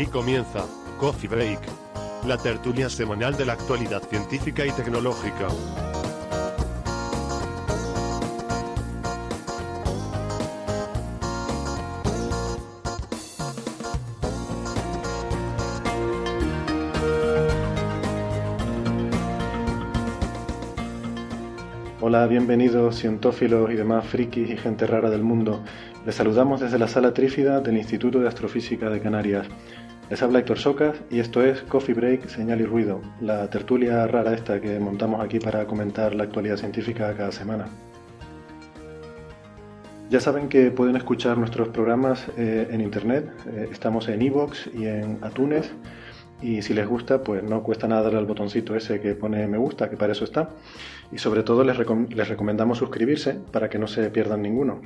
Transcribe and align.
Aquí 0.00 0.08
comienza 0.08 0.64
Coffee 0.98 1.28
Break, 1.28 1.60
la 2.26 2.38
tertulia 2.38 2.88
semanal 2.88 3.36
de 3.36 3.44
la 3.44 3.52
actualidad 3.52 4.02
científica 4.08 4.64
y 4.64 4.70
tecnológica. 4.70 5.46
Hola, 22.00 22.26
bienvenidos 22.26 22.96
cientófilos 22.96 23.70
y 23.70 23.74
demás 23.74 24.06
frikis 24.06 24.48
y 24.48 24.56
gente 24.56 24.86
rara 24.86 25.10
del 25.10 25.22
mundo. 25.22 25.62
Les 26.06 26.14
saludamos 26.14 26.58
desde 26.62 26.78
la 26.78 26.88
sala 26.88 27.12
trífida 27.12 27.60
del 27.60 27.76
Instituto 27.76 28.18
de 28.18 28.28
Astrofísica 28.28 28.88
de 28.88 29.02
Canarias. 29.02 29.46
Les 30.10 30.20
habla 30.24 30.40
Héctor 30.40 30.58
Socas 30.58 30.96
y 31.08 31.20
esto 31.20 31.40
es 31.40 31.62
Coffee 31.62 31.94
Break, 31.94 32.26
Señal 32.26 32.60
y 32.60 32.64
Ruido, 32.64 33.00
la 33.20 33.48
tertulia 33.48 34.08
rara 34.08 34.34
esta 34.34 34.60
que 34.60 34.80
montamos 34.80 35.24
aquí 35.24 35.38
para 35.38 35.66
comentar 35.68 36.16
la 36.16 36.24
actualidad 36.24 36.56
científica 36.56 37.14
cada 37.16 37.30
semana. 37.30 37.68
Ya 40.08 40.18
saben 40.18 40.48
que 40.48 40.72
pueden 40.72 40.96
escuchar 40.96 41.38
nuestros 41.38 41.68
programas 41.68 42.26
eh, 42.36 42.66
en 42.72 42.80
internet, 42.80 43.30
eh, 43.52 43.68
estamos 43.70 44.08
en 44.08 44.20
iVoox 44.22 44.74
y 44.74 44.86
en 44.86 45.18
Atunes 45.22 45.70
y 46.42 46.62
si 46.62 46.74
les 46.74 46.88
gusta 46.88 47.22
pues 47.22 47.44
no 47.44 47.62
cuesta 47.62 47.86
nada 47.86 48.02
darle 48.02 48.18
al 48.18 48.26
botoncito 48.26 48.74
ese 48.74 49.00
que 49.00 49.14
pone 49.14 49.46
me 49.46 49.58
gusta, 49.58 49.88
que 49.88 49.96
para 49.96 50.10
eso 50.10 50.24
está 50.24 50.50
y 51.12 51.18
sobre 51.18 51.44
todo 51.44 51.62
les, 51.62 51.78
les 51.78 52.28
recomendamos 52.28 52.78
suscribirse 52.78 53.38
para 53.52 53.70
que 53.70 53.78
no 53.78 53.86
se 53.86 54.10
pierdan 54.10 54.42
ninguno. 54.42 54.80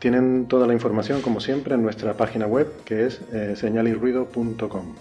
Tienen 0.00 0.46
toda 0.46 0.66
la 0.66 0.72
información, 0.72 1.20
como 1.20 1.40
siempre, 1.40 1.74
en 1.74 1.82
nuestra 1.82 2.14
página 2.14 2.46
web, 2.46 2.72
que 2.86 3.06
es 3.06 3.20
eh, 3.32 3.54
señalirruido.com. 3.54 4.94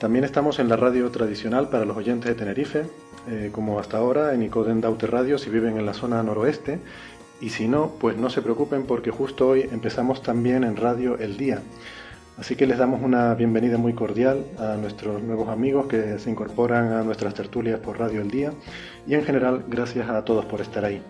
También 0.00 0.24
estamos 0.24 0.58
en 0.58 0.68
la 0.68 0.74
radio 0.74 1.08
tradicional 1.12 1.68
para 1.68 1.84
los 1.84 1.96
oyentes 1.96 2.28
de 2.28 2.34
Tenerife, 2.34 2.86
eh, 3.30 3.50
como 3.52 3.78
hasta 3.78 3.98
ahora 3.98 4.34
en 4.34 4.42
Icoden 4.42 4.80
Daute 4.80 5.06
Radio 5.06 5.38
si 5.38 5.50
viven 5.50 5.78
en 5.78 5.86
la 5.86 5.94
zona 5.94 6.20
noroeste. 6.24 6.80
Y 7.40 7.50
si 7.50 7.68
no, 7.68 7.92
pues 8.00 8.16
no 8.16 8.28
se 8.28 8.42
preocupen 8.42 8.86
porque 8.86 9.12
justo 9.12 9.48
hoy 9.48 9.68
empezamos 9.70 10.20
también 10.20 10.64
en 10.64 10.76
Radio 10.76 11.18
El 11.18 11.36
Día. 11.36 11.62
Así 12.38 12.56
que 12.56 12.66
les 12.66 12.78
damos 12.78 13.02
una 13.02 13.34
bienvenida 13.34 13.78
muy 13.78 13.92
cordial 13.92 14.44
a 14.58 14.76
nuestros 14.76 15.22
nuevos 15.22 15.48
amigos 15.48 15.86
que 15.86 16.18
se 16.18 16.28
incorporan 16.28 16.92
a 16.92 17.04
nuestras 17.04 17.34
tertulias 17.34 17.78
por 17.78 18.00
Radio 18.00 18.20
El 18.20 18.32
Día 18.32 18.52
y 19.06 19.14
en 19.14 19.24
general 19.24 19.64
gracias 19.68 20.08
a 20.10 20.24
todos 20.24 20.44
por 20.46 20.60
estar 20.60 20.84
ahí. 20.84 21.00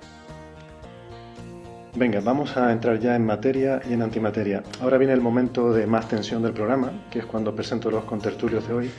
Venga, 1.94 2.20
vamos 2.20 2.56
a 2.56 2.72
entrar 2.72 2.98
ya 2.98 3.14
en 3.14 3.26
materia 3.26 3.82
y 3.88 3.92
en 3.92 4.00
antimateria. 4.00 4.62
Ahora 4.80 4.96
viene 4.96 5.12
el 5.12 5.20
momento 5.20 5.74
de 5.74 5.86
más 5.86 6.08
tensión 6.08 6.42
del 6.42 6.54
programa, 6.54 6.90
que 7.10 7.18
es 7.18 7.26
cuando 7.26 7.54
presento 7.54 7.90
los 7.90 8.04
contertulios 8.04 8.66
de 8.66 8.74
hoy 8.74 8.90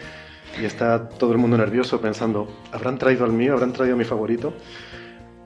y 0.61 0.65
está 0.65 1.09
todo 1.09 1.31
el 1.31 1.39
mundo 1.39 1.57
nervioso 1.57 1.99
pensando, 1.99 2.47
¿habrán 2.71 2.99
traído 2.99 3.25
al 3.25 3.33
mío? 3.33 3.53
¿Habrán 3.53 3.73
traído 3.73 3.95
a 3.95 3.97
mi 3.97 4.03
favorito? 4.03 4.53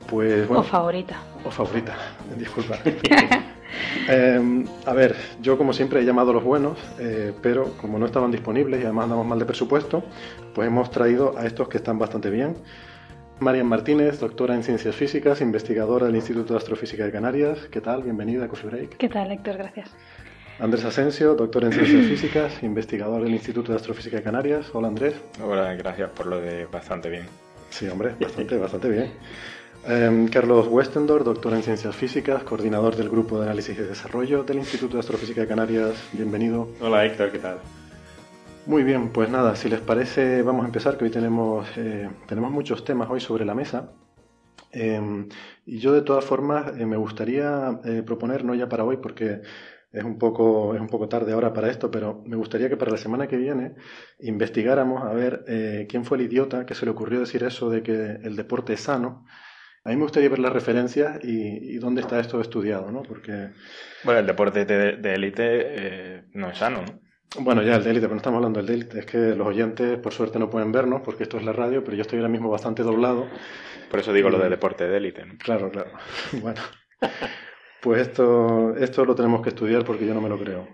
Pues 0.09 0.45
bueno. 0.45 0.59
O 0.59 0.63
favorita. 0.63 1.21
O 1.45 1.49
favorita, 1.49 1.95
disculpa. 2.37 2.79
eh, 4.09 4.65
a 4.85 4.93
ver, 4.93 5.15
yo 5.41 5.57
como 5.57 5.71
siempre 5.71 6.01
he 6.01 6.05
llamado 6.05 6.31
a 6.31 6.33
los 6.33 6.43
buenos, 6.43 6.77
eh, 6.99 7.33
pero 7.41 7.77
como 7.79 7.97
no 7.97 8.07
estaban 8.07 8.29
disponibles 8.29 8.81
y 8.81 8.83
además 8.83 9.05
andamos 9.05 9.25
mal 9.25 9.39
de 9.39 9.45
presupuesto, 9.45 10.03
pues 10.53 10.67
hemos 10.67 10.91
traído 10.91 11.37
a 11.37 11.45
estos 11.45 11.69
que 11.69 11.77
están 11.77 11.97
bastante 11.97 12.29
bien. 12.29 12.57
Marian 13.39 13.67
Martínez, 13.67 14.19
doctora 14.19 14.55
en 14.55 14.63
Ciencias 14.63 14.95
Físicas, 14.95 15.41
investigadora 15.41 16.07
del 16.07 16.15
Instituto 16.15 16.53
de 16.53 16.57
Astrofísica 16.57 17.05
de 17.05 17.11
Canarias. 17.11 17.59
¿Qué 17.69 17.81
tal? 17.81 18.01
Bienvenida 18.01 18.45
a 18.45 18.47
Coffee 18.47 18.69
Break. 18.69 18.97
¿Qué 18.97 19.09
tal, 19.09 19.31
Héctor? 19.31 19.57
Gracias. 19.57 19.91
Andrés 20.59 20.83
Asensio, 20.85 21.35
doctor 21.35 21.65
en 21.65 21.71
Ciencias 21.71 22.07
Físicas, 22.07 22.63
investigador 22.63 23.21
del 23.21 23.33
Instituto 23.33 23.71
de 23.71 23.75
Astrofísica 23.75 24.17
de 24.17 24.23
Canarias. 24.23 24.71
Hola, 24.73 24.87
Andrés. 24.87 25.13
Hola, 25.43 25.71
gracias 25.75 26.09
por 26.09 26.25
lo 26.25 26.41
de 26.41 26.65
bastante 26.65 27.11
bien. 27.11 27.27
Sí, 27.69 27.87
hombre, 27.87 28.15
bastante, 28.19 28.57
bastante 28.57 28.89
bien. 28.89 29.11
Eh, 29.87 30.25
Carlos 30.31 30.67
Westendor, 30.67 31.23
doctor 31.23 31.53
en 31.53 31.61
Ciencias 31.61 31.95
Físicas, 31.95 32.41
coordinador 32.41 32.95
del 32.95 33.09
Grupo 33.09 33.37
de 33.37 33.45
Análisis 33.45 33.77
y 33.77 33.83
Desarrollo 33.83 34.43
del 34.43 34.57
Instituto 34.57 34.95
de 34.95 35.01
Astrofísica 35.01 35.41
de 35.41 35.47
Canarias. 35.47 35.93
Bienvenido. 36.11 36.69
Hola, 36.81 37.05
Héctor, 37.05 37.31
¿qué 37.31 37.37
tal? 37.37 37.59
Muy 38.67 38.83
bien, 38.83 39.13
pues 39.13 39.29
nada, 39.29 39.55
si 39.55 39.69
les 39.69 39.79
parece, 39.79 40.41
vamos 40.41 40.63
a 40.63 40.65
empezar, 40.65 40.97
que 40.97 41.05
hoy 41.05 41.09
tenemos, 41.09 41.65
eh, 41.77 42.09
tenemos 42.27 42.51
muchos 42.51 42.83
temas 42.83 43.09
hoy 43.09 43.21
sobre 43.21 43.45
la 43.45 43.55
mesa. 43.55 43.93
Eh, 44.73 45.25
y 45.65 45.79
yo 45.79 45.93
de 45.93 46.01
todas 46.01 46.25
formas 46.25 46.77
eh, 46.77 46.85
me 46.85 46.97
gustaría 46.97 47.79
eh, 47.85 48.03
proponer, 48.05 48.43
no 48.43 48.53
ya 48.55 48.67
para 48.67 48.83
hoy, 48.83 48.97
porque 48.97 49.39
es 49.89 50.03
un, 50.03 50.17
poco, 50.17 50.75
es 50.75 50.81
un 50.81 50.89
poco 50.89 51.07
tarde 51.07 51.31
ahora 51.31 51.53
para 51.53 51.69
esto, 51.69 51.89
pero 51.89 52.21
me 52.25 52.35
gustaría 52.35 52.67
que 52.67 52.75
para 52.75 52.91
la 52.91 52.97
semana 52.97 53.25
que 53.25 53.37
viene 53.37 53.75
investigáramos 54.19 55.01
a 55.01 55.13
ver 55.13 55.45
eh, 55.47 55.87
quién 55.87 56.03
fue 56.03 56.17
el 56.17 56.25
idiota 56.25 56.65
que 56.65 56.75
se 56.75 56.83
le 56.83 56.91
ocurrió 56.91 57.21
decir 57.21 57.43
eso 57.43 57.69
de 57.69 57.81
que 57.83 58.19
el 58.21 58.35
deporte 58.35 58.73
es 58.73 58.81
sano. 58.81 59.25
A 59.85 59.91
mí 59.91 59.95
me 59.95 60.03
gustaría 60.03 60.27
ver 60.27 60.39
las 60.39 60.51
referencias 60.51 61.23
y, 61.23 61.73
y 61.73 61.77
dónde 61.77 62.01
está 62.01 62.19
esto 62.19 62.41
estudiado, 62.41 62.91
¿no? 62.91 63.03
Porque... 63.03 63.51
Bueno, 64.03 64.19
el 64.19 64.27
deporte 64.27 64.65
de 64.65 65.13
élite 65.13 65.45
eh, 65.45 66.23
no 66.33 66.49
es 66.49 66.57
sano, 66.57 66.81
¿no? 66.81 67.06
Bueno, 67.39 67.61
ya 67.61 67.75
el 67.75 67.83
de 67.83 67.91
élite, 67.91 68.05
pero 68.05 68.15
no 68.15 68.17
estamos 68.17 68.37
hablando 68.37 68.59
del 68.59 68.67
de 68.67 68.73
élite. 68.73 68.99
Es 68.99 69.05
que 69.05 69.17
los 69.17 69.47
oyentes, 69.47 69.99
por 69.99 70.13
suerte, 70.13 70.39
no 70.39 70.49
pueden 70.49 70.71
vernos 70.71 71.01
porque 71.03 71.23
esto 71.23 71.37
es 71.37 71.43
la 71.43 71.53
radio, 71.53 71.83
pero 71.83 71.95
yo 71.95 72.01
estoy 72.01 72.19
ahora 72.19 72.29
mismo 72.29 72.49
bastante 72.49 72.83
doblado. 72.83 73.27
Por 73.89 73.99
eso 73.99 74.13
digo 74.13 74.29
lo 74.29 74.39
de 74.39 74.49
deporte 74.49 74.87
de 74.87 74.97
élite. 74.97 75.25
¿no? 75.25 75.37
Claro, 75.37 75.69
claro. 75.69 75.91
Bueno, 76.41 76.61
pues 77.81 78.01
esto, 78.01 78.75
esto 78.77 79.05
lo 79.05 79.15
tenemos 79.15 79.41
que 79.41 79.49
estudiar 79.49 79.83
porque 79.83 80.05
yo 80.07 80.13
no 80.13 80.21
me 80.21 80.29
lo 80.29 80.39
creo. 80.39 80.67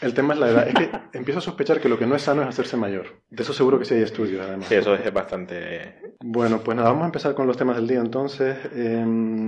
El 0.00 0.14
tema 0.14 0.34
es 0.34 0.40
la 0.40 0.50
edad. 0.50 0.68
Es 0.68 0.74
que 0.74 0.90
empiezo 1.12 1.38
a 1.38 1.42
sospechar 1.42 1.80
que 1.80 1.88
lo 1.88 1.98
que 1.98 2.06
no 2.06 2.16
es 2.16 2.22
sano 2.22 2.42
es 2.42 2.48
hacerse 2.48 2.76
mayor. 2.76 3.20
De 3.30 3.42
eso 3.42 3.52
seguro 3.52 3.78
que 3.78 3.84
sí 3.84 3.94
hay 3.94 4.02
estudios, 4.02 4.44
además. 4.44 4.66
Sí, 4.66 4.74
eso 4.74 4.94
es 4.94 5.12
bastante. 5.12 6.00
Bueno, 6.20 6.60
pues 6.64 6.76
nada, 6.76 6.88
vamos 6.88 7.04
a 7.04 7.06
empezar 7.06 7.34
con 7.34 7.46
los 7.46 7.56
temas 7.56 7.76
del 7.76 7.86
día 7.86 8.00
entonces. 8.00 8.56
Eh, 8.74 9.04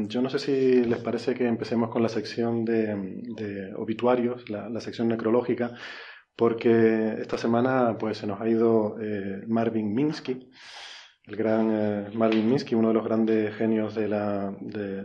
yo 0.06 0.22
no 0.22 0.31
sé 0.31 0.38
si 0.38 0.84
les 0.84 0.99
parece 0.99 1.34
que 1.34 1.47
empecemos 1.47 1.91
con 1.91 2.03
la 2.03 2.09
sección 2.09 2.65
de, 2.65 2.94
de 3.34 3.75
obituarios, 3.75 4.49
la, 4.50 4.69
la 4.69 4.81
sección 4.81 5.09
necrológica 5.09 5.72
porque 6.40 7.18
esta 7.20 7.36
semana 7.36 7.98
pues 7.98 8.16
se 8.16 8.26
nos 8.26 8.40
ha 8.40 8.48
ido 8.48 8.96
eh, 8.98 9.44
Marvin 9.46 9.94
Minsky, 9.94 10.48
el 11.26 11.36
gran 11.36 11.70
eh, 11.70 12.10
Marvin 12.14 12.48
Minsky, 12.48 12.74
uno 12.74 12.88
de 12.88 12.94
los 12.94 13.04
grandes 13.04 13.54
genios 13.56 13.94
de 13.94 14.08
la, 14.08 14.50
de, 14.58 15.04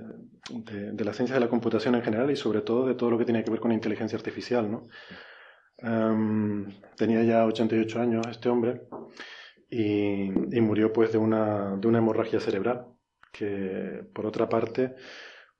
de, 0.94 1.03
la 1.03 1.12
ciencia 1.12 1.34
de 1.34 1.41
la 1.41 1.50
computación 1.50 1.96
en 1.96 2.03
general 2.03 2.31
y 2.31 2.38
sobre 2.38 2.62
todo 2.62 2.88
de 2.88 2.96
todo 2.96 3.12
lo 3.12 3.18
que 3.18 3.25
tiene 3.25 3.44
que 3.44 3.51
ver 3.51 3.59
con 3.59 3.73
inteligencia 3.73 4.18
artificial. 4.18 4.88
Um, 5.79 6.68
tenía 6.96 7.22
ya 7.23 7.46
88 7.46 7.99
años 7.99 8.26
este 8.31 8.47
hombre 8.47 8.84
y, 9.70 10.28
y 10.55 10.61
murió 10.61 10.93
pues 10.93 11.11
de 11.11 11.17
una, 11.17 11.76
de 11.76 11.85
una 11.85 11.97
hemorragia 11.97 12.40
cerebral 12.40 12.85
que 13.34 14.05
por 14.14 14.26
otra 14.26 14.47
parte 14.47 14.96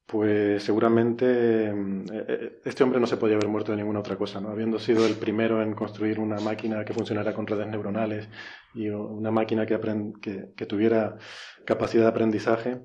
pues 0.06 0.62
seguramente 0.62 1.74
este 2.64 2.84
hombre 2.84 3.00
no 3.00 3.08
se 3.08 3.18
podía 3.18 3.36
haber 3.36 3.48
muerto 3.48 3.72
de 3.72 3.78
ninguna 3.78 4.00
otra 4.00 4.18
cosa, 4.18 4.40
¿no? 4.40 4.50
Habiendo 4.50 4.78
sido 4.78 5.06
el 5.08 5.16
primero 5.16 5.64
en 5.64 5.74
construir 5.74 6.20
una 6.20 6.40
máquina 6.40 6.86
que 6.86 6.94
funcionara 6.94 7.34
con 7.34 7.48
redes 7.48 7.68
neuronales 7.68 8.30
y 8.76 8.90
una 8.90 9.32
máquina 9.32 9.66
que, 9.66 9.80
que, 10.22 10.50
que 10.56 10.66
tuviera 10.68 11.18
capacidad 11.66 12.04
de 12.04 12.10
aprendizaje, 12.10 12.82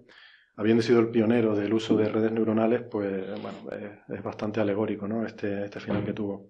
habiendo 0.56 0.82
sido 0.82 1.00
el 1.00 1.10
pionero 1.10 1.54
del 1.54 1.74
uso 1.74 1.96
de 1.96 2.08
redes 2.08 2.32
neuronales, 2.32 2.82
pues 2.90 3.26
bueno, 3.42 3.58
es, 3.72 4.16
es 4.18 4.22
bastante 4.22 4.60
alegórico, 4.60 5.06
¿no? 5.06 5.26
Este, 5.26 5.66
este 5.66 5.80
final 5.80 6.04
que 6.04 6.14
tuvo. 6.14 6.48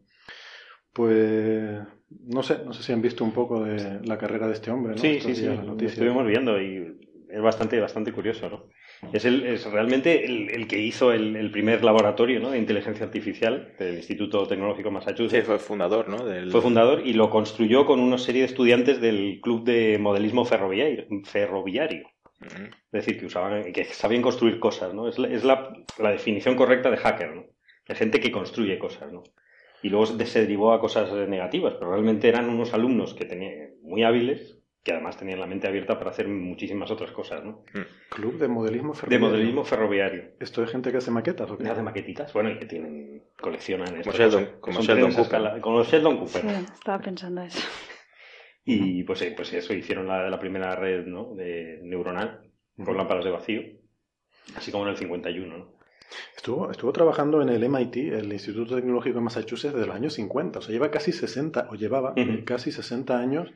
Pues 0.93 1.81
no 2.27 2.43
sé, 2.43 2.65
no 2.65 2.73
sé 2.73 2.83
si 2.83 2.93
han 2.93 3.03
visto 3.03 3.25
un 3.25 3.33
poco 3.33 3.65
de 3.65 4.01
la 4.05 4.19
carrera 4.19 4.47
de 4.47 4.55
este 4.55 4.71
hombre, 4.71 4.95
¿no? 4.95 5.01
Sí, 5.01 5.17
Estos 5.17 5.37
sí, 5.37 5.43
sí, 5.43 5.47
lo 5.47 5.77
estuvimos 5.77 6.27
viendo 6.27 6.61
y 6.61 6.97
es 7.29 7.43
bastante, 7.43 7.81
bastante 7.81 8.13
curioso, 8.13 8.49
¿no? 8.49 8.69
Es, 9.13 9.25
el, 9.25 9.45
es 9.47 9.65
realmente 9.65 10.27
el, 10.27 10.51
el 10.51 10.67
que 10.69 10.79
hizo 10.79 11.13
el, 11.13 11.35
el 11.35 11.51
primer 11.51 11.83
laboratorio 11.83 12.39
¿no? 12.39 12.51
de 12.51 12.59
inteligencia 12.59 13.07
artificial 13.07 13.73
del 13.79 13.97
Instituto 13.97 14.47
Tecnológico 14.47 14.91
Massachusetts. 14.91 15.43
Sí, 15.43 15.47
fue 15.47 15.59
fundador, 15.59 16.09
¿no? 16.09 16.25
Del... 16.25 16.51
Fue 16.51 16.61
fundador 16.61 17.03
y 17.07 17.15
lo 17.15 17.31
construyó 17.31 17.87
con 17.87 17.99
una 17.99 18.19
serie 18.19 18.43
de 18.43 18.47
estudiantes 18.47 19.01
del 19.01 19.41
Club 19.43 19.65
de 19.65 19.99
Modelismo 19.99 20.45
Ferroviario. 20.45 21.07
ferroviario. 21.25 22.09
Es 22.41 22.91
decir, 22.93 23.19
que 23.19 23.27
usaban, 23.27 23.73
que 23.73 23.85
sabían 23.85 24.23
construir 24.23 24.59
cosas, 24.59 24.95
¿no? 24.95 25.09
Es 25.09 25.19
la, 25.19 25.29
es 25.29 25.45
la, 25.45 25.73
la 25.99 26.11
definición 26.11 26.57
correcta 26.57 26.91
de 26.91 26.97
hacker, 26.97 27.35
¿no? 27.35 27.47
De 27.87 27.95
gente 27.95 28.21
que 28.21 28.33
construye 28.33 28.79
cosas, 28.79 29.13
¿no? 29.13 29.23
Y 29.83 29.89
luego 29.89 30.07
se 30.07 30.27
se 30.27 30.41
derivó 30.43 30.73
a 30.73 30.81
cosas 30.81 31.11
negativas, 31.29 31.75
pero 31.75 31.91
realmente 31.91 32.29
eran 32.29 32.49
unos 32.49 32.73
alumnos 32.75 33.15
que 33.15 33.25
tenían 33.25 33.75
muy 33.83 34.05
hábiles, 34.05 34.60
que 34.83 34.93
además 34.93 35.17
tenían 35.19 35.41
la 35.41 35.47
mente 35.47 35.67
abierta 35.69 35.99
para 35.99 36.11
hacer 36.11 36.27
muchísimas 36.29 36.91
otras 36.91 37.11
cosas, 37.13 37.45
¿no? 37.45 37.65
Club 38.09 38.39
de 38.39 38.49
modelismo 38.49 38.93
De 38.93 38.99
ferroviario. 38.99 39.27
modelismo 39.29 39.65
ferroviario. 39.65 40.25
¿Esto 40.41 40.63
es 40.65 40.71
gente 40.71 40.91
que 40.91 40.97
hace 40.99 41.11
maquetas 41.11 41.51
o 41.51 41.59
qué? 41.59 41.69
Hace 41.69 41.83
maquetitas, 41.83 42.33
bueno, 42.33 42.51
y 42.51 42.59
que 42.59 42.65
tienen, 42.67 43.23
coleccionan 43.39 43.95
estas 43.99 44.15
Sheldon- 44.19 44.61
como 44.61 44.81
Sheldon 44.81 45.11
Cooper. 45.11 45.25
escala- 45.25 45.61
como 45.61 45.79
los 45.79 45.89
Sheldon 45.89 46.17
Cooper. 46.19 46.43
Sí, 46.43 46.49
estaba 46.73 46.99
pensando 46.99 47.43
eso. 47.43 47.61
Y 48.65 49.03
pues, 49.05 49.21
eh, 49.23 49.33
pues 49.37 49.53
eso, 49.53 49.75
hicieron 49.75 50.07
la, 50.07 50.29
la 50.31 50.39
primera 50.39 50.75
red 50.77 51.07
¿no? 51.07 51.35
de 51.35 51.81
neuronal 51.83 52.51
con 52.83 52.97
lámparas 52.97 53.25
de 53.25 53.31
vacío, 53.31 53.63
así 54.57 54.71
como 54.73 54.85
en 54.85 54.91
el 54.91 54.97
51. 54.97 55.59
¿no? 55.59 55.75
Estuvo, 56.37 56.71
estuvo 56.71 56.93
trabajando 56.93 57.43
en 57.43 57.51
el 57.51 57.63
MIT, 57.69 57.97
el 58.15 58.33
Instituto 58.33 58.77
Tecnológico 58.77 59.17
de 59.19 59.25
Massachusetts, 59.25 59.75
desde 59.75 59.87
los 59.87 59.97
años 59.97 60.15
50. 60.15 60.59
O 60.59 60.63
sea, 60.63 60.73
lleva 60.73 60.91
casi 60.91 61.13
60, 61.13 61.69
o 61.71 61.75
llevaba 61.75 62.15
casi 62.47 62.73
60 62.73 63.19
años 63.19 63.51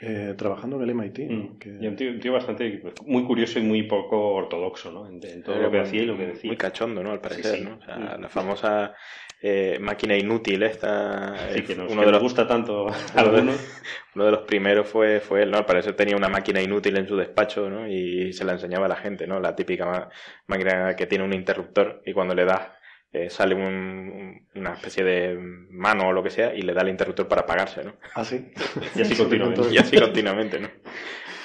eh, 0.00 0.34
trabajando 0.36 0.76
en 0.76 0.82
el 0.82 0.90
MIT. 0.94 1.18
¿no? 1.30 1.36
Mm. 1.36 1.58
Que- 1.58 1.78
Y 1.80 1.86
un 1.86 1.96
tío, 1.96 2.10
un 2.10 2.20
tío 2.20 2.32
bastante, 2.32 2.82
muy 3.06 3.24
curioso 3.24 3.58
y 3.58 3.62
muy 3.62 3.82
poco 3.84 4.34
ortodoxo 4.34 4.90
¿no? 4.92 5.08
en, 5.08 5.20
en 5.26 5.42
todo 5.42 5.56
lo 5.56 5.70
que 5.70 5.78
muy- 5.78 5.86
hacía 5.86 6.02
y 6.02 6.06
lo 6.06 6.16
que 6.16 6.26
decía. 6.26 6.48
Muy 6.48 6.56
cachondo, 6.56 7.02
¿no? 7.02 7.12
Al 7.12 7.20
parecer, 7.20 7.56
sí. 7.58 7.62
¿no? 7.64 7.76
O 7.76 7.82
sea, 7.84 7.96
Mm. 7.96 8.20
la 8.22 8.28
famosa 8.28 8.94
eh, 9.42 9.78
máquina 9.80 10.14
inútil 10.18 10.62
esta. 10.64 11.34
Que 11.66 11.74
nos, 11.74 11.90
uno, 11.90 12.00
que 12.02 12.06
de 12.06 12.12
nos 12.12 12.12
los, 12.12 12.22
gusta 12.22 12.46
tanto 12.46 12.88
a 12.88 12.92
uno 13.14 13.32
de- 13.32 13.38
algunos. 13.38 13.56
uno 14.14 14.24
de 14.26 14.30
los 14.32 14.40
primeros 14.42 14.86
fue, 14.86 15.20
fue 15.20 15.42
él, 15.44 15.50
¿no? 15.50 15.56
Al 15.58 15.64
parecer 15.64 15.94
tenía 15.96 16.14
una 16.16 16.28
máquina 16.28 16.60
inútil 16.60 16.96
en 16.98 17.08
su 17.08 17.16
despacho, 17.16 17.70
¿no? 17.70 17.88
Y 17.88 18.32
se 18.34 18.44
la 18.44 18.52
enseñaba 18.52 18.84
a 18.84 18.90
la 18.90 18.96
gente, 18.96 19.26
¿no? 19.26 19.40
La 19.40 19.56
típica 19.56 20.10
máquina 20.46 20.94
que 20.94 21.06
tiene 21.06 21.24
un 21.24 21.32
interruptor 21.32 22.02
y 22.04 22.12
cuando 22.12 22.34
le 22.34 22.44
das 22.44 22.68
eh, 23.12 23.28
sale 23.30 23.54
un- 23.54 23.62
un- 23.62 24.48
una 24.54 24.74
especie 24.74 25.02
de 25.04 25.36
mano 25.70 26.08
o 26.08 26.12
lo 26.12 26.22
que 26.22 26.30
sea 26.30 26.54
y 26.54 26.62
le 26.62 26.72
da 26.74 26.82
el 26.82 26.88
interruptor 26.88 27.26
para 27.28 27.42
apagarse, 27.42 27.84
¿no? 27.84 27.94
Ah, 28.14 28.24
sí. 28.24 28.50
Y 28.96 29.00
así 29.02 29.16
continuamente. 29.16 29.62
Y 29.72 29.78
así 29.78 29.98
continuamente, 29.98 30.60
¿no? 30.60 30.68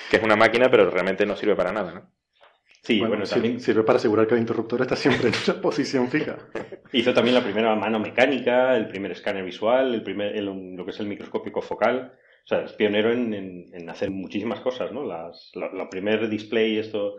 Que 0.10 0.18
es 0.18 0.24
una 0.24 0.36
máquina, 0.36 0.70
pero 0.70 0.90
realmente 0.90 1.26
no 1.26 1.36
sirve 1.36 1.56
para 1.56 1.72
nada, 1.72 1.94
¿no? 1.94 2.12
Sí, 2.84 3.00
bueno, 3.00 3.24
también 3.24 3.60
sirve 3.60 3.82
para 3.82 3.98
asegurar 3.98 4.28
que 4.28 4.36
el 4.36 4.42
interruptor 4.42 4.80
está 4.82 4.96
siempre 4.96 5.30
en 5.30 5.34
una 5.48 5.60
posición 5.60 6.08
fija. 6.10 6.38
hizo 6.94 7.16
también 7.16 7.34
la 7.34 7.42
primera 7.44 7.74
mano 7.76 8.00
mecánica, 8.00 8.78
el 8.78 8.88
primer 8.88 9.12
escáner 9.12 9.44
visual, 9.44 9.96
el 9.96 10.04
primer, 10.04 10.36
el- 10.36 10.76
lo 10.76 10.86
que 10.86 10.92
es 10.92 11.00
el 11.00 11.08
microscópico 11.08 11.64
focal. 11.64 12.14
O 12.44 12.48
sea, 12.48 12.62
es 12.62 12.74
pionero 12.74 13.12
en, 13.12 13.34
en- 13.34 13.66
en 13.74 13.90
hacer 13.90 14.12
muchísimas 14.12 14.60
cosas, 14.60 14.92
¿no? 14.92 15.04
Las, 15.04 15.50
la, 15.56 15.72
la 15.74 15.90
primer 15.90 16.30
display, 16.30 16.78
esto, 16.78 17.16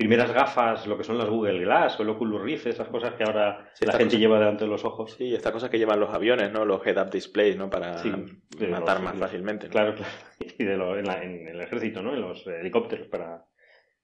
primeras 0.00 0.32
gafas, 0.32 0.86
lo 0.86 0.96
que 0.96 1.04
son 1.04 1.18
las 1.18 1.28
Google 1.28 1.60
Glass 1.60 2.00
o 2.00 2.02
el 2.02 2.08
Oculus 2.08 2.40
Rift, 2.40 2.66
esas 2.66 2.88
cosas 2.88 3.12
que 3.14 3.22
ahora 3.24 3.70
Sí, 3.74 3.84
la 3.84 3.92
gente 3.92 4.18
lleva 4.18 4.38
delante 4.38 4.64
de 4.64 4.70
los 4.70 4.82
ojos. 4.84 5.12
Sí, 5.18 5.34
estas 5.34 5.52
cosas 5.52 5.68
que 5.68 5.78
llevan 5.78 6.00
los 6.00 6.08
aviones, 6.14 6.50
¿no? 6.50 6.64
Los 6.64 6.84
head-up 6.86 7.10
displays, 7.10 7.56
¿no? 7.58 7.68
Para 7.68 7.98
Sí, 7.98 8.10
de 8.58 8.66
matar 8.68 8.96
los- 8.96 9.04
más 9.04 9.16
fácilmente. 9.16 9.66
¿no? 9.66 9.72
Claro, 9.72 9.94
claro. 9.94 10.10
Y 10.58 10.64
de 10.64 10.76
lo- 10.76 10.98
en, 10.98 11.04
la- 11.06 11.22
en 11.22 11.46
el 11.48 11.60
ejército, 11.60 12.00
¿no? 12.02 12.14
En 12.14 12.22
los 12.22 12.46
helicópteros 12.46 13.08
para, 13.08 13.44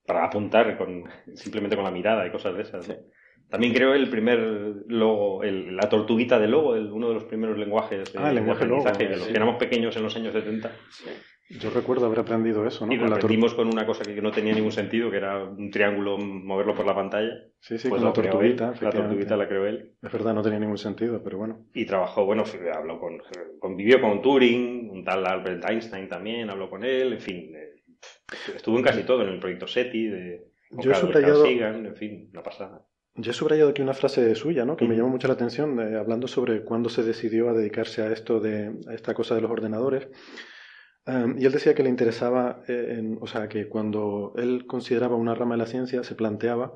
para 0.06 0.24
apuntar 0.26 0.76
con, 0.76 1.04
simplemente 1.34 1.76
con 1.76 1.84
la 1.86 1.90
mirada 1.90 2.26
y 2.26 2.30
cosas 2.30 2.54
de 2.54 2.62
esas. 2.62 2.86
¿no? 2.86 2.94
Sí. 2.94 3.00
También 3.48 3.72
creo 3.72 3.94
el 3.94 4.10
primer 4.10 4.38
logo, 4.88 5.42
el- 5.44 5.74
la 5.76 5.88
tortuguita 5.88 6.38
de 6.38 6.48
logo, 6.48 6.76
el- 6.76 6.92
uno 6.92 7.08
de 7.08 7.14
los 7.14 7.24
primeros 7.24 7.56
lenguajes 7.56 8.12
de, 8.12 8.18
Ah, 8.18 8.28
el 8.28 8.34
de 8.34 8.40
lenguaje 8.40 8.66
logo, 8.66 8.80
aprendizaje, 8.82 9.08
de 9.12 9.16
los 9.18 9.28
que 9.28 9.34
éramos 9.36 9.56
pequeños 9.56 9.96
en 9.96 10.02
los 10.02 10.14
años 10.16 10.32
70. 10.34 10.72
Yo 11.48 11.70
recuerdo 11.70 12.06
haber 12.06 12.18
aprendido 12.18 12.66
eso, 12.66 12.86
¿no? 12.86 12.92
y 12.92 12.96
lo 12.96 13.02
Con 13.02 13.10
la 13.10 13.16
aprendimos 13.16 13.54
con 13.54 13.68
una 13.68 13.86
cosa 13.86 14.02
que 14.04 14.20
no 14.20 14.32
tenía 14.32 14.52
ningún 14.52 14.72
sentido, 14.72 15.10
que 15.10 15.18
era 15.18 15.44
un 15.44 15.70
triángulo, 15.70 16.18
moverlo 16.18 16.74
por 16.74 16.84
la 16.86 16.94
pantalla. 16.94 17.32
Sí, 17.60 17.78
sí, 17.78 17.88
Pues 17.88 18.00
con 18.00 18.08
la 18.08 18.12
tortuguita. 18.12 18.70
él, 18.72 18.78
La 18.80 18.90
tortuguita 18.90 19.36
la 19.36 19.46
creó 19.46 19.66
él. 19.66 19.92
Es 20.02 20.12
verdad, 20.12 20.34
no 20.34 20.42
tenía 20.42 20.58
ningún 20.58 20.78
sentido, 20.78 21.22
pero 21.22 21.38
bueno. 21.38 21.66
Y 21.72 21.86
trabajó, 21.86 22.24
bueno, 22.24 22.42
habló 22.74 22.98
con, 22.98 23.18
convivió 23.60 24.00
con 24.00 24.20
Turing, 24.22 24.90
un 24.90 25.04
tal 25.04 25.24
Albert 25.24 25.64
Einstein 25.70 26.08
también, 26.08 26.50
habló 26.50 26.68
con 26.68 26.84
él, 26.84 27.12
en 27.12 27.20
fin, 27.20 27.54
eh, 27.54 27.82
estuvo 28.54 28.76
en 28.78 28.82
casi 28.82 29.04
todo, 29.04 29.22
en 29.22 29.28
el 29.28 29.38
proyecto 29.38 29.68
SETI, 29.68 30.06
de 30.08 30.44
con 30.70 30.80
Yo 30.80 30.90
he 30.90 30.94
subrayado- 30.96 31.46
en 31.46 31.94
fin, 31.94 32.28
una 32.32 32.42
pasada. 32.42 32.84
Yo 33.14 33.30
he 33.30 33.34
subrayado 33.34 33.70
aquí 33.70 33.80
una 33.82 33.94
frase 33.94 34.34
suya, 34.34 34.64
¿no? 34.64 34.76
Que 34.76 34.86
me 34.86 34.96
llamó 34.96 35.08
mucho 35.10 35.28
la 35.28 35.34
atención, 35.34 35.78
eh, 35.80 35.96
hablando 35.96 36.26
sobre 36.26 36.64
cuándo 36.64 36.88
se 36.90 37.02
decidió 37.04 37.48
a 37.48 37.54
dedicarse 37.54 38.02
a 38.02 38.12
esto 38.12 38.40
de 38.40 38.72
a 38.88 38.92
esta 38.94 39.14
cosa 39.14 39.34
de 39.36 39.40
los 39.42 39.50
ordenadores. 39.50 40.08
Y 41.38 41.46
él 41.46 41.52
decía 41.52 41.74
que 41.74 41.84
le 41.84 41.88
interesaba, 41.88 42.62
eh, 42.66 42.96
en- 42.98 43.18
o 43.20 43.26
sea, 43.28 43.48
que 43.48 43.68
cuando 43.68 44.32
él 44.36 44.66
consideraba 44.66 45.14
una 45.16 45.34
rama 45.36 45.54
de 45.54 45.58
la 45.58 45.66
ciencia, 45.66 46.02
se 46.02 46.16
planteaba, 46.16 46.72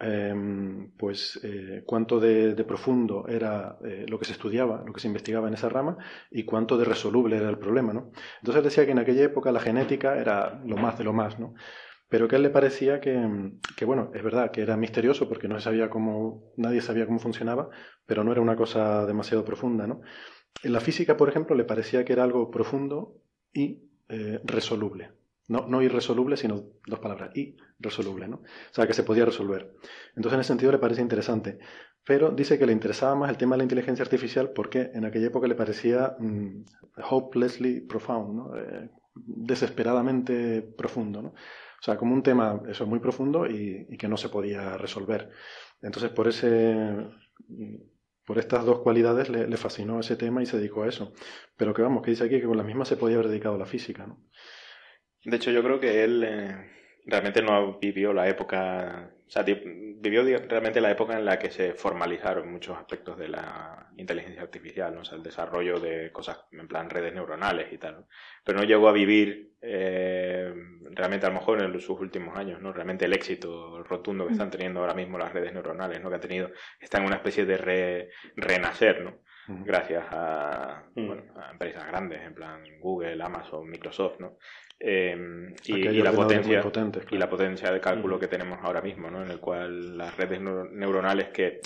em, 0.00 0.90
pues, 0.96 1.38
eh, 1.44 1.82
cuánto 1.86 2.18
de, 2.20 2.54
profundo 2.64 3.26
era 3.28 3.78
eh, 3.84 4.04
lo 4.08 4.18
que 4.18 4.24
se 4.26 4.32
estudiaba, 4.32 4.82
lo 4.86 4.92
que 4.92 5.00
se 5.00 5.08
investigaba 5.08 5.48
en 5.48 5.54
esa 5.54 5.68
rama, 5.68 5.96
y 6.30 6.44
cuánto 6.44 6.76
de 6.76 6.84
resoluble 6.84 7.36
era 7.36 7.48
el 7.50 7.58
problema, 7.58 7.92
¿no? 7.92 8.10
Entonces 8.40 8.58
él 8.58 8.64
decía 8.64 8.84
que 8.86 8.92
en 8.92 8.98
aquella 9.00 9.22
época 9.24 9.52
la 9.52 9.60
genética 9.60 10.18
era 10.18 10.60
lo 10.64 10.76
más 10.76 10.98
de 10.98 11.04
lo 11.04 11.12
más, 11.12 11.38
¿no? 11.38 11.54
pero 12.10 12.26
que 12.28 12.36
a 12.36 12.38
él 12.38 12.42
le 12.44 12.50
parecía 12.50 13.00
que, 13.00 13.52
que, 13.76 13.84
bueno, 13.84 14.10
es 14.14 14.22
verdad 14.22 14.50
que 14.50 14.62
era 14.62 14.76
misterioso 14.76 15.28
porque 15.28 15.48
no 15.48 15.56
se 15.58 15.64
sabía 15.64 15.90
cómo, 15.90 16.52
nadie 16.56 16.80
sabía 16.80 17.06
cómo 17.06 17.18
funcionaba, 17.18 17.68
pero 18.06 18.24
no 18.24 18.32
era 18.32 18.40
una 18.40 18.56
cosa 18.56 19.06
demasiado 19.06 19.44
profunda, 19.44 19.86
¿no? 19.86 20.00
En 20.62 20.72
la 20.72 20.80
física, 20.80 21.16
por 21.16 21.28
ejemplo, 21.28 21.56
le 21.56 21.64
parecía 21.64 22.04
que 22.04 22.12
era 22.12 22.24
algo 22.24 22.50
profundo 22.50 23.16
y 23.58 23.82
eh, 24.08 24.40
resoluble. 24.44 25.10
No, 25.48 25.66
no 25.66 25.82
irresoluble, 25.82 26.36
sino 26.36 26.62
dos 26.86 26.98
palabras, 27.00 27.34
y 27.34 27.56
resoluble, 27.78 28.28
¿no? 28.28 28.36
O 28.36 28.72
sea, 28.74 28.86
que 28.86 28.92
se 28.92 29.02
podía 29.02 29.24
resolver. 29.24 29.74
Entonces, 30.14 30.34
en 30.34 30.40
ese 30.40 30.48
sentido, 30.48 30.72
le 30.72 30.78
parece 30.78 31.00
interesante. 31.00 31.58
Pero 32.04 32.30
dice 32.30 32.58
que 32.58 32.66
le 32.66 32.72
interesaba 32.72 33.14
más 33.14 33.30
el 33.30 33.38
tema 33.38 33.54
de 33.54 33.58
la 33.58 33.64
inteligencia 33.64 34.02
artificial 34.02 34.50
porque 34.54 34.90
en 34.94 35.04
aquella 35.04 35.26
época 35.26 35.46
le 35.46 35.54
parecía 35.54 36.16
mm, 36.18 36.64
hopelessly 37.10 37.80
profound, 37.80 38.34
¿no? 38.34 38.56
Eh, 38.56 38.90
desesperadamente 39.14 40.62
profundo, 40.62 41.22
¿no? 41.22 41.28
O 41.28 41.82
sea, 41.82 41.96
como 41.96 42.14
un 42.14 42.22
tema, 42.22 42.62
eso, 42.68 42.86
muy 42.86 43.00
profundo 43.00 43.46
y, 43.46 43.86
y 43.88 43.96
que 43.96 44.08
no 44.08 44.16
se 44.16 44.28
podía 44.28 44.76
resolver. 44.76 45.30
Entonces, 45.82 46.10
por 46.10 46.28
ese, 46.28 47.06
por 48.28 48.38
estas 48.38 48.66
dos 48.66 48.80
cualidades 48.80 49.30
le, 49.30 49.56
fascinó 49.56 50.00
ese 50.00 50.14
tema 50.14 50.42
y 50.42 50.46
se 50.46 50.58
dedicó 50.58 50.82
a 50.82 50.88
eso. 50.88 51.14
Pero 51.56 51.72
que 51.72 51.80
vamos, 51.80 52.02
que 52.02 52.10
dice 52.10 52.24
aquí 52.24 52.38
que 52.38 52.46
con 52.46 52.58
la 52.58 52.62
misma 52.62 52.84
se 52.84 52.98
podía 52.98 53.16
haber 53.16 53.28
dedicado 53.28 53.54
a 53.54 53.58
la 53.58 53.64
física, 53.64 54.06
¿no? 54.06 54.22
De 55.24 55.34
hecho, 55.34 55.50
yo 55.50 55.62
creo 55.62 55.80
que 55.80 56.04
él 56.04 56.22
eh, 56.28 56.70
realmente 57.06 57.40
no 57.40 57.78
vivió 57.78 58.12
la 58.12 58.28
época, 58.28 59.14
o 59.28 59.30
sea, 59.30 59.42
vivió 59.42 60.22
realmente 60.48 60.80
la 60.80 60.90
época 60.90 61.18
en 61.18 61.24
la 61.26 61.38
que 61.38 61.50
se 61.50 61.74
formalizaron 61.74 62.50
muchos 62.50 62.76
aspectos 62.78 63.18
de 63.18 63.28
la 63.28 63.90
inteligencia 63.98 64.40
artificial, 64.42 64.94
¿no? 64.94 65.02
O 65.02 65.04
sea, 65.04 65.18
el 65.18 65.22
desarrollo 65.22 65.78
de 65.78 66.10
cosas 66.12 66.46
en 66.50 66.66
plan 66.66 66.88
redes 66.88 67.12
neuronales 67.12 67.70
y 67.72 67.76
tal, 67.78 67.94
¿no? 68.00 68.08
Pero 68.42 68.58
no 68.58 68.64
llegó 68.64 68.88
a 68.88 68.92
vivir 68.92 69.52
eh, 69.60 70.52
realmente 70.92 71.26
a 71.26 71.28
lo 71.28 71.34
mejor 71.34 71.60
en 71.62 71.78
sus 71.80 72.00
últimos 72.00 72.38
años, 72.38 72.60
¿no? 72.62 72.72
Realmente 72.72 73.04
el 73.04 73.12
éxito 73.12 73.82
rotundo 73.84 74.26
que 74.26 74.32
están 74.32 74.50
teniendo 74.50 74.80
ahora 74.80 74.94
mismo 74.94 75.18
las 75.18 75.32
redes 75.32 75.52
neuronales, 75.52 76.00
¿no? 76.02 76.08
Que 76.08 76.14
han 76.14 76.20
tenido, 76.22 76.50
están 76.80 77.02
en 77.02 77.08
una 77.08 77.16
especie 77.16 77.44
de 77.44 77.58
re- 77.58 78.08
renacer, 78.36 79.02
¿no? 79.02 79.18
Gracias 79.64 80.04
a, 80.10 80.84
Mm. 80.94 81.06
bueno, 81.06 81.22
a 81.36 81.50
empresas 81.52 81.86
grandes, 81.86 82.20
en 82.22 82.34
plan 82.34 82.62
Google, 82.80 83.22
Amazon, 83.22 83.68
Microsoft, 83.68 84.20
¿no? 84.20 84.36
Eh, 84.80 85.54
y, 85.64 85.88
y 85.88 86.02
la 86.02 86.12
potencia 86.12 86.62
potentes, 86.62 87.02
y 87.02 87.06
claro. 87.06 87.20
la 87.20 87.30
potencia 87.30 87.70
de 87.72 87.80
cálculo 87.80 88.14
Ujú. 88.14 88.20
que 88.20 88.28
tenemos 88.28 88.58
ahora 88.62 88.80
mismo, 88.80 89.10
¿no? 89.10 89.22
En 89.24 89.30
el 89.30 89.40
cual 89.40 89.98
las 89.98 90.16
redes 90.16 90.40
neu- 90.40 90.70
neuronales 90.70 91.28
que 91.30 91.60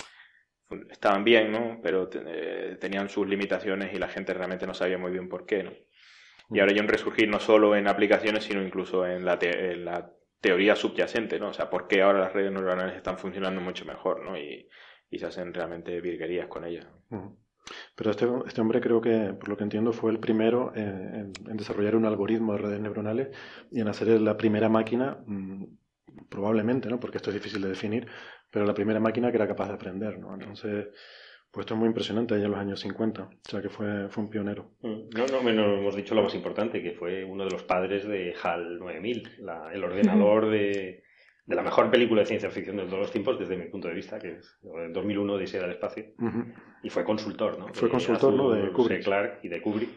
estaban 0.89 1.23
bien, 1.23 1.51
¿no? 1.51 1.79
Pero 1.83 2.09
eh, 2.13 2.77
tenían 2.79 3.09
sus 3.09 3.27
limitaciones 3.27 3.93
y 3.93 3.97
la 3.97 4.07
gente 4.07 4.33
realmente 4.33 4.65
no 4.65 4.73
sabía 4.73 4.97
muy 4.97 5.11
bien 5.11 5.29
por 5.29 5.45
qué, 5.45 5.63
¿no? 5.63 5.71
Y 6.51 6.59
ahora 6.59 6.71
hay 6.73 6.79
un 6.79 6.87
resurgir 6.87 7.29
no 7.29 7.39
solo 7.39 7.75
en 7.75 7.87
aplicaciones, 7.87 8.43
sino 8.43 8.61
incluso 8.61 9.05
en 9.05 9.25
la, 9.25 9.37
te- 9.39 9.73
en 9.73 9.85
la 9.85 10.11
teoría 10.41 10.75
subyacente, 10.75 11.39
¿no? 11.39 11.49
O 11.49 11.53
sea, 11.53 11.69
por 11.69 11.87
qué 11.87 12.01
ahora 12.01 12.19
las 12.19 12.33
redes 12.33 12.51
neuronales 12.51 12.95
están 12.95 13.17
funcionando 13.17 13.61
mucho 13.61 13.85
mejor, 13.85 14.23
¿no? 14.23 14.37
Y, 14.37 14.67
y 15.09 15.19
se 15.19 15.25
hacen 15.27 15.53
realmente 15.53 16.01
virguerías 16.01 16.47
con 16.47 16.65
ellas. 16.65 16.87
Ujú. 17.09 17.37
Pero 17.95 18.11
este, 18.11 18.27
este 18.47 18.61
hombre 18.61 18.81
creo 18.81 19.01
que, 19.01 19.33
por 19.39 19.49
lo 19.49 19.57
que 19.57 19.63
entiendo, 19.63 19.93
fue 19.93 20.11
el 20.11 20.19
primero 20.19 20.71
en, 20.75 20.87
en- 21.15 21.33
en 21.49 21.57
desarrollar 21.57 21.95
un 21.95 22.05
algoritmo 22.05 22.53
de 22.53 22.59
redes 22.59 22.79
neuronales 22.81 23.29
y 23.71 23.79
en 23.81 23.87
hacer 23.87 24.07
la 24.21 24.35
primera 24.37 24.69
máquina, 24.69 25.17
mm, 25.25 25.63
probablemente, 26.29 26.89
¿no? 26.89 26.99
Porque 26.99 27.17
esto 27.17 27.29
es 27.29 27.35
difícil 27.35 27.61
de 27.61 27.69
definir, 27.69 28.07
pero 28.51 28.65
la 28.65 28.73
primera 28.73 28.99
máquina 28.99 29.31
que 29.31 29.37
era 29.37 29.47
capaz 29.47 29.67
de 29.67 29.73
aprender, 29.73 30.19
¿no? 30.19 30.33
Entonces, 30.33 30.87
pues 31.51 31.65
esto 31.65 31.75
es 31.75 31.79
muy 31.79 31.87
impresionante 31.87 32.33
allá 32.33 32.45
en 32.45 32.51
los 32.51 32.59
años 32.59 32.79
50, 32.79 33.23
o 33.23 33.29
sea 33.49 33.61
que 33.61 33.69
fue, 33.69 34.09
fue 34.09 34.23
un 34.23 34.29
pionero. 34.29 34.71
Mm, 34.81 35.09
No, 35.15 35.27
no, 35.27 35.53
no 35.53 35.77
hemos 35.77 35.95
dicho 35.95 36.15
lo 36.15 36.23
más 36.23 36.33
importante, 36.35 36.81
que 36.81 36.91
fue 36.93 37.23
uno 37.23 37.45
de 37.45 37.51
los 37.51 37.63
padres 37.63 38.07
de 38.07 38.33
HAL 38.41 38.79
9000, 38.79 39.29
la- 39.39 39.71
el 39.73 39.83
ordenador 39.83 40.49
de, 40.51 41.03
de 41.45 41.55
la 41.55 41.61
mejor 41.61 41.91
película 41.91 42.21
de 42.21 42.27
ciencia 42.27 42.49
ficción 42.49 42.77
de 42.77 42.83
todos 42.85 42.99
los 42.99 43.11
tiempos 43.11 43.37
desde 43.37 43.57
mi 43.57 43.65
punto 43.65 43.87
de 43.89 43.93
vista, 43.95 44.17
que 44.19 44.37
es 44.37 44.59
en 44.63 44.93
2001 44.93 45.33
Odisea 45.33 45.61
del 45.61 45.71
espacio. 45.71 46.05
Ujú. 46.19 46.45
Y 46.83 46.89
fue 46.89 47.03
consultor, 47.03 47.59
¿no? 47.59 47.67
Fue 47.73 47.87
De 47.87 47.91
consultor, 47.91 48.33
¿no? 48.33 48.51
De 48.51 48.71
Kubrick. 48.71 48.99
C. 48.99 49.03
Clarke 49.03 49.39
y 49.45 49.49
de 49.49 49.61
Kubrick 49.61 49.89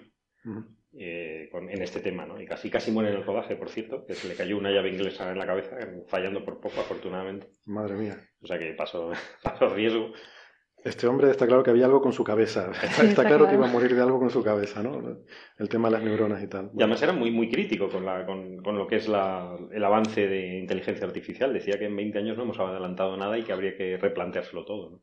eh, 0.98 1.48
con- 1.52 1.68
en 1.68 1.82
este 1.82 2.00
tema, 2.00 2.24
¿no? 2.26 2.40
Y 2.40 2.46
casi 2.46 2.70
casi 2.70 2.90
muere 2.90 3.10
en 3.10 3.16
el 3.16 3.24
rodaje, 3.24 3.54
por 3.56 3.68
cierto, 3.68 4.04
que 4.06 4.14
se 4.14 4.28
le 4.28 4.34
cayó 4.34 4.56
una 4.56 4.70
llave 4.70 4.90
inglesa 4.90 5.30
en 5.30 5.38
la 5.38 5.46
cabeza, 5.46 5.76
fallando 6.08 6.44
por 6.44 6.58
poco, 6.60 6.80
afortunadamente. 6.80 7.48
Madre 7.66 7.94
mía. 7.96 8.16
O 8.40 8.46
sea 8.46 8.58
que 8.58 8.72
pasó, 8.72 9.10
pasó 9.42 9.68
riesgo. 9.68 10.12
Este 10.86 11.08
hombre 11.08 11.30
está 11.30 11.48
claro 11.48 11.64
que 11.64 11.70
había 11.70 11.86
algo 11.86 12.00
con 12.00 12.12
su 12.12 12.22
cabeza. 12.22 12.70
Está, 12.82 13.02
está 13.02 13.24
claro 13.24 13.48
que 13.48 13.54
iba 13.54 13.68
a 13.68 13.70
morir 13.70 13.94
de 13.94 14.00
algo 14.00 14.20
con 14.20 14.30
su 14.30 14.42
cabeza, 14.42 14.84
¿no? 14.84 15.18
El 15.58 15.68
tema 15.68 15.88
de 15.88 15.94
las 15.94 16.04
neuronas 16.04 16.40
y 16.42 16.46
tal. 16.46 16.70
Y 16.76 16.80
además 16.80 17.02
era 17.02 17.12
muy, 17.12 17.32
muy 17.32 17.48
crítico 17.50 17.88
con, 17.88 18.06
la, 18.06 18.24
con, 18.24 18.58
con 18.58 18.78
lo 18.78 18.86
que 18.86 18.96
es 18.96 19.08
la, 19.08 19.56
el 19.72 19.84
avance 19.84 20.28
de 20.28 20.58
inteligencia 20.58 21.04
artificial. 21.04 21.52
Decía 21.52 21.76
que 21.78 21.86
en 21.86 21.96
20 21.96 22.18
años 22.18 22.36
no 22.36 22.44
hemos 22.44 22.58
adelantado 22.60 23.16
nada 23.16 23.36
y 23.36 23.42
que 23.42 23.52
habría 23.52 23.76
que 23.76 23.96
replanteárselo 23.96 24.64
todo, 24.64 24.90
¿no? 24.90 25.02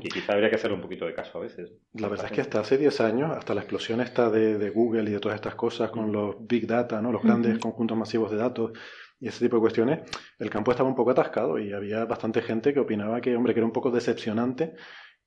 Y 0.00 0.08
quizá 0.10 0.34
habría 0.34 0.48
que 0.48 0.54
hacerle 0.54 0.76
un 0.76 0.82
poquito 0.82 1.06
de 1.06 1.14
caso 1.14 1.38
a 1.38 1.40
veces. 1.40 1.72
La 1.94 2.06
verdad 2.08 2.26
es 2.26 2.32
que 2.32 2.40
hasta 2.40 2.60
hace 2.60 2.78
10 2.78 3.00
años, 3.00 3.32
hasta 3.36 3.52
la 3.52 3.62
explosión 3.62 4.00
esta 4.00 4.30
de, 4.30 4.56
de 4.56 4.70
Google 4.70 5.10
y 5.10 5.12
de 5.12 5.18
todas 5.18 5.34
estas 5.34 5.56
cosas 5.56 5.90
con 5.90 6.12
los 6.12 6.36
big 6.46 6.68
data, 6.68 7.02
¿no? 7.02 7.10
los 7.10 7.22
grandes 7.22 7.58
conjuntos 7.58 7.98
masivos 7.98 8.30
de 8.30 8.36
datos 8.36 8.72
y 9.18 9.28
ese 9.28 9.44
tipo 9.44 9.56
de 9.56 9.60
cuestiones, 9.60 10.00
el 10.38 10.50
campo 10.50 10.72
estaba 10.72 10.88
un 10.88 10.96
poco 10.96 11.12
atascado 11.12 11.58
y 11.58 11.72
había 11.72 12.04
bastante 12.04 12.42
gente 12.42 12.74
que 12.74 12.80
opinaba 12.80 13.20
que, 13.20 13.36
hombre, 13.36 13.54
que 13.54 13.60
era 13.60 13.66
un 13.66 13.72
poco 13.72 13.90
decepcionante 13.92 14.74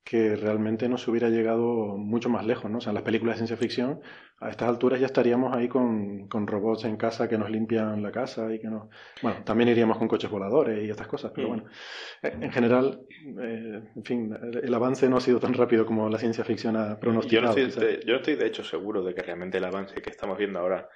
que 0.05 0.35
realmente 0.35 0.87
no 0.87 0.99
se 0.99 1.09
hubiera 1.09 1.29
llegado 1.29 1.97
mucho 1.97 2.29
más 2.29 2.45
lejos, 2.45 2.69
¿no? 2.69 2.77
O 2.77 2.81
sea, 2.81 2.91
en 2.91 2.95
las 2.95 3.03
películas 3.03 3.35
de 3.35 3.39
ciencia 3.39 3.57
ficción, 3.57 4.01
a 4.39 4.49
estas 4.51 4.69
alturas 4.69 4.99
ya 4.99 5.07
estaríamos 5.07 5.55
ahí 5.55 5.67
con, 5.67 6.27
con 6.27 6.45
robots 6.45 6.85
en 6.85 6.95
casa 6.95 7.27
que 7.27 7.39
nos 7.39 7.49
limpian 7.49 8.03
la 8.03 8.11
casa 8.11 8.53
y 8.53 8.59
que 8.59 8.67
nos... 8.67 8.87
Bueno, 9.23 9.43
también 9.43 9.69
iríamos 9.69 9.97
con 9.97 10.07
coches 10.07 10.29
voladores 10.29 10.85
y 10.85 10.91
estas 10.91 11.07
cosas, 11.07 11.31
pero 11.33 11.47
Mm. 11.47 11.49
bueno, 11.49 11.63
eh, 12.21 12.37
en 12.39 12.51
general, 12.51 13.01
eh, 13.41 13.81
en 13.95 14.03
fin, 14.03 14.37
el, 14.39 14.57
el 14.65 14.73
avance 14.75 15.09
no 15.09 15.17
ha 15.17 15.21
sido 15.21 15.39
tan 15.39 15.55
rápido 15.55 15.87
como 15.87 16.07
la 16.07 16.19
ciencia 16.19 16.43
ficción 16.43 16.77
ha 16.77 16.83
Yo 16.89 16.93
no, 16.93 16.99
pronosticado. 16.99 17.57
estoy 17.57 17.83
de, 17.85 17.99
yo 18.05 18.13
no 18.13 18.17
estoy 18.17 18.35
de 18.35 18.45
hecho 18.45 18.63
seguro 18.63 19.03
de 19.03 19.15
que 19.15 19.23
realmente 19.23 19.57
el 19.57 19.65
avance 19.65 19.95
que 20.03 20.11
estamos 20.11 20.37
viendo 20.37 20.59
ahora 20.59 20.87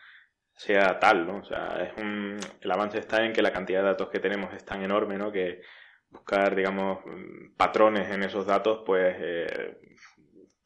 sea 0.54 1.00
tal, 1.00 1.26
¿no? 1.26 1.38
O 1.38 1.44
sea, 1.46 1.82
es 1.82 2.04
un, 2.04 2.38
el 2.62 2.72
avance 2.72 3.00
está 3.00 3.26
en 3.26 3.34
que 3.34 3.42
la 3.42 3.52
cantidad 3.54 3.80
de 3.80 3.88
datos 3.88 4.10
que 4.10 4.20
tenemos 4.20 4.54
es 4.54 4.64
tan 4.64 4.84
enorme, 4.84 5.18
¿no? 5.18 5.32
Que 5.32 5.62
buscar, 6.10 6.56
digamos, 6.56 7.00
patrones 7.58 8.10
en 8.10 8.24
esos 8.24 8.46
datos, 8.46 8.82
pues, 8.86 9.16
eh, 9.20 9.78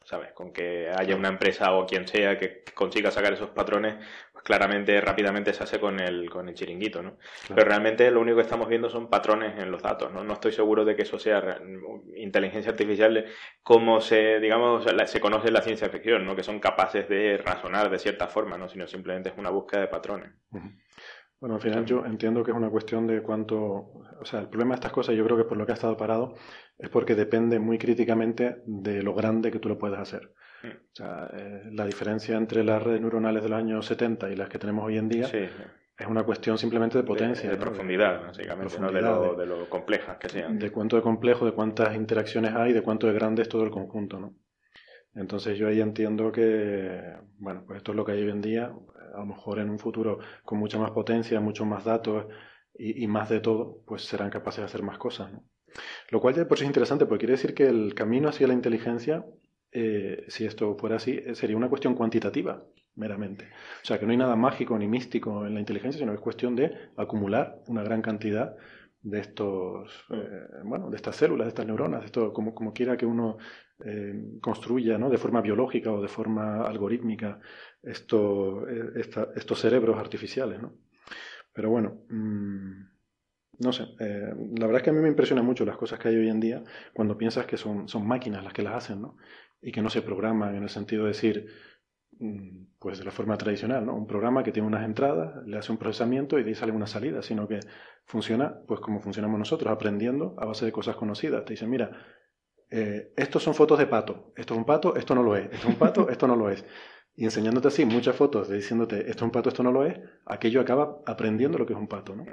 ¿sabes? 0.04 0.34
Con 0.34 0.52
que 0.52 0.90
haya 0.90 1.16
una 1.16 1.30
empresa 1.30 1.74
o 1.74 1.86
quien 1.86 2.08
sea 2.08 2.38
que 2.38 2.64
consiga 2.74 3.12
sacar 3.12 3.34
esos 3.34 3.50
patrones, 3.50 3.96
pues 4.32 4.44
claramente, 4.44 5.00
rápidamente 5.00 5.54
se 5.54 5.64
hace 5.64 5.80
con 5.80 6.00
el, 6.00 6.30
con 6.30 6.50
el 6.50 6.56
chiringuito, 6.56 7.02
¿no? 7.02 7.18
Claro. 7.18 7.56
Pero 7.56 7.68
realmente 7.68 8.12
lo 8.12 8.20
único 8.20 8.38
que 8.38 8.44
estamos 8.44 8.68
viendo 8.68 8.90
son 8.90 9.10
patrones 9.10 9.58
en 9.62 9.72
los 9.72 9.82
datos, 9.82 10.12
¿no? 10.12 10.24
No 10.24 10.34
estoy 10.34 10.52
seguro 10.52 10.84
de 10.86 10.96
que 10.96 11.04
eso 11.04 11.20
sea 11.20 11.62
inteligencia 12.16 12.72
artificial 12.72 13.14
de 13.14 13.26
cómo 13.64 14.02
se, 14.02 14.40
digamos, 14.40 14.86
se 15.06 15.20
conoce 15.22 15.48
en 15.48 15.54
la 15.54 15.62
ciencia 15.62 15.90
ficción, 15.90 16.26
¿no? 16.26 16.36
Que 16.36 16.44
son 16.44 16.60
capaces 16.60 17.08
de 17.08 17.38
razonar 17.38 17.90
de 17.90 18.00
cierta 18.00 18.28
forma, 18.28 18.58
¿no? 18.58 18.68
Sino 18.68 18.88
simplemente 18.88 19.30
es 19.30 19.38
una 19.38 19.50
búsqueda 19.50 19.82
de 19.82 19.88
patrones. 19.88 20.32
Bueno, 21.44 21.56
al 21.56 21.62
final 21.62 21.84
yo 21.86 22.06
entiendo 22.06 22.42
que 22.42 22.52
es 22.52 22.58
una 22.58 22.70
cuestión 22.70 23.06
de 23.06 23.22
cuánto, 23.22 23.58
o 23.58 24.24
sea, 24.24 24.40
el 24.40 24.48
problema 24.48 24.76
de 24.76 24.76
estas 24.76 24.94
cosas 24.94 25.14
yo 25.14 25.26
creo 25.26 25.36
que 25.36 25.44
por 25.44 25.58
lo 25.58 25.66
que 25.66 25.74
ha 25.74 25.76
estado 25.76 25.98
parado 25.98 26.36
es 26.78 26.88
porque 26.88 27.16
depende 27.16 27.60
muy 27.60 27.78
críticamente 27.78 28.62
de 28.66 29.04
lo 29.04 29.14
grande 29.14 29.52
que 29.52 29.60
tú 29.60 29.68
lo 29.68 29.78
puedes 29.78 30.00
hacer. 30.00 30.32
Mm. 30.64 30.68
O 30.68 30.96
sea, 30.96 31.30
eh, 31.34 31.64
la 31.74 31.86
diferencia 31.86 32.38
entre 32.38 32.64
las 32.64 32.82
redes 32.82 33.02
neuronales 33.02 33.44
de 33.44 33.50
los 33.50 33.60
años 33.60 33.86
70 33.86 34.30
y 34.30 34.38
las 34.38 34.48
que 34.48 34.58
tenemos 34.58 34.86
hoy 34.86 34.98
en 34.98 35.10
día 35.10 35.28
Sí, 35.28 35.40
es 35.98 36.08
una 36.08 36.24
cuestión 36.24 36.58
simplemente 36.58 36.98
de 36.98 37.04
potencia, 37.04 37.50
de, 37.50 37.58
de 37.58 37.66
¿no? 37.66 37.72
profundidad, 37.72 38.22
básicamente, 38.26 38.80
¿no? 38.80 38.90
De 38.90 39.02
lo, 39.02 39.36
de 39.36 39.46
lo 39.46 39.70
complejas 39.70 40.16
que 40.20 40.30
sean. 40.30 40.58
de 40.58 40.72
cuánto 40.72 40.96
de 40.96 41.02
complejo, 41.02 41.46
de 41.46 41.52
cuántas 41.52 41.94
interacciones 41.94 42.56
hay, 42.56 42.72
de 42.72 42.82
cuánto 42.82 43.08
de 43.08 43.12
grande 43.12 43.42
es 43.42 43.50
todo 43.50 43.66
el 43.66 43.70
conjunto, 43.70 44.18
¿no? 44.18 44.34
Entonces 45.16 45.58
yo 45.58 45.68
ahí 45.68 45.80
entiendo 45.80 46.32
que, 46.32 47.14
bueno, 47.38 47.64
pues 47.66 47.78
esto 47.78 47.92
es 47.92 47.96
lo 47.96 48.06
que 48.06 48.14
hay 48.14 48.24
hoy 48.24 48.32
en 48.32 48.42
día, 48.42 48.74
a 49.14 49.20
lo 49.20 49.26
mejor 49.26 49.60
en 49.60 49.70
un 49.70 49.80
futuro 49.80 50.20
con 50.44 50.58
mucha 50.58 50.80
más 50.80 50.92
potencia, 50.92 51.40
muchos 51.40 51.68
más 51.68 51.86
datos 51.86 52.26
y, 52.76 53.06
más 53.08 53.30
de 53.30 53.40
todo, 53.40 53.84
pues 53.86 54.04
serán 54.04 54.32
capaces 54.32 54.62
de 54.62 54.66
hacer 54.66 54.82
más 54.82 54.98
cosas, 54.98 55.32
¿no? 55.32 55.44
Lo 56.10 56.22
cual 56.22 56.36
ya 56.36 56.48
por 56.48 56.58
sí 56.58 56.64
es 56.64 56.70
interesante, 56.70 57.06
porque 57.06 57.26
quiere 57.26 57.34
decir 57.34 57.54
que 57.54 57.68
el 57.68 57.94
camino 57.96 58.30
hacia 58.30 58.48
la 58.48 58.54
inteligencia, 58.54 59.26
eh, 59.72 60.26
si 60.28 60.46
esto 60.46 60.76
fuera 60.78 60.98
así, 60.98 61.22
eh, 61.26 61.36
sería 61.36 61.58
una 61.58 61.70
cuestión 61.70 61.96
cuantitativa, 61.96 62.64
meramente. 62.96 63.46
O 63.82 63.86
sea, 63.86 64.00
que 64.00 64.06
no 64.06 64.12
hay 64.12 64.18
nada 64.18 64.36
mágico 64.36 64.78
ni 64.78 64.88
místico 64.88 65.46
en 65.48 65.54
la 65.56 65.60
inteligencia, 65.60 66.00
sino 66.00 66.12
que 66.12 66.18
es 66.18 66.22
cuestión 66.22 66.56
de 66.56 66.72
acumular 66.96 67.60
una 67.68 67.84
gran 67.84 68.02
cantidad 68.02 68.56
de 69.02 69.20
estos, 69.20 70.06
eh, 70.12 70.48
bueno, 70.64 70.90
de 70.90 70.96
estas 70.96 71.16
células, 71.16 71.46
de 71.46 71.50
estas 71.50 71.66
neuronas, 71.66 72.02
de 72.02 72.06
esto, 72.06 72.34
como, 72.34 72.54
como 72.56 72.74
quiera 72.74 72.98
que 72.98 73.06
uno 73.06 73.38
eh, 73.84 74.38
construya, 74.42 74.98
¿no? 74.98 75.10
De 75.10 75.18
forma 75.18 75.42
biológica 75.42 75.92
o 75.92 76.02
de 76.02 76.08
forma 76.08 76.64
algorítmica 76.64 77.40
eh, 77.82 78.92
estos 79.36 79.60
cerebros 79.60 79.98
artificiales, 79.98 80.62
¿no? 80.62 80.74
Pero 81.54 81.70
bueno, 81.70 82.04
mm, 82.10 82.84
no 83.60 83.72
sé, 83.72 83.84
eh, 84.00 84.34
la 84.58 84.66
verdad 84.66 84.78
es 84.78 84.84
que 84.84 84.90
a 84.90 84.94
mí 84.94 85.00
me 85.00 85.10
impresiona 85.10 85.44
mucho 85.44 85.66
las 85.66 85.78
cosas 85.78 86.00
que 86.00 86.08
hay 86.10 86.16
hoy 86.16 86.30
en 86.30 86.40
día 86.40 86.64
cuando 86.94 87.18
piensas 87.18 87.46
que 87.46 87.58
son, 87.58 87.88
son 87.88 88.08
máquinas 88.08 88.44
las 88.44 88.54
que 88.54 88.64
las 88.64 88.76
hacen, 88.76 89.02
¿no? 89.02 89.18
Y 89.62 89.72
que 89.72 89.82
no 89.82 89.90
se 89.90 90.02
programan 90.02 90.56
en 90.56 90.64
el 90.64 90.70
sentido 90.70 91.04
de 91.04 91.10
decir, 91.10 91.48
mm, 92.20 92.66
pues 92.80 93.00
de 93.00 93.06
la 93.06 93.12
forma 93.12 93.38
tradicional, 93.38 93.86
¿no? 93.86 93.96
Un 93.96 94.08
programa 94.08 94.44
que 94.44 94.52
tiene 94.52 94.68
unas 94.68 94.86
entradas, 94.86 95.46
le 95.46 95.58
hace 95.58 95.72
un 95.72 95.78
procesamiento 95.78 96.40
y 96.40 96.44
de 96.44 96.50
ahí 96.50 96.56
sale 96.56 96.72
una 96.72 96.88
salida, 96.88 97.22
sino 97.22 97.48
que 97.48 97.60
funciona 98.06 98.60
pues 98.68 98.80
como 98.80 99.00
funcionamos 99.02 99.40
nosotros, 99.40 99.72
aprendiendo 99.72 100.36
a 100.40 100.46
base 100.46 100.66
de 100.66 100.72
cosas 100.72 100.96
conocidas. 100.96 101.46
Te 101.46 101.54
dicen, 101.54 101.70
mira, 101.70 101.92
eh, 102.76 103.14
estos 103.16 103.44
son 103.44 103.54
fotos 103.54 103.78
de 103.78 103.86
pato, 103.86 104.34
esto 104.36 104.56
es 104.56 104.58
un 104.58 104.66
pato, 104.66 104.96
esto 104.96 105.14
no 105.14 105.22
lo 105.22 105.36
es, 105.36 105.46
esto 105.46 105.58
es 105.58 105.66
un 105.66 105.76
pato, 105.76 106.10
esto 106.10 106.28
no 106.28 106.36
lo 106.36 106.50
es. 106.50 106.66
Y 107.16 107.26
enseñándote 107.26 107.68
así 107.68 107.86
muchas 107.86 108.16
fotos 108.16 108.50
de 108.50 108.56
diciéndote, 108.56 109.02
esto 109.02 109.12
es 109.12 109.22
un 109.22 109.32
pato, 109.32 109.50
esto 109.50 109.62
no 109.62 109.72
lo 109.72 109.86
es, 109.86 110.00
aquello 110.26 110.60
acaba 110.60 111.04
aprendiendo 111.06 111.60
lo 111.60 111.68
que 111.68 111.74
es 111.74 111.80
un 111.80 111.88
pato, 111.88 112.16
¿no? 112.16 112.26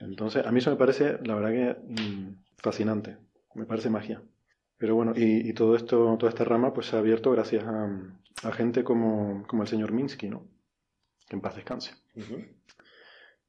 Entonces, 0.00 0.44
a 0.44 0.50
mí 0.50 0.58
eso 0.58 0.70
me 0.70 0.76
parece, 0.76 1.18
la 1.24 1.36
verdad 1.36 1.50
que 1.50 2.02
mm, 2.02 2.42
fascinante, 2.56 3.18
me 3.54 3.64
parece 3.64 3.90
magia. 3.90 4.20
Pero 4.76 4.96
bueno, 4.96 5.12
y, 5.14 5.48
y 5.48 5.52
todo 5.52 5.76
esto, 5.76 6.16
toda 6.18 6.30
esta 6.30 6.42
rama 6.42 6.72
pues 6.72 6.86
se 6.86 6.96
ha 6.96 6.98
abierto 6.98 7.30
gracias 7.30 7.62
a, 7.64 7.88
a 8.42 8.52
gente 8.52 8.82
como, 8.82 9.46
como 9.46 9.62
el 9.62 9.68
señor 9.68 9.92
Minsky, 9.92 10.28
¿no? 10.28 10.48
Que 11.28 11.36
en 11.36 11.42
paz 11.42 11.54
descanse. 11.54 11.94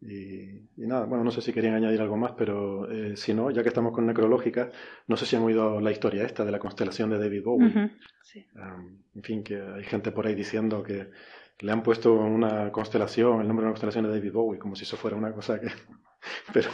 Y, 0.01 0.49
y 0.77 0.87
nada, 0.87 1.05
bueno, 1.05 1.23
no 1.23 1.31
sé 1.31 1.41
si 1.41 1.53
querían 1.53 1.75
añadir 1.75 2.01
algo 2.01 2.17
más, 2.17 2.31
pero 2.31 2.89
eh, 2.91 3.15
si 3.15 3.33
no, 3.33 3.51
ya 3.51 3.61
que 3.61 3.69
estamos 3.69 3.93
con 3.93 4.07
necrológica, 4.07 4.71
no 5.07 5.15
sé 5.15 5.25
si 5.25 5.35
han 5.35 5.43
oído 5.43 5.79
la 5.79 5.91
historia 5.91 6.23
esta 6.23 6.43
de 6.43 6.51
la 6.51 6.59
constelación 6.59 7.11
de 7.11 7.19
David 7.19 7.43
Bowie. 7.43 7.91
Sí. 8.23 8.45
Um, 8.55 9.03
en 9.13 9.23
fin, 9.23 9.43
que 9.43 9.61
hay 9.61 9.83
gente 9.83 10.11
por 10.11 10.25
ahí 10.25 10.33
diciendo 10.33 10.81
que 10.81 11.11
le 11.59 11.71
han 11.71 11.83
puesto 11.83 12.13
una 12.13 12.71
constelación, 12.71 13.41
el 13.41 13.47
nombre 13.47 13.63
de 13.63 13.67
una 13.67 13.73
constelación 13.73 14.05
de 14.05 14.11
David 14.11 14.33
Bowie, 14.33 14.59
como 14.59 14.75
si 14.75 14.83
eso 14.83 14.97
fuera 14.97 15.15
una 15.15 15.33
cosa 15.33 15.59
que... 15.59 15.67
pero, 16.53 16.69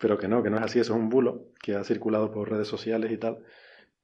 pero 0.00 0.18
que 0.18 0.28
no, 0.28 0.42
que 0.42 0.48
no 0.48 0.56
es 0.56 0.62
así, 0.62 0.78
eso 0.78 0.94
es 0.94 0.98
un 0.98 1.10
bulo 1.10 1.50
que 1.60 1.74
ha 1.74 1.84
circulado 1.84 2.32
por 2.32 2.50
redes 2.50 2.68
sociales 2.68 3.12
y 3.12 3.18
tal, 3.18 3.44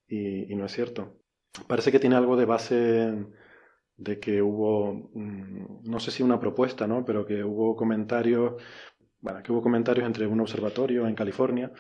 y, 0.06 0.52
y 0.52 0.56
no 0.56 0.66
es 0.66 0.72
cierto. 0.72 1.16
Parece 1.66 1.90
que 1.90 1.98
tiene 1.98 2.16
algo 2.16 2.36
de 2.36 2.44
base 2.44 3.26
de 4.00 4.18
que 4.18 4.40
hubo, 4.42 5.10
mm, 5.14 5.82
no 5.90 6.00
sé 6.00 6.10
si 6.10 6.22
una 6.22 6.40
propuesta, 6.40 6.86
¿no? 6.86 7.04
Pero 7.04 7.26
que 7.26 7.44
hubo 7.44 7.76
comentarios, 7.76 8.54
bueno, 9.20 9.42
que 9.42 9.52
hubo 9.52 9.62
comentarios 9.62 10.06
entre 10.06 10.26
un 10.26 10.40
observatorio 10.40 11.06
en 11.06 11.14
California, 11.14 11.70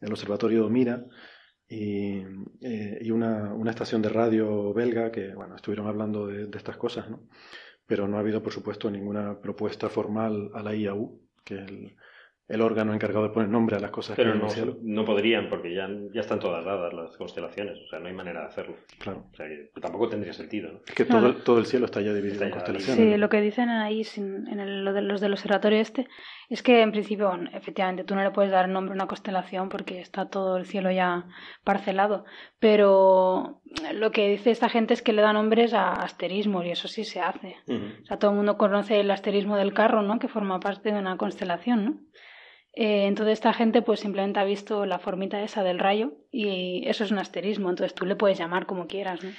el 0.00 0.12
observatorio 0.12 0.68
Mira, 0.68 1.06
y, 1.68 2.24
eh, 2.60 2.98
y 3.00 3.10
una, 3.12 3.54
una 3.54 3.70
estación 3.70 4.02
de 4.02 4.08
radio 4.08 4.74
belga 4.74 5.12
que, 5.12 5.32
bueno, 5.34 5.54
estuvieron 5.56 5.86
hablando 5.86 6.26
de, 6.26 6.48
estas 6.56 6.76
cosas, 6.76 7.08
¿no? 7.08 7.28
Pero 7.86 8.08
no 8.08 8.16
ha 8.16 8.20
habido, 8.20 8.42
por 8.42 8.52
supuesto, 8.52 8.90
ninguna 8.90 9.40
propuesta 9.40 9.88
formal 9.88 10.50
a 10.54 10.62
la 10.62 10.74
IAU, 10.74 11.20
que 11.44 11.54
el, 11.54 11.96
el 12.50 12.60
órgano 12.62 12.92
encargado 12.92 13.22
de 13.22 13.30
poner 13.30 13.48
nombre 13.48 13.76
a 13.76 13.80
las 13.80 13.90
cosas 13.92 14.16
que 14.16 14.22
Pero 14.22 14.34
en 14.34 14.40
no, 14.40 14.46
el 14.46 14.50
cielo. 14.50 14.76
no 14.82 15.04
podrían 15.04 15.48
porque 15.48 15.72
ya, 15.74 15.88
ya 16.12 16.20
están 16.20 16.40
todas 16.40 16.64
dadas 16.64 16.92
las 16.92 17.16
constelaciones, 17.16 17.78
o 17.78 17.86
sea, 17.88 18.00
no 18.00 18.08
hay 18.08 18.12
manera 18.12 18.40
de 18.40 18.46
hacerlo. 18.46 18.74
Claro. 18.98 19.24
O 19.32 19.36
sea, 19.36 19.46
que 19.46 19.70
tampoco 19.80 20.08
tendría 20.08 20.32
sentido, 20.32 20.72
¿no? 20.72 20.80
Es 20.86 20.94
que 20.94 21.06
Claro. 21.06 21.20
todo, 21.20 21.30
el- 21.38 21.42
todo 21.44 21.58
el 21.58 21.66
cielo 21.66 21.84
está 21.86 22.00
ya 22.00 22.12
dividido 22.12 22.32
Está 22.34 22.44
en 22.46 22.50
ya 22.50 22.54
constelaciones. 22.56 22.96
Sí, 23.04 23.10
¿no? 23.12 23.16
lo 23.18 23.28
que 23.28 23.40
dicen 23.40 23.68
ahí 23.70 24.04
sin- 24.04 24.48
en 24.48 24.58
el- 24.60 24.84
lo 24.84 24.92
de 24.92 25.02
los 25.02 25.20
del 25.20 25.32
observatorio 25.32 25.78
este 25.78 26.08
es 26.48 26.62
que 26.64 26.82
en 26.82 26.90
principio, 26.90 27.28
bueno, 27.28 27.48
efectivamente, 27.54 28.02
tú 28.02 28.16
no 28.16 28.22
le 28.24 28.32
puedes 28.32 28.50
dar 28.50 28.68
nombre 28.68 28.92
a 28.92 28.96
una 28.96 29.06
constelación 29.06 29.68
porque 29.68 30.00
está 30.00 30.28
todo 30.28 30.56
el 30.56 30.66
cielo 30.66 30.90
ya 30.90 31.26
parcelado, 31.62 32.24
pero 32.58 33.60
lo 33.94 34.10
que 34.10 34.28
dice 34.28 34.50
esta 34.50 34.68
gente 34.68 34.94
es 34.94 35.02
que 35.02 35.12
le 35.12 35.22
da 35.22 35.32
nombres 35.32 35.72
a 35.74 35.92
asterismos 35.92 36.64
y 36.66 36.70
eso 36.70 36.88
sí 36.88 37.04
se 37.04 37.20
hace. 37.20 37.56
O 37.68 38.04
sea, 38.06 38.18
todo 38.18 38.32
el 38.32 38.36
mundo 38.38 38.56
conoce 38.58 38.98
el 39.00 39.10
asterismo 39.10 39.56
del 39.56 39.72
carro, 39.74 40.02
¿no? 40.02 40.18
Que 40.18 40.28
forma 40.28 40.58
parte 40.60 40.92
de 40.92 40.98
una 40.98 41.16
constelación, 41.16 41.84
¿no? 41.84 41.94
Eh, 42.72 43.06
entonces 43.06 43.32
esta 43.34 43.52
gente 43.52 43.82
pues 43.82 44.00
simplemente 44.00 44.38
ha 44.38 44.44
visto 44.44 44.86
la 44.86 44.98
formita 44.98 45.42
esa 45.42 45.64
del 45.64 45.78
rayo 45.80 46.12
y 46.30 46.86
eso 46.86 47.02
es 47.04 47.10
un 47.10 47.18
asterismo, 47.18 47.68
entonces 47.68 47.94
tú 47.94 48.06
le 48.06 48.14
puedes 48.16 48.38
llamar 48.38 48.66
como 48.66 48.86
quieras, 48.86 49.22
¿no? 49.24 49.30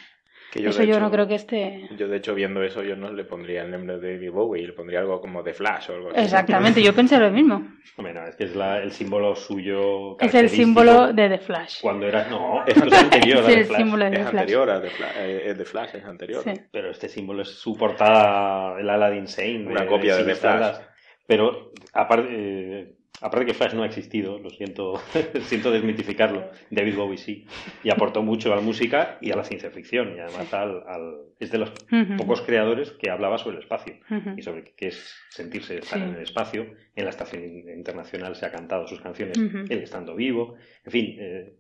Que 0.52 0.62
yo, 0.62 0.72
eso 0.72 0.80
de 0.82 0.88
yo 0.88 0.96
hecho- 0.96 1.00
no 1.00 1.12
creo 1.12 1.30
que 1.30 1.36
esté... 1.36 1.88
Yo, 1.98 2.10
de 2.10 2.18
hecho, 2.18 2.36
viendo 2.36 2.62
eso, 2.62 2.84
yo 2.84 2.98
no 2.98 3.10
le 3.14 3.24
pondría 3.24 3.62
el 3.62 3.72
nombre 3.72 4.00
de 4.00 4.16
David 4.16 4.32
Bowie, 4.32 4.68
le 4.68 4.74
pondría 4.74 5.00
algo 5.00 5.22
como 5.22 5.44
The 5.44 5.54
Flash 5.54 5.90
o 5.90 5.94
algo 5.96 6.10
así. 6.12 6.20
Exactamente, 6.20 6.84
yo 6.84 6.94
pensé 6.94 7.18
lo 7.20 7.32
mismo. 7.32 7.66
Hombre, 7.98 8.14
no, 8.14 8.28
es 8.28 8.36
que 8.36 8.44
es 8.44 8.54
la- 8.58 8.80
el 8.84 8.92
símbolo 8.92 9.34
suyo. 9.38 10.20
Es 10.20 10.36
el 10.36 10.50
símbolo 10.50 11.14
de 11.14 11.30
The 11.30 11.38
Flash. 11.38 11.80
Cuando 11.82 12.06
era. 12.06 12.28
No, 12.28 12.66
esto 12.68 12.86
es 12.86 12.94
anterior 12.94 13.38
a 13.38 13.44
The 13.48 13.54
el 13.54 13.66
Flash. 13.66 13.78
símbolo 13.78 14.04
de 14.04 14.12
Es 14.12 14.18
The 14.18 14.24
Flash. 14.24 14.40
anterior 14.42 14.70
a 14.70 14.82
The 14.82 14.90
Flash, 14.90 15.16
eh, 15.20 15.42
es 15.46 15.58
The 15.58 15.66
Flash, 15.66 15.96
es 15.96 16.04
anterior. 16.04 16.44
Sí. 16.44 16.52
Pero 16.70 16.92
este 16.92 17.08
símbolo 17.08 17.44
es 17.44 17.48
su 17.50 17.78
portada, 17.78 18.78
el 18.78 18.90
Aladdin 18.90 19.28
Sane. 19.28 19.68
Una 19.68 19.88
copia 19.88 20.18
de 20.18 20.24
The 20.26 20.36
Ziggy 20.36 20.48
Stardust. 20.48 20.82
Pero 21.28 21.72
aparte, 21.94 22.28
eh, 22.30 22.96
aparte 23.22 23.46
que 23.46 23.54
Flash 23.54 23.74
no 23.74 23.84
ha 23.84 23.86
existido, 23.86 24.40
lo 24.40 24.50
siento, 24.50 25.00
siento 25.44 25.72
desmitificarlo. 25.72 26.50
David 26.70 26.96
Bowie 26.98 27.18
sí. 27.18 27.46
Y 27.84 27.90
aportó 27.92 28.22
mucho 28.24 28.52
a 28.52 28.56
la 28.58 28.62
música 28.62 29.18
y 29.22 29.32
a 29.32 29.36
la 29.36 29.44
ciencia 29.44 29.72
ficción. 29.72 30.16
Y 30.16 30.20
además 30.20 30.54
al, 30.54 30.84
al- 30.88 31.18
es 31.40 31.52
de 31.52 31.58
los 31.60 31.72
pocos 32.18 32.42
creadores 32.42 32.92
que 32.92 33.10
hablaba 33.10 33.38
sobre 33.38 33.58
el 33.58 33.64
espacio. 33.64 33.96
Y 34.38 34.42
sobre 34.42 34.64
qué 34.76 34.88
es 34.88 35.16
sentirse 35.30 35.78
estar 35.80 36.00
Sí. 36.00 36.06
en 36.06 36.16
el 36.16 36.22
espacio. 36.24 36.66
En 36.96 37.04
la 37.06 37.10
estación 37.12 37.44
internacional 37.70 38.36
se 38.36 38.46
ha 38.46 38.52
cantado 38.52 38.88
sus 38.88 39.02
canciones, 39.02 39.38
Ujú. 39.38 39.60
él 39.70 39.82
estando 39.84 40.16
vivo. 40.16 40.56
En 40.86 40.92
fin, 40.92 41.16
eh, 41.20 41.54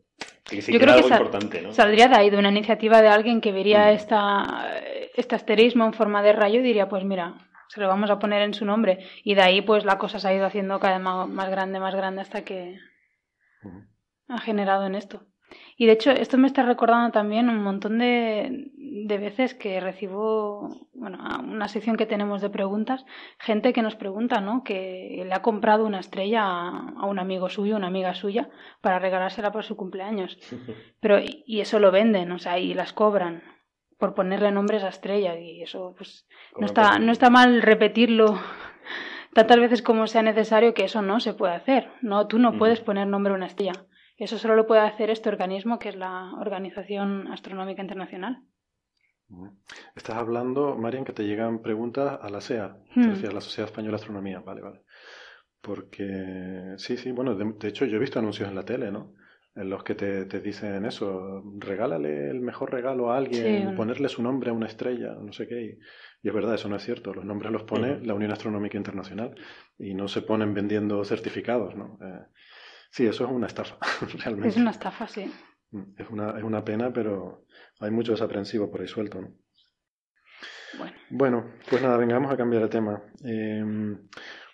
que 0.48 0.58
Yo 0.62 0.66
que 0.66 0.72
creo 0.80 0.82
era 0.84 0.94
que 0.94 0.98
algo 0.98 1.08
sal- 1.10 1.18
importante, 1.22 1.62
¿no? 1.62 1.72
Saldría 1.74 2.08
de 2.08 2.16
ahí, 2.18 2.30
de 2.30 2.38
una 2.38 2.50
iniciativa 2.50 3.02
de 3.02 3.08
alguien 3.08 3.42
que 3.42 3.52
vería 3.52 3.86
Mm. 3.92 3.96
esta, 3.96 4.82
este 5.16 5.36
asterismo 5.36 5.86
en 5.86 5.94
forma 5.94 6.22
de 6.22 6.34
rayo 6.34 6.60
y 6.60 6.64
diría, 6.64 6.88
pues 6.90 7.04
mira, 7.04 7.36
se 7.72 7.80
lo 7.80 7.88
vamos 7.88 8.10
a 8.10 8.20
poner 8.20 8.42
en 8.42 8.54
su 8.54 8.66
nombre. 8.66 9.00
Y 9.24 9.36
de 9.36 9.42
ahí 9.42 9.62
pues 9.62 9.86
la 9.86 9.98
cosa 9.98 10.20
se 10.20 10.28
ha 10.28 10.34
ido 10.34 10.46
haciendo 10.46 10.80
cada 10.80 10.98
vez 10.98 11.04
más, 11.30 11.50
grande, 11.50 11.80
más 11.80 11.96
grande 11.96 12.22
hasta 12.22 12.44
que 12.44 12.78
ha 14.28 14.40
generado 14.40 14.86
en 14.86 14.96
esto. 14.96 15.24
Y 15.78 15.86
de 15.86 15.94
hecho, 15.94 16.12
esto 16.12 16.38
me 16.38 16.48
está 16.48 16.64
recordando 16.64 17.12
también 17.12 17.50
un 17.50 17.64
montón 17.64 17.98
de, 17.98 18.72
de 18.78 19.18
veces 19.18 19.54
que 19.54 19.80
recibo, 19.80 20.90
bueno, 20.94 21.20
una 21.44 21.68
sección 21.68 21.98
que 21.98 22.06
tenemos 22.06 22.42
de 22.42 22.50
preguntas, 22.50 23.06
gente 23.38 23.74
que 23.74 23.82
nos 23.82 23.96
pregunta, 23.96 24.40
¿no? 24.42 24.64
Que 24.64 25.24
le 25.26 25.34
ha 25.34 25.42
comprado 25.42 25.86
una 25.86 26.00
estrella 26.00 26.44
a, 26.44 27.06
un 27.06 27.20
amigo 27.20 27.50
suyo, 27.50 27.76
una 27.76 27.88
amiga 27.88 28.14
suya, 28.14 28.50
para 28.80 29.00
regalársela 29.00 29.52
por 29.52 29.64
su 29.64 29.76
cumpleaños. 29.76 30.38
Pero, 31.02 31.20
y 31.22 31.62
eso 31.62 31.80
lo 31.80 31.92
venden, 31.92 32.32
o 32.32 32.40
sea, 32.40 32.60
y 32.60 32.74
las 32.74 32.94
cobran 32.94 33.44
por 34.02 34.14
ponerle 34.16 34.52
nombres 34.52 34.84
a 34.84 34.90
estrella, 34.90 35.40
y 35.40 35.62
eso, 35.62 35.94
pues, 35.98 36.28
no 36.60 36.66
está, 36.66 37.00
no 37.00 37.12
está 37.14 37.30
mal 37.30 37.62
repetirlo 37.62 38.38
tantas 39.34 39.58
veces 39.60 39.82
como 39.82 40.08
sea 40.08 40.24
necesario 40.24 40.74
que 40.74 40.84
eso 40.84 41.02
no 41.02 41.22
se 41.22 41.34
puede 41.34 41.54
hacer. 41.54 41.90
No, 42.02 42.28
tú 42.28 42.38
no 42.38 42.58
puedes 42.58 42.82
poner 42.82 43.08
nombre 43.08 43.32
a 43.32 43.38
una 43.38 43.46
estrella. 43.46 43.74
Eso 44.18 44.38
solo 44.38 44.56
lo 44.56 44.68
puede 44.68 44.82
hacer 44.82 45.10
este 45.10 45.30
organismo 45.30 45.80
que 45.80 45.90
es 45.90 45.96
la 45.96 46.34
Organización 46.40 47.32
Astronómica 47.32 47.82
Internacional. 47.82 48.44
Estás 49.96 50.18
hablando, 50.18 50.76
Marian, 50.76 51.06
que 51.06 51.14
te 51.14 51.24
llegan 51.24 51.62
preguntas 51.62 52.20
a 52.22 52.30
la 52.30 52.42
SEA, 52.42 52.76
Hmm. 52.96 53.12
decía, 53.12 53.32
la 53.32 53.40
Sociedad 53.40 53.70
Española 53.70 53.98
de 53.98 54.02
Astronomía, 54.02 54.40
vale, 54.42 54.62
vale. 54.62 54.82
Porque, 55.62 56.74
sí, 56.78 56.98
sí, 56.98 57.12
bueno, 57.12 57.36
de, 57.36 57.54
de 57.58 57.68
hecho 57.70 57.86
yo 57.86 57.96
he 57.96 58.00
visto 58.00 58.20
anuncios 58.20 58.50
en 58.50 58.56
la 58.56 58.66
tele, 58.66 58.92
¿no? 58.92 59.14
En 59.54 59.70
los 59.70 59.84
que 59.84 59.96
te, 59.96 60.26
te 60.26 60.40
dicen 60.40 60.86
eso, 60.86 61.44
regálale 61.58 62.30
el 62.30 62.40
mejor 62.40 62.72
regalo 62.72 63.12
a 63.12 63.18
alguien, 63.18 63.70
Sí. 63.70 63.76
ponerle 63.76 64.08
su 64.08 64.24
nombre 64.24 64.50
a 64.50 64.54
una 64.54 64.68
estrella, 64.68 65.14
no 65.22 65.34
sé 65.34 65.46
qué. 65.48 65.62
Y, 65.62 65.80
y 66.24 66.28
es 66.30 66.34
verdad, 66.34 66.56
eso 66.56 66.70
no 66.70 66.78
es 66.78 66.84
cierto, 66.84 67.14
los 67.14 67.26
nombres 67.26 67.52
los 67.52 67.64
pone 67.64 68.00
la 68.00 68.14
Unión 68.14 68.32
Astronómica 68.32 68.78
Internacional 68.78 69.36
y 69.78 69.94
no 69.94 70.08
se 70.08 70.22
ponen 70.22 70.54
vendiendo 70.54 71.04
certificados, 71.04 71.76
¿no? 71.76 72.00
Eh, 72.02 72.26
sí, 72.92 73.06
eso 73.06 73.26
es 73.26 73.32
una 73.32 73.48
estafa, 73.48 73.78
realmente. 74.24 74.50
Es 74.50 74.58
una 74.58 74.72
estafa, 74.72 75.08
sí. 75.08 75.30
Mm, 75.72 75.84
Es 75.98 76.10
una, 76.10 76.38
es 76.38 76.44
una 76.44 76.64
pena, 76.64 76.94
pero 76.94 77.46
hay 77.82 77.92
mucho 77.92 78.14
desaprensivo 78.14 78.72
por 78.72 78.80
ahí 78.82 78.88
suelto, 78.88 79.20
¿no? 79.22 79.34
Bueno, 80.78 80.96
Bueno, 81.10 81.46
pues 81.70 81.82
nada, 81.82 81.98
venga, 81.98 82.14
vamos 82.14 82.32
a 82.32 82.38
cambiar 82.38 82.64
de 82.64 82.70
tema. 82.70 83.04
Eh, 83.26 83.98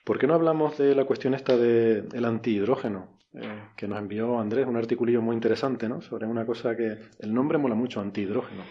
¿por 0.04 0.18
qué 0.18 0.25
no 0.25 0.34
hablamos 0.34 0.75
de 0.80 0.96
la 0.96 1.06
cuestión 1.06 1.36
esta 1.36 1.56
del 1.56 2.08
el 2.13 2.25
antihidrógeno? 2.25 3.16
Eh, 3.39 3.62
que 3.75 3.88
nos 3.88 4.00
envió 4.00 4.39
Andrés, 4.39 4.65
un 4.67 4.77
articulillo 4.77 5.22
muy 5.22 5.36
interesante, 5.36 5.88
¿no? 5.88 6.01
Sobre 6.01 6.25
una 6.25 6.46
cosa 6.46 6.75
que 6.75 6.98
el 7.20 7.34
nombre 7.34 7.58
mola 7.58 7.75
mucho, 7.75 8.01
antihidrógeno. 8.01 8.63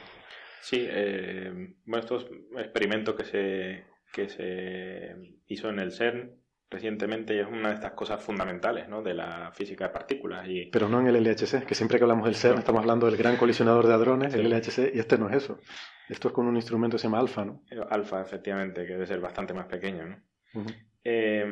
Sí, 0.61 0.85
eh, 0.89 1.75
bueno, 1.85 2.01
estos 2.01 2.27
experimentos 2.59 3.15
que 3.15 3.25
se, 3.25 3.85
que 4.13 4.29
se 4.29 5.15
hizo 5.47 5.69
en 5.69 5.79
el 5.79 5.93
CERN 5.93 6.33
recientemente 6.69 7.41
es 7.41 7.47
una 7.47 7.69
de 7.69 7.75
estas 7.77 7.93
cosas 7.93 8.21
fundamentales 8.21 8.89
¿no? 8.89 9.01
de 9.01 9.15
la 9.15 9.53
física 9.53 9.87
de 9.87 9.93
partículas. 9.93 10.49
Y 10.49 10.67
Pero 10.73 10.89
no 10.89 10.99
en 11.01 11.07
el 11.07 11.23
LHC, 11.23 11.65
que 11.65 11.77
siempre 11.77 11.99
que 11.99 12.05
hablamos 12.05 12.25
del 12.25 12.35
CERN 12.35 12.55
No. 12.55 12.59
estamos 12.59 12.81
hablando 12.81 13.07
del 13.07 13.17
gran 13.17 13.37
colisionador 13.37 13.87
de 13.87 13.95
hadrones, 13.95 14.33
Sí. 14.33 14.41
el 14.41 14.47
LHC, 14.51 14.91
y 14.93 14.99
este 14.99 15.17
no 15.17 15.29
es 15.31 15.37
eso. 15.37 15.61
Esto 16.09 16.29
es 16.29 16.35
con 16.35 16.47
un 16.49 16.57
instrumento 16.57 16.97
que 16.97 16.99
se 17.01 17.07
llama 17.07 17.21
alfa, 17.21 17.45
¿no? 17.45 17.63
alfa, 17.91 18.21
efectivamente, 18.21 18.85
que 18.85 18.95
debe 18.95 19.07
ser 19.07 19.21
bastante 19.21 19.55
más 19.55 19.67
pequeño. 19.67 20.07
¿no? 20.55 20.65
Eh, 21.05 21.45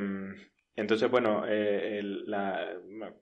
entonces, 0.77 1.11
bueno, 1.11 1.47
eh, 1.47 1.99
el- 1.99 2.25
la- 2.31 2.77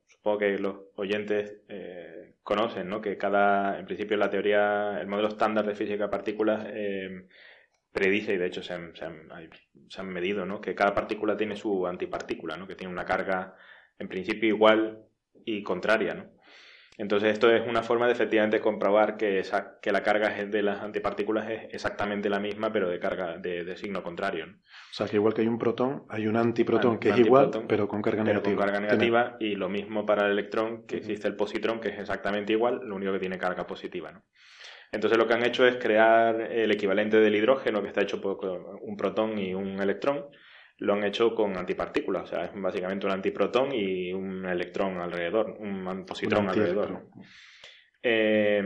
supongo 0.06 0.38
que 0.38 0.58
los 0.58 0.76
oyentes 0.96 1.58
eh, 1.68 2.34
conocen, 2.42 2.88
¿no? 2.88 3.00
Que 3.00 3.16
cada, 3.18 3.78
en 3.78 3.86
principio, 3.86 4.16
la 4.16 4.30
teoría, 4.30 4.98
el 5.00 5.06
modelo 5.06 5.28
estándar 5.28 5.66
de 5.66 5.74
física 5.74 6.04
de 6.04 6.10
partículas 6.10 6.66
eh, 6.68 7.26
predice, 7.92 8.34
y 8.34 8.38
de 8.38 8.46
hecho 8.46 8.62
se 8.62 8.74
han, 8.74 8.96
se 8.96 9.04
han- 9.06 9.28
se 9.88 10.00
han 10.00 10.08
medido, 10.08 10.46
¿no? 10.46 10.60
Que 10.60 10.74
cada 10.74 10.94
partícula 10.94 11.36
tiene 11.36 11.56
su 11.56 11.86
antipartícula, 11.86 12.56
¿no? 12.56 12.66
Que 12.68 12.76
tiene 12.76 12.92
una 12.92 13.04
carga, 13.06 13.56
en 13.98 14.08
principio, 14.08 14.48
igual 14.48 15.06
y 15.44 15.62
contraria, 15.62 16.14
¿no? 16.14 16.31
Entonces 17.02 17.32
esto 17.32 17.50
es 17.50 17.66
una 17.66 17.82
forma 17.82 18.06
de 18.06 18.12
efectivamente 18.12 18.60
comprobar 18.60 19.16
que, 19.16 19.40
esa, 19.40 19.80
que 19.80 19.90
la 19.90 20.04
carga 20.04 20.28
de 20.44 20.62
las 20.62 20.82
antipartículas 20.82 21.50
es 21.50 21.74
exactamente 21.74 22.30
la 22.30 22.38
misma, 22.38 22.72
pero 22.72 22.88
de 22.88 23.00
carga 23.00 23.38
de, 23.38 23.64
de 23.64 23.76
signo 23.76 24.04
contrario. 24.04 24.46
¿no? 24.46 24.52
O 24.52 24.92
sea, 24.94 25.08
que 25.08 25.16
igual 25.16 25.34
que 25.34 25.40
hay 25.40 25.48
un 25.48 25.58
protón, 25.58 26.04
hay 26.08 26.28
un 26.28 26.36
antiprotón 26.36 26.98
que 27.00 27.08
es 27.10 27.18
igual, 27.18 27.50
pero 27.66 27.88
con 27.88 28.02
carga 28.02 28.22
pero 28.22 28.40
con 28.40 28.52
negativa. 28.52 28.64
carga 28.66 28.78
Tiene- 28.78 28.92
negativa 29.10 29.36
y 29.40 29.56
lo 29.56 29.68
mismo 29.68 30.06
para 30.06 30.26
el 30.26 30.32
electrón, 30.32 30.86
que 30.86 30.98
existe 30.98 31.26
el 31.26 31.34
positrón, 31.34 31.80
que 31.80 31.88
es 31.88 31.98
exactamente 31.98 32.52
igual, 32.52 32.80
lo 32.84 32.94
único 32.94 33.12
que 33.12 33.18
tiene 33.18 33.36
carga 33.36 33.66
positiva. 33.66 34.12
¿no? 34.12 34.22
Entonces 34.92 35.18
lo 35.18 35.26
que 35.26 35.34
han 35.34 35.44
hecho 35.44 35.66
es 35.66 35.78
crear 35.78 36.40
el 36.52 36.70
equivalente 36.70 37.16
del 37.16 37.34
hidrógeno, 37.34 37.82
que 37.82 37.88
está 37.88 38.02
hecho 38.02 38.20
por 38.20 38.38
un 38.80 38.96
protón 38.96 39.38
y 39.40 39.54
un 39.54 39.80
electrón, 39.82 40.26
lo 40.82 40.94
han 40.94 41.04
hecho 41.04 41.34
con 41.34 41.56
antipartículas, 41.56 42.24
o 42.24 42.26
sea, 42.26 42.44
es 42.44 42.50
básicamente 42.54 43.06
un 43.06 43.12
antiprotón 43.12 43.72
y 43.72 44.12
un 44.12 44.44
electrón 44.44 44.98
alrededor, 44.98 45.56
un 45.60 45.86
un 45.86 46.04
positrón 46.04 46.48
alrededor. 46.48 47.02
Eh, 48.02 48.62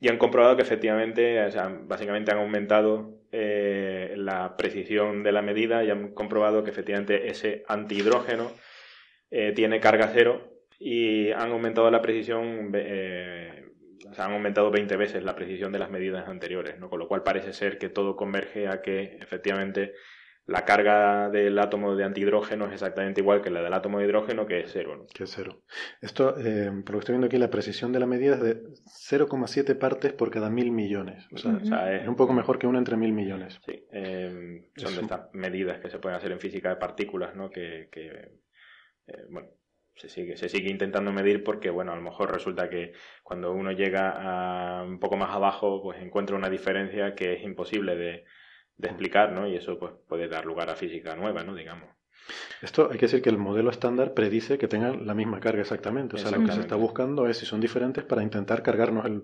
y 0.00 0.08
han 0.08 0.16
comprobado 0.16 0.56
que 0.56 0.62
efectivamente, 0.62 1.44
o 1.44 1.50
sea, 1.50 1.68
básicamente 1.68 2.32
han 2.32 2.38
aumentado 2.38 3.18
eh, 3.30 4.14
la 4.16 4.56
precisión 4.56 5.22
de 5.22 5.32
la 5.32 5.42
medida 5.42 5.84
y 5.84 5.90
han 5.90 6.14
comprobado 6.14 6.64
que 6.64 6.70
efectivamente 6.70 7.28
ese 7.28 7.64
antihidrógeno 7.68 8.50
eh, 9.30 9.52
tiene 9.54 9.80
carga 9.80 10.10
cero 10.14 10.64
y 10.80 11.30
han 11.32 11.50
aumentado 11.50 11.90
la 11.90 12.00
precisión, 12.00 12.70
eh, 12.74 13.66
o 14.10 14.14
sea, 14.14 14.24
han 14.24 14.32
aumentado 14.32 14.70
20 14.70 14.96
veces 14.96 15.22
la 15.22 15.36
precisión 15.36 15.70
de 15.72 15.80
las 15.80 15.90
medidas 15.90 16.26
anteriores, 16.28 16.78
¿no? 16.78 16.88
Con 16.88 17.00
lo 17.00 17.08
cual 17.08 17.22
parece 17.22 17.52
ser 17.52 17.76
que 17.76 17.90
todo 17.90 18.16
converge 18.16 18.68
a 18.68 18.80
que 18.80 19.18
efectivamente 19.20 19.92
la 20.48 20.64
carga 20.64 21.28
del 21.28 21.58
átomo 21.58 21.94
de 21.94 22.04
antihidrógeno 22.04 22.66
es 22.66 22.72
exactamente 22.72 23.20
igual 23.20 23.42
que 23.42 23.50
la 23.50 23.62
del 23.62 23.74
átomo 23.74 23.98
de 23.98 24.06
hidrógeno, 24.06 24.46
que 24.46 24.60
es 24.60 24.70
cero. 24.72 24.96
¿no? 24.96 25.06
Que 25.06 25.24
es 25.24 25.30
cero. 25.36 25.62
Esto, 26.00 26.36
eh, 26.38 26.70
por 26.84 26.94
lo 26.94 26.98
que 26.98 26.98
estoy 27.00 27.12
viendo 27.12 27.26
aquí, 27.26 27.36
la 27.36 27.50
precisión 27.50 27.92
de 27.92 28.00
la 28.00 28.06
medida 28.06 28.34
es 28.36 28.40
de 28.40 28.62
0,7 28.86 29.74
partes 29.78 30.14
por 30.14 30.30
cada 30.30 30.48
mil 30.48 30.70
millones. 30.72 31.26
O 31.32 31.36
sea, 31.36 31.52
Ujú. 31.52 31.62
O 31.64 31.66
sea, 31.66 31.94
es 31.94 32.08
un 32.08 32.16
poco 32.16 32.32
mejor 32.32 32.58
que 32.58 32.66
una 32.66 32.78
entre 32.78 32.96
mil 32.96 33.12
millones. 33.12 33.60
Sí, 33.66 33.84
eh, 33.92 34.70
son 34.76 34.88
Es 34.88 34.94
de 34.94 34.98
un- 35.00 35.04
estas 35.04 35.20
medidas 35.34 35.78
que 35.80 35.90
se 35.90 35.98
pueden 35.98 36.16
hacer 36.16 36.32
en 36.32 36.40
física 36.40 36.70
de 36.70 36.76
partículas, 36.76 37.36
¿no? 37.36 37.50
Que, 37.50 37.88
que, 37.92 38.06
eh, 39.06 39.24
bueno, 39.30 39.48
se 39.96 40.08
sigue, 40.08 40.36
se 40.38 40.48
sigue 40.48 40.70
intentando 40.70 41.12
medir 41.12 41.44
porque, 41.44 41.68
bueno, 41.70 41.92
a 41.92 41.96
lo 41.96 42.02
mejor 42.02 42.32
resulta 42.32 42.70
que 42.70 42.92
cuando 43.22 43.52
uno 43.52 43.72
llega 43.72 44.12
a 44.80 44.82
un 44.84 44.98
poco 44.98 45.16
más 45.18 45.34
abajo, 45.34 45.82
pues 45.82 46.00
encuentra 46.00 46.36
una 46.36 46.48
diferencia 46.48 47.14
que 47.14 47.34
es 47.34 47.42
imposible 47.42 47.96
de, 47.96 48.24
de 48.78 48.88
explicar, 48.88 49.32
¿no? 49.32 49.46
Y 49.46 49.56
eso 49.56 49.78
pues 49.78 49.92
puede 50.08 50.28
dar 50.28 50.46
lugar 50.46 50.70
a 50.70 50.76
física 50.76 51.14
nueva, 51.16 51.42
¿no? 51.44 51.54
Digamos. 51.54 51.88
Esto 52.62 52.88
hay 52.90 52.98
que 52.98 53.06
decir 53.06 53.22
que 53.22 53.30
el 53.30 53.38
modelo 53.38 53.70
estándar 53.70 54.12
predice 54.14 54.58
que 54.58 54.68
tengan 54.68 55.06
la 55.06 55.14
misma 55.14 55.40
carga 55.40 55.62
exactamente. 55.62 56.16
O 56.16 56.18
sea, 56.18 56.30
lo 56.30 56.44
que 56.44 56.52
se 56.52 56.60
está 56.60 56.76
buscando 56.76 57.26
es 57.26 57.38
si 57.38 57.46
son 57.46 57.60
diferentes 57.60 58.04
para 58.04 58.22
intentar 58.22 58.62
cargarnos 58.62 59.06
el, 59.06 59.22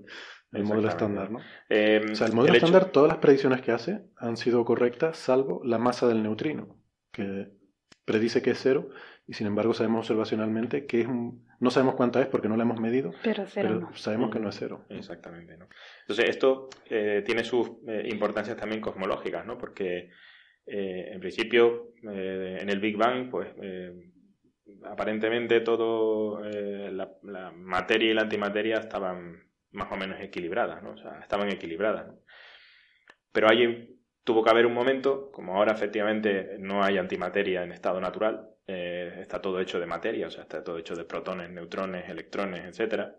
el 0.53 0.65
modelo 0.65 0.89
estándar. 0.89 1.31
¿no? 1.31 1.41
Eh, 1.69 2.01
O 2.13 2.15
sea, 2.15 2.27
el 2.29 2.33
modelo 2.33 2.53
el 2.55 2.57
hecho- 2.57 2.67
estándar, 2.67 2.91
todas 2.93 3.09
las 3.09 3.19
predicciones 3.19 3.61
que 3.63 3.73
hace 3.73 4.01
han 4.17 4.37
sido 4.37 4.65
correctas, 4.65 5.17
salvo 5.19 5.61
la 5.65 5.79
masa 5.79 6.07
del 6.09 6.23
neutrino, 6.23 6.79
que 7.13 7.51
predice 8.05 8.41
que 8.43 8.51
es 8.53 8.61
cero, 8.63 8.89
y 9.27 9.33
sin 9.33 9.47
embargo 9.47 9.73
sabemos 9.73 10.01
observacionalmente 10.01 10.87
que 10.87 11.01
es 11.01 11.07
un... 11.07 11.47
No 11.61 11.71
sabemos 11.71 11.95
cuánta 11.95 12.21
es 12.21 12.27
porque 12.27 12.49
no 12.49 12.57
la 12.57 12.65
hemos 12.65 12.81
medido, 12.81 13.13
pero 13.23 13.47
cero 13.47 13.69
pero 13.69 13.81
no. 13.81 13.97
sabemos 13.97 14.31
que 14.31 14.41
no 14.41 14.49
es 14.51 14.57
cero. 14.59 14.85
Exactamente, 14.91 15.57
¿no? 15.57 15.69
Entonces, 16.03 16.29
esto 16.29 16.69
eh, 16.91 17.23
tiene 17.25 17.45
sus 17.45 17.71
eh, 17.89 18.07
importancias 18.11 18.57
también 18.57 18.81
cosmológicas, 18.81 19.47
¿no? 19.47 19.57
Porque, 19.57 20.11
eh, 20.67 21.09
en 21.13 21.21
principio, 21.21 21.95
eh, 22.11 22.59
en 22.61 22.69
el 22.69 22.81
Big 22.81 22.97
Bang, 22.99 23.31
pues, 23.31 23.49
eh, 23.63 23.93
aparentemente 24.85 25.61
todo, 25.61 26.45
eh, 26.45 26.91
la, 26.93 27.11
la 27.23 27.51
materia 27.53 28.11
y 28.11 28.15
la 28.15 28.23
antimateria 28.23 28.77
estaban 28.77 29.43
más 29.73 29.91
o 29.91 29.97
menos 29.97 30.21
equilibradas, 30.21 30.83
¿no? 30.83 30.91
O 30.93 30.97
sea, 30.99 31.19
estaban 31.21 31.51
equilibradas, 31.51 32.07
¿no? 32.09 32.19
pero 33.35 33.49
hay, 33.51 33.99
tuvo 34.23 34.45
que 34.45 34.51
haber 34.51 34.65
un 34.65 34.75
momento, 34.75 35.31
como 35.33 35.57
ahora 35.57 35.73
efectivamente 35.73 36.57
no 36.61 36.85
hay 36.85 36.99
antimateria 36.99 37.65
en 37.65 37.73
estado 37.73 38.01
natural, 38.01 38.54
eh, 38.67 39.19
está 39.21 39.41
todo 39.41 39.61
hecho 39.61 39.81
de 39.81 39.87
materia, 39.87 40.27
o 40.27 40.31
sea, 40.31 40.43
está 40.43 40.63
todo 40.63 40.79
hecho 40.79 40.95
de 40.95 41.05
protones, 41.05 41.51
neutrones, 41.51 42.09
electrones, 42.09 42.65
etcétera. 42.65 43.17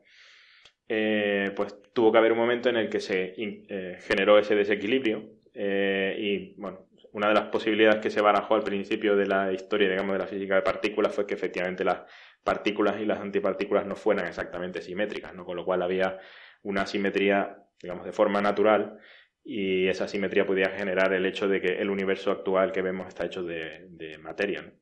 Eh, 0.87 1.51
pues 1.55 1.75
tuvo 1.93 2.11
que 2.11 2.17
haber 2.17 2.31
un 2.31 2.37
momento 2.37 2.69
en 2.69 2.77
el 2.77 2.89
que 2.89 2.99
se 2.99 3.33
eh, 3.37 3.97
generó 4.01 4.37
ese 4.37 4.55
desequilibrio 4.55 5.31
y 5.57 6.53
bueno, 6.59 6.87
una 7.13 7.29
de 7.29 7.33
las 7.33 7.45
posibilidades 7.45 8.01
que 8.01 8.09
se 8.09 8.19
barajó 8.19 8.55
al 8.55 8.63
principio 8.63 9.15
de 9.15 9.25
la 9.25 9.53
historia, 9.53 9.89
digamos, 9.89 10.11
de 10.13 10.19
la 10.19 10.27
física 10.27 10.55
de 10.55 10.61
partículas 10.61 11.15
fue 11.15 11.25
que 11.25 11.33
efectivamente 11.33 11.85
las 11.85 12.01
partículas 12.43 12.99
y 12.99 13.05
las 13.05 13.19
antipartículas 13.19 13.85
no 13.85 13.95
fueran 13.95 14.27
exactamente 14.27 14.81
simétricas, 14.81 15.33
¿no? 15.33 15.45
Con 15.45 15.55
lo 15.55 15.63
cual 15.63 15.81
había 15.81 16.19
una 16.61 16.85
simetría, 16.85 17.57
digamos, 17.81 18.05
de 18.05 18.11
forma 18.11 18.41
natural 18.41 18.99
y 19.45 19.87
esa 19.87 20.07
simetría 20.07 20.45
podía 20.45 20.69
generar 20.69 21.13
el 21.13 21.25
hecho 21.25 21.47
de 21.47 21.61
que 21.61 21.79
el 21.79 21.91
universo 21.91 22.31
actual 22.31 22.71
que 22.71 22.81
vemos 22.81 23.07
está 23.07 23.25
hecho 23.25 23.43
de, 23.43 24.17
materia. 24.21 24.73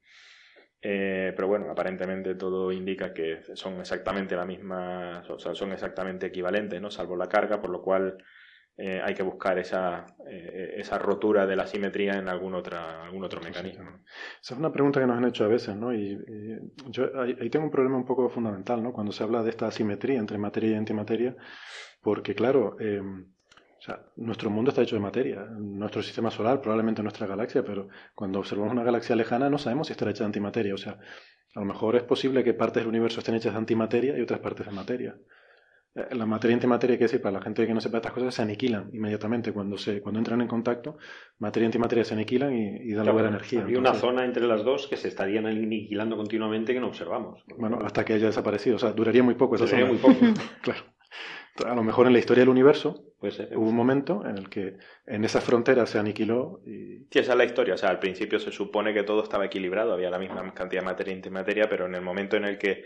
Eh, 0.86 1.32
pero 1.34 1.48
bueno, 1.48 1.72
aparentemente 1.72 2.36
todo 2.36 2.70
indica 2.74 3.14
que 3.14 3.40
son 3.56 3.80
exactamente 3.80 4.36
la 4.36 4.46
misma, 4.46 5.24
o 5.30 5.40
sea, 5.40 5.56
son 5.56 5.72
exactamente 5.72 6.26
equivalentes, 6.26 6.82
¿no? 6.82 6.92
Salvo 6.92 7.16
la 7.16 7.30
carga, 7.30 7.62
por 7.62 7.70
lo 7.70 7.82
cual 7.82 8.18
eh, 8.76 9.00
hay 9.02 9.14
que 9.14 9.24
buscar 9.24 9.58
esa, 9.60 10.06
eh, 10.30 10.74
esa 10.76 10.98
rotura 11.00 11.46
de 11.46 11.56
la 11.56 11.68
simetría 11.68 12.16
en 12.16 12.28
algún, 12.28 12.54
otra, 12.54 13.06
algún 13.06 13.24
otro 13.24 13.40
mecanismo. 13.40 14.02
Esa 14.42 14.56
es 14.56 14.60
una 14.60 14.74
pregunta 14.74 15.00
que 15.00 15.08
nos 15.08 15.18
han 15.18 15.26
hecho 15.26 15.46
a 15.46 15.48
veces, 15.48 15.74
¿no? 15.74 15.94
Y, 15.94 16.20
yo 16.90 17.10
ahí, 17.22 17.50
tengo 17.50 17.64
un 17.64 17.72
problema 17.72 17.96
un 17.96 18.06
poco 18.06 18.30
fundamental, 18.30 18.84
¿no? 18.84 18.92
Cuando 18.92 19.14
se 19.14 19.24
habla 19.24 19.42
de 19.42 19.52
esta 19.52 19.68
asimetría 19.68 20.20
entre 20.20 20.38
materia 20.38 20.72
y 20.72 20.76
antimateria, 20.76 21.34
porque 22.02 22.36
claro, 22.36 22.78
em, 22.82 23.33
o 23.84 23.86
sea, 23.86 24.00
nuestro 24.16 24.50
mundo 24.50 24.70
está 24.70 24.82
hecho 24.82 24.96
de 24.96 25.02
materia, 25.02 25.44
nuestro 25.60 26.02
sistema 26.02 26.32
solar, 26.32 26.62
probablemente 26.62 27.04
nuestra 27.04 27.28
galaxia, 27.28 27.66
pero 27.66 27.90
cuando 28.16 28.40
observamos 28.40 28.72
una 28.72 28.84
galaxia 28.84 29.14
lejana 29.14 29.50
no 29.50 29.58
sabemos 29.58 29.88
si 29.88 29.92
está 29.92 30.10
hecha 30.10 30.24
de 30.24 30.28
antimateria, 30.28 30.74
o 30.74 30.78
sea, 30.78 31.00
a 31.54 31.60
lo 31.60 31.66
mejor 31.66 31.98
es 31.98 32.04
posible 32.04 32.46
que 32.46 32.54
partes 32.54 32.82
del 32.82 32.88
universo 32.88 33.20
estén 33.20 33.36
hechas 33.36 33.52
de 33.52 33.60
antimateria 33.60 34.18
y 34.18 34.22
otras 34.22 34.40
partes 34.40 34.68
de 34.68 34.72
materia. 34.72 35.18
Eh, 35.96 36.16
la 36.16 36.26
materia 36.26 36.54
y 36.54 36.56
antimateria, 36.56 36.98
que 36.98 37.04
decir, 37.04 37.22
para 37.22 37.34
la 37.34 37.42
gente 37.42 37.68
que 37.68 37.74
no 37.74 37.82
sepa 37.82 37.98
estas 37.98 38.14
cosas, 38.14 38.34
se 38.34 38.42
aniquilan 38.42 38.90
inmediatamente 38.94 39.52
cuando, 39.52 39.78
se, 39.78 40.02
cuando 40.02 40.20
entran 40.20 40.40
en 40.40 40.48
contacto. 40.48 40.98
Materia 41.40 41.66
y 41.66 41.68
antimateria 41.68 42.06
se 42.06 42.14
aniquilan 42.14 42.56
y, 42.56 42.94
dan 42.94 43.06
lugar 43.06 43.26
a 43.26 43.30
energía. 43.30 43.66
Hay 43.66 43.76
una 43.76 43.96
zona 43.96 44.24
entre 44.24 44.48
las 44.48 44.64
dos 44.64 44.88
que 44.88 44.96
se 44.96 45.10
estarían 45.10 45.46
aniquilando 45.46 46.16
continuamente 46.16 46.74
que 46.74 46.80
no 46.80 46.88
observamos. 46.88 47.44
Bueno, 47.58 47.80
hasta 47.84 48.06
que 48.06 48.14
haya 48.14 48.28
desaparecido. 48.28 48.78
O 48.78 48.80
sea, 48.80 48.94
duraría 48.94 49.24
muy 49.24 49.36
poco 49.36 49.56
esa 49.56 49.66
duraría 49.66 49.88
muy 49.88 49.98
poco. 49.98 50.16
claro. 50.62 50.82
A 51.66 51.76
lo 51.76 51.84
mejor 51.84 52.08
en 52.08 52.14
la 52.14 52.20
historia 52.20 52.42
del 52.42 52.50
universo 52.50 53.14
pues, 53.20 53.40
hubo 53.40 53.70
un 53.70 53.76
momento 53.76 54.26
en 54.26 54.38
el 54.38 54.50
que 54.50 54.78
en 55.06 55.24
esa 55.24 55.40
frontera 55.40 55.86
se 55.86 56.00
aniquiló. 56.00 56.62
Y... 56.66 57.08
Sí, 57.12 57.20
esa 57.20 57.34
es 57.34 57.38
la 57.38 57.46
historia. 57.46 57.76
O 57.76 57.78
sea, 57.78 57.90
al 57.90 58.00
principio 58.00 58.40
se 58.40 58.52
supone 58.52 58.94
que 58.94 59.04
todo 59.04 59.24
estaba 59.24 59.46
equilibrado, 59.46 59.94
había 59.94 60.10
la 60.10 60.20
misma 60.20 60.54
cantidad 60.54 60.82
de 60.82 60.86
materia 60.86 61.14
y 61.14 61.18
antimateria, 61.18 61.70
pero 61.70 61.86
en 61.86 61.96
el 61.96 62.02
momento 62.02 62.38
en 62.38 62.46
el 62.46 62.58
que 62.58 62.84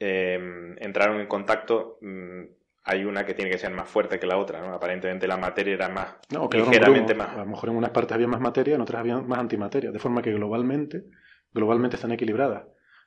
Em, 0.00 0.76
entraron 0.78 1.20
en 1.20 1.26
contacto, 1.26 1.98
mm, 2.00 2.42
hay 2.84 3.04
una 3.04 3.26
que 3.26 3.34
tiene 3.34 3.50
que 3.50 3.58
ser 3.58 3.72
más 3.72 3.88
fuerte 3.88 4.20
que 4.20 4.26
la 4.26 4.38
otra, 4.38 4.60
¿no? 4.60 4.72
Aparentemente 4.72 5.26
la 5.26 5.36
materia 5.36 5.74
era 5.74 5.88
más, 5.88 6.14
no, 6.32 6.48
ligeramente 6.50 7.14
más. 7.14 7.30
A 7.30 7.38
lo 7.38 7.46
mejor 7.46 7.70
en 7.70 7.76
unas 7.76 7.90
partes 7.90 8.12
había 8.12 8.28
más 8.28 8.40
materia, 8.40 8.76
en 8.76 8.80
otras 8.80 9.00
había 9.00 9.18
más 9.18 9.38
antimateria, 9.40 9.90
de 9.90 9.98
forma 9.98 10.22
que 10.22 10.32
globalmente, 10.32 11.04
globalmente 11.52 11.96
están 11.96 12.12
equilibradas. 12.12 12.64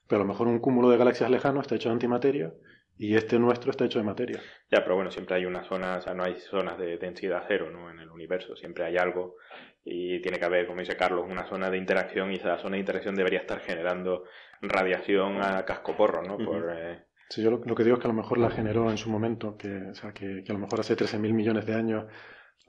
Pero 0.07 0.21
a 0.21 0.25
lo 0.25 0.27
mejor 0.27 0.47
un 0.47 0.59
cúmulo 0.59 0.89
de 0.89 0.97
galaxias 0.97 1.29
lejanos 1.29 1.61
está 1.61 1.75
hecho 1.75 1.89
de 1.89 1.93
antimateria 1.93 2.53
y 3.01 3.15
este 3.15 3.39
nuestro 3.39 3.71
está 3.71 3.85
hecho 3.85 3.97
de 3.97 4.05
materia. 4.05 4.39
Ya, 4.69 4.83
pero 4.83 4.93
bueno, 4.93 5.09
siempre 5.09 5.35
hay 5.35 5.45
una 5.47 5.63
zona, 5.63 5.97
o 5.97 6.01
sea, 6.01 6.13
no 6.13 6.23
hay 6.23 6.39
zonas 6.39 6.77
de 6.77 6.99
densidad 6.99 7.43
cero, 7.47 7.71
¿no? 7.71 7.89
En 7.89 7.99
el 7.99 8.11
universo, 8.11 8.55
siempre 8.55 8.85
hay 8.85 8.95
algo 8.95 9.37
y 9.83 10.21
tiene 10.21 10.37
que 10.37 10.45
haber, 10.45 10.67
como 10.67 10.81
dice 10.81 10.95
Carlos, 10.95 11.25
una 11.27 11.47
zona 11.47 11.71
de 11.71 11.79
interacción 11.79 12.31
y 12.31 12.35
esa 12.35 12.59
zona 12.59 12.75
de 12.75 12.81
interacción 12.81 13.15
debería 13.15 13.39
estar 13.39 13.59
generando 13.59 14.25
radiación 14.61 15.41
a 15.41 15.65
cascoporro, 15.65 16.21
¿no? 16.21 16.37
Por, 16.37 16.75
eh, 16.77 17.05
Sí, 17.27 17.41
yo 17.41 17.49
lo, 17.49 17.75
que 17.75 17.83
digo 17.83 17.95
es 17.95 18.01
que 18.01 18.07
a 18.07 18.13
lo 18.13 18.21
mejor 18.21 18.37
la 18.37 18.51
generó 18.51 18.91
en 18.91 18.97
su 18.97 19.09
momento, 19.09 19.57
que, 19.57 19.89
o 19.89 19.95
sea, 19.95 20.13
que, 20.13 20.43
a 20.47 20.53
lo 20.53 20.59
mejor 20.59 20.81
hace 20.81 20.95
13.000 20.95 21.33
millones 21.33 21.65
de 21.65 21.73
años 21.73 22.05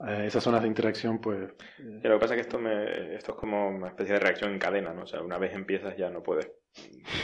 eh, 0.07 0.23
esas 0.25 0.43
zonas 0.43 0.63
de 0.63 0.67
interacción, 0.67 1.21
pues... 1.21 1.51
Eh, 1.77 2.07
lo 2.07 2.15
que 2.15 2.19
pasa 2.19 2.33
es 2.33 2.37
que 2.37 2.47
esto, 2.47 2.57
me, 2.57 3.13
esto 3.13 3.33
es 3.33 3.37
como 3.37 3.69
una 3.69 3.89
especie 3.89 4.15
de 4.15 4.19
reacción 4.19 4.51
en 4.51 4.57
cadena, 4.57 4.93
¿no? 4.93 5.03
O 5.03 5.07
sea, 5.07 5.21
una 5.21 5.37
vez 5.37 5.53
empiezas 5.53 5.95
ya 5.95 6.09
no 6.09 6.23
puedes 6.23 6.49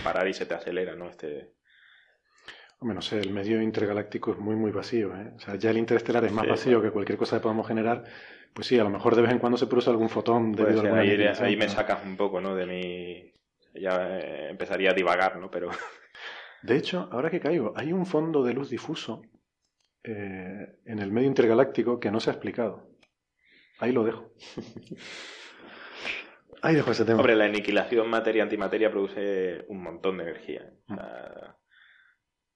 parar 0.03 0.27
y 0.27 0.33
se 0.33 0.45
te 0.45 0.53
acelera, 0.53 0.95
¿no? 0.95 1.09
Este... 1.09 1.53
Hombre, 2.79 2.95
no 2.95 3.01
sé, 3.01 3.19
el 3.19 3.31
medio 3.31 3.61
intergaláctico 3.61 4.31
es 4.31 4.37
muy, 4.37 4.55
muy 4.55 4.71
vacío, 4.71 5.13
¿eh? 5.15 5.33
O 5.35 5.39
sea, 5.39 5.55
ya 5.55 5.69
el 5.69 5.77
interestelar 5.77 6.23
es 6.23 6.31
más 6.31 6.47
vacío 6.47 6.81
que 6.81 6.91
cualquier 6.91 7.17
cosa 7.17 7.37
que 7.37 7.43
podamos 7.43 7.67
generar 7.67 8.05
pues 8.53 8.67
sí, 8.67 8.79
a 8.79 8.83
lo 8.83 8.89
mejor 8.89 9.15
de 9.15 9.21
vez 9.21 9.31
en 9.31 9.39
cuando 9.39 9.57
se 9.57 9.67
produce 9.67 9.89
algún 9.89 10.09
fotón 10.09 10.51
debido 10.51 10.79
a 10.79 10.83
alguna 10.83 11.01
ahí, 11.01 11.25
ahí 11.39 11.55
me 11.55 11.69
sacas 11.69 12.03
un 12.05 12.17
poco, 12.17 12.41
¿no? 12.41 12.55
De 12.55 12.65
mi... 12.65 13.31
Ya 13.79 14.19
eh, 14.19 14.49
empezaría 14.49 14.91
a 14.91 14.93
divagar, 14.93 15.37
¿no? 15.37 15.49
Pero... 15.49 15.69
De 16.61 16.75
hecho, 16.75 17.07
ahora 17.11 17.29
que 17.29 17.39
caigo, 17.39 17.71
hay 17.77 17.93
un 17.93 18.05
fondo 18.05 18.43
de 18.43 18.53
luz 18.53 18.69
difuso 18.69 19.21
eh, 20.03 20.79
en 20.83 20.99
el 20.99 21.09
medio 21.09 21.29
intergaláctico 21.29 22.01
que 22.01 22.11
no 22.11 22.19
se 22.19 22.29
ha 22.29 22.33
explicado. 22.33 22.89
Ahí 23.79 23.93
lo 23.93 24.03
dejo. 24.03 24.33
Ahí 26.61 26.75
dejo 26.75 26.91
ese 26.91 27.05
tema. 27.05 27.19
Hombre, 27.19 27.37
la 27.37 27.45
aniquilación 27.45 28.09
materia-antimateria 28.09 28.91
produce 28.91 29.63
un 29.69 29.81
montón 29.81 30.17
de 30.17 30.23
energía. 30.23 30.69
O 30.89 30.95
sea, 30.95 31.55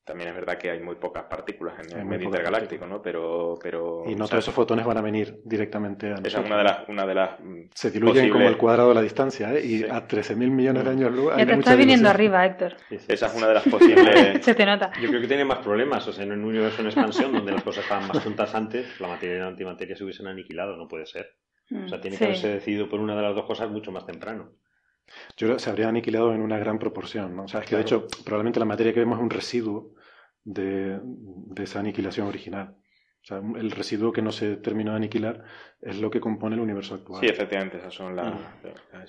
también 0.06 0.30
es 0.30 0.36
verdad 0.36 0.58
que 0.58 0.70
hay 0.70 0.82
muy 0.82 0.96
pocas 0.96 1.24
partículas 1.24 1.76
en 1.80 2.00
el 2.00 2.06
medio 2.06 2.26
intergaláctico, 2.26 2.86
¿no? 2.86 3.02
Pero, 3.02 3.58
pero 3.62 4.04
y 4.06 4.16
no 4.16 4.28
todos 4.28 4.44
esos 4.44 4.54
fotones 4.54 4.86
van 4.86 4.98
a 4.98 5.02
venir 5.02 5.40
directamente 5.46 6.08
a 6.12 6.16
esa 6.16 6.42
es 6.42 6.46
una 6.46 6.58
de 6.58 6.64
las, 6.64 6.90
una 6.90 7.06
de 7.06 7.16
las 7.16 7.40
mm, 7.40 7.62
se 7.74 7.90
diluyen 7.90 8.30
como 8.30 8.48
el 8.48 8.58
cuadrado 8.58 8.90
de 8.90 8.96
la 8.96 9.02
distancia, 9.02 9.54
¿eh? 9.54 9.66
Y 9.66 9.84
a 9.84 10.06
13.000 10.06 10.36
millones 10.36 10.84
de 10.84 10.90
años 10.90 11.12
luz. 11.12 11.32
Ya 11.38 11.46
te 11.46 11.54
está 11.54 11.76
viniendo 11.76 12.10
arriba, 12.10 12.46
Héctor. 12.46 12.76
esa 12.90 13.28
es 13.28 13.36
una 13.36 13.48
de 13.48 13.54
las 13.54 13.64
posibles. 13.64 14.44
se 14.46 14.54
te 14.54 14.66
nota. 14.66 14.92
Yo 15.02 15.08
creo 15.08 15.22
que 15.22 15.28
tiene 15.28 15.46
más 15.46 15.60
problemas, 15.60 16.06
o 16.08 16.12
sea, 16.12 16.26
en 16.26 16.34
un 16.34 16.44
universo 16.44 16.82
en 16.82 16.88
expansión 16.88 17.32
donde 17.32 17.54
las 17.54 17.64
cosas 17.64 17.84
estaban 17.84 18.08
más 18.08 18.22
juntas 18.22 18.54
antes, 18.56 19.00
la 19.00 19.08
materia 19.08 19.38
y 19.38 19.40
la 19.40 19.48
antimateria 19.48 19.96
se 19.96 20.04
hubiesen 20.04 20.28
aniquilado, 20.28 20.76
no 20.76 20.88
puede 20.88 21.06
ser. 21.06 21.38
o 21.72 21.88
sea, 21.88 22.02
tiene 22.02 22.18
que 22.18 22.26
haberse 22.26 22.50
decidido 22.50 22.90
por 22.90 23.00
una 23.00 23.16
de 23.16 23.22
las 23.22 23.36
dos 23.36 23.46
cosas 23.46 23.70
mucho 23.70 23.92
más 23.92 24.06
temprano. 24.06 24.52
Yo 25.38 25.48
creo 25.48 25.56
que 25.56 25.64
se 25.64 25.70
habría 25.70 25.90
aniquilado 25.90 26.34
en 26.34 26.42
una 26.42 26.58
gran 26.58 26.80
proporción, 26.80 27.36
¿no? 27.36 27.44
O 27.44 27.48
sea, 27.48 27.62
es 27.62 27.68
que 27.68 27.76
de 27.76 27.82
hecho, 27.82 28.08
probablemente 28.24 28.60
la 28.60 28.66
materia 28.66 28.94
que 28.94 29.00
vemos 29.00 29.18
es 29.18 29.24
un 29.24 29.30
residuo 29.30 29.94
de, 30.44 31.00
esa 31.58 31.80
aniquilación 31.80 32.28
original. 32.28 32.76
O 33.22 33.26
sea, 33.26 33.38
el 33.38 33.72
residuo 33.72 34.12
que 34.12 34.22
no 34.22 34.34
se 34.34 34.58
terminó 34.58 34.92
de 34.92 34.98
aniquilar 34.98 35.46
es 35.82 36.00
lo 36.02 36.12
que 36.12 36.20
compone 36.20 36.56
el 36.56 36.62
universo 36.62 36.96
actual. 36.96 37.22
Sí, 37.22 37.28
efectivamente, 37.28 37.78
esas 37.78 37.94
son 37.94 38.16
las. 38.16 38.34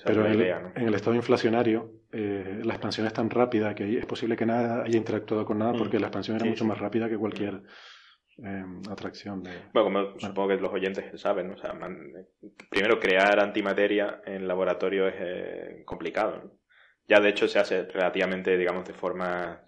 Pero 0.05 0.27
en, 0.27 0.87
el 0.87 0.95
estado 0.95 1.17
inflacionario, 1.17 1.91
eh, 2.13 2.61
la 2.63 2.75
expansión 2.75 3.09
es 3.09 3.13
tan 3.13 3.29
rápida 3.29 3.75
que 3.75 3.99
es 3.99 4.07
posible 4.07 4.37
que 4.37 4.47
nada 4.47 4.85
haya 4.85 4.97
interactuado 4.97 5.45
con 5.45 5.59
nada 5.59 5.73
mm. 5.73 5.79
porque 5.79 5.99
la 5.99 6.07
expansión 6.07 6.37
era 6.37 6.47
mucho 6.47 6.65
más 6.65 6.79
rápida 6.79 7.09
que 7.09 7.19
cualquier 7.19 7.63
em, 8.39 8.81
atracción. 8.91 9.43
De... 9.43 9.51
Bueno, 9.73 9.85
como 9.85 10.19
supongo 10.19 10.49
que 10.49 10.57
los 10.57 10.73
oyentes 10.73 11.21
saben, 11.21 11.51
o 11.51 11.59
sea, 11.59 11.75
primero 12.71 12.99
crear 12.99 13.41
antimateria 13.41 14.23
en 14.27 14.49
laboratorio 14.49 15.09
es 15.09 15.15
eh, 15.19 15.83
complicado. 15.85 16.59
Ya 17.07 17.21
de 17.21 17.29
hecho 17.29 17.49
se 17.49 17.59
hace 17.59 17.85
relativamente, 17.85 18.57
digamos, 18.57 18.87
de 18.87 18.95
forma 18.95 19.63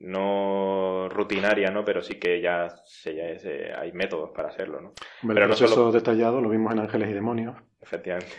no 0.00 1.08
rutinaria, 1.08 1.70
¿no? 1.70 1.84
Pero 1.84 2.02
sí 2.02 2.14
que 2.18 2.40
ya, 2.40 2.68
se, 2.84 3.72
hay 3.72 3.92
métodos 3.92 4.30
para 4.34 4.48
hacerlo, 4.48 4.80
¿no? 4.80 4.92
Pero 5.22 5.42
el 5.42 5.46
proceso 5.46 5.92
detallado 5.92 6.40
lo 6.40 6.50
vimos 6.50 6.72
en 6.72 6.80
Ángeles 6.80 7.10
y 7.10 7.14
Demonios. 7.14 7.56
Efectivamente. 7.84 8.32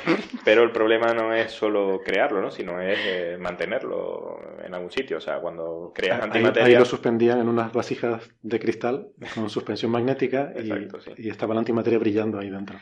Pero 0.44 0.62
el 0.62 0.70
problema 0.70 1.12
no 1.12 1.34
es 1.34 1.50
solo 1.50 2.00
crearlo, 2.04 2.40
¿no? 2.40 2.50
Sino 2.50 2.80
es 2.80 2.98
eh, 3.04 3.36
mantenerlo 3.40 4.38
en 4.64 4.72
algún 4.72 4.92
sitio. 4.92 5.18
O 5.18 5.20
sea, 5.20 5.40
cuando 5.40 5.92
creas 5.92 6.22
antimateria... 6.22 6.66
Ahí, 6.66 6.74
lo 6.78 6.84
suspendían 6.84 7.40
en 7.40 7.48
unas 7.48 7.72
vasijas 7.72 8.30
de 8.42 8.60
cristal 8.60 9.08
con 9.34 9.50
suspensión 9.50 9.90
magnética 9.90 10.52
y, 10.56 11.26
y 11.26 11.28
estaba 11.28 11.54
la 11.54 11.60
antimateria 11.60 11.98
brillando 11.98 12.38
ahí 12.38 12.50
dentro. 12.50 12.78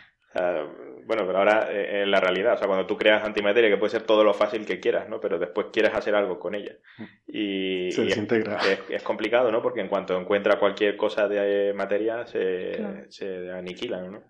Bueno, 1.07 1.25
pero 1.27 1.39
ahora 1.39 1.69
eh, 1.71 2.03
en 2.03 2.11
la 2.11 2.21
realidad, 2.21 2.55
o 2.55 2.59
sea, 2.59 2.67
cuando 2.67 2.87
tú 2.87 2.97
creas 2.97 3.25
antimateria, 3.25 3.71
que 3.71 3.77
puede 3.77 3.91
ser 3.91 4.03
todo 4.03 4.25
lo 4.25 4.35
fácil 4.35 4.65
que 4.67 4.81
quieras, 4.81 5.09
¿no? 5.09 5.21
Pero 5.21 5.39
después 5.39 5.69
quieres 5.73 5.95
hacer 5.95 6.15
algo 6.15 6.39
con 6.39 6.55
ella. 6.55 6.77
Mm. 6.99 7.05
Y, 7.27 7.93
se 7.93 8.05
desintegra. 8.05 8.59
Es, 8.89 9.03
complicado, 9.03 9.51
¿no? 9.51 9.63
Porque 9.63 9.81
en 9.81 9.89
cuanto 9.89 10.19
encuentra 10.19 10.59
cualquier 10.59 10.97
cosa 10.97 11.29
de 11.29 11.73
materia, 11.75 12.27
se, 12.27 13.07
se 13.09 13.51
aniquila, 13.51 14.03
¿no? 14.03 14.23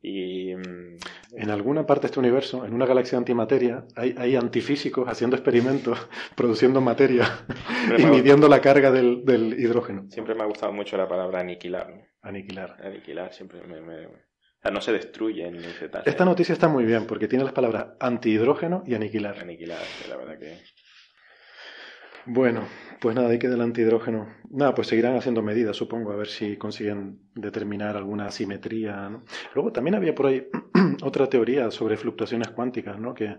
Y. 0.00 0.54
Mm, 0.54 0.98
en 1.36 1.50
alguna 1.50 1.86
parte 1.86 2.02
de 2.02 2.06
este 2.06 2.20
universo, 2.20 2.64
en 2.64 2.74
una 2.74 2.86
galaxia 2.86 3.16
de 3.16 3.22
antimateria, 3.22 3.84
hay, 3.96 4.14
hay 4.18 4.36
antifísicos 4.36 5.08
haciendo 5.08 5.36
experimentos, 5.36 6.08
produciendo 6.36 6.80
materia 6.80 7.24
y 7.96 8.04
midiendo 8.04 8.48
la 8.48 8.60
carga 8.60 8.90
del, 8.90 9.24
del, 9.24 9.58
hidrógeno. 9.58 10.06
Siempre 10.10 10.34
me 10.34 10.42
ha 10.42 10.46
gustado 10.46 10.72
mucho 10.72 10.96
la 10.96 11.08
palabra 11.08 11.40
aniquilar. 11.40 12.08
Aniquilar. 12.22 12.76
Aniquilar, 12.82 13.32
siempre 13.32 13.62
me 13.62 13.80
sea, 14.62 14.70
no 14.70 14.80
se 14.80 14.92
destruyen. 14.92 15.58
Esta 16.04 16.24
noticia 16.24 16.52
está 16.52 16.68
muy 16.68 16.84
bien 16.84 17.06
porque 17.06 17.28
tiene 17.28 17.44
las 17.44 17.52
palabras 17.52 17.88
antihidrógeno 18.00 18.82
y 18.86 18.94
aniquilar. 18.94 19.38
Aniquilar, 19.38 19.80
la 20.08 20.16
verdad 20.16 20.38
que. 20.38 20.58
Bueno, 22.26 22.68
pues 23.00 23.16
nada, 23.16 23.30
hay 23.30 23.38
que 23.38 23.48
del 23.48 23.62
antihidrógeno. 23.62 24.28
Nada, 24.50 24.74
pues 24.74 24.88
seguirán 24.88 25.16
haciendo 25.16 25.42
medidas, 25.42 25.76
supongo, 25.76 26.12
a 26.12 26.16
ver 26.16 26.28
si 26.28 26.58
consiguen 26.58 27.20
determinar 27.34 27.96
alguna 27.96 28.26
asimetría. 28.26 29.08
¿no? 29.08 29.24
Luego 29.54 29.72
también 29.72 29.94
había 29.94 30.14
por 30.14 30.26
ahí 30.26 30.46
otra 31.02 31.28
teoría 31.28 31.70
sobre 31.70 31.96
fluctuaciones 31.96 32.48
cuánticas, 32.50 32.98
¿no? 32.98 33.14
Que, 33.14 33.38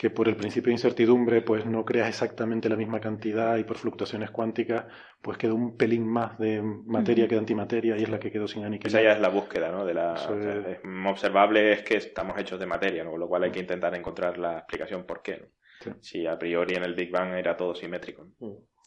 que 0.00 0.08
por 0.08 0.28
el 0.28 0.36
principio 0.36 0.68
de 0.70 0.76
incertidumbre 0.76 1.42
pues 1.42 1.66
no 1.66 1.84
creas 1.84 2.08
exactamente 2.08 2.70
la 2.70 2.76
misma 2.76 3.00
cantidad 3.00 3.58
y 3.58 3.64
por 3.64 3.76
fluctuaciones 3.76 4.30
cuánticas 4.30 4.86
pues 5.20 5.36
quedó 5.36 5.54
un 5.54 5.76
pelín 5.76 6.08
más 6.08 6.38
de 6.38 6.62
materia 6.62 7.28
que 7.28 7.34
de 7.34 7.40
antimateria 7.40 7.98
y 7.98 8.04
es 8.04 8.08
la 8.08 8.18
que 8.18 8.32
quedó 8.32 8.48
sin 8.48 8.64
aniquilar. 8.64 8.88
Esa 8.88 9.02
ya 9.02 9.12
es 9.12 9.20
la 9.20 9.28
búsqueda, 9.28 9.70
¿no? 9.70 9.84
De 9.84 9.92
la, 9.92 10.14
Eso 10.14 10.32
o 10.32 10.42
sea, 10.42 10.54
es- 10.54 10.78
es 10.78 10.78
observable 11.06 11.72
es 11.72 11.82
que 11.82 11.98
estamos 11.98 12.38
hechos 12.38 12.58
de 12.58 12.64
materia, 12.64 13.04
¿no? 13.04 13.10
Con 13.10 13.20
lo 13.20 13.28
cual 13.28 13.42
hay 13.42 13.50
que 13.50 13.60
intentar 13.60 13.94
encontrar 13.94 14.38
la 14.38 14.56
explicación 14.60 15.04
por 15.04 15.20
qué, 15.20 15.36
¿no? 15.36 15.46
Sí. 15.82 15.90
Si 16.00 16.26
a 16.26 16.38
priori 16.38 16.76
en 16.76 16.84
el 16.84 16.94
Big 16.94 17.10
Bang 17.10 17.34
era 17.34 17.54
todo 17.54 17.74
simétrico. 17.74 18.26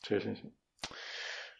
Sí, 0.01 0.19
sí, 0.19 0.35
sí. 0.35 0.51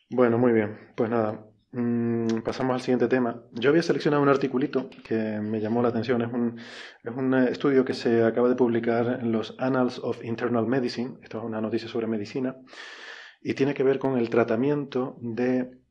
Bueno, 0.09 0.39
muy 0.39 0.51
bien. 0.51 0.77
Pues 0.95 1.11
nada, 1.11 1.45
mm, 1.73 2.41
pasamos 2.43 2.75
al 2.75 2.81
siguiente 2.81 3.07
tema. 3.07 3.43
Yo 3.51 3.69
había 3.69 3.83
seleccionado 3.83 4.23
un 4.23 4.29
articulito 4.29 4.89
que 5.03 5.39
me 5.41 5.59
llamó 5.59 5.81
la 5.81 5.89
atención. 5.89 6.21
Es 6.21 6.31
un, 6.31 6.59
es 7.03 7.11
un 7.15 7.33
eh, 7.33 7.49
estudio 7.51 7.83
que 7.83 7.93
se 7.93 8.23
acaba 8.23 8.49
de 8.49 8.55
publicar 8.55 9.19
en 9.21 9.31
los 9.31 9.55
Annals 9.59 9.99
of 9.99 10.23
Internal 10.23 10.65
Medicine. 10.67 11.17
Esto 11.21 11.39
es 11.39 11.43
una 11.43 11.59
noticia 11.59 11.89
sobre 11.89 12.07
medicina. 12.07 12.55
Y 13.41 13.53
tiene 13.55 13.73
que 13.73 13.83
ver 13.83 13.99
con 13.99 14.17
el 14.17 14.29
tratamiento 14.29 15.17
de 15.19 15.83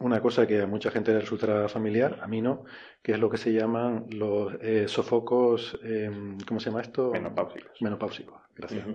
una 0.00 0.20
cosa 0.20 0.46
que 0.46 0.62
a 0.62 0.66
mucha 0.66 0.90
gente 0.90 1.12
le 1.12 1.20
resultará 1.20 1.68
familiar, 1.68 2.20
a 2.22 2.28
mí 2.28 2.42
no, 2.42 2.64
que 3.02 3.12
es 3.12 3.18
lo 3.18 3.30
que 3.30 3.38
se 3.38 3.52
llaman 3.52 4.06
los 4.10 4.54
eh, 4.60 4.88
sofocos, 4.88 5.78
eh, 5.82 6.10
¿cómo 6.46 6.60
se 6.60 6.70
llama 6.70 6.82
esto? 6.82 7.10
Menopáusicos. 7.12 7.80
Menopáusicos, 7.80 8.40
gracias. 8.54 8.86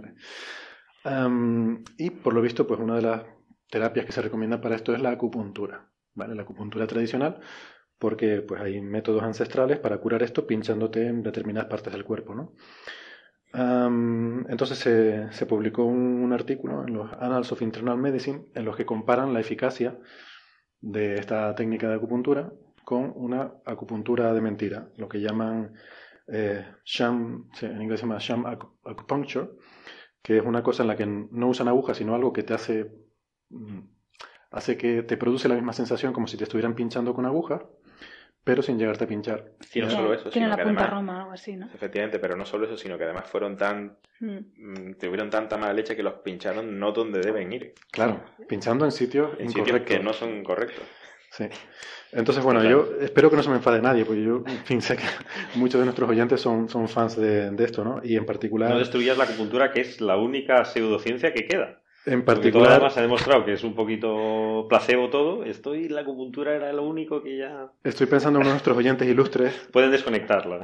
Y 1.98 2.10
por 2.12 2.34
lo 2.34 2.42
visto, 2.42 2.68
pues 2.68 2.80
una 2.80 2.96
de 2.96 3.02
las 3.02 3.24
terapias 3.70 4.06
que 4.06 4.12
se 4.12 4.22
recomienda 4.22 4.62
para 4.62 4.76
esto 4.76 4.94
es 4.94 5.02
la 5.02 5.12
acupuntura, 5.12 5.91
¿vale? 6.14 6.36
La 6.36 6.44
acupuntura 6.44 6.88
tradicional, 6.88 7.40
porque 8.00 8.42
pues 8.42 8.62
hay 8.62 8.82
métodos 8.82 9.24
ancestrales 9.24 9.80
para 9.80 9.98
curar 10.00 10.24
esto 10.24 10.48
pinchándote 10.48 11.08
en 11.08 11.24
determinadas 11.24 11.70
partes 11.70 11.94
del 11.94 12.06
cuerpo, 12.06 12.36
¿no? 12.36 12.54
Entonces 14.50 14.78
se, 14.80 15.32
se 15.32 15.46
publicó 15.46 15.84
un, 15.86 16.32
artículo 16.32 16.88
en 16.88 16.94
los 16.94 17.12
Annals 17.14 17.52
of 17.52 17.62
Internal 17.62 17.98
Medicine 17.98 18.46
en 18.56 18.64
los 18.66 18.76
que 18.76 18.86
comparan 18.86 19.34
la 19.34 19.42
eficacia 19.42 19.98
de 20.80 21.16
esta 21.16 21.54
técnica 21.56 21.90
de 21.90 21.96
acupuntura 21.96 22.54
con 22.86 23.12
una 23.16 23.54
acupuntura 23.66 24.34
de 24.34 24.42
mentira, 24.42 24.90
lo 24.98 25.08
que 25.10 25.20
llaman 25.20 25.74
eh, 26.28 26.66
sham, 26.86 27.50
en 27.62 27.82
inglés 27.82 28.00
se 28.00 28.06
llama 28.06 28.20
sham 28.20 28.46
acu- 28.46 28.72
acupuncture, 28.86 29.50
que 30.22 30.38
es 30.38 30.46
una 30.46 30.64
cosa 30.64 30.84
en 30.84 30.88
la 30.88 30.96
que 30.96 31.06
no 31.06 31.48
usan 31.50 31.68
agujas, 31.68 31.98
sino 31.98 32.16
algo 32.16 32.34
que 32.34 32.44
te 32.44 32.54
hace, 32.54 32.92
mm, 33.50 33.80
hace 34.52 34.78
que 34.78 35.02
te 35.04 35.18
produce 35.18 35.48
la 35.48 35.56
misma 35.56 35.74
sensación 35.74 36.14
como 36.14 36.28
si 36.28 36.38
te 36.38 36.44
estuvieran 36.44 36.76
pinchando 36.76 37.14
con 37.14 37.26
aguja, 37.26 37.64
pero 38.44 38.62
sin 38.62 38.78
llegarte 38.80 39.04
a 39.04 39.08
pinchar. 39.08 39.52
Y 39.74 39.82
no 39.82 39.90
solo 39.90 40.14
eso, 40.14 40.30
Tiene 40.30 40.48
sino 40.48 40.50
la 40.50 40.56
que 40.58 40.64
punta 40.64 40.82
además, 40.82 40.94
roma 41.00 41.18
o 41.18 41.22
algo 41.22 41.32
así, 41.34 41.56
¿no? 41.56 41.68
efectivamente, 41.74 42.20
pero 42.20 42.36
no 42.36 42.46
solo 42.46 42.66
eso, 42.66 42.76
sino 42.78 42.98
que 42.98 43.04
además 43.06 43.28
fueron 43.30 43.56
tan, 43.58 43.98
Mm. 44.20 44.38
mm, 44.58 44.94
tuvieron 45.00 45.30
tanta 45.32 45.58
mala 45.58 45.74
leche 45.74 45.96
que 45.96 46.04
los 46.04 46.14
pincharon 46.16 46.78
no 46.80 46.92
donde 46.92 47.22
deben 47.22 47.52
ir, 47.54 47.74
Claro, 47.92 48.22
pinchando 48.48 48.86
en 48.86 48.92
sitios 48.92 49.32
en 49.40 49.50
sitios 49.50 49.82
que 49.82 50.00
no 50.00 50.14
son 50.14 50.44
correctos. 50.44 50.84
Sí. 51.32 51.46
Entonces, 52.12 52.44
bueno, 52.44 52.62
yo 52.64 52.90
espero 53.00 53.30
que 53.30 53.38
no 53.38 53.42
se 53.44 53.50
me 53.50 53.56
enfade 53.56 53.82
nadie, 53.82 54.04
porque 54.06 54.22
yo, 54.22 54.44
en 54.46 54.66
fin, 54.66 54.82
sé 54.82 54.98
que 54.98 55.04
muchos 55.56 55.80
de 55.80 55.86
nuestros 55.86 56.10
oyentes 56.10 56.42
son, 56.42 56.68
son 56.68 56.88
fans 56.90 57.16
de, 57.16 57.50
de 57.52 57.64
esto, 57.64 57.84
¿no? 57.86 58.02
Y 58.04 58.16
en 58.18 58.26
particular, 58.26 58.70
No 58.70 58.80
destruyas 58.80 59.18
la 59.18 59.24
acupuntura, 59.24 59.72
que 59.72 59.80
es 59.82 60.02
la 60.02 60.18
única 60.18 60.66
pseudociencia 60.66 61.34
que 61.34 61.46
queda. 61.48 61.81
En 62.06 62.26
particular, 62.26 62.80
demás 62.80 62.94
se 62.94 63.00
ha 63.00 63.04
demostrado 63.04 63.46
que 63.46 63.54
es 63.54 63.64
un 63.64 63.76
poquito 63.76 64.66
placebo 64.68 65.10
todo. 65.10 65.44
Esto 65.44 65.76
y 65.76 65.88
la 65.88 66.02
acupuntura 66.02 66.56
era 66.56 66.74
lo 66.74 66.84
único 66.84 67.22
que 67.22 67.38
ya... 67.38 67.72
estoy 67.84 68.08
pensando 68.08 68.40
en 68.40 68.42
uno 68.42 68.50
de 68.50 68.54
nuestros 68.56 68.78
oyentes 68.78 69.08
ilustres. 69.08 69.54
Pueden 69.72 69.92
desconectarla. 69.92 70.62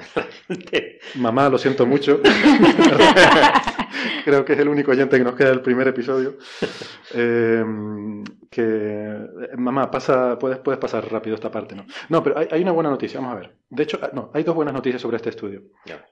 Mamá, 1.16 1.50
lo 1.50 1.58
siento 1.58 1.86
mucho. 1.86 2.22
Creo 4.26 4.46
que 4.46 4.54
es 4.54 4.60
el 4.60 4.70
único 4.70 4.92
oyente 4.92 5.18
que 5.18 5.24
nos 5.24 5.36
queda 5.36 5.50
del 5.50 5.62
primer 5.62 5.88
episodio. 5.88 6.38
Eh, 7.14 7.64
que 8.50 8.62
eh, 8.64 9.58
mamá, 9.58 9.90
pasa, 9.92 10.38
puedes, 10.40 10.60
puedes 10.60 10.80
pasar 10.80 11.10
rápido 11.12 11.36
esta 11.36 11.52
parte, 11.52 11.76
¿no? 11.76 11.86
No, 12.10 12.24
pero 12.24 12.38
hay, 12.38 12.48
hay 12.52 12.62
una 12.62 12.72
buena 12.72 12.90
noticia, 12.90 13.20
vamos 13.20 13.36
a 13.36 13.40
ver. 13.40 13.58
De 13.70 13.84
hecho, 13.84 14.00
ah, 14.02 14.10
no, 14.14 14.32
hay 14.34 14.44
dos 14.44 14.56
buenas 14.56 14.74
noticias 14.74 15.02
sobre 15.02 15.18
este 15.18 15.30
estudio. 15.30 15.64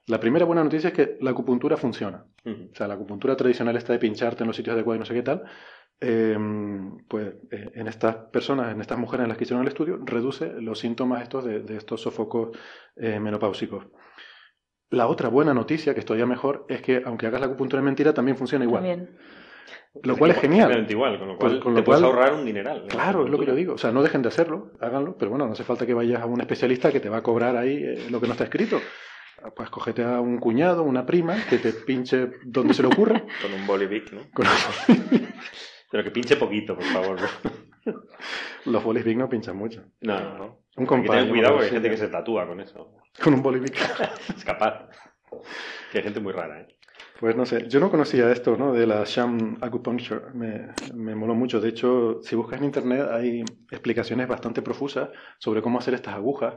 La 0.08 0.20
primera 0.20 0.46
buena 0.46 0.64
noticia 0.64 0.90
es 0.90 0.94
que 0.94 1.18
la 1.22 1.32
acupuntura 1.32 1.78
funciona. 1.78 2.26
O 2.46 2.76
sea, 2.76 2.88
la 2.88 2.96
acupuntura 2.96 3.36
tradicional 3.36 3.76
está 3.78 3.94
de 3.94 4.00
pincharte 4.00 4.44
en 4.44 4.48
los 4.48 4.56
sitios 4.56 4.74
adecuados 4.76 4.98
y 4.98 5.00
no 5.00 5.06
sé 5.06 5.14
qué 5.14 5.24
tal. 5.24 5.44
eh, 6.02 6.38
pues 7.08 7.34
eh, 7.52 7.72
en 7.76 7.88
estas 7.88 8.16
personas, 8.32 8.72
en 8.74 8.82
estas 8.82 8.98
mujeres 9.00 9.24
en 9.24 9.30
las 9.30 9.38
que 9.38 9.46
hicieron 9.46 9.64
el 9.64 9.70
estudio, 9.70 10.00
reduce 10.04 10.54
los 10.62 10.80
síntomas 10.80 11.24
estos 11.24 11.46
de, 11.46 11.62
de 11.62 11.78
estos 11.78 12.02
sofocos 12.02 12.58
menopáusicos. 12.98 13.88
La 14.96 15.08
otra 15.08 15.28
buena 15.30 15.54
noticia, 15.54 15.94
que 15.94 16.00
es 16.00 16.06
todavía 16.06 16.26
mejor, 16.26 16.66
es 16.70 16.82
que 16.82 17.02
aunque 17.06 17.28
hagas 17.28 17.42
la 17.42 17.48
acupuntura 17.48 17.80
en 17.80 17.86
mentira, 17.86 18.14
también 18.14 18.38
funciona 18.38 18.64
igual. 18.64 18.84
También. 18.84 19.18
Lo 20.04 20.16
cual 20.18 20.32
es 20.32 20.38
genial. 20.40 20.86
Igual, 20.90 21.20
con 21.20 21.28
lo 21.28 21.38
cual 21.38 21.52
Pues, 21.52 21.64
con 21.64 21.74
te 21.74 21.80
lo 21.82 21.86
puedes 21.86 22.02
cual- 22.02 22.14
ahorrar 22.14 22.34
un 22.34 22.46
dineral. 22.46 22.86
Claro, 22.88 23.26
es 23.26 23.30
lo 23.30 23.38
que 23.40 23.46
yo 23.46 23.56
digo. 23.56 23.74
O 23.74 23.78
sea, 23.78 23.92
no 23.92 24.02
dejen 24.04 24.22
de 24.22 24.30
hacerlo, 24.30 24.72
háganlo, 24.80 25.18
pero 25.18 25.32
bueno, 25.32 25.46
no 25.48 25.54
hace 25.54 25.64
falta 25.64 25.86
que 25.86 25.94
vayas 25.94 26.22
a 26.22 26.26
un 26.26 26.40
especialista 26.42 26.92
que 26.92 27.00
te 27.02 27.10
va 27.10 27.18
a 27.18 27.24
cobrar 27.24 27.58
ahí 27.58 27.76
eh, 27.84 28.08
lo 28.10 28.20
que 28.22 28.28
no 28.28 28.34
está 28.34 28.46
escrito. 28.46 28.80
Pues 29.56 29.70
cógete 29.70 30.04
a 30.04 30.22
un 30.22 30.38
cuñado, 30.40 30.84
una 30.84 31.06
prima, 31.06 31.36
que 31.50 31.58
te 31.60 31.72
pinche 31.74 32.30
donde 32.46 32.74
se 32.74 32.82
le 32.82 32.88
ocurra. 32.88 33.22
Con 33.42 33.54
un 33.54 33.68
bolivic, 33.68 34.12
¿no? 34.14 34.22
Con 34.34 34.46
Pero 35.92 36.04
que 36.04 36.12
pinche 36.12 36.36
poquito, 36.38 36.76
por 36.76 36.86
favor. 36.86 37.18
Los 38.66 38.84
bolis 38.84 39.04
big 39.04 39.18
no 39.18 39.30
pinchan 39.30 39.56
mucho. 39.56 39.84
No, 40.02 40.20
no, 40.20 40.38
no. 40.38 40.60
Un 40.78 40.86
compadre. 40.86 41.20
tener 41.20 41.30
cuidado 41.30 41.54
porque 41.54 41.66
hay 41.68 41.72
gente 41.72 41.90
que 41.90 41.98
se 41.98 42.08
tatúa 42.08 42.48
con 42.48 42.60
eso. 42.60 42.96
Con 43.22 43.34
un 43.34 43.42
bolivic. 43.42 43.76
Es 44.36 44.44
capaz. 44.44 44.90
Que 45.92 46.00
hay 46.00 46.04
gente 46.04 46.20
muy 46.20 46.34
rara, 46.34 46.62
¿eh? 46.62 46.68
Pues 47.20 47.36
no 47.36 47.46
sé, 47.46 47.68
yo 47.70 47.80
no 47.80 47.90
conocía 47.90 48.30
esto, 48.30 48.58
¿no? 48.58 48.74
De 48.74 48.86
la 48.86 49.04
sham 49.06 49.58
acupuncture. 49.62 50.34
Me, 50.34 50.68
me 50.94 51.16
moló 51.16 51.34
mucho. 51.34 51.62
De 51.62 51.70
hecho, 51.70 52.20
si 52.22 52.36
buscas 52.36 52.60
en 52.60 52.66
internet 52.66 53.08
hay 53.10 53.44
explicaciones 53.72 54.28
bastante 54.28 54.62
profusas 54.62 55.10
sobre 55.38 55.62
cómo 55.62 55.80
hacer 55.80 55.94
estas 55.94 56.16
agujas 56.16 56.56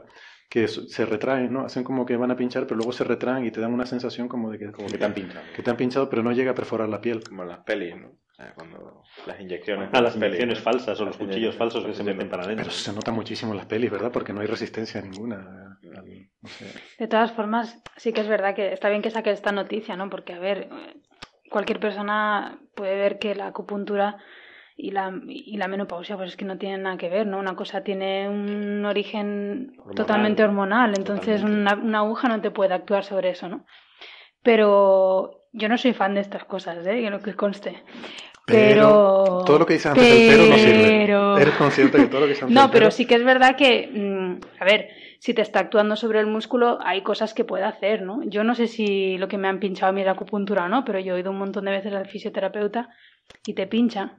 que 0.49 0.67
se 0.67 1.05
retraen, 1.05 1.53
¿no? 1.53 1.61
Hacen 1.61 1.83
como 1.83 2.05
que 2.05 2.17
van 2.17 2.31
a 2.31 2.35
pinchar, 2.35 2.63
pero 2.65 2.77
luego 2.77 2.91
se 2.91 3.03
retraen 3.03 3.45
y 3.45 3.51
te 3.51 3.61
dan 3.61 3.71
una 3.73 3.85
sensación 3.85 4.27
como 4.27 4.49
de 4.49 4.57
que, 4.57 4.71
Como 4.71 4.87
que 4.89 4.97
te 4.97 5.05
han 5.05 5.13
pinchado. 5.13 5.45
que 5.55 5.61
te 5.61 5.69
han 5.69 5.77
pinchado, 5.77 6.09
pero 6.09 6.23
no 6.23 6.31
llega 6.31 6.51
a 6.51 6.55
perforar 6.55 6.89
la 6.89 6.99
piel. 7.01 7.23
Como 7.23 7.43
en 7.43 7.49
las 7.49 7.59
pelis, 7.59 7.95
¿no? 7.95 8.07
O 8.07 8.33
sea, 8.33 8.53
cuando 8.55 9.03
las 9.27 9.39
inyecciones. 9.39 9.89
Ah, 9.93 9.97
de 9.97 10.01
las 10.03 10.13
pelis, 10.13 10.25
inyecciones 10.39 10.57
¿no? 10.57 10.63
falsas 10.63 10.99
o 10.99 11.05
los 11.05 11.17
cuchillos 11.17 11.55
falsos 11.55 11.85
que 11.85 11.93
se 11.93 12.03
meten 12.03 12.29
para 12.29 12.43
adentro. 12.43 12.63
Pero 12.65 12.75
se 12.75 12.93
nota 12.93 13.11
muchísimo 13.11 13.51
en 13.51 13.57
las 13.57 13.67
pelis, 13.67 13.91
¿verdad? 13.91 14.11
Porque 14.11 14.33
no 14.33 14.41
hay 14.41 14.47
resistencia 14.47 15.01
ninguna. 15.01 15.77
al- 15.95 16.29
no 16.41 16.49
sé. 16.49 16.65
De 16.97 17.07
todas 17.07 17.31
formas, 17.33 17.81
sí 17.97 18.11
que 18.13 18.21
es 18.21 18.27
verdad 18.27 18.55
que 18.55 18.73
está 18.73 18.89
bien 18.89 19.01
que 19.03 19.11
saque 19.11 19.29
esta 19.31 19.51
noticia, 19.51 19.95
¿no? 19.97 20.09
Porque, 20.09 20.33
a 20.33 20.39
ver, 20.39 20.69
cualquier 21.51 21.79
persona 21.79 22.59
puede 22.75 22.95
ver 22.95 23.19
que 23.19 23.35
la 23.35 23.47
acupuntura 23.47 24.17
y 24.81 24.91
la, 24.91 25.11
y 25.27 25.57
la 25.57 25.67
menopausia, 25.67 26.15
pues 26.15 26.29
es 26.29 26.37
que 26.37 26.45
no 26.45 26.57
tienen 26.57 26.83
nada 26.83 26.95
que 26.97 27.09
ver, 27.09 27.27
¿no? 27.27 27.37
Una 27.37 27.55
cosa 27.55 27.83
tiene 27.83 28.29
un 28.29 28.85
origen 28.85 29.73
Hormonal. 29.77 29.95
totalmente 29.95 30.43
hormonal, 30.43 30.93
entonces 30.97 31.41
Totalmente. 31.41 31.73
una, 31.75 31.83
una 31.83 31.97
aguja 31.99 32.29
no 32.29 32.39
te 32.39 32.49
puede 32.51 32.73
actuar 32.73 33.03
sobre 33.03 33.29
eso, 33.31 33.49
¿no? 33.49 33.65
Pero 34.41 35.41
yo 35.51 35.67
no 35.69 35.77
soy 35.77 35.93
fan 35.93 36.13
de 36.15 36.21
estas 36.21 36.45
cosas, 36.45 36.85
¿eh? 36.87 37.01
Que 37.01 37.09
lo 37.09 37.19
que 37.19 37.33
conste. 37.35 37.83
Pero... 38.45 39.43
todo 39.45 39.59
lo 39.59 39.65
que 39.65 39.73
dices 39.73 39.91
antes 39.91 40.03
del 40.09 40.27
pero 40.37 40.49
no 40.49 40.57
sirve. 40.57 40.87
Pero- 41.05 41.37
Eres 41.37 41.53
consciente 41.55 41.97
que 41.97 42.05
todo 42.07 42.21
lo 42.21 42.25
que 42.25 42.29
dices 42.31 42.43
antes 42.43 42.55
no, 42.55 42.61
del 42.61 42.71
pero 42.71 42.79
pero- 42.85 42.91
sí 42.91 43.05
que 43.05 43.15
es 43.15 43.23
verdad 43.23 43.55
que, 43.55 43.89
mm, 43.93 44.61
a 44.61 44.65
ver, 44.65 44.89
si 45.19 45.33
te 45.33 45.41
está 45.41 45.59
actuando 45.59 45.95
sobre 45.97 46.19
el 46.19 46.27
músculo, 46.27 46.79
hay 46.81 47.01
cosas 47.03 47.33
que 47.33 47.43
puede 47.43 47.65
hacer, 47.65 48.01
¿no? 48.01 48.23
Yo 48.23 48.43
no 48.43 48.55
sé 48.55 48.67
si 48.67 49.17
lo 49.17 49.27
que 49.27 49.37
me 49.37 49.47
han 49.49 49.59
pinchado 49.59 49.89
a 49.89 49.93
mí 49.93 50.01
es 50.01 50.07
acupuntura 50.07 50.65
o 50.65 50.69
no, 50.69 50.85
pero 50.85 50.99
yo 50.99 51.15
he 51.15 51.19
ido 51.19 51.31
un 51.31 51.37
montón 51.37 51.65
de 51.65 51.71
veces 51.71 51.93
al 51.93 52.07
fisioterapeuta 52.07 52.89
y 53.45 53.53
te 53.53 53.67
pincha. 53.67 54.17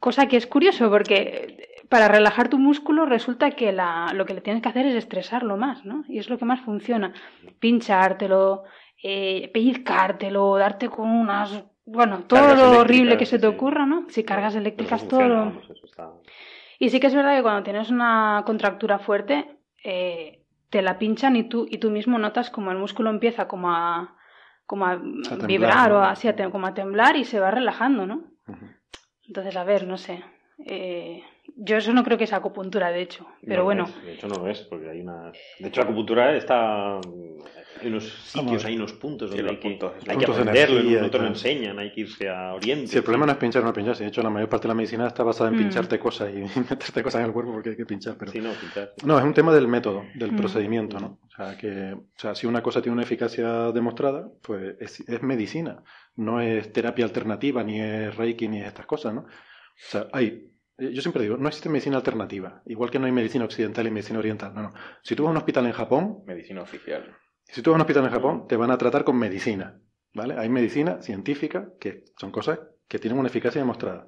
Cosa 0.00 0.26
que 0.26 0.36
es 0.36 0.46
curioso 0.46 0.90
porque 0.90 1.68
para 1.88 2.08
relajar 2.08 2.48
tu 2.48 2.58
músculo 2.58 3.06
resulta 3.06 3.50
que 3.52 3.72
la, 3.72 4.12
lo 4.14 4.26
que 4.26 4.34
le 4.34 4.40
tienes 4.40 4.62
que 4.62 4.68
hacer 4.68 4.86
es 4.86 4.94
estresarlo 4.94 5.56
más, 5.56 5.84
¿no? 5.84 6.04
Y 6.08 6.18
es 6.18 6.28
lo 6.28 6.38
que 6.38 6.44
más 6.44 6.60
funciona. 6.60 7.12
Pinchártelo, 7.58 8.64
eh, 9.02 9.50
pellizcártelo, 9.52 10.56
darte 10.56 10.88
con 10.88 11.08
unas... 11.10 11.64
Bueno, 11.84 12.24
todo 12.26 12.40
Cargas 12.40 12.58
lo 12.70 12.80
horrible 12.80 13.16
que 13.16 13.24
se 13.24 13.38
te 13.38 13.48
sí. 13.48 13.54
ocurra, 13.54 13.86
¿no? 13.86 14.06
Si 14.10 14.22
cargas 14.22 14.54
eléctricas, 14.54 15.08
todo... 15.08 15.52
está- 15.84 16.10
Y 16.78 16.90
sí 16.90 17.00
que 17.00 17.06
es 17.06 17.14
verdad 17.14 17.36
que 17.36 17.42
cuando 17.42 17.62
tienes 17.62 17.90
una 17.90 18.42
contractura 18.44 18.98
fuerte, 18.98 19.56
eh, 19.82 20.44
te 20.70 20.82
la 20.82 20.98
pinchan 20.98 21.34
y 21.36 21.44
tú, 21.44 21.66
y 21.70 21.78
tú 21.78 21.90
mismo 21.90 22.18
notas 22.18 22.50
como 22.50 22.70
el 22.70 22.76
músculo 22.78 23.08
empieza 23.08 23.48
como 23.48 23.70
a, 23.70 24.16
como 24.66 24.86
a, 24.86 25.00
vibrar 25.46 25.90
¿no? 25.90 25.98
o 25.98 26.02
así, 26.02 26.28
a 26.28 26.50
como 26.50 26.66
a 26.66 26.74
temblar 26.74 27.16
y 27.16 27.24
se 27.24 27.40
va 27.40 27.50
relajando, 27.50 28.06
¿no? 28.06 28.24
Entonces, 29.28 29.54
a 29.56 29.62
ver, 29.64 29.86
no 29.86 29.96
sé. 29.96 30.24
eh, 30.66 31.22
Yo 31.56 31.76
eso 31.76 31.92
no 31.92 32.04
creo 32.04 32.16
que 32.18 32.26
sea 32.26 32.38
acupuntura, 32.38 32.90
de 32.90 33.02
hecho. 33.02 33.26
Pero 33.44 33.58
No 33.58 33.64
bueno, 33.64 33.84
es, 33.84 34.04
de 34.04 34.14
hecho, 34.14 34.28
no 34.28 34.36
lo 34.36 34.48
es, 34.48 34.60
porque 34.60 34.90
hay 34.90 35.00
una. 35.00 35.32
De 35.58 35.68
hecho, 35.68 35.80
la 35.80 35.84
acupuntura 35.86 36.36
está. 36.36 36.98
Hay 37.80 37.86
unos 37.88 38.04
sitios, 38.08 38.64
hay 38.64 38.74
unos 38.76 38.92
puntos 38.94 39.30
Sí, 39.30 39.36
donde 39.36 39.42
los 39.44 39.50
hay 39.52 39.56
que, 39.62 39.68
puntos. 39.68 39.92
hay 39.94 40.02
que 40.18 40.26
Puntos 40.26 40.36
de 40.36 40.42
aprenderlo, 40.42 40.76
energía 40.80 41.00
no 41.00 41.06
y 41.06 41.10
te 41.10 41.18
lo 41.18 41.26
enseñan, 41.26 41.78
hay 41.78 41.92
que 41.92 42.00
irse 42.02 42.28
a 42.28 42.54
Oriente. 42.54 42.86
Sí, 42.88 42.96
el 42.98 43.02
problema 43.04 43.26
no 43.26 43.32
es 43.32 43.38
pinchar 43.38 43.62
o 43.62 43.66
no 43.66 43.72
pinchar. 43.72 43.94
sí, 43.96 44.02
De 44.04 44.08
hecho, 44.08 44.22
la 44.22 44.30
mayor 44.30 44.48
parte 44.48 44.64
de 44.64 44.68
la 44.68 44.74
medicina 44.74 45.06
está 45.06 45.22
basada 45.22 45.50
en 45.50 45.56
Mm. 45.56 45.58
pincharte 45.58 45.98
cosas 45.98 46.30
y 46.34 46.38
meterte 46.70 47.02
cosas 47.02 47.20
en 47.20 47.26
el 47.26 47.32
cuerpo 47.32 47.52
porque 47.52 47.70
hay 47.70 47.76
que 47.76 47.86
pinchar. 47.86 48.16
Pero... 48.18 48.32
Sí, 48.32 48.40
no, 48.40 48.50
pinchar. 48.52 48.92
No, 49.04 49.18
es 49.18 49.24
un 49.24 49.32
tema 49.34 49.52
del 49.54 49.68
método, 49.68 50.04
del 50.14 50.32
Mm. 50.32 50.36
procedimiento, 50.36 50.98
¿no? 51.00 51.18
O 51.26 51.30
sea, 51.36 51.56
que, 51.56 51.92
o 51.94 52.04
sea, 52.18 52.34
si 52.34 52.46
una 52.48 52.62
cosa 52.62 52.82
tiene 52.82 52.94
una 52.94 53.02
eficacia 53.04 53.70
demostrada, 53.72 54.28
pues 54.42 54.76
es, 54.80 55.00
es 55.08 55.22
medicina, 55.22 55.82
no 56.16 56.40
es 56.40 56.72
terapia 56.72 57.04
alternativa, 57.04 57.62
ni 57.62 57.80
es 57.80 58.14
reiki, 58.16 58.48
ni 58.48 58.60
es 58.60 58.66
estas 58.66 58.86
cosas, 58.86 59.14
¿no? 59.14 59.20
O 59.20 59.26
sea, 59.76 60.08
hay, 60.12 60.50
yo 60.78 61.02
siempre 61.02 61.22
digo, 61.22 61.36
no 61.36 61.48
existe 61.48 61.68
medicina 61.68 61.96
alternativa, 61.96 62.62
igual 62.66 62.90
que 62.90 62.98
no 62.98 63.06
hay 63.06 63.12
medicina 63.12 63.44
occidental 63.44 63.86
y 63.86 63.90
medicina 63.90 64.18
oriental, 64.18 64.54
no, 64.54 64.62
no. 64.62 64.72
Si 65.02 65.16
tú 65.16 65.24
vas 65.24 65.28
a 65.28 65.32
un 65.32 65.36
hospital 65.38 65.66
en 65.66 65.72
Japón, 65.72 66.18
Medicina 66.26 66.62
oficial. 66.62 67.04
si 67.44 67.62
tú 67.62 67.70
vas 67.70 67.74
a 67.74 67.78
un 67.78 67.80
hospital 67.82 68.04
en 68.04 68.10
Japón, 68.10 68.46
te 68.48 68.56
van 68.56 68.70
a 68.70 68.78
tratar 68.78 69.04
con 69.04 69.18
medicina, 69.18 69.80
¿vale? 70.14 70.34
Hay 70.38 70.48
medicina 70.48 71.02
científica, 71.02 71.70
que 71.80 72.04
son 72.16 72.30
cosas 72.30 72.60
que 72.86 72.98
tienen 72.98 73.18
una 73.18 73.28
eficacia 73.28 73.60
demostrada. 73.60 74.06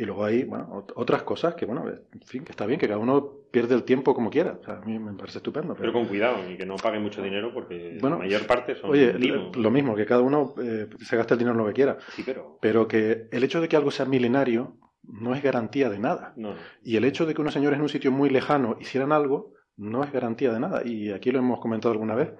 Y 0.00 0.04
luego 0.04 0.24
hay, 0.24 0.44
bueno, 0.44 0.86
otras 0.94 1.24
cosas 1.24 1.56
que, 1.56 1.66
bueno, 1.66 1.84
en 1.88 2.20
fin, 2.22 2.44
que 2.44 2.52
está 2.52 2.66
bien, 2.66 2.78
que 2.78 2.86
cada 2.86 3.00
uno 3.00 3.32
pierde 3.50 3.74
el 3.74 3.82
tiempo 3.82 4.14
como 4.14 4.30
quiera. 4.30 4.56
O 4.60 4.64
sea, 4.64 4.74
a 4.74 4.80
mí 4.82 4.96
me 4.96 5.12
parece 5.14 5.38
estupendo. 5.38 5.74
Pero 5.74 5.92
con 5.92 6.06
cuidado 6.06 6.48
y 6.48 6.56
que 6.56 6.64
no 6.64 6.76
pague 6.76 7.00
mucho 7.00 7.20
dinero 7.20 7.52
porque 7.52 7.98
Bueno, 8.00 8.14
la 8.16 8.22
mayor 8.22 8.46
parte 8.46 8.76
son 8.76 8.90
Oye, 8.90 9.12
timos. 9.14 9.56
lo 9.56 9.70
mismo, 9.72 9.96
que 9.96 10.06
cada 10.06 10.20
uno 10.22 10.54
eh, 10.62 10.86
se 11.00 11.16
gaste 11.16 11.34
el 11.34 11.38
dinero 11.40 11.54
en 11.58 11.62
lo 11.64 11.66
que 11.66 11.74
quiera. 11.74 11.98
Sí, 12.14 12.22
pero. 12.24 12.58
Pero 12.62 12.86
que 12.86 13.26
el 13.32 13.42
hecho 13.42 13.60
de 13.60 13.68
que 13.68 13.74
algo 13.74 13.90
sea 13.90 14.06
milenario 14.06 14.76
no 15.08 15.34
es 15.34 15.42
garantía 15.42 15.88
de 15.88 15.98
nada. 15.98 16.32
No. 16.36 16.54
Y 16.82 16.96
el 16.96 17.04
hecho 17.04 17.26
de 17.26 17.34
que 17.34 17.40
unos 17.40 17.54
señores 17.54 17.76
en 17.76 17.82
un 17.82 17.88
sitio 17.88 18.12
muy 18.12 18.30
lejano 18.30 18.76
hicieran 18.80 19.12
algo 19.12 19.54
no 19.76 20.04
es 20.04 20.12
garantía 20.12 20.52
de 20.52 20.60
nada. 20.60 20.82
Y 20.84 21.10
aquí 21.10 21.30
lo 21.30 21.38
hemos 21.38 21.60
comentado 21.60 21.92
alguna 21.92 22.14
vez. 22.14 22.32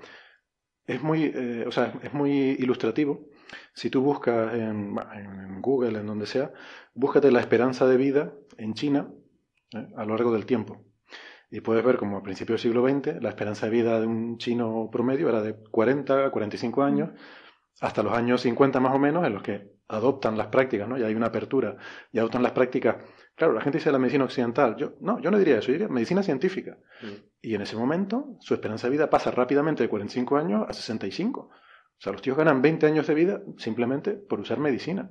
Es 0.86 1.02
muy, 1.02 1.24
eh, 1.34 1.64
o 1.66 1.70
sea, 1.70 1.94
es 2.02 2.12
muy 2.12 2.30
ilustrativo. 2.58 3.28
Si 3.74 3.90
tú 3.90 4.02
buscas 4.02 4.54
en, 4.54 4.96
en 5.14 5.60
Google, 5.60 5.98
en 5.98 6.06
donde 6.06 6.26
sea, 6.26 6.52
búscate 6.94 7.30
la 7.30 7.40
esperanza 7.40 7.86
de 7.86 7.96
vida 7.96 8.32
en 8.56 8.74
China 8.74 9.08
eh, 9.74 9.86
a 9.96 10.04
lo 10.04 10.14
largo 10.14 10.32
del 10.32 10.46
tiempo. 10.46 10.84
Y 11.50 11.60
puedes 11.60 11.84
ver 11.84 11.96
como 11.96 12.18
a 12.18 12.22
principios 12.22 12.62
del 12.62 12.72
siglo 12.72 12.86
XX 12.86 13.22
la 13.22 13.30
esperanza 13.30 13.66
de 13.66 13.72
vida 13.72 14.00
de 14.00 14.06
un 14.06 14.36
chino 14.36 14.90
promedio 14.92 15.28
era 15.28 15.40
de 15.40 15.54
40 15.70 16.26
a 16.26 16.30
45 16.30 16.82
años, 16.82 17.10
hasta 17.80 18.02
los 18.02 18.12
años 18.12 18.42
50 18.42 18.80
más 18.80 18.94
o 18.94 18.98
menos, 18.98 19.26
en 19.26 19.32
los 19.32 19.42
que 19.42 19.77
adoptan 19.88 20.36
las 20.36 20.48
prácticas, 20.48 20.88
¿no? 20.88 20.98
Y 20.98 21.02
hay 21.02 21.14
una 21.14 21.26
apertura 21.26 21.76
y 22.12 22.18
adoptan 22.18 22.42
las 22.42 22.52
prácticas. 22.52 22.96
Claro, 23.34 23.54
la 23.54 23.60
gente 23.60 23.78
dice 23.78 23.90
la 23.90 23.98
medicina 23.98 24.24
occidental. 24.24 24.76
Yo, 24.76 24.94
no, 25.00 25.20
yo 25.20 25.30
no 25.30 25.38
diría 25.38 25.58
eso, 25.58 25.68
yo 25.68 25.72
diría 25.74 25.88
medicina 25.88 26.22
científica. 26.22 26.78
Mm. 27.02 27.06
Y 27.40 27.54
en 27.54 27.62
ese 27.62 27.76
momento 27.76 28.36
su 28.40 28.54
esperanza 28.54 28.86
de 28.86 28.92
vida 28.92 29.08
pasa 29.08 29.30
rápidamente 29.30 29.82
de 29.82 29.88
45 29.88 30.36
años 30.36 30.66
a 30.68 30.72
65. 30.72 31.40
O 31.98 32.00
sea, 32.00 32.12
los 32.12 32.22
tíos 32.22 32.36
ganan 32.36 32.62
20 32.62 32.86
años 32.86 33.06
de 33.06 33.14
vida 33.14 33.42
simplemente 33.56 34.12
por 34.12 34.40
usar 34.40 34.58
medicina. 34.58 35.10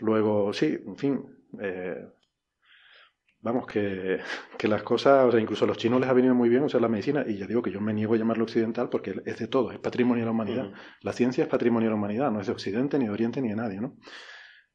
Luego, 0.00 0.52
sí, 0.52 0.78
en 0.84 0.96
fin, 0.96 1.24
eh, 1.60 2.08
vamos, 3.46 3.66
que, 3.66 4.18
que 4.58 4.68
las 4.68 4.82
cosas, 4.82 5.24
o 5.24 5.30
sea, 5.30 5.40
incluso 5.40 5.64
a 5.64 5.68
los 5.68 5.78
chinos 5.78 6.00
les 6.00 6.10
ha 6.10 6.12
venido 6.12 6.34
muy 6.34 6.48
bien 6.48 6.62
usar 6.62 6.80
la 6.80 6.88
medicina, 6.88 7.24
y 7.26 7.38
ya 7.38 7.46
digo 7.46 7.62
que 7.62 7.70
yo 7.70 7.80
me 7.80 7.94
niego 7.94 8.14
a 8.14 8.16
llamarlo 8.18 8.44
occidental 8.44 8.88
porque 8.88 9.14
es 9.24 9.38
de 9.38 9.46
todo, 9.46 9.72
es 9.72 9.78
patrimonio 9.78 10.22
de 10.22 10.26
la 10.26 10.32
humanidad. 10.32 10.70
La 11.00 11.12
ciencia 11.12 11.44
es 11.44 11.48
patrimonio 11.48 11.88
de 11.88 11.90
la 11.90 11.96
humanidad, 11.96 12.30
no 12.30 12.40
es 12.40 12.46
de 12.46 12.52
Occidente, 12.52 12.98
ni 12.98 13.06
de 13.06 13.10
Oriente, 13.10 13.40
ni 13.40 13.48
de 13.48 13.56
nadie, 13.56 13.80
¿no? 13.80 13.96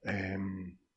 Eh, 0.04 0.38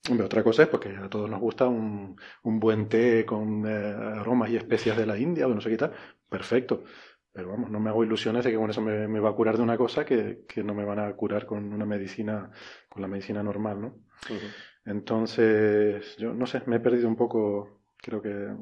hombre, 0.08 0.26
otra 0.26 0.42
cosa 0.42 0.62
es 0.62 0.68
porque 0.68 0.90
a 0.90 1.08
todos 1.08 1.28
nos 1.28 1.40
gusta 1.40 1.66
un, 1.66 2.16
un 2.42 2.60
buen 2.60 2.88
té 2.88 3.24
con 3.26 3.66
eh, 3.66 3.94
aromas 4.20 4.50
y 4.50 4.56
especias 4.56 4.96
de 4.96 5.06
la 5.06 5.18
India 5.18 5.46
o 5.46 5.50
de 5.50 5.54
no 5.56 5.60
sé 5.60 5.70
qué 5.70 5.76
tal. 5.76 5.92
Perfecto. 6.28 6.84
Pero 7.32 7.48
vamos, 7.48 7.68
no 7.68 7.80
me 7.80 7.90
hago 7.90 8.04
ilusiones 8.04 8.44
de 8.44 8.52
que 8.52 8.56
con 8.56 8.70
eso 8.70 8.80
me, 8.80 9.08
me 9.08 9.18
va 9.18 9.30
a 9.30 9.32
curar 9.32 9.56
de 9.56 9.62
una 9.64 9.76
cosa 9.76 10.04
que, 10.04 10.44
que 10.46 10.62
no 10.62 10.72
me 10.72 10.84
van 10.84 11.00
a 11.00 11.12
curar 11.14 11.46
con 11.46 11.72
una 11.72 11.84
medicina, 11.84 12.48
con 12.88 13.02
la 13.02 13.08
medicina 13.08 13.42
normal, 13.42 13.80
¿no? 13.80 13.88
Ujú. 14.30 14.46
Entonces, 14.84 16.16
yo 16.18 16.34
no 16.34 16.46
sé, 16.46 16.62
me 16.66 16.76
he 16.76 16.80
perdido 16.80 17.08
un 17.08 17.16
poco, 17.16 17.80
creo 17.96 18.20
que 18.20 18.30
eh, 18.30 18.56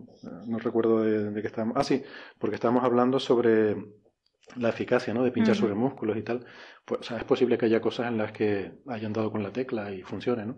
no 0.46 0.58
recuerdo 0.58 1.02
de, 1.02 1.30
de 1.30 1.40
qué 1.40 1.48
estábamos. 1.48 1.76
Ah, 1.76 1.84
sí, 1.84 2.02
porque 2.38 2.54
estábamos 2.56 2.84
hablando 2.84 3.18
sobre 3.18 3.76
la 4.56 4.68
eficacia, 4.68 5.14
¿no? 5.14 5.24
De 5.24 5.32
pinchar 5.32 5.56
sobre 5.56 5.74
músculos 5.74 6.16
y 6.16 6.22
tal. 6.22 6.44
Pues, 6.84 7.00
o 7.00 7.04
sea, 7.04 7.16
es 7.18 7.24
posible 7.24 7.58
que 7.58 7.66
haya 7.66 7.80
cosas 7.80 8.08
en 8.08 8.18
las 8.18 8.32
que 8.32 8.72
hayan 8.86 9.12
dado 9.12 9.30
con 9.30 9.42
la 9.42 9.52
tecla 9.52 9.90
y 9.92 10.02
funcione, 10.02 10.46
¿no? 10.46 10.56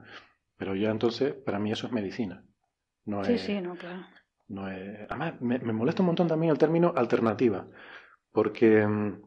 Pero 0.56 0.74
ya 0.74 0.90
entonces, 0.90 1.34
para 1.34 1.58
mí 1.58 1.72
eso 1.72 1.86
es 1.86 1.92
medicina. 1.92 2.44
No 3.06 3.24
sí, 3.24 3.34
es, 3.34 3.42
sí, 3.42 3.60
no, 3.60 3.76
claro. 3.76 4.06
no 4.48 4.70
es... 4.70 5.06
Además, 5.08 5.40
me, 5.40 5.58
me 5.58 5.72
molesta 5.72 6.02
un 6.02 6.06
montón 6.06 6.28
también 6.28 6.50
el 6.50 6.58
término 6.58 6.92
alternativa, 6.96 7.68
porque 8.32 8.86
mm, 8.86 9.22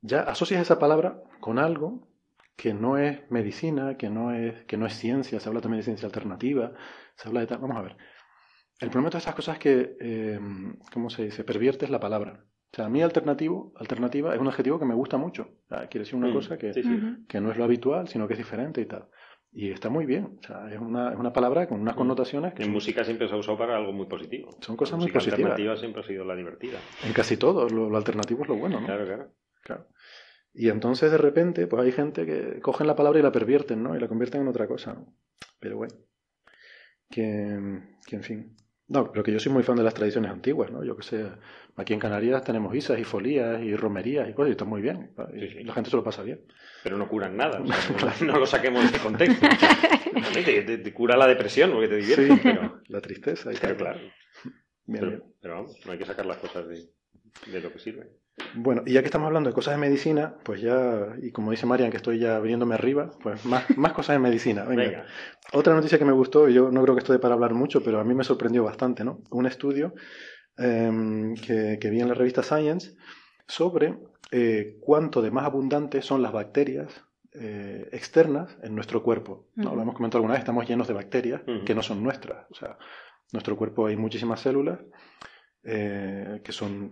ya 0.00 0.22
asocias 0.22 0.62
esa 0.62 0.78
palabra 0.78 1.22
con 1.40 1.58
algo 1.58 2.08
que 2.62 2.74
no 2.74 2.96
es 2.96 3.28
medicina, 3.28 3.96
que 3.96 4.08
no 4.08 4.30
es, 4.32 4.62
que 4.66 4.76
no 4.76 4.86
es 4.86 4.92
ciencia, 4.94 5.40
se 5.40 5.48
habla 5.48 5.60
también 5.60 5.80
de 5.80 5.84
ciencia 5.84 6.06
alternativa, 6.06 6.72
se 7.16 7.26
habla 7.28 7.40
de 7.40 7.48
tal... 7.48 7.58
Vamos 7.58 7.76
a 7.76 7.82
ver. 7.82 7.96
El 8.78 8.88
problema 8.88 9.08
de 9.08 9.10
todas 9.10 9.22
estas 9.24 9.34
cosas 9.34 9.54
es 9.56 9.58
que, 9.60 9.96
eh, 10.00 10.38
¿cómo 10.92 11.10
se 11.10 11.24
dice? 11.24 11.42
Perviertes 11.42 11.90
la 11.90 11.98
palabra. 11.98 12.44
O 12.72 12.76
sea, 12.76 12.84
a 12.86 12.88
mí 12.88 13.02
alternativo, 13.02 13.72
alternativa 13.74 14.32
es 14.32 14.40
un 14.40 14.46
adjetivo 14.46 14.78
que 14.78 14.84
me 14.84 14.94
gusta 14.94 15.16
mucho. 15.18 15.42
O 15.42 15.68
sea, 15.74 15.88
quiere 15.88 16.04
decir 16.04 16.14
una 16.14 16.28
Mm, 16.28 16.34
cosa 16.34 16.56
que, 16.56 16.72
sí, 16.72 16.84
sí. 16.84 17.00
Que 17.28 17.40
no 17.40 17.50
es 17.50 17.56
lo 17.56 17.64
habitual, 17.64 18.06
sino 18.06 18.28
que 18.28 18.34
es 18.34 18.38
diferente 18.38 18.80
y 18.80 18.86
tal. 18.86 19.08
Y 19.50 19.72
está 19.72 19.90
muy 19.90 20.06
bien. 20.06 20.38
O 20.38 20.46
sea, 20.46 20.72
es 20.72 20.78
una, 20.80 21.10
es 21.12 21.18
una 21.18 21.32
palabra 21.32 21.66
con 21.66 21.80
unas 21.80 21.96
connotaciones 21.96 22.54
que 22.54 22.62
En 22.62 22.66
son, 22.66 22.74
música 22.74 23.02
siempre 23.02 23.26
se 23.26 23.34
ha 23.34 23.38
usado 23.38 23.58
para 23.58 23.76
algo 23.76 23.92
muy 23.92 24.06
positivo. 24.06 24.50
son 24.60 24.76
cosas 24.76 24.98
La 25.00 25.04
muy 25.04 25.10
positivas. 25.12 25.40
alternativa 25.40 25.76
siempre 25.76 26.02
ha 26.02 26.06
sido 26.06 26.24
la 26.24 26.36
divertida. 26.36 26.78
En 27.04 27.12
casi 27.12 27.36
todo, 27.36 27.68
lo, 27.68 27.90
lo 27.90 27.96
alternativo 27.96 28.42
es 28.44 28.48
lo 28.48 28.54
bueno, 28.54 28.78
¿no? 28.80 28.86
Claro, 28.86 29.04
claro. 29.04 29.30
Claro. 29.64 29.86
Y 30.54 30.68
entonces 30.68 31.10
de 31.10 31.18
repente, 31.18 31.66
pues 31.66 31.82
hay 31.82 31.92
gente 31.92 32.26
que 32.26 32.60
cogen 32.60 32.86
la 32.86 32.94
palabra 32.96 33.18
y 33.18 33.22
la 33.22 33.32
pervierten, 33.32 33.82
¿no? 33.82 33.96
Y 33.96 34.00
la 34.00 34.08
convierten 34.08 34.42
en 34.42 34.48
otra 34.48 34.66
cosa, 34.66 34.92
¿no? 34.94 35.14
Pero 35.58 35.76
bueno, 35.78 35.94
que, 37.10 37.80
que 38.06 38.16
en 38.16 38.22
fin. 38.22 38.56
No, 38.88 39.10
pero 39.10 39.22
que 39.24 39.32
yo 39.32 39.38
soy 39.38 39.50
muy 39.52 39.62
fan 39.62 39.76
de 39.76 39.82
las 39.84 39.94
tradiciones 39.94 40.30
antiguas, 40.30 40.70
¿no? 40.70 40.84
Yo 40.84 40.96
que 40.96 41.02
sé, 41.02 41.26
aquí 41.76 41.94
en 41.94 42.00
Canarias 42.00 42.44
tenemos 42.44 42.74
isas 42.74 42.98
y 42.98 43.04
folías 43.04 43.62
y 43.62 43.74
romerías 43.74 44.28
y 44.28 44.34
cosas, 44.34 44.48
y 44.48 44.50
está 44.50 44.64
muy 44.66 44.82
bien. 44.82 45.14
y 45.34 45.40
Sí, 45.40 45.48
sí. 45.58 45.64
La 45.64 45.72
gente 45.72 45.88
se 45.88 45.96
lo 45.96 46.04
pasa 46.04 46.22
bien. 46.22 46.44
Pero 46.82 46.98
no 46.98 47.08
curan 47.08 47.34
nada. 47.36 47.60
o 47.62 47.66
sea, 47.66 48.14
no, 48.26 48.32
no 48.34 48.38
lo 48.40 48.46
saquemos 48.46 48.90
de 48.92 48.98
contexto. 48.98 49.46
Te, 50.34 50.62
te- 50.62 50.78
te 50.78 50.92
cura 50.94 51.16
la 51.16 51.26
depresión 51.26 51.70
porque 51.72 51.88
te 51.88 51.96
diviertes, 51.96 52.28
Sí, 52.28 52.40
pero, 52.42 52.80
la 52.88 53.00
tristeza 53.00 53.50
y 53.52 53.56
pero 53.56 53.76
tal. 53.76 53.76
claro. 53.76 54.00
Bien, 54.84 55.08
bien. 55.08 55.20
Pero, 55.20 55.32
pero 55.40 55.54
vamos, 55.54 55.78
no 55.86 55.92
hay 55.92 55.98
que 55.98 56.04
sacar 56.06 56.26
las 56.26 56.36
cosas 56.38 56.68
de, 56.68 56.84
de 57.50 57.60
lo 57.60 57.72
que 57.72 57.78
sirve. 57.78 58.08
Bueno, 58.54 58.82
y 58.86 58.92
ya 58.92 59.00
que 59.00 59.06
estamos 59.06 59.26
hablando 59.26 59.50
de 59.50 59.54
cosas 59.54 59.74
de 59.74 59.80
medicina, 59.80 60.34
pues 60.42 60.60
ya, 60.60 61.14
y 61.20 61.32
como 61.32 61.50
dice 61.50 61.66
Marian, 61.66 61.90
que 61.90 61.96
estoy 61.96 62.18
ya 62.18 62.38
viniéndome 62.40 62.74
arriba, 62.74 63.10
pues 63.22 63.44
más, 63.44 63.64
más 63.76 63.92
cosas 63.92 64.14
de 64.14 64.20
medicina. 64.20 64.64
Venga. 64.64 64.82
Venga. 64.82 65.06
Otra 65.52 65.74
noticia 65.74 65.98
que 65.98 66.04
me 66.04 66.12
gustó, 66.12 66.48
y 66.48 66.54
yo 66.54 66.70
no 66.70 66.82
creo 66.82 66.94
que 66.94 67.00
esto 67.00 67.12
dé 67.12 67.18
para 67.18 67.34
hablar 67.34 67.54
mucho, 67.54 67.82
pero 67.82 68.00
a 68.00 68.04
mí 68.04 68.14
me 68.14 68.24
sorprendió 68.24 68.64
bastante, 68.64 69.04
¿no? 69.04 69.20
Un 69.30 69.46
estudio 69.46 69.94
em, 70.56 71.34
que, 71.34 71.78
que 71.80 71.90
vi 71.90 72.00
en 72.00 72.08
la 72.08 72.14
revista 72.14 72.42
Science 72.42 72.94
sobre 73.46 73.98
eh, 74.30 74.78
cuánto 74.80 75.20
de 75.20 75.30
más 75.30 75.44
abundantes 75.44 76.06
son 76.06 76.22
las 76.22 76.32
bacterias 76.32 77.04
eh, 77.34 77.88
externas 77.92 78.56
en 78.62 78.74
nuestro 78.74 79.02
cuerpo. 79.02 79.46
¿no? 79.54 79.74
Lo 79.74 79.82
hemos 79.82 79.94
comentado 79.94 80.18
alguna 80.18 80.34
vez, 80.34 80.40
estamos 80.40 80.66
llenos 80.66 80.88
de 80.88 80.94
bacterias 80.94 81.42
que 81.66 81.74
no 81.74 81.82
son 81.82 82.02
nuestras. 82.02 82.46
O 82.50 82.54
sea, 82.54 82.70
en 82.70 83.32
nuestro 83.32 83.56
cuerpo 83.56 83.86
hay 83.86 83.96
muchísimas 83.96 84.40
células 84.40 84.80
eh, 85.64 86.40
que 86.42 86.50
son 86.50 86.90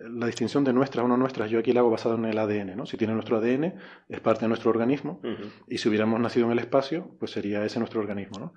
la 0.00 0.26
distinción 0.26 0.64
de 0.64 0.72
nuestras 0.72 1.04
o 1.04 1.08
no 1.08 1.16
nuestras. 1.16 1.50
Yo 1.50 1.60
aquí 1.60 1.72
la 1.72 1.80
hago 1.80 1.90
basada 1.90 2.16
en 2.16 2.24
el 2.24 2.38
ADN, 2.38 2.76
¿no? 2.76 2.84
Si 2.84 2.96
tiene 2.96 3.14
nuestro 3.14 3.36
ADN, 3.36 3.74
es 4.08 4.20
parte 4.20 4.42
de 4.42 4.48
nuestro 4.48 4.70
organismo. 4.70 5.20
Y 5.68 5.78
si 5.78 5.88
hubiéramos 5.88 6.18
nacido 6.18 6.46
en 6.46 6.52
el 6.52 6.58
espacio, 6.58 7.14
pues 7.20 7.30
sería 7.30 7.64
ese 7.64 7.78
nuestro 7.78 8.00
organismo, 8.00 8.38
¿no? 8.40 8.54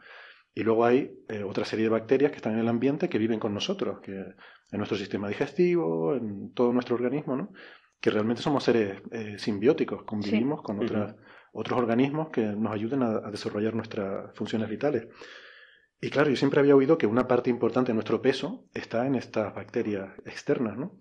Y 0.53 0.63
luego 0.63 0.83
hay 0.83 1.11
eh, 1.29 1.43
otra 1.43 1.63
serie 1.63 1.85
de 1.85 1.89
bacterias 1.89 2.31
que 2.31 2.37
están 2.37 2.53
en 2.53 2.59
el 2.59 2.67
ambiente 2.67 3.07
que 3.07 3.19
viven 3.19 3.39
con 3.39 3.53
nosotros, 3.53 3.99
que 4.01 4.13
en 4.13 4.77
nuestro 4.77 4.97
sistema 4.97 5.29
digestivo, 5.29 6.15
en 6.15 6.53
todo 6.53 6.73
nuestro 6.73 6.95
organismo, 6.95 7.35
¿no? 7.35 7.53
Que 7.99 8.09
realmente 8.09 8.41
somos 8.41 8.63
seres 8.63 9.01
eh, 9.11 9.37
simbióticos, 9.37 10.03
convivimos 10.03 10.63
con 10.63 10.79
otras, 10.79 11.15
otros 11.53 11.77
organismos 11.77 12.29
que 12.29 12.41
nos 12.41 12.73
ayuden 12.73 13.03
a, 13.03 13.27
a 13.27 13.31
desarrollar 13.31 13.75
nuestras 13.75 14.35
funciones 14.35 14.67
vitales. 14.67 15.07
Y 16.01 16.09
claro, 16.09 16.29
yo 16.29 16.35
siempre 16.35 16.59
había 16.59 16.75
oído 16.75 16.97
que 16.97 17.05
una 17.07 17.27
parte 17.27 17.49
importante 17.49 17.91
de 17.91 17.93
nuestro 17.93 18.21
peso 18.21 18.65
está 18.73 19.05
en 19.05 19.15
estas 19.15 19.53
bacterias 19.53 20.09
externas, 20.25 20.75
¿no? 20.77 20.99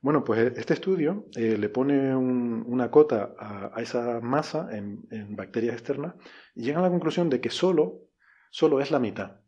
Bueno, 0.00 0.22
pues 0.22 0.52
este 0.56 0.74
estudio 0.74 1.26
eh, 1.34 1.56
le 1.58 1.68
pone 1.68 2.14
un- 2.14 2.62
una 2.66 2.88
cota 2.90 3.34
a, 3.36 3.72
a 3.76 3.82
esa 3.82 4.20
masa 4.20 4.68
en, 4.70 5.00
en 5.10 5.34
bacterias 5.34 5.74
externas 5.74 6.14
y 6.54 6.62
llegan 6.62 6.80
a 6.80 6.86
la 6.86 6.90
conclusión 6.90 7.28
de 7.30 7.40
que 7.40 7.50
solo, 7.50 8.02
solo 8.50 8.80
es 8.80 8.92
la 8.92 9.00
mitad. 9.00 9.40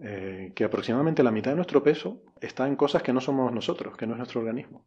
Eh, 0.00 0.52
que 0.54 0.64
aproximadamente 0.64 1.22
la 1.24 1.32
mitad 1.32 1.50
de 1.50 1.56
nuestro 1.56 1.82
peso 1.82 2.22
está 2.40 2.66
en 2.66 2.76
cosas 2.76 3.02
que 3.02 3.12
no 3.12 3.20
somos 3.20 3.52
nosotros, 3.52 3.96
que 3.96 4.06
no 4.06 4.12
es 4.14 4.18
nuestro 4.18 4.40
organismo. 4.40 4.86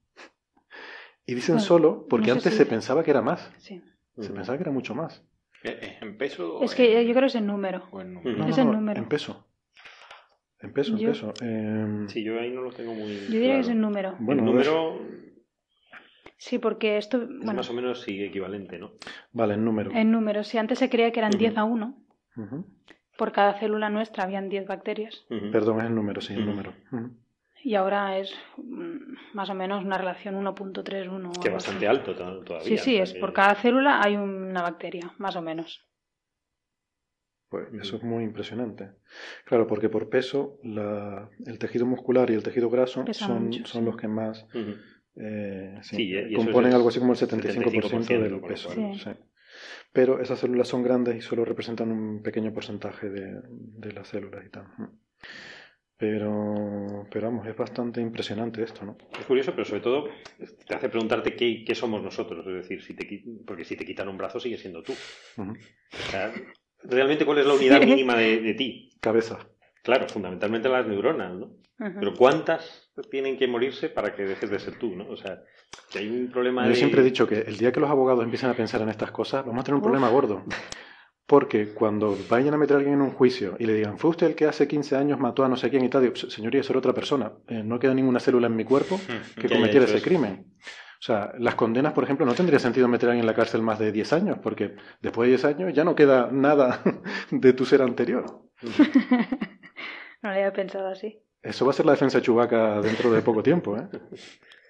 Y 1.27 1.35
dicen 1.35 1.55
Bueno, 1.55 1.67
solo 1.67 2.07
porque 2.09 2.27
no 2.27 2.33
sé 2.33 2.39
antes 2.39 2.53
si- 2.53 2.57
se 2.57 2.65
pensaba 2.65 3.03
que 3.03 3.11
era 3.11 3.21
más. 3.21 3.51
Sí. 3.59 3.83
Se 4.19 4.29
pensaba 4.31 4.57
que 4.57 4.63
era 4.63 4.71
mucho 4.71 4.95
más. 4.95 5.23
¿Es 5.63 6.01
en 6.01 6.17
peso? 6.17 6.61
Es 6.63 6.73
que 6.75 6.99
en- 7.01 7.07
yo 7.07 7.13
creo 7.13 7.21
que 7.23 7.27
es 7.27 7.35
en 7.35 7.47
número. 7.47 7.87
en. 7.99 8.13
No, 8.15 8.21
Es 8.47 8.57
no, 8.57 8.63
el 8.63 8.67
no, 8.67 8.73
número. 8.73 8.99
En 9.01 9.07
peso. 9.07 9.47
En 10.59 10.73
peso, 10.73 10.97
en 10.97 11.05
peso. 11.05 11.33
Em, 11.41 12.07
Sí, 12.07 12.23
yo 12.23 12.39
ahí 12.39 12.51
no 12.51 12.61
lo 12.61 12.71
tengo 12.71 12.93
muy. 12.93 13.15
Yo 13.27 13.33
diría 13.39 13.55
que 13.55 13.59
es 13.61 13.69
en 13.69 13.81
número. 13.81 14.15
Bueno, 14.19 14.41
el 14.41 14.45
número 14.45 14.99
Sí, 16.37 16.57
porque 16.57 16.97
esto, 16.97 17.21
es 17.21 17.27
bueno, 17.29 17.53
más 17.53 17.69
o 17.69 17.73
menos 17.73 18.01
sí 18.01 18.23
equivalente, 18.23 18.79
¿no? 18.79 18.93
Vale, 19.31 19.53
en 19.53 19.63
número. 19.63 19.91
en 19.91 20.11
números, 20.11 20.47
si 20.47 20.57
antes 20.57 20.79
se 20.79 20.89
creía 20.89 21.11
que 21.11 21.19
eran 21.19 21.31
Ujú. 21.33 21.39
10 21.39 21.57
a 21.57 21.63
1, 21.65 21.95
Ujú. 22.35 22.65
por 23.15 23.31
cada 23.31 23.59
célula 23.59 23.89
nuestra 23.91 24.23
habían 24.23 24.49
10 24.49 24.65
bacterias. 24.65 25.25
Perdón, 25.51 25.79
es 25.81 25.85
en 25.85 25.95
número, 25.95 26.19
sí, 26.21 26.33
en 26.33 26.39
Ujú. 26.41 26.49
número. 26.49 26.73
Y 27.63 27.75
ahora 27.75 28.17
es 28.17 28.33
mm, 28.57 29.15
más 29.33 29.49
o 29.49 29.53
menos 29.53 29.83
una 29.83 29.97
relación 29.97 30.35
1.31. 30.35 31.29
o 31.29 31.39
Que 31.41 31.49
bastante 31.49 31.87
así. 31.87 31.97
alto 31.97 32.15
to- 32.15 32.43
todavía. 32.43 32.77
Sí, 32.77 32.77
sí, 32.77 32.97
es 32.97 33.13
que- 33.13 33.19
por 33.19 33.33
cada 33.33 33.55
célula 33.55 34.01
hay 34.01 34.15
una 34.15 34.61
bacteria, 34.61 35.13
más 35.17 35.35
o 35.35 35.41
menos. 35.41 35.87
Pues 37.49 37.67
eso 37.73 37.97
es 37.97 38.03
muy 38.03 38.23
impresionante. 38.23 38.91
Claro, 39.45 39.67
porque 39.67 39.89
por 39.89 40.09
peso 40.09 40.57
la- 40.63 41.29
el 41.45 41.59
tejido 41.59 41.85
muscular 41.85 42.29
y 42.29 42.33
el 42.33 42.43
tejido 42.43 42.69
graso 42.69 43.03
Pesan 43.03 43.27
son, 43.27 43.43
mucho, 43.45 43.65
son 43.65 43.81
sí. 43.81 43.85
los 43.85 43.97
que 43.97 44.07
más 44.07 44.47
eh, 45.17 45.77
sí, 45.81 45.95
Sí, 45.97 46.03
y 46.03 46.13
eso 46.15 46.35
componen 46.37 46.69
es 46.69 46.75
algo 46.75 46.87
así 46.87 46.99
como 46.99 47.11
el 47.11 47.17
75%, 47.19 47.89
75% 47.89 48.21
del 48.23 48.41
peso. 48.41 48.69
Pero 49.91 50.21
esas 50.21 50.39
células 50.39 50.69
son 50.69 50.83
grandes 50.83 51.17
y 51.17 51.21
solo 51.21 51.43
representan 51.43 51.91
un 51.91 52.23
pequeño 52.23 52.53
porcentaje 52.53 53.09
de, 53.09 53.41
de 53.49 53.91
las 53.91 54.07
células 54.07 54.45
y 54.45 54.49
tal. 54.49 54.67
Pero, 56.01 57.05
pero 57.11 57.27
vamos, 57.27 57.45
es 57.45 57.55
bastante 57.55 58.01
impresionante 58.01 58.63
esto, 58.63 58.83
¿no? 58.83 58.97
Es 59.19 59.23
curioso, 59.27 59.51
pero 59.51 59.65
sobre 59.65 59.81
todo 59.81 60.09
te 60.67 60.73
hace 60.73 60.89
preguntarte 60.89 61.35
qué, 61.35 61.63
qué 61.63 61.75
somos 61.75 62.01
nosotros. 62.01 62.43
Es 62.47 62.53
decir, 62.55 62.81
si 62.81 62.95
te, 62.95 63.23
porque 63.45 63.63
si 63.63 63.75
te 63.75 63.85
quitan 63.85 64.09
un 64.09 64.17
brazo, 64.17 64.39
sigue 64.39 64.57
siendo 64.57 64.81
tú. 64.81 64.93
Ujú. 65.37 65.51
O 65.51 66.09
sea, 66.09 66.33
realmente, 66.85 67.23
¿cuál 67.23 67.37
es 67.37 67.45
la 67.45 67.53
unidad 67.53 67.79
mínima 67.81 68.15
de, 68.17 68.41
de 68.41 68.53
ti? 68.55 68.89
Cabeza. 68.99 69.47
Claro, 69.83 70.07
fundamentalmente 70.09 70.69
las 70.69 70.87
neuronas, 70.87 71.35
¿no? 71.35 71.51
Pero 71.77 72.15
¿cuántas 72.15 72.91
tienen 73.11 73.37
que 73.37 73.47
morirse 73.47 73.87
para 73.89 74.15
que 74.15 74.23
dejes 74.23 74.49
de 74.49 74.59
ser 74.59 74.79
tú, 74.79 74.95
¿no? 74.95 75.07
O 75.07 75.17
sea, 75.17 75.43
que 75.91 75.99
hay 75.99 76.07
un 76.07 76.31
problema 76.31 76.63
Yo 76.63 76.69
de... 76.69 76.75
siempre 76.75 77.01
he 77.01 77.03
dicho 77.03 77.27
que 77.27 77.41
el 77.41 77.57
día 77.57 77.71
que 77.71 77.79
los 77.79 77.91
abogados 77.91 78.23
empiecen 78.23 78.49
a 78.49 78.55
pensar 78.55 78.81
en 78.81 78.89
estas 78.89 79.11
cosas, 79.11 79.45
vamos 79.45 79.61
a 79.61 79.65
tener 79.65 79.75
un 79.75 79.81
Uf. 79.81 79.83
problema 79.83 80.09
gordo. 80.09 80.43
Porque 81.31 81.69
cuando 81.69 82.17
vayan 82.29 82.53
a 82.55 82.57
meter 82.57 82.75
a 82.75 82.79
alguien 82.79 82.95
en 82.95 83.01
un 83.03 83.11
juicio 83.11 83.55
y 83.57 83.65
le 83.65 83.73
digan, 83.73 83.97
fue 83.97 84.09
usted 84.09 84.27
el 84.27 84.35
que 84.35 84.47
hace 84.47 84.67
15 84.67 84.97
años 84.97 85.17
mató 85.17 85.45
a 85.45 85.47
no 85.47 85.55
sé 85.55 85.69
quién 85.69 85.85
y 85.85 85.89
tal, 85.89 86.01
digo, 86.01 86.13
señoría, 86.13 86.59
eso 86.59 86.73
era 86.73 86.79
otra 86.79 86.91
persona. 86.91 87.31
Eh, 87.47 87.63
no 87.63 87.79
queda 87.79 87.93
ninguna 87.93 88.19
célula 88.19 88.47
en 88.47 88.55
mi 88.57 88.65
cuerpo 88.65 88.99
que 89.39 89.47
haya 89.47 89.55
cometiera 89.55 89.85
hecho 89.85 89.95
ese 89.95 90.03
crimen. 90.03 90.47
O 90.59 91.01
sea, 91.01 91.31
las 91.39 91.55
condenas, 91.55 91.93
por 91.93 92.03
ejemplo, 92.03 92.25
no 92.25 92.33
tendría 92.33 92.59
sentido 92.59 92.89
meter 92.89 93.07
a 93.07 93.11
alguien 93.13 93.23
en 93.23 93.27
la 93.27 93.33
cárcel 93.33 93.61
más 93.61 93.79
de 93.79 93.93
10 93.93 94.11
años, 94.11 94.39
porque 94.43 94.75
después 95.01 95.27
de 95.27 95.37
10 95.37 95.45
años 95.45 95.73
ya 95.73 95.85
no 95.85 95.95
queda 95.95 96.27
nada 96.33 96.83
de 97.31 97.53
tu 97.53 97.65
ser 97.65 97.81
anterior. 97.81 98.25
No 100.23 100.29
lo 100.29 100.35
había 100.35 100.53
pensado 100.53 100.87
así. 100.87 101.19
Eso 101.41 101.65
va 101.65 101.71
a 101.71 101.73
ser 101.73 101.87
la 101.87 101.93
defensa 101.93 102.19
de 102.19 102.25
Chewbacca 102.25 102.79
dentro 102.81 103.11
de 103.11 103.23
poco 103.23 103.41
tiempo, 103.41 103.75
¿eh? 103.75 103.87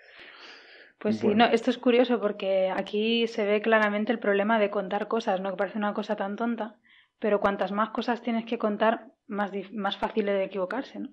Pues 1.01 1.17
sí, 1.17 1.27
Bueno. 1.27 1.47
no, 1.47 1.51
esto 1.51 1.71
es 1.71 1.79
curioso 1.79 2.19
porque 2.19 2.69
aquí 2.69 3.25
se 3.27 3.43
ve 3.43 3.61
claramente 3.61 4.11
el 4.11 4.19
problema 4.19 4.59
de 4.59 4.69
contar 4.69 5.07
cosas, 5.07 5.41
¿no? 5.41 5.49
Que 5.49 5.57
parece 5.57 5.79
una 5.79 5.95
cosa 5.95 6.15
tan 6.15 6.35
tonta, 6.35 6.75
pero 7.17 7.39
cuantas 7.39 7.71
más 7.71 7.89
cosas 7.89 8.21
tienes 8.21 8.45
que 8.45 8.59
contar, 8.59 9.07
más, 9.27 9.51
más 9.73 9.97
fácil 9.97 10.29
es 10.29 10.35
de 10.35 10.43
equivocarse, 10.43 10.99
¿no? 10.99 11.09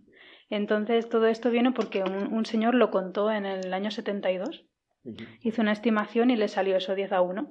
Entonces 0.51 1.09
todo 1.09 1.27
esto 1.27 1.51
viene 1.51 1.73
porque 1.73 2.05
un, 2.05 2.33
un 2.35 2.45
señor 2.45 2.75
lo 2.75 2.91
contó 2.91 3.31
en 3.31 3.47
el 3.47 3.73
año 3.73 3.91
72, 3.91 4.67
Ujú. 5.05 5.25
hizo 5.41 5.63
una 5.63 5.73
estimación 5.73 6.31
y 6.31 6.37
le 6.37 6.49
salió 6.49 6.77
eso 6.77 6.95
10 6.95 7.13
a 7.13 7.23
1. 7.23 7.51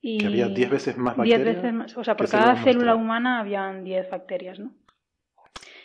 Y 0.00 0.18
Que 0.18 0.26
había 0.26 0.48
10 0.48 0.70
veces 0.70 0.96
más 0.96 1.16
10 1.16 1.38
bacterias. 1.38 1.56
veces 1.56 1.72
más, 1.72 1.96
o 1.96 2.02
sea, 2.02 2.16
por 2.16 2.28
cada 2.28 2.56
célula 2.56 2.96
humana 2.96 3.38
habían 3.38 3.84
10 3.84 4.10
bacterias, 4.10 4.58
¿no? 4.58 4.72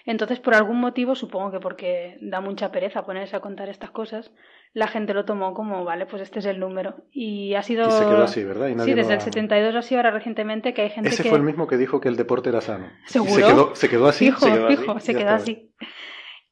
Entonces, 0.05 0.39
por 0.39 0.53
algún 0.53 0.79
motivo, 0.79 1.15
supongo 1.15 1.51
que 1.51 1.59
porque 1.59 2.17
da 2.21 2.39
mucha 2.39 2.71
pereza 2.71 3.05
ponerse 3.05 3.35
a 3.35 3.39
contar 3.39 3.69
estas 3.69 3.89
cosas, 3.91 4.31
la 4.75 4.87
gente 4.87 5.13
lo 5.13 5.23
tomó 5.23 5.53
como, 5.53 5.83
vale, 5.85 6.05
pues 6.05 6.21
este 6.21 6.39
es 6.39 6.45
el 6.45 6.59
número. 6.59 6.95
Y 7.09 7.55
ha 7.55 7.63
sido... 7.63 7.87
Y 7.87 7.91
se 7.91 8.03
quedó 8.05 8.23
así, 8.23 8.43
¿verdad? 8.43 8.67
Y 8.67 8.75
nadie 8.75 8.91
Sí, 8.91 8.95
desde 8.95 9.09
lo 9.11 9.15
el 9.15 9.21
ha- 9.21 9.23
72 9.23 9.75
así, 9.75 9.95
ahora 9.95 10.11
recientemente 10.11 10.73
que 10.73 10.81
hay 10.83 10.89
gente 10.89 11.09
Ese 11.09 11.23
que... 11.23 11.29
fue 11.29 11.37
el 11.37 11.45
mismo 11.45 11.65
que 11.65 11.77
dijo 11.77 12.01
que 12.01 12.09
el 12.09 12.17
deporte 12.17 12.49
era 12.49 12.59
sano. 12.59 12.87
Y 13.07 13.09
¿Seguro? 13.09 13.31
se 13.33 13.41
quedó, 13.41 13.75
se 13.75 13.89
quedó 13.89 14.07
así. 14.07 14.25
Fijo, 14.25 14.39
se 14.41 14.51
quedó 14.51 14.67
así, 14.67 14.75
fijo, 14.77 14.99
se 14.99 15.15
quedó 15.15 15.29
así. 15.31 15.71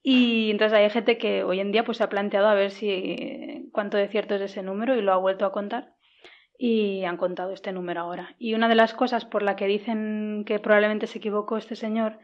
Y 0.01 0.51
entonces 0.51 0.77
hay 0.77 0.89
gente 0.89 1.17
que 1.17 1.43
hoy 1.43 1.59
en 1.59 1.71
día 1.71 1.83
pues 1.83 1.97
se 1.97 2.03
ha 2.03 2.09
planteado 2.09 2.47
a 2.47 2.53
ver 2.55 2.71
si 2.71 3.69
cuánto 3.71 3.97
de 3.97 4.07
cierto 4.07 4.35
es 4.35 4.41
ese 4.41 4.63
número 4.63 4.95
y 4.95 5.01
lo 5.01 5.13
ha 5.13 5.17
vuelto 5.17 5.45
a 5.45 5.51
contar 5.51 5.93
y 6.57 7.03
han 7.03 7.17
contado 7.17 7.51
este 7.51 7.71
número 7.71 8.01
ahora. 8.01 8.35
Y 8.39 8.53
una 8.53 8.67
de 8.69 8.75
las 8.75 8.93
cosas 8.93 9.25
por 9.25 9.43
la 9.43 9.55
que 9.55 9.65
dicen 9.67 10.43
que 10.45 10.59
probablemente 10.59 11.07
se 11.07 11.17
equivocó 11.17 11.57
este 11.57 11.75
señor 11.75 12.19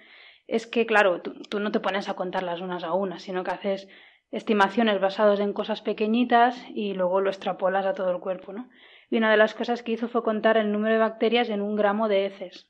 es 0.47 0.66
que, 0.66 0.86
claro, 0.86 1.22
tú, 1.22 1.34
tú 1.50 1.60
no 1.60 1.72
te 1.72 1.80
pones 1.80 2.10
a 2.10 2.16
contarlas 2.16 2.62
unas 2.62 2.84
a 2.84 2.93
unas, 2.93 3.22
sino 3.22 3.43
que 3.43 3.52
haces 3.52 3.88
estimaciones 4.32 4.99
basadas 5.01 5.39
en 5.39 5.53
cosas 5.53 5.82
pequeñitas 5.82 6.55
y 6.73 6.93
luego 6.93 7.21
lo 7.21 7.30
extrapolas 7.30 7.86
a 7.86 7.93
todo 7.93 8.11
el 8.11 8.19
cuerpo, 8.19 8.53
¿no? 8.53 8.69
Y 9.09 9.17
una 9.17 9.32
de 9.32 9.38
las 9.38 9.55
cosas 9.55 9.82
que 9.82 9.93
hizo 9.93 10.07
fue 10.07 10.23
contar 10.23 10.57
el 10.57 10.71
número 10.71 10.93
de 10.93 10.99
bacterias 10.99 11.49
en 11.49 11.61
un 11.61 11.75
gramo 11.75 12.07
de 12.07 12.27
heces. 12.27 12.69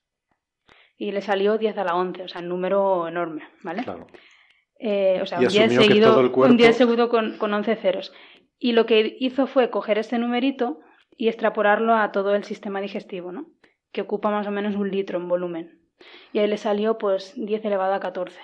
Y 0.97 1.11
le 1.11 1.21
salió 1.21 1.57
10 1.57 1.77
a 1.77 1.83
la 1.83 1.95
11, 1.95 2.23
o 2.23 2.27
sea, 2.27 2.41
un 2.41 2.49
número 2.49 3.07
enorme, 3.07 3.43
¿vale? 3.63 3.83
Claro. 3.83 4.07
Eh, 4.79 5.19
o 5.21 5.25
sea, 5.25 5.39
un 5.39 5.47
10 5.47 5.63
asumió 5.65 5.79
que 5.81 5.87
seguido, 5.87 6.13
cuerpo- 6.15 6.41
un 6.45 6.57
10 6.57 6.77
seguido 6.77 7.09
con, 7.09 7.37
con 7.37 7.53
11 7.53 7.75
ceros. 7.75 8.13
Y 8.57 8.71
lo 8.73 8.85
que 8.85 9.17
hizo 9.19 9.47
fue 9.47 9.69
coger 9.69 9.97
este 9.97 10.17
numerito 10.17 10.79
y 11.17 11.27
extrapolarlo 11.27 11.95
a 11.95 12.11
todo 12.13 12.35
el 12.35 12.43
sistema 12.45 12.79
digestivo, 12.81 13.31
¿no? 13.33 13.47
Que 13.91 14.01
ocupa 14.01 14.29
más 14.29 14.47
o 14.47 14.51
menos 14.51 14.75
un 14.75 14.91
litro 14.91 15.17
en 15.19 15.27
volumen. 15.27 15.81
Y 16.31 16.39
ahí 16.39 16.47
le 16.47 16.57
salió 16.57 16.97
pues 16.97 17.33
10 17.35 17.65
elevado 17.65 17.93
a 17.93 17.99
14 17.99 18.39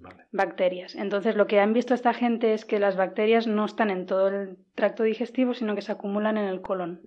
Vale. 0.00 0.24
bacterias. 0.32 0.94
Entonces 0.94 1.36
lo 1.36 1.46
que 1.46 1.60
han 1.60 1.72
visto 1.72 1.94
esta 1.94 2.14
gente 2.14 2.54
es 2.54 2.64
que 2.64 2.78
las 2.78 2.96
bacterias 2.96 3.46
no 3.46 3.64
están 3.64 3.90
en 3.90 4.06
todo 4.06 4.28
el 4.28 4.56
tracto 4.74 5.02
digestivo, 5.02 5.54
sino 5.54 5.74
que 5.74 5.82
se 5.82 5.92
acumulan 5.92 6.38
en 6.38 6.44
el 6.44 6.60
colon, 6.60 7.00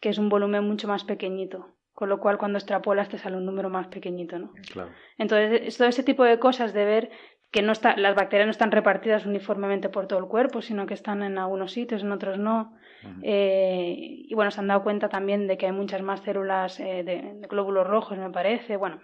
que 0.00 0.08
es 0.08 0.18
un 0.18 0.28
volumen 0.28 0.64
mucho 0.64 0.88
más 0.88 1.04
pequeñito. 1.04 1.74
Con 1.92 2.10
lo 2.10 2.20
cual 2.20 2.36
cuando 2.36 2.58
extrapolas 2.58 3.08
te 3.08 3.16
sale 3.16 3.38
un 3.38 3.46
número 3.46 3.70
más 3.70 3.86
pequeñito, 3.86 4.38
¿no? 4.38 4.52
Claro. 4.70 4.90
Entonces, 5.16 5.62
es 5.64 5.78
todo 5.78 5.88
ese 5.88 6.02
tipo 6.02 6.24
de 6.24 6.38
cosas 6.38 6.74
de 6.74 6.84
ver 6.84 7.10
que 7.50 7.62
no 7.62 7.72
está, 7.72 7.96
las 7.96 8.14
bacterias 8.14 8.46
no 8.46 8.50
están 8.50 8.70
repartidas 8.70 9.24
uniformemente 9.24 9.88
por 9.88 10.06
todo 10.06 10.18
el 10.18 10.26
cuerpo, 10.26 10.60
sino 10.60 10.84
que 10.84 10.92
están 10.92 11.22
en 11.22 11.38
algunos 11.38 11.72
sitios, 11.72 12.02
en 12.02 12.12
otros 12.12 12.38
no. 12.38 12.76
Eh, 13.22 13.94
y 13.98 14.34
bueno, 14.34 14.50
se 14.50 14.60
han 14.60 14.66
dado 14.66 14.82
cuenta 14.82 15.08
también 15.08 15.46
de 15.46 15.56
que 15.56 15.64
hay 15.64 15.72
muchas 15.72 16.02
más 16.02 16.20
células 16.20 16.78
eh, 16.80 17.02
de, 17.02 17.32
de 17.40 17.46
glóbulos 17.48 17.86
rojos, 17.86 18.18
me 18.18 18.30
parece. 18.30 18.76
Bueno, 18.76 19.00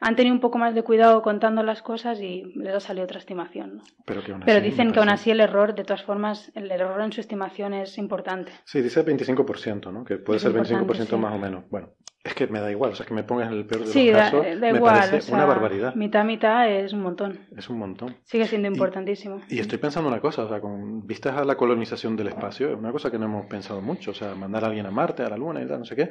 han 0.00 0.14
tenido 0.16 0.34
un 0.34 0.40
poco 0.40 0.58
más 0.58 0.74
de 0.74 0.82
cuidado 0.82 1.22
contando 1.22 1.62
las 1.62 1.82
cosas 1.82 2.20
y 2.20 2.42
les 2.56 2.74
ha 2.74 2.80
salido 2.80 3.04
otra 3.04 3.18
estimación. 3.18 3.76
¿no? 3.76 3.82
Pero, 4.04 4.22
que 4.22 4.32
aún 4.32 4.42
Pero 4.44 4.58
así 4.58 4.68
dicen 4.70 4.88
me 4.88 4.92
que 4.92 4.98
aún 5.00 5.08
así 5.08 5.30
el 5.30 5.40
error, 5.40 5.74
de 5.74 5.84
todas 5.84 6.02
formas, 6.02 6.52
el 6.54 6.70
error 6.70 7.00
en 7.00 7.12
su 7.12 7.20
estimación 7.20 7.72
es 7.74 7.96
importante. 7.98 8.52
Sí, 8.64 8.82
dice 8.82 9.04
25%, 9.04 9.92
¿no? 9.92 10.04
Que 10.04 10.16
puede 10.18 10.36
Es 10.36 10.42
ser 10.42 10.52
importante, 10.52 10.86
25% 10.94 11.06
sí. 11.08 11.16
más 11.16 11.34
o 11.34 11.38
menos. 11.38 11.64
Bueno, 11.70 11.90
es 12.22 12.34
que 12.34 12.46
me 12.48 12.60
da 12.60 12.70
igual, 12.70 12.90
o 12.92 12.94
sea, 12.94 13.06
que 13.06 13.14
me 13.14 13.22
pongas 13.22 13.48
en 13.50 13.54
el 13.58 13.66
peor 13.66 13.82
de 13.82 13.86
Sí, 13.86 14.06
los 14.06 14.16
da, 14.16 14.24
casos, 14.30 14.44
da 14.60 14.70
me 14.72 14.76
igual. 14.76 14.94
parece 14.96 15.16
o 15.16 15.20
sea, 15.22 15.34
una 15.36 15.46
barbaridad. 15.46 15.94
Mitad, 15.94 16.24
mitad 16.24 16.68
es 16.70 16.92
un 16.92 17.00
montón. 17.00 17.46
Es 17.56 17.70
un 17.70 17.78
montón. 17.78 18.16
Sigue 18.24 18.46
siendo 18.46 18.68
Y- 18.68 18.72
importantísimo. 18.72 19.40
Y 19.48 19.60
estoy 19.60 19.78
pensando 19.78 20.08
una 20.10 20.20
cosa, 20.20 20.44
o 20.44 20.48
sea, 20.48 20.60
con 20.60 21.06
vistas 21.06 21.36
a 21.36 21.44
la 21.44 21.56
colonización 21.56 22.16
del 22.16 22.28
espacio, 22.28 22.70
es 22.72 22.76
una 22.78 22.92
cosa 22.92 23.10
que 23.10 23.18
no 23.18 23.26
hemos 23.26 23.46
pensado 23.46 23.80
mucho, 23.80 24.10
o 24.10 24.14
sea, 24.14 24.34
mandar 24.34 24.64
a 24.64 24.66
alguien 24.66 24.86
a 24.86 24.90
Marte, 24.90 25.22
a 25.22 25.28
la 25.30 25.36
Luna 25.36 25.62
y 25.62 25.66
tal, 25.68 25.78
no 25.78 25.84
sé 25.84 25.94
qué, 25.96 26.10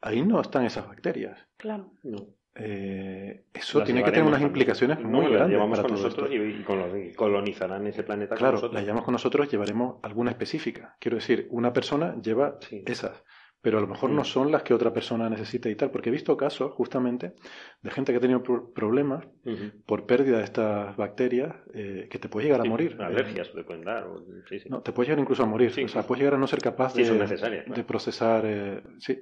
ahí 0.00 0.22
no 0.24 0.40
están 0.40 0.64
esas 0.64 0.86
bacterias. 0.86 1.38
Claro. 1.56 1.90
No. 2.04 2.18
Eh, 2.58 3.44
eso 3.52 3.78
Las 3.80 3.86
tiene 3.86 4.02
que 4.02 4.10
tener 4.10 4.26
unas 4.26 4.40
implicaciones 4.42 4.98
No, 5.00 5.08
muy 5.08 5.22
las 5.24 5.32
grandes 5.32 5.50
llevamos 5.56 5.78
para 5.78 5.88
con 5.88 5.96
todo 5.96 6.04
nosotros 6.06 6.30
esto. 6.30 6.42
y, 6.44 6.60
y 6.60 6.62
con 6.62 6.78
los 6.78 6.92
que 6.92 7.14
colonizarán 7.14 7.86
ese 7.86 8.02
planeta 8.02 8.30
con 8.30 8.38
Claro, 8.38 8.52
nosotros. 8.54 8.74
la 8.74 8.80
llevamos 8.82 9.04
con 9.04 9.12
nosotros, 9.12 9.50
llevaremos 9.50 9.96
alguna 10.02 10.30
específica. 10.30 10.96
Quiero 10.98 11.16
decir, 11.16 11.46
una 11.50 11.72
persona 11.72 12.14
lleva 12.20 12.56
Sí. 12.60 12.82
esas, 12.86 13.22
pero 13.60 13.78
a 13.78 13.80
lo 13.80 13.86
mejor 13.88 14.10
no 14.10 14.22
Mm. 14.22 14.24
son 14.24 14.52
las 14.52 14.62
que 14.62 14.72
otra 14.74 14.92
persona 14.92 15.28
necesita 15.28 15.68
y 15.68 15.74
tal, 15.74 15.90
porque 15.90 16.08
he 16.08 16.12
visto 16.12 16.36
casos 16.36 16.72
justamente 16.72 17.34
de 17.82 17.90
gente 17.90 18.12
que 18.12 18.18
ha 18.18 18.20
tenido 18.20 18.42
pro- 18.42 18.72
problemas 18.72 19.26
Ujú. 19.44 19.72
por 19.84 20.06
pérdida 20.06 20.38
de 20.38 20.44
estas 20.44 20.96
bacterias 20.96 21.54
eh, 21.74 22.06
que 22.10 22.18
te 22.18 22.28
puede 22.28 22.46
llegar 22.46 22.60
a 22.60 22.64
Sí, 22.64 22.68
morir. 22.70 22.96
Alergias 23.00 23.52
te 23.52 23.64
pueden 23.64 23.84
dar. 23.84 24.04
o- 24.06 24.24
sí, 24.48 24.60
sí. 24.60 24.68
No, 24.70 24.80
te 24.82 24.92
puede 24.92 25.08
llegar 25.08 25.20
incluso 25.20 25.42
a 25.42 25.46
morir. 25.46 25.72
Sí, 25.72 25.84
o 25.84 25.88
sea, 25.88 26.02
sí. 26.02 26.08
puedes 26.08 26.20
llegar 26.20 26.34
a 26.34 26.38
no 26.38 26.46
ser 26.46 26.60
capaz 26.60 26.94
Sí, 26.94 27.02
de, 27.02 27.64
de 27.66 27.84
procesar. 27.84 28.42
eh, 28.46 28.82
sí. 28.98 29.20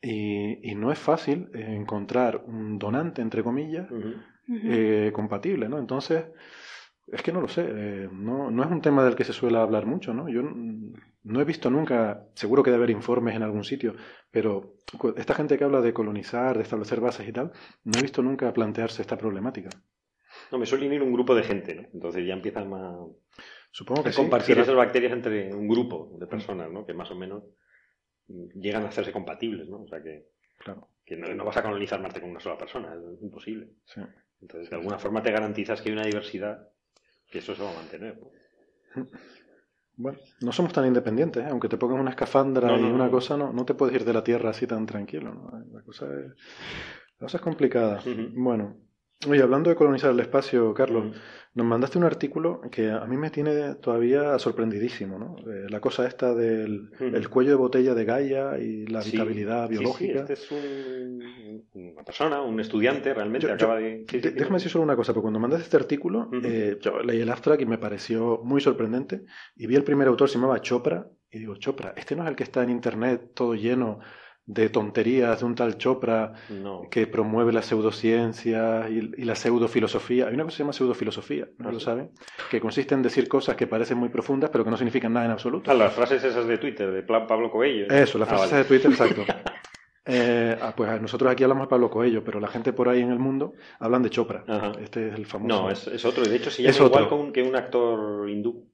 Y, 0.00 0.70
y 0.70 0.74
no 0.74 0.92
es 0.92 0.98
fácil 0.98 1.50
eh, 1.54 1.74
encontrar 1.74 2.42
un 2.46 2.78
donante, 2.78 3.20
entre 3.20 3.42
comillas, 3.42 3.88
eh, 4.48 5.10
compatible, 5.12 5.68
¿no? 5.68 5.78
Entonces, 5.78 6.24
es 7.06 7.22
que 7.22 7.32
no 7.32 7.40
lo 7.40 7.48
sé. 7.48 7.64
eh, 7.66 8.08
no, 8.12 8.50
no 8.50 8.62
es 8.62 8.70
un 8.70 8.80
tema 8.80 9.04
del 9.04 9.16
que 9.16 9.24
se 9.24 9.32
suele 9.32 9.58
hablar 9.58 9.86
mucho, 9.86 10.14
¿no? 10.14 10.28
Yo 10.28 10.42
no 10.42 11.40
he 11.40 11.44
visto 11.44 11.68
nunca, 11.70 12.26
seguro 12.34 12.62
que 12.62 12.70
debe 12.70 12.84
haber 12.84 12.96
informes 12.96 13.34
en 13.34 13.42
algún 13.42 13.64
sitio, 13.64 13.94
pero 14.30 14.74
esta 15.16 15.34
gente 15.34 15.58
que 15.58 15.64
habla 15.64 15.80
de 15.80 15.92
colonizar, 15.92 16.56
de 16.56 16.62
establecer 16.62 17.00
bases 17.00 17.28
y 17.28 17.32
tal, 17.32 17.52
no 17.84 17.98
he 17.98 18.02
visto 18.02 18.22
nunca 18.22 18.52
plantearse 18.52 19.02
esta 19.02 19.18
problemática. 19.18 19.70
No, 20.52 20.58
me 20.58 20.66
suele 20.66 20.86
unir 20.86 21.02
un 21.02 21.12
grupo 21.12 21.34
de 21.34 21.42
gente, 21.42 21.74
¿no? 21.74 21.88
Entonces 21.92 22.26
ya 22.26 22.34
empiezan 22.34 22.72
a, 22.72 22.96
Supongo 23.70 24.02
que 24.02 24.08
a 24.10 24.12
sí, 24.12 24.20
compartir 24.22 24.58
esas 24.58 24.74
bacterias 24.74 25.12
entre 25.12 25.54
un 25.54 25.68
grupo 25.68 26.16
de 26.18 26.26
personas, 26.26 26.70
¿no? 26.70 26.86
Que 26.86 26.94
más 26.94 27.10
o 27.10 27.14
menos 27.14 27.42
llegan 28.28 28.84
a 28.84 28.88
hacerse 28.88 29.12
compatibles, 29.12 29.68
¿no? 29.68 29.82
O 29.82 29.88
sea 29.88 30.02
que, 30.02 30.26
Claro, 30.58 30.88
que 31.04 31.16
no, 31.16 31.32
no 31.34 31.44
vas 31.44 31.56
a 31.56 31.62
colonizar 31.62 32.00
Marte 32.00 32.20
con 32.20 32.30
una 32.30 32.40
sola 32.40 32.58
persona, 32.58 32.94
es 32.94 33.22
imposible. 33.22 33.70
sí. 33.84 34.00
Entonces, 34.40 34.70
de 34.70 34.76
alguna 34.76 34.98
forma 35.00 35.20
te 35.22 35.32
garantizas 35.32 35.80
que 35.82 35.88
hay 35.88 35.94
una 35.94 36.04
diversidad, 36.06 36.68
que 37.28 37.38
eso 37.38 37.56
se 37.56 37.62
va 37.62 37.72
a 37.72 37.74
mantener. 37.74 38.20
Bueno, 39.96 40.18
no 40.42 40.52
somos 40.52 40.72
tan 40.72 40.86
independientes, 40.86 41.42
¿eh? 41.44 41.48
aunque 41.50 41.68
te 41.68 41.76
pongas 41.76 42.00
una 42.00 42.10
escafandra 42.10 42.68
No, 42.68 42.78
y 42.78 42.82
no, 42.82 42.94
una 42.94 43.06
no. 43.06 43.10
cosa, 43.10 43.36
no, 43.36 43.52
no 43.52 43.64
te 43.64 43.74
puedes 43.74 43.96
ir 43.96 44.04
de 44.04 44.12
la 44.12 44.22
Tierra 44.22 44.50
así 44.50 44.66
tan 44.66 44.86
tranquilo. 44.86 45.34
¿no? 45.34 45.50
La, 45.72 45.82
cosa 45.82 46.06
es, 46.06 46.26
la 47.18 47.26
cosa 47.26 47.38
es 47.38 47.42
complicada. 47.42 48.00
Bueno, 48.34 48.76
oye, 49.26 49.42
hablando 49.42 49.70
de 49.70 49.76
colonizar 49.76 50.10
el 50.12 50.20
espacio, 50.20 50.72
Carlos, 50.74 51.06
Ujú. 51.06 51.14
nos 51.54 51.66
mandaste 51.66 51.98
un 51.98 52.04
artículo 52.04 52.60
que 52.70 52.90
a 52.90 53.04
mí 53.06 53.16
me 53.16 53.30
tiene 53.30 53.74
todavía 53.76 54.38
sorprendidísimo, 54.38 55.18
¿no? 55.18 55.36
Eh, 55.50 55.66
la 55.68 55.80
cosa 55.80 56.06
esta 56.06 56.34
del 56.34 56.90
el 57.00 57.28
cuello 57.28 57.50
de 57.50 57.56
botella 57.56 57.94
de 57.94 58.04
Gaia 58.04 58.58
y 58.58 58.86
la 58.86 59.02
Sí, 59.02 59.08
habitabilidad 59.10 59.62
sí, 59.68 59.74
sí, 59.74 59.78
biológica. 59.80 60.20
este 60.20 60.32
es 60.34 60.50
un- 60.52 61.64
una 61.74 62.04
persona, 62.04 62.42
un 62.42 62.60
estudiante 62.60 63.12
realmente, 63.12 63.48
Yo- 63.48 63.54
acaba 63.54 63.76
de... 63.78 64.04
sí, 64.08 64.16
sí, 64.16 64.20
De- 64.20 64.28
sí. 64.30 64.34
déjame 64.36 64.56
decir 64.56 64.70
solo 64.70 64.84
una 64.84 64.94
cosa, 64.96 65.12
porque 65.12 65.22
cuando 65.22 65.40
mandaste 65.40 65.64
este 65.64 65.76
artículo, 65.76 66.30
eh, 66.44 66.78
yo 66.80 67.00
leí 67.02 67.20
el 67.20 67.30
abstract 67.30 67.62
y 67.62 67.66
me 67.66 67.78
pareció 67.78 68.40
muy 68.44 68.60
sorprendente. 68.60 69.22
Y 69.56 69.66
vi 69.66 69.74
el 69.74 69.84
primer 69.84 70.06
autor, 70.08 70.28
se 70.28 70.36
llamaba 70.38 70.60
Chopra, 70.60 71.08
y 71.30 71.40
digo, 71.40 71.56
Chopra, 71.56 71.92
este 71.96 72.14
no 72.14 72.22
es 72.22 72.30
el 72.30 72.36
que 72.36 72.44
está 72.44 72.62
en 72.62 72.70
internet 72.70 73.32
todo 73.34 73.54
lleno 73.54 73.98
de 74.50 74.70
tonterías 74.70 75.40
de 75.40 75.44
un 75.44 75.54
tal 75.54 75.76
Chopra 75.76 76.32
No. 76.48 76.80
que 76.90 77.06
promueve 77.06 77.52
la 77.52 77.60
pseudociencia 77.60 78.88
y, 78.88 79.12
y 79.18 79.24
la 79.24 79.34
pseudofilosofía. 79.34 80.26
Hay 80.28 80.34
una 80.34 80.44
cosa 80.44 80.54
que 80.54 80.56
se 80.56 80.62
llama 80.62 80.72
pseudofilosofía, 80.72 81.48
¿no 81.58 81.68
Ah, 81.68 81.72
lo 81.72 81.78
sí. 81.78 81.84
saben? 81.84 82.10
Que 82.50 82.58
consiste 82.58 82.94
en 82.94 83.02
decir 83.02 83.28
cosas 83.28 83.56
que 83.56 83.66
parecen 83.66 83.98
muy 83.98 84.08
profundas, 84.08 84.48
pero 84.50 84.64
que 84.64 84.70
no 84.70 84.76
significan 84.78 85.12
nada 85.12 85.26
en 85.26 85.32
absoluto. 85.32 85.70
Ah, 85.70 85.74
las 85.74 85.92
frases 85.92 86.24
esas 86.24 86.46
de 86.48 86.56
Twitter, 86.56 86.90
de 86.90 87.02
Pablo 87.02 87.50
Coelho. 87.50 87.86
Eso, 87.94 88.16
la 88.18 88.24
Ah, 88.24 88.28
frase 88.28 88.46
vale. 88.52 88.56
de 88.62 88.64
Twitter, 88.64 88.90
exacto. 88.90 89.24
Eh, 90.10 90.56
ah, 90.62 90.72
pues 90.74 90.98
nosotros 91.02 91.30
aquí 91.30 91.42
hablamos 91.44 91.66
de 91.66 91.68
Pablo 91.68 91.90
Coello, 91.90 92.24
pero 92.24 92.40
la 92.40 92.48
gente 92.48 92.72
por 92.72 92.88
ahí 92.88 93.02
en 93.02 93.10
el 93.12 93.18
mundo 93.18 93.52
hablan 93.78 94.02
de 94.02 94.08
Chopra. 94.08 94.44
Ajá. 94.48 94.72
Este 94.82 95.08
es 95.08 95.14
el 95.14 95.26
famoso. 95.26 95.62
No, 95.62 95.70
es, 95.70 95.86
es 95.88 96.02
otro. 96.06 96.24
y 96.24 96.28
De 96.30 96.36
hecho, 96.36 96.50
se 96.50 96.62
llama 96.62 96.70
Es 96.70 96.80
igual 96.80 97.08
que 97.08 97.14
un, 97.14 97.32
que 97.32 97.42
un 97.42 97.54
actor 97.54 98.30
hindú. 98.30 98.64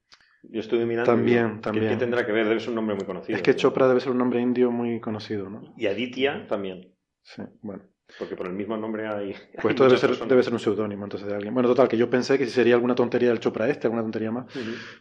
Yo 0.50 0.60
estuve 0.60 0.84
mirando. 0.86 1.10
También, 1.10 1.36
y 1.36 1.48
digo, 1.48 1.54
¿qué- 1.56 1.60
también. 1.62 1.88
¿Qué 1.88 1.96
tendrá 1.96 2.26
que 2.26 2.32
ver? 2.32 2.46
Debe 2.48 2.60
ser 2.60 2.70
un 2.70 2.74
nombre 2.76 2.94
muy 2.96 3.04
conocido. 3.04 3.36
Es 3.36 3.42
que. 3.42 3.54
Chopra 3.56 3.88
debe 3.88 4.00
ser 4.00 4.12
un 4.12 4.18
nombre 4.18 4.40
indio 4.40 4.70
muy 4.70 5.00
conocido, 5.00 5.48
¿no? 5.50 5.62
Y 5.76 5.86
Aditya 5.86 6.46
también. 6.46 6.94
Sí, 7.22 7.42
bueno. 7.62 7.82
Porque 8.18 8.36
por 8.36 8.46
el 8.46 8.52
mismo 8.52 8.76
nombre 8.76 9.08
hay. 9.08 9.34
Pues 9.60 9.72
esto 9.72 9.84
debe 9.84 9.96
ser, 9.96 10.10
personas. 10.10 10.28
debe 10.28 10.42
ser 10.42 10.52
un 10.52 10.58
seudónimo 10.60 11.04
entonces 11.04 11.26
de 11.26 11.34
alguien. 11.34 11.54
Bueno, 11.54 11.68
total, 11.70 11.88
que 11.88 11.96
yo 11.96 12.10
pensé 12.10 12.36
que 12.38 12.44
si 12.44 12.50
sería 12.52 12.74
alguna 12.74 12.94
tontería 12.94 13.30
del 13.30 13.40
Chopra 13.40 13.68
este, 13.68 13.86
alguna 13.86 14.02
tontería 14.02 14.30
más, 14.30 14.44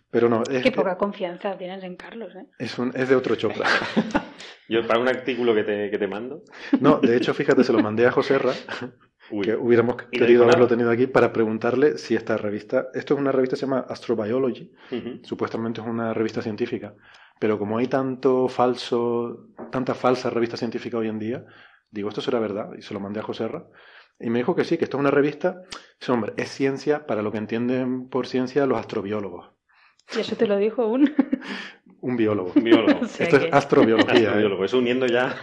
pero 0.09 0.29
no, 0.29 0.41
es, 0.49 0.63
Qué 0.63 0.71
poca 0.71 0.97
confianza 0.97 1.57
tienes 1.57 1.83
en 1.83 1.97
Carlos, 1.97 2.33
¿eh? 2.35 2.45
es, 2.57 2.79
un- 2.79 2.93
es 2.95 3.09
de 3.09 3.15
otro 3.15 3.35
Chopra. 3.35 3.65
Yo, 4.69 4.87
para 4.87 4.99
un 5.01 5.09
artículo 5.09 5.53
que 5.53 5.63
te, 5.63 5.91
que 5.91 5.97
te 5.97 6.07
mando. 6.07 6.43
No, 6.79 6.99
de 6.99 7.17
hecho, 7.17 7.33
fíjate, 7.33 7.65
se 7.65 7.73
lo 7.73 7.79
mandé 7.79 8.07
a 8.07 8.11
José 8.11 8.39
Ra, 8.39 8.53
Uy, 9.31 9.45
que 9.45 9.55
hubiéramos 9.55 9.95
querido 10.11 10.43
haberlo 10.43 10.67
tenido 10.67 10.91
aquí 10.91 11.07
para 11.07 11.31
preguntarle 11.31 11.97
si 11.97 12.15
esta 12.15 12.37
revista, 12.37 12.87
esto 12.93 13.13
es 13.13 13.19
una 13.19 13.31
revista 13.31 13.55
que 13.55 13.59
se 13.61 13.65
llama 13.65 13.85
Astrobiology, 13.89 14.71
ujú. 14.91 15.19
supuestamente 15.23 15.81
es 15.81 15.87
una 15.87 16.13
revista 16.13 16.41
científica, 16.41 16.93
pero 17.39 17.57
como 17.57 17.77
hay 17.77 17.87
tanto 17.87 18.47
falso, 18.49 19.47
tanta 19.71 19.93
falsa 19.95 20.29
revista 20.29 20.57
científica 20.57 20.97
hoy 20.97 21.07
en 21.07 21.19
día, 21.19 21.45
digo, 21.89 22.09
esto 22.09 22.21
será 22.21 22.39
verdad, 22.39 22.69
y 22.77 22.81
se 22.81 22.93
lo 22.93 22.99
mandé 22.99 23.21
a 23.21 23.23
José 23.23 23.47
Ra, 23.47 23.65
y 24.19 24.29
me 24.29 24.39
dijo 24.39 24.55
que 24.55 24.63
sí, 24.65 24.77
que 24.77 24.83
esto 24.83 24.97
es 24.97 25.01
una 25.01 25.11
revista, 25.11 25.61
dice, 25.99 26.11
hombre, 26.11 26.33
es 26.37 26.49
ciencia 26.49 27.05
para 27.07 27.21
lo 27.21 27.31
que 27.31 27.37
entienden 27.39 28.09
por 28.09 28.27
ciencia 28.27 28.65
los 28.65 28.77
astrobiólogos, 28.77 29.51
Y 30.15 30.19
eso 30.19 30.35
te 30.35 30.47
lo 30.47 30.57
dijo 30.57 30.85
un... 30.87 31.09
un 32.01 32.17
biólogo. 32.17 32.51
Un 32.55 32.63
biólogo. 32.65 32.99
O 33.03 33.07
sea 33.07 33.25
Esto 33.25 33.39
que- 33.39 33.47
es 33.47 33.53
astrobiología. 33.53 34.13
¿eh? 34.15 34.25
Astrobiólogo. 34.27 34.65
Es 34.65 34.73
uniendo 34.73 35.05
ya 35.07 35.33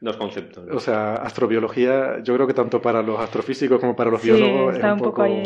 dos 0.00 0.16
conceptos. 0.16 0.66
¿no? 0.66 0.76
O 0.76 0.80
sea, 0.80 1.14
astrobiología, 1.14 2.22
yo 2.22 2.34
creo 2.34 2.46
que 2.46 2.54
tanto 2.54 2.80
para 2.80 3.02
los 3.02 3.18
astrofísicos 3.18 3.80
como 3.80 3.96
para 3.96 4.10
los 4.10 4.22
Sí, 4.22 4.30
biólogos 4.30 4.74
está 4.74 4.88
es 4.88 4.92
un 4.94 4.98
poco 5.00 5.22
ahí... 5.22 5.42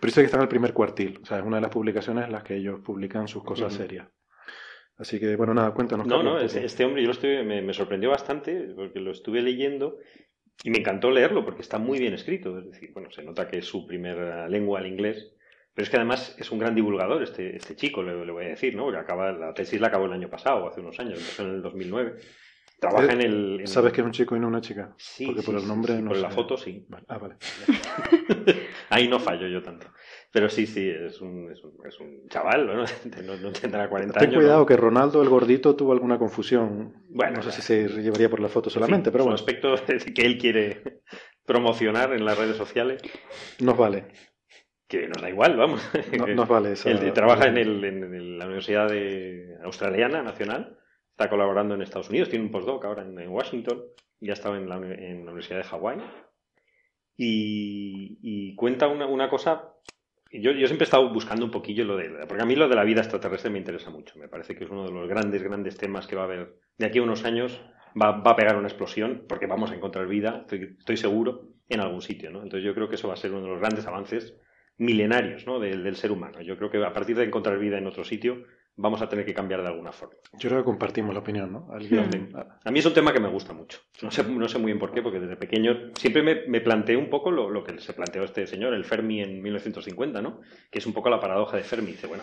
Pero 0.00 0.08
dice 0.08 0.20
que 0.20 0.26
está 0.26 0.36
en 0.38 0.42
el 0.42 0.48
primer 0.48 0.72
cuartil, 0.72 1.20
o 1.22 1.26
sea, 1.26 1.38
es 1.38 1.44
una 1.44 1.56
de 1.56 1.62
las 1.62 1.70
publicaciones 1.70 2.24
en 2.24 2.32
las 2.32 2.42
que 2.42 2.56
ellos 2.56 2.80
publican 2.80 3.28
sus 3.28 3.44
cosas 3.44 3.72
serias. 3.72 4.08
Así 4.98 5.18
que, 5.18 5.36
bueno, 5.36 5.54
nada, 5.54 5.72
cuéntanos. 5.72 6.06
No, 6.06 6.22
no, 6.22 6.38
este, 6.38 6.64
este 6.64 6.84
hombre 6.84 7.02
yo 7.02 7.06
lo 7.06 7.12
estuve, 7.12 7.42
me, 7.42 7.62
me 7.62 7.72
sorprendió 7.72 8.10
bastante 8.10 8.72
porque 8.76 9.00
lo 9.00 9.12
estuve 9.12 9.40
leyendo 9.40 9.98
y 10.62 10.70
me 10.70 10.78
encantó 10.78 11.10
leerlo 11.10 11.44
porque 11.44 11.62
está 11.62 11.78
muy 11.78 11.98
bien 11.98 12.12
escrito. 12.12 12.58
Es 12.58 12.66
decir, 12.66 12.90
bueno, 12.92 13.10
se 13.10 13.22
nota 13.22 13.48
que 13.48 13.58
es 13.58 13.64
su 13.64 13.86
primera 13.86 14.46
lengua 14.48 14.80
el 14.80 14.88
inglés, 14.88 15.32
pero 15.72 15.84
es 15.84 15.90
que 15.90 15.96
además 15.96 16.36
es 16.38 16.50
un 16.50 16.58
gran 16.58 16.74
divulgador 16.74 17.22
este, 17.22 17.56
este 17.56 17.76
chico, 17.76 18.02
le, 18.02 18.26
le 18.26 18.32
voy 18.32 18.44
a 18.44 18.48
decir, 18.48 18.74
¿no? 18.76 18.84
Porque 18.84 18.98
acaba, 18.98 19.32
la 19.32 19.54
tesis 19.54 19.80
la 19.80 19.86
acabó 19.86 20.04
el 20.04 20.12
año 20.12 20.28
pasado, 20.28 20.68
hace 20.68 20.80
unos 20.80 20.98
años, 21.00 21.18
empezó 21.18 21.44
en 21.44 21.54
el 21.54 21.62
2009. 21.62 22.16
Trabaja 22.80 23.12
Eh, 23.12 23.14
en 23.14 23.20
el... 23.20 23.60
en- 23.60 23.66
¿Sabes 23.68 23.92
que 23.92 24.00
es 24.00 24.04
un 24.06 24.12
chico 24.12 24.34
y 24.36 24.40
no 24.40 24.48
una 24.48 24.60
chica? 24.60 24.94
Sí, 24.96 25.26
Porque 25.26 25.42
por 25.42 25.54
el 25.54 25.68
nombre 25.68 25.96
sí, 25.96 26.02
no 26.02 26.08
por 26.08 26.16
la 26.18 26.30
foto 26.30 26.56
sí. 26.56 26.84
Vale, 26.88 27.04
Ah, 27.08 27.18
vale. 27.18 27.36
Ahí 28.90 29.06
no 29.06 29.20
fallo 29.20 29.46
yo 29.46 29.62
tanto. 29.62 29.86
Pero 30.32 30.48
sí, 30.48 30.66
sí, 30.66 30.88
es 30.88 31.20
un, 31.20 31.50
es 31.52 31.62
un, 31.62 31.74
es 31.86 32.00
un 32.00 32.28
chaval, 32.28 32.66
¿no? 32.66 32.84
No, 33.24 33.36
no 33.36 33.52
tendrá 33.52 33.88
40 33.88 34.18
Ten 34.18 34.30
años. 34.30 34.40
cuidado 34.42 34.60
¿no? 34.60 34.66
que 34.66 34.76
Ronaldo 34.76 35.22
el 35.22 35.28
gordito 35.28 35.76
tuvo 35.76 35.92
alguna 35.92 36.18
confusión. 36.18 36.94
Bueno, 37.10 37.36
no 37.36 37.42
sé 37.42 37.50
ya. 37.50 37.56
si 37.56 37.62
se 37.62 38.02
llevaría 38.02 38.28
por 38.30 38.40
la 38.40 38.48
foto 38.48 38.70
solamente, 38.70 39.10
En 39.10 39.12
fin, 39.12 39.12
pero 39.12 39.24
bueno, 39.24 39.34
aspectos 39.34 39.82
que 40.14 40.22
él 40.22 40.38
quiere 40.38 41.02
promocionar 41.44 42.12
en 42.14 42.24
las 42.24 42.38
redes 42.38 42.56
sociales, 42.56 43.02
nos 43.60 43.76
vale. 43.76 44.06
que 44.88 45.06
nos 45.08 45.20
da 45.20 45.28
igual, 45.28 45.56
vamos. 45.56 45.82
Nos 46.34 46.48
vale 46.48 46.72
esa- 46.72 46.90
él 46.90 47.12
trabaja 47.12 47.46
en, 47.46 47.58
el, 47.58 47.84
en 47.84 48.38
la 48.38 48.46
Universidad 48.46 48.88
de 48.88 49.56
Australiana 49.64 50.22
Nacional, 50.22 50.78
está 51.20 51.28
colaborando 51.28 51.74
en 51.74 51.82
Estados 51.82 52.08
Unidos, 52.08 52.30
tiene 52.30 52.46
un 52.46 52.50
postdoc 52.50 52.82
ahora 52.86 53.02
en, 53.02 53.18
en 53.20 53.28
Washington, 53.28 53.82
y 54.20 54.30
ha 54.30 54.32
estado 54.32 54.56
en 54.56 54.66
la, 54.68 54.76
en 54.76 55.26
la 55.26 55.32
Universidad 55.32 55.58
de 55.58 55.64
Hawái. 55.64 55.98
Y, 57.14 58.18
y 58.22 58.54
cuenta 58.54 58.88
una, 58.88 59.06
una 59.06 59.28
cosa. 59.28 59.74
Yo, 60.32 60.52
yo 60.52 60.66
siempre 60.66 60.84
he 60.84 60.88
estado 60.88 61.12
buscando 61.12 61.44
un 61.44 61.50
poquillo 61.50 61.84
lo 61.84 61.98
de. 61.98 62.08
Porque 62.26 62.42
a 62.42 62.46
mí 62.46 62.56
lo 62.56 62.68
de 62.68 62.74
la 62.74 62.84
vida 62.84 63.02
extraterrestre 63.02 63.50
me 63.50 63.58
interesa 63.58 63.90
mucho. 63.90 64.18
Me 64.18 64.28
parece 64.28 64.56
que 64.56 64.64
es 64.64 64.70
uno 64.70 64.86
de 64.86 64.92
los 64.92 65.06
grandes, 65.08 65.42
grandes 65.42 65.76
temas 65.76 66.06
que 66.06 66.16
va 66.16 66.22
a 66.22 66.24
haber 66.24 66.54
de 66.78 66.86
aquí 66.86 66.98
a 66.98 67.02
unos 67.02 67.24
años. 67.24 67.60
Va, 68.00 68.12
va 68.12 68.30
a 68.30 68.36
pegar 68.36 68.56
una 68.56 68.68
explosión 68.68 69.24
porque 69.28 69.46
vamos 69.46 69.70
a 69.70 69.74
encontrar 69.74 70.06
vida, 70.06 70.38
estoy, 70.42 70.76
estoy 70.78 70.96
seguro, 70.96 71.48
en 71.68 71.80
algún 71.80 72.00
sitio. 72.00 72.30
¿no? 72.30 72.42
Entonces 72.42 72.64
yo 72.64 72.74
creo 72.74 72.88
que 72.88 72.94
eso 72.94 73.08
va 73.08 73.14
a 73.14 73.18
ser 73.18 73.32
uno 73.32 73.42
de 73.42 73.48
los 73.48 73.58
grandes 73.58 73.86
avances 73.86 74.38
milenarios 74.78 75.44
¿no? 75.46 75.58
del, 75.58 75.82
del 75.82 75.96
ser 75.96 76.12
humano. 76.12 76.40
Yo 76.40 76.56
creo 76.56 76.70
que 76.70 76.82
a 76.82 76.92
partir 76.92 77.16
de 77.16 77.24
encontrar 77.24 77.58
vida 77.58 77.76
en 77.76 77.86
otro 77.86 78.04
sitio 78.04 78.46
vamos 78.80 79.02
a 79.02 79.08
tener 79.08 79.24
que 79.26 79.34
cambiar 79.34 79.60
de 79.62 79.68
alguna 79.68 79.92
forma. 79.92 80.14
Yo 80.38 80.48
creo 80.48 80.60
que 80.62 80.64
compartimos 80.64 81.12
la 81.14 81.20
opinión, 81.20 81.52
¿no? 81.52 81.66
Hmm. 81.68 82.36
A 82.64 82.70
mí 82.70 82.78
es 82.78 82.86
un 82.86 82.94
tema 82.94 83.12
que 83.12 83.20
me 83.20 83.28
gusta 83.28 83.52
mucho. 83.52 83.78
No 84.02 84.10
sé, 84.10 84.24
no 84.24 84.48
sé 84.48 84.58
muy 84.58 84.66
bien 84.66 84.78
por 84.78 84.92
qué, 84.92 85.02
porque 85.02 85.20
desde 85.20 85.36
pequeño 85.36 85.90
siempre 85.94 86.22
me, 86.22 86.46
me 86.46 86.60
planteé 86.60 86.96
un 86.96 87.10
poco 87.10 87.30
lo, 87.30 87.50
lo 87.50 87.62
que 87.62 87.78
se 87.78 87.92
planteó 87.92 88.24
este 88.24 88.46
señor, 88.46 88.72
el 88.74 88.84
Fermi, 88.84 89.20
en 89.22 89.42
1950, 89.42 90.22
¿no? 90.22 90.40
Que 90.70 90.78
es 90.78 90.86
un 90.86 90.92
poco 90.94 91.10
la 91.10 91.20
paradoja 91.20 91.56
de 91.56 91.62
Fermi. 91.62 91.92
Dice, 91.92 92.06
bueno, 92.06 92.22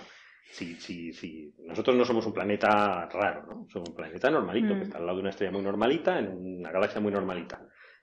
si, 0.52 0.76
si, 0.76 1.14
si 1.14 1.54
nosotros 1.60 1.96
no 1.96 2.06
somos 2.06 2.26
un 2.26 2.34
planeta 2.34 3.08
raro, 3.12 3.46
¿no? 3.48 3.68
Somos 3.70 3.90
un 3.90 3.96
planeta 3.96 4.32
normalito, 4.32 4.74
Mm. 4.74 4.78
que 4.78 4.84
está 4.84 4.98
al 4.98 5.06
lado 5.06 5.18
de 5.18 5.22
una 5.22 5.30
estrella 5.30 5.52
muy 5.52 5.62
normalita, 5.62 6.18
en 6.20 6.30
una 6.30 6.72
galaxia 6.72 7.00
muy 7.02 7.12
normalita. 7.12 7.62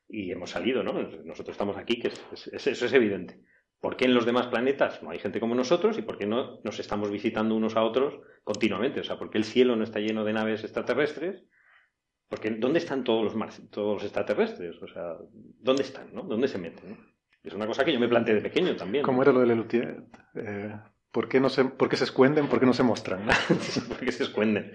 Y 0.09 0.31
hemos 0.31 0.51
salido, 0.51 0.83
¿no? 0.83 0.93
Nosotros 0.93 1.55
estamos 1.55 1.77
aquí, 1.77 1.99
que 1.99 2.09
es- 2.09 2.25
es- 2.33 2.47
es- 2.49 2.67
eso 2.69 2.87
es 2.87 2.93
evidente. 2.93 3.41
¿Por 3.85 3.99
qué 3.99 4.07
en 4.07 4.15
los 4.15 4.25
demás 4.25 4.47
planetas 4.47 5.03
no 5.03 5.11
hay 5.11 5.19
gente 5.19 5.41
como 5.41 5.55
nosotros 5.55 5.99
y 5.99 6.03
por 6.03 6.17
qué 6.17 6.25
no 6.27 6.59
nos 6.65 6.79
estamos 6.81 7.11
visitando 7.11 7.55
unos 7.55 7.77
a 7.77 7.83
otros 7.83 8.15
continuamente? 8.43 9.01
O 9.01 9.05
sea, 9.05 9.19
¿por 9.19 9.29
qué 9.29 9.37
el 9.37 9.45
cielo 9.45 9.77
no 9.77 9.85
está 9.85 9.99
lleno 10.01 10.25
de 10.25 10.33
naves 10.33 10.65
extraterrestres? 10.65 11.45
Porque 12.31 12.49
¿dónde 12.49 12.79
están 12.79 13.05
todos 13.05 13.23
los, 13.23 13.35
mar- 13.35 13.51
todos 13.71 13.97
los 13.97 14.03
extraterrestres? 14.05 14.81
O 14.81 14.89
sea, 14.89 15.19
¿dónde 15.61 15.83
están? 15.83 16.15
¿no? 16.15 16.23
¿Dónde 16.23 16.49
se 16.49 16.57
meten? 16.57 16.93
¿no? 16.93 16.97
Es 17.43 17.53
una 17.53 17.67
cosa 17.67 17.85
que 17.85 17.93
yo 17.93 18.01
me 18.01 18.09
planteé 18.09 18.37
de 18.37 18.41
pequeño 18.41 18.75
también. 18.75 19.05
¿Cómo 19.05 19.21
era 19.21 19.33
lo 19.33 19.41
de 19.41 19.47
Lelutier? 19.49 20.03
Eh, 20.35 20.75
¿por, 21.13 21.29
qué 21.29 21.39
no 21.39 21.51
se, 21.51 21.67
¿Por 21.67 21.91
qué 21.91 21.97
se 21.99 22.05
esconden? 22.05 22.49
¿Por 22.49 22.61
qué 22.61 22.65
no 22.65 22.73
se 22.73 22.85
muestran? 22.85 23.27
no? 23.27 23.33
¿Por 23.89 23.99
qué 23.99 24.13
se 24.13 24.23
esconden? 24.23 24.73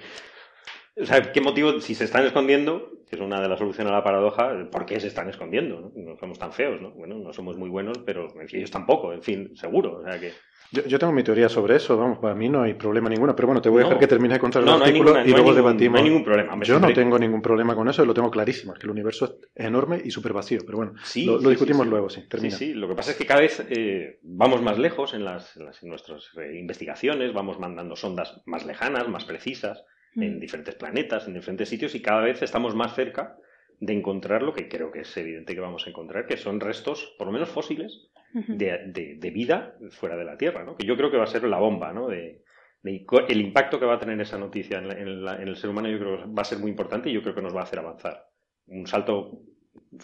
O 1.02 1.06
sea, 1.06 1.32
¿qué 1.32 1.42
motivo, 1.42 1.80
si 1.80 1.96
se 1.96 2.04
están 2.04 2.26
escondiendo, 2.26 2.92
que 3.10 3.16
es 3.16 3.22
una 3.22 3.42
de 3.42 3.48
las 3.48 3.60
soluciones 3.60 3.92
a 3.92 3.96
la 3.96 4.04
paradoja, 4.04 4.70
¿por 4.70 4.86
qué 4.86 5.00
se 5.00 5.08
están 5.08 5.30
escondiendo? 5.30 5.80
¿no? 5.80 5.92
No 5.96 6.18
somos 6.18 6.38
tan 6.38 6.52
feos, 6.52 6.82
¿no? 6.82 6.92
Bueno, 6.92 7.16
no 7.18 7.32
somos 7.32 7.58
muy 7.58 7.70
buenos, 7.70 8.00
pero 8.06 8.28
ellos 8.52 8.70
tampoco, 8.72 9.14
en 9.14 9.24
fin, 9.24 9.56
seguro. 9.56 10.00
O 10.00 10.04
sea 10.04 10.20
que... 10.20 10.34
Yo, 10.72 10.86
yo 10.86 11.00
tengo 11.00 11.12
mi 11.14 11.24
teoría 11.24 11.50
sobre 11.50 11.78
eso, 11.78 11.98
vamos, 11.98 12.20
para 12.20 12.36
mí 12.36 12.48
no 12.48 12.62
hay 12.62 12.76
problema 12.76 13.10
ninguno, 13.10 13.36
pero 13.36 13.48
bueno, 13.48 13.60
te 13.62 13.70
voy 13.70 13.80
a 13.80 13.84
No. 13.84 13.90
dejar 13.90 14.00
que 14.02 14.08
termines 14.08 14.36
de 14.36 14.40
contar 14.40 14.62
el 14.62 14.68
No, 14.68 14.78
no 14.78 14.84
hay 14.84 14.90
artículo 14.90 15.14
ninguna- 15.14 15.26
y 15.28 15.32
no 15.32 15.38
luego 15.38 15.50
ningún- 15.52 15.56
debatimos. 15.66 15.94
no 15.94 15.98
hay 15.98 16.04
ningún 16.10 16.24
problema. 16.24 16.60
Yo 16.64 16.80
no 16.80 16.94
tengo 16.94 17.18
ningún 17.18 17.42
problema 17.42 17.76
con 17.76 17.88
eso, 17.90 18.06
lo 18.06 18.14
tengo 18.14 18.30
clarísimo, 18.30 18.74
es 18.74 18.80
que 18.80 18.86
el 18.86 18.92
universo 18.92 19.38
es 19.56 19.66
enorme 19.66 20.00
y 20.04 20.12
súper 20.12 20.34
vacío, 20.34 20.60
pero 20.66 20.78
bueno, 20.78 20.94
Sí, 21.04 21.26
lo, 21.26 21.34
lo 21.36 21.40
sí, 21.42 21.50
discutimos 21.50 21.86
sí. 21.86 21.90
luego, 21.90 22.10
sí, 22.10 22.28
termina. 22.30 22.56
Sí, 22.56 22.68
sí, 22.68 22.74
lo 22.76 22.88
que 22.88 22.94
pasa 22.96 23.12
es 23.12 23.18
que 23.18 23.26
cada 23.26 23.40
vez 23.40 23.66
eh, 23.70 24.20
vamos 24.22 24.62
más 24.62 24.78
lejos 24.78 25.14
en, 25.16 25.24
las, 25.26 25.56
en 25.58 25.66
las- 25.66 25.82
en 25.82 25.90
nuestras 25.90 26.30
eh, 26.38 26.60
investigaciones, 26.60 27.34
vamos 27.34 27.58
mandando 27.58 27.96
sondas 27.96 28.40
más 28.46 28.64
lejanas, 28.66 29.08
más 29.08 29.26
precisas, 29.26 29.84
en 30.16 30.38
Mm. 30.38 30.40
diferentes 30.40 30.76
planetas, 30.76 31.28
en 31.28 31.34
diferentes 31.34 31.70
sitios, 31.70 31.94
y 31.96 32.02
cada 32.02 32.22
vez 32.22 32.42
estamos 32.42 32.76
más 32.76 32.96
cerca 32.96 33.38
de 33.80 33.94
encontrar 33.94 34.44
lo 34.44 34.54
que 34.54 34.68
creo 34.68 34.92
que 34.92 35.02
es 35.02 35.18
evidente 35.18 35.54
que 35.54 35.62
vamos 35.62 35.86
a 35.88 35.90
encontrar, 35.90 36.26
que 36.28 36.36
son 36.38 36.60
restos, 36.60 37.16
por 37.18 37.28
lo 37.28 37.34
menos 37.34 37.50
fósiles, 37.50 38.10
de, 38.34 38.80
de- 38.88 39.16
de 39.16 39.30
vida 39.32 39.76
fuera 39.92 40.16
de 40.16 40.24
la 40.26 40.38
Tierra, 40.38 40.64
¿no? 40.64 40.76
que 40.76 40.86
yo 40.86 40.96
creo 40.96 41.10
que 41.10 41.18
va 41.18 41.24
a 41.24 41.28
ser 41.28 41.44
la 41.46 41.58
bomba, 41.60 41.94
¿no? 41.94 42.08
de, 42.08 42.44
el 42.84 43.42
impacto 43.42 43.80
que 43.80 43.86
va 43.86 43.96
a 43.96 44.00
tener 44.00 44.20
esa 44.22 44.38
noticia 44.38 44.78
en, 44.80 44.88
la- 44.88 45.00
en 45.00 45.24
la- 45.26 45.42
en 45.42 45.48
el 45.48 45.56
ser 45.56 45.70
humano 45.70 45.90
yo 45.90 45.98
creo 46.00 46.18
que 46.18 46.26
va 46.32 46.42
a 46.42 46.46
ser 46.46 46.60
muy 46.60 46.70
importante 46.70 47.10
y 47.10 47.14
yo 47.14 47.22
creo 47.24 47.34
que 47.36 47.42
nos 47.42 47.56
va 47.56 47.62
a 47.62 47.64
hacer 47.64 47.80
avanzar. 47.80 48.26
Un 48.68 48.86
salto 48.86 49.42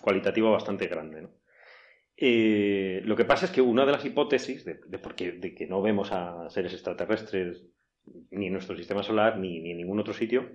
cualitativo 0.02 0.52
bastante 0.52 0.88
grande. 0.88 1.22
¿no? 1.22 1.30
Eh, 2.18 3.02
lo 3.04 3.16
que 3.16 3.26
pasa 3.26 3.46
es 3.46 3.52
que 3.52 3.62
una 3.62 3.86
de 3.86 3.92
las 3.92 4.06
hipótesis 4.06 4.64
de, 4.66 4.80
de 4.86 5.54
que 5.56 5.68
no 5.68 5.82
vemos 5.82 6.12
a 6.12 6.50
seres 6.50 6.74
extraterrestres 6.74 7.66
ni 8.32 8.48
en 8.48 8.54
nuestro 8.54 8.76
sistema 8.78 9.04
solar 9.04 9.38
ni, 9.38 9.58
en 9.58 9.78
ningún 9.78 10.00
otro 10.00 10.14
sitio 10.14 10.50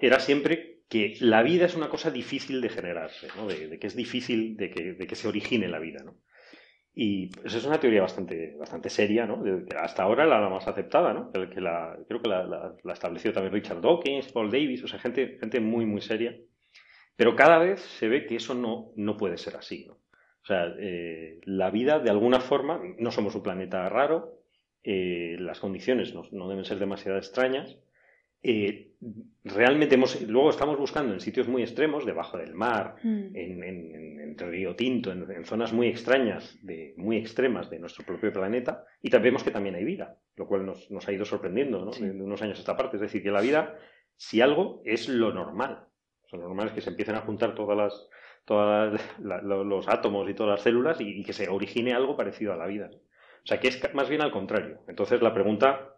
era 0.00 0.18
siempre 0.18 0.82
que 0.88 1.14
la 1.20 1.42
vida 1.42 1.66
es 1.66 1.76
una 1.76 1.88
cosa 1.88 2.10
difícil 2.10 2.60
de 2.60 2.68
generarse, 2.68 3.28
¿no? 3.36 3.46
de, 3.46 3.78
que 3.78 3.86
es 3.86 3.94
difícil 3.94 4.56
de 4.56 4.70
que, 4.70 4.94
de 4.94 5.06
que, 5.06 5.14
se 5.14 5.28
origine 5.28 5.68
la 5.68 5.78
vida. 5.78 6.02
¿no? 6.02 6.16
Y 6.94 7.26
eso 7.26 7.40
pues, 7.42 7.54
es 7.54 7.64
una 7.64 7.78
teoría 7.78 8.02
bastante, 8.02 8.56
bastante 8.58 8.90
seria, 8.90 9.24
¿no? 9.26 9.44
hasta 9.78 10.02
ahora 10.02 10.26
la, 10.26 10.48
más 10.48 10.66
aceptada, 10.66 11.12
¿no? 11.12 11.30
que 11.32 11.60
la, 11.60 11.96
creo 12.08 12.20
que 12.20 12.28
la, 12.28 12.74
la, 12.82 12.92
estableció 12.92 13.32
también 13.32 13.52
Richard 13.52 13.80
Dawkins, 13.80 14.32
Paul 14.32 14.50
Davis, 14.50 14.82
o 14.82 14.88
sea, 14.88 14.98
gente, 14.98 15.38
gente 15.38 15.60
muy, 15.60 15.86
muy 15.86 16.00
seria. 16.00 16.36
Pero 17.14 17.36
cada 17.36 17.58
vez 17.58 17.80
se 17.80 18.08
ve 18.08 18.26
que 18.26 18.36
eso 18.36 18.54
no, 18.54 18.92
no 18.96 19.16
puede 19.16 19.36
ser 19.36 19.56
así. 19.56 19.84
¿no? 19.86 20.00
O 20.42 20.46
sea, 20.46 20.74
eh, 20.78 21.38
la 21.44 21.70
vida, 21.70 21.98
de 21.98 22.10
alguna 22.10 22.40
forma, 22.40 22.80
no 22.98 23.10
somos 23.10 23.34
un 23.34 23.42
planeta 23.42 23.88
raro, 23.88 24.39
eh, 24.82 25.36
las 25.38 25.60
condiciones 25.60 26.14
no, 26.14 26.26
no, 26.32 26.48
deben 26.48 26.64
ser 26.64 26.78
demasiado 26.78 27.18
extrañas. 27.18 27.76
Eh, 28.42 28.92
realmente 29.44 29.96
hemos, 29.96 30.20
luego 30.22 30.50
estamos 30.50 30.78
buscando 30.78 31.12
en 31.12 31.20
sitios 31.20 31.48
muy 31.48 31.62
extremos, 31.62 32.06
debajo 32.06 32.38
del 32.38 32.54
mar, 32.54 32.96
mm. 33.02 33.36
en, 33.36 33.62
en, 33.64 34.20
entre 34.20 34.50
Río 34.50 34.76
Tinto, 34.76 35.12
en, 35.12 35.44
zonas 35.44 35.72
muy 35.72 35.88
extrañas, 35.88 36.58
de, 36.62 36.94
muy 36.96 37.16
extremas 37.16 37.68
de 37.68 37.78
nuestro 37.78 38.04
propio 38.04 38.32
planeta, 38.32 38.84
y 39.02 39.10
vemos 39.10 39.42
que 39.42 39.50
también 39.50 39.74
hay 39.74 39.84
vida, 39.84 40.16
lo 40.36 40.46
cual 40.46 40.64
nos, 40.64 40.90
nos 40.90 41.06
ha 41.06 41.12
ido 41.12 41.24
sorprendiendo 41.24 41.84
¿no? 41.84 41.90
de, 41.90 42.10
unos 42.22 42.40
años 42.40 42.58
a 42.58 42.60
esta 42.60 42.76
parte. 42.76 42.96
Es 42.96 43.02
decir, 43.02 43.22
que 43.22 43.30
la 43.30 43.40
vida, 43.40 43.78
si 44.16 44.40
algo, 44.40 44.82
es 44.84 45.08
lo 45.08 45.32
normal. 45.32 45.86
Lo 46.32 46.38
normal 46.38 46.68
es 46.68 46.72
que 46.74 46.80
se 46.80 46.90
empiecen 46.90 47.16
a 47.16 47.22
juntar 47.22 47.54
todas 47.54 47.76
las, 47.76 48.08
todos 48.44 49.00
los 49.18 49.88
átomos 49.88 50.28
y 50.30 50.34
todas 50.34 50.52
las 50.52 50.62
células 50.62 51.00
y, 51.00 51.22
que 51.24 51.32
se 51.32 51.48
origine 51.48 51.92
algo 51.92 52.16
parecido 52.16 52.52
a 52.52 52.56
la 52.56 52.66
vida. 52.66 52.90
O 53.42 53.46
sea, 53.46 53.60
que 53.60 53.68
es 53.68 53.94
más 53.94 54.08
bien 54.08 54.22
al 54.22 54.30
contrario. 54.30 54.80
Entonces 54.88 55.22
la 55.22 55.34
pregunta, 55.34 55.96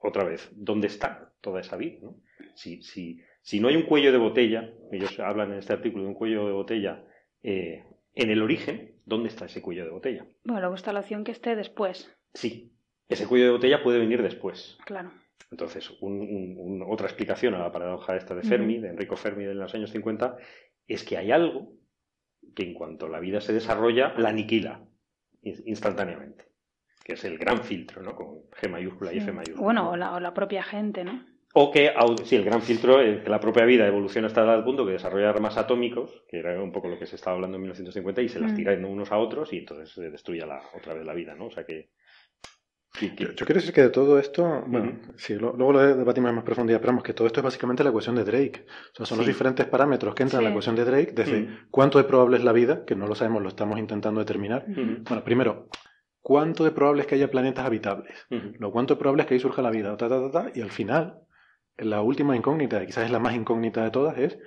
otra 0.00 0.24
vez, 0.24 0.50
¿dónde 0.52 0.86
está 0.86 1.32
toda 1.40 1.60
esa 1.60 1.76
vida? 1.76 1.98
¿no? 2.02 2.16
Si, 2.54 2.82
si, 2.82 3.20
si, 3.40 3.60
no 3.60 3.68
hay 3.68 3.76
un 3.76 3.84
cuello 3.84 4.12
de 4.12 4.18
botella, 4.18 4.72
ellos 4.90 5.18
hablan 5.20 5.52
en 5.52 5.58
este 5.58 5.72
artículo 5.72 6.04
de 6.04 6.08
un 6.10 6.14
cuello 6.14 6.46
de 6.46 6.52
botella 6.52 7.04
eh, 7.42 7.84
en 8.14 8.30
el 8.30 8.42
origen, 8.42 8.94
¿dónde 9.04 9.28
está 9.28 9.46
ese 9.46 9.62
cuello 9.62 9.84
de 9.84 9.90
botella? 9.90 10.26
Bueno, 10.44 10.60
la 10.60 10.68
constelación 10.68 11.24
que 11.24 11.32
esté 11.32 11.56
después. 11.56 12.14
Sí, 12.34 12.72
ese 13.08 13.26
cuello 13.26 13.46
de 13.46 13.52
botella 13.52 13.82
puede 13.82 13.98
venir 13.98 14.22
después. 14.22 14.78
Claro. 14.84 15.12
Entonces, 15.50 15.92
otra 16.00 17.06
explicación 17.06 17.54
a 17.54 17.58
la 17.58 17.72
paradoja 17.72 18.16
esta 18.16 18.34
de 18.34 18.42
Fermi, 18.42 18.78
de 18.78 18.88
Enrico 18.88 19.16
Fermi 19.16 19.44
de 19.44 19.54
los 19.54 19.74
años 19.74 19.90
50, 19.90 20.38
es 20.86 21.04
que 21.04 21.18
hay 21.18 21.30
algo 21.30 21.74
que 22.54 22.62
en 22.62 22.74
cuanto 22.74 23.08
la 23.08 23.20
vida 23.20 23.40
se 23.40 23.52
desarrolla, 23.52 24.14
la 24.16 24.30
aniquila 24.30 24.86
instantáneamente. 25.42 26.46
Que 27.04 27.14
es 27.14 27.24
el 27.24 27.38
gran 27.38 27.62
filtro, 27.62 28.02
¿no? 28.02 28.14
Con 28.14 28.50
G 28.50 28.68
mayúscula 28.68 29.12
y 29.12 29.18
F 29.18 29.32
mayúscula. 29.32 29.62
Bueno, 29.62 29.90
o, 29.90 29.96
la, 29.96 30.34
propia 30.34 30.62
gente, 30.62 31.04
¿no? 31.04 31.24
O 31.54 31.70
que, 31.70 31.92
sí, 32.24 32.36
el 32.36 32.44
gran 32.44 32.62
filtro 32.62 33.00
es 33.00 33.22
que 33.22 33.28
la 33.28 33.40
propia 33.40 33.64
vida 33.64 33.86
evoluciona 33.86 34.28
hasta 34.28 34.46
tal 34.46 34.64
punto 34.64 34.86
que 34.86 34.92
desarrolla 34.92 35.28
armas 35.28 35.58
atómicos, 35.58 36.24
que 36.28 36.38
era 36.38 36.60
un 36.62 36.72
poco 36.72 36.88
lo 36.88 36.98
que 36.98 37.06
se 37.06 37.16
estaba 37.16 37.36
hablando 37.36 37.56
en 37.56 37.62
1950, 37.62 38.22
y 38.22 38.28
se 38.28 38.40
las 38.40 38.52
mm. 38.52 38.56
tira 38.56 38.72
unos 38.74 39.12
a 39.12 39.18
otros 39.18 39.52
y 39.52 39.58
entonces 39.58 39.90
se 39.90 40.10
destruye 40.10 40.46
la, 40.46 40.62
otra 40.74 40.94
vez 40.94 41.04
la 41.04 41.12
vida, 41.12 41.34
¿no? 41.34 41.46
O 41.46 41.50
sea 41.50 41.64
que 41.64 41.90
yo, 43.00 43.34
quiero 43.34 43.54
decir 43.54 43.72
que 43.72 43.82
de 43.82 43.88
todo 43.88 44.18
esto, 44.18 44.64
bueno, 44.66 45.00
sí, 45.16 45.34
luego 45.34 45.72
lo 45.72 45.96
debatimos 45.96 46.28
en 46.28 46.36
más 46.36 46.44
profundidad, 46.44 46.78
pero 46.78 46.92
vamos, 46.92 47.02
que 47.02 47.14
todo 47.14 47.26
esto 47.26 47.40
es 47.40 47.44
básicamente 47.44 47.82
la 47.82 47.88
ecuación 47.90 48.14
de 48.16 48.24
Drake. 48.24 48.66
O 48.92 48.96
sea, 48.96 49.06
son 49.06 49.18
los 49.18 49.26
diferentes 49.26 49.66
parámetros 49.66 50.14
que 50.14 50.22
entran 50.22 50.40
en 50.40 50.44
la 50.44 50.50
ecuación 50.50 50.76
de 50.76 50.84
Drake, 50.84 51.12
desde 51.12 51.48
cuánto 51.70 51.98
de 51.98 52.04
probable 52.04 52.36
es 52.36 52.44
la 52.44 52.52
vida, 52.52 52.84
que 52.84 52.94
no 52.94 53.06
lo 53.06 53.14
sabemos, 53.14 53.42
lo 53.42 53.48
estamos 53.48 53.78
intentando 53.78 54.20
determinar. 54.20 54.66
Bueno, 54.66 55.24
primero, 55.24 55.68
cuánto 56.22 56.64
de 56.64 56.70
probable 56.70 57.02
es 57.02 57.06
que 57.08 57.16
haya 57.16 57.30
planetas 57.30 57.66
habitables, 57.66 58.26
lo 58.30 58.72
cuánto 58.72 58.94
de 58.94 59.00
probable 59.00 59.22
es 59.22 59.28
que 59.28 59.34
ahí 59.34 59.40
surja 59.40 59.60
la 59.60 59.70
vida, 59.70 59.96
y 60.54 60.60
al 60.60 60.70
final, 60.70 61.20
la 61.76 62.00
última 62.00 62.36
incógnita, 62.36 62.84
quizás 62.86 63.04
es 63.04 63.10
la 63.10 63.18
más 63.18 63.34
incógnita 63.34 63.84
de 63.84 63.90
todas, 63.90 64.16
es 64.18 64.38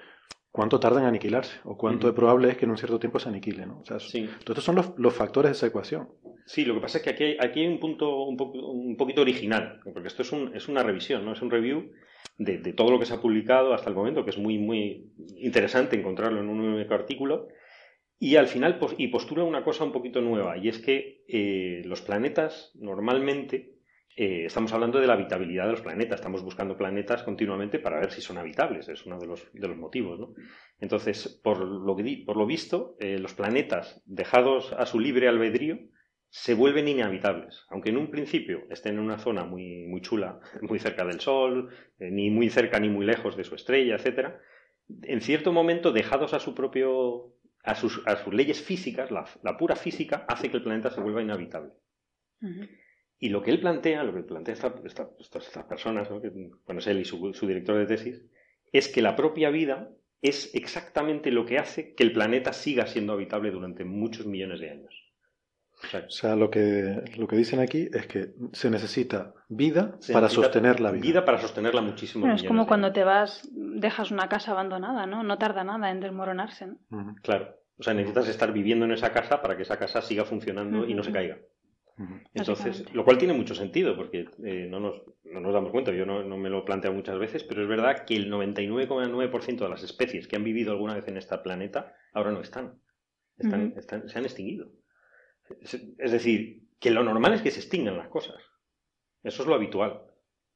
cuánto 0.56 0.80
tarda 0.80 1.02
en 1.02 1.08
aniquilarse 1.08 1.60
o 1.66 1.78
cuánto 1.78 2.08
de 2.08 2.14
probable 2.14 2.50
es 2.50 2.58
que 2.58 2.64
en 2.64 2.72
un 2.72 2.78
cierto 2.78 2.98
tiempo 2.98 3.20
se 3.20 3.28
aniquile. 3.28 3.66
¿no? 3.66 3.80
O 3.80 3.86
sea, 3.86 4.00
sí. 4.00 4.30
estos 4.40 4.64
son 4.64 4.76
los, 4.76 4.94
los, 4.98 5.14
factores 5.14 5.52
de 5.52 5.58
esa 5.58 5.68
ecuación. 5.68 6.08
Sí, 6.46 6.64
lo 6.64 6.76
que 6.76 6.80
pasa 6.80 7.00
es 7.00 7.04
que 7.04 7.10
aquí 7.10 7.24
hay, 7.26 7.38
aquí 7.42 7.60
hay 7.60 7.68
un 7.68 7.80
punto 7.80 8.24
un, 8.24 8.38
un, 8.40 8.96
poquito 8.96 9.22
original, 9.22 9.82
porque 9.84 10.08
esto 10.08 10.22
es, 10.22 10.32
un, 10.32 10.56
es 10.56 10.70
una 10.70 10.82
revisión, 10.82 11.26
no 11.26 11.34
es 11.34 11.42
un 11.42 11.52
review 11.52 11.92
de, 12.38 12.60
de, 12.60 12.72
todo 12.72 12.90
lo 12.90 13.00
que 13.00 13.06
se 13.06 13.14
ha 13.14 13.22
publicado 13.22 13.74
hasta 13.74 13.90
el 13.90 13.96
momento, 13.96 14.24
que 14.24 14.30
es 14.30 14.38
muy, 14.38 14.58
muy 14.58 15.12
interesante 15.38 16.00
encontrarlo 16.00 16.40
en 16.40 16.48
un 16.48 16.62
único 16.62 16.94
artículo. 16.94 17.50
Y 18.18 18.38
al 18.38 18.48
final 18.48 18.80
y 18.98 19.08
postula 19.10 19.44
una 19.44 19.64
cosa 19.64 19.84
un 19.84 19.92
poquito 19.92 20.22
nueva, 20.22 20.58
y 20.58 20.70
es 20.70 20.80
que 20.80 21.24
eh, 21.28 21.82
los 21.86 22.02
planetas 22.02 22.72
normalmente 22.76 23.76
eh, 24.18 24.46
estamos 24.46 24.72
hablando 24.72 25.02
de 25.02 25.08
la 25.08 25.14
habitabilidad 25.14 25.66
de 25.66 25.72
los 25.72 25.82
planetas, 25.82 26.22
estamos 26.22 26.42
buscando 26.42 26.78
planetas 26.78 27.24
continuamente 27.24 27.80
para 27.80 28.00
ver 28.00 28.12
si 28.12 28.22
son 28.22 28.38
habitables, 28.38 28.88
es 28.88 29.06
uno 29.06 29.20
de 29.20 29.28
los, 29.28 29.52
de 29.52 29.68
los 29.68 29.76
motivos. 29.76 30.18
¿no? 30.18 30.34
Entonces, 30.80 31.42
por 31.44 31.60
lo, 31.60 31.98
por 32.26 32.38
lo 32.38 32.46
visto, 32.46 32.96
eh, 33.00 33.20
los 33.20 33.34
planetas 33.34 34.02
dejados 34.06 34.72
a 34.72 34.86
su 34.86 35.02
libre 35.02 35.28
albedrío 35.28 35.80
se 36.30 36.54
vuelven 36.54 36.88
inhabitables, 36.88 37.66
aunque 37.70 37.90
en 37.90 37.98
un 37.98 38.10
principio 38.10 38.64
estén 38.70 38.96
en 38.96 39.02
una 39.02 39.20
zona 39.20 39.44
muy, 39.44 39.86
muy 39.88 40.00
chula, 40.00 40.40
muy 40.62 40.80
cerca 40.80 41.04
del 41.04 41.20
Sol, 41.20 41.70
ni 42.00 42.30
muy 42.30 42.50
cerca 42.50 42.80
ni 42.80 42.88
muy 42.88 43.06
lejos 43.06 43.36
de 43.36 43.44
su 43.44 43.56
estrella, 43.56 43.96
etc., 43.96 44.36
en 45.02 45.22
cierto 45.22 45.52
momento, 45.52 45.92
dejados 45.92 46.36
a 46.36 46.40
su 46.40 46.54
propio 46.54 47.35
a 47.66 47.76
sus, 47.76 48.02
a 48.06 48.16
sus 48.18 48.34
leyes 48.34 48.62
físicas, 48.62 49.12
la, 49.12 49.26
la, 49.44 49.58
pura 49.58 49.76
física 49.76 50.26
hace 50.28 50.50
que 50.50 50.58
el 50.58 50.64
planeta 50.64 50.92
se 50.92 51.02
vuelva 51.02 51.22
inhabitable. 51.22 51.72
Y 53.18 53.30
lo 53.30 53.42
que 53.42 53.50
él 53.52 53.60
plantea, 53.60 54.04
lo 54.04 54.14
que 54.14 54.22
plantea 54.22 54.54
estas 54.54 55.66
personas, 55.68 56.10
¿no? 56.12 56.22
que, 56.22 56.30
bueno, 56.30 56.80
es 56.80 56.88
él 56.88 57.00
y 57.00 57.06
su, 57.06 57.48
director 57.48 57.78
de 57.78 57.86
tesis, 57.88 58.22
es 58.72 58.88
que 58.88 59.02
la 59.02 59.16
propia 59.16 59.50
vida 59.50 59.90
es 60.22 60.54
exactamente 60.54 61.32
lo 61.32 61.46
que 61.46 61.58
hace 61.58 61.96
que 61.96 62.04
el 62.04 62.14
planeta 62.14 62.54
siga 62.54 62.88
siendo 62.88 63.14
habitable 63.14 63.52
durante 63.52 63.84
muchos 63.84 64.26
millones 64.26 64.60
de 64.60 64.70
años. 64.70 65.05
O 65.94 66.10
sea, 66.10 66.36
lo, 66.36 66.50
que, 66.50 67.04
lo 67.18 67.28
que 67.28 67.36
dicen 67.36 67.60
aquí 67.60 67.90
es 67.94 68.08
que 68.08 68.34
se 68.54 68.70
necesita 68.70 69.34
vida 69.50 69.98
para 70.12 70.30
sostener 70.30 70.80
la 70.80 70.92
vida. 70.92 71.02
Vida 71.02 71.26
para 71.26 71.40
sostenerla 71.40 71.82
muchísimo. 71.82 72.32
es 72.34 72.44
como 72.44 72.68
cuando 72.68 72.92
te 72.92 73.04
vas, 73.04 73.50
dejas 73.54 74.12
una 74.12 74.30
casa 74.30 74.52
abandonada, 74.52 75.06
¿no? 75.06 75.24
No 75.24 75.38
tarda 75.38 75.64
nada 75.64 75.92
en 75.92 76.00
desmoronarse. 76.00 76.68
¿no? 76.68 77.16
Claro. 77.22 77.56
O 77.78 77.84
sea, 77.84 77.94
necesitas 77.94 78.28
estar 78.30 78.54
viviendo 78.54 78.86
en 78.86 78.92
esa 78.92 79.12
casa 79.12 79.42
para 79.42 79.58
que 79.58 79.64
esa 79.64 79.78
casa 79.78 80.02
siga 80.02 80.24
funcionando 80.24 80.86
y 80.88 80.94
no 80.94 81.04
se 81.04 81.12
caiga. 81.12 81.38
Entonces, 82.34 82.94
lo 82.94 83.06
cual 83.06 83.18
tiene 83.18 83.34
mucho 83.34 83.56
sentido, 83.56 83.96
porque 83.96 84.28
eh, 84.44 84.68
no, 84.70 84.80
nos, 84.80 85.02
no, 85.24 85.40
nos, 85.40 85.54
damos 85.54 85.72
cuenta, 85.72 85.94
yo 85.94 86.06
no, 86.06 86.24
no, 86.24 86.38
me 86.38 86.50
lo 86.50 86.66
planteo 86.66 86.92
muchas 86.92 87.18
veces, 87.18 87.44
pero 87.44 87.62
es 87.62 87.70
verdad 87.70 88.06
que 88.06 88.16
el 88.16 88.30
99,9% 88.32 89.60
de 89.60 89.70
las 89.70 89.84
especies 89.84 90.28
que 90.28 90.36
han 90.36 90.44
vivido 90.44 90.74
alguna 90.74 90.96
vez 90.96 91.08
en 91.08 91.18
este 91.18 91.38
planeta 91.38 91.94
ahora 92.14 92.32
no 92.32 92.42
están. 92.42 92.80
Están, 93.38 93.74
están 93.78 94.10
se 94.10 94.18
han 94.18 94.26
extinguido. 94.26 94.72
Es, 95.62 96.12
decir, 96.12 96.64
que 96.80 96.92
lo 96.92 97.04
normal 97.04 97.34
es 97.34 97.42
que 97.42 97.52
se 97.52 97.60
extingan 97.60 97.98
las 97.98 98.10
cosas. 98.10 98.38
Eso 99.24 99.44
es 99.44 99.48
lo 99.48 99.56
habitual. 99.56 100.02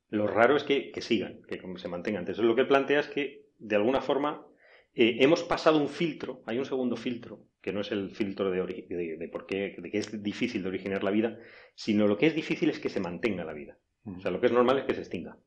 Lo 0.10 0.28
raro 0.28 0.56
es 0.56 0.64
que, 0.64 0.92
que 0.92 1.02
sigan, 1.02 1.42
que 1.48 1.62
se 1.78 1.88
mantengan. 1.88 2.22
Entonces, 2.22 2.44
lo 2.44 2.56
que 2.56 2.66
plantea 2.66 3.00
es 3.00 3.08
que, 3.08 3.48
de 3.58 3.76
alguna 3.76 4.02
forma, 4.02 4.46
eh, 4.94 5.18
hemos 5.20 5.44
pasado 5.44 5.80
un 5.80 5.90
filtro, 5.90 6.44
hay 6.46 6.58
un 6.58 6.66
segundo 6.66 6.96
filtro, 6.96 7.46
que 7.62 7.72
no 7.72 7.82
es 7.82 7.92
el 7.92 8.12
filtro 8.12 8.50
de, 8.50 9.18
de, 9.18 9.30
por 9.30 9.46
qué, 9.46 9.76
de 9.78 9.92
que 9.92 9.98
es 9.98 10.24
difícil 10.24 10.64
de 10.64 10.70
originar 10.70 11.04
la 11.04 11.12
vida, 11.12 11.40
sino 11.76 12.08
lo 12.08 12.18
que 12.18 12.28
es 12.28 12.36
difícil 12.36 12.70
es 12.70 12.80
que 12.80 12.90
se 12.90 13.00
mantenga 13.00 13.44
la 13.44 13.54
vida. 13.54 13.78
O 14.06 14.20
sea, 14.20 14.32
lo 14.32 14.40
que 14.40 14.48
es 14.48 14.52
normal 14.52 14.80
es 14.80 14.86
que 14.86 14.96
se 14.96 15.02
extinga. 15.02 15.38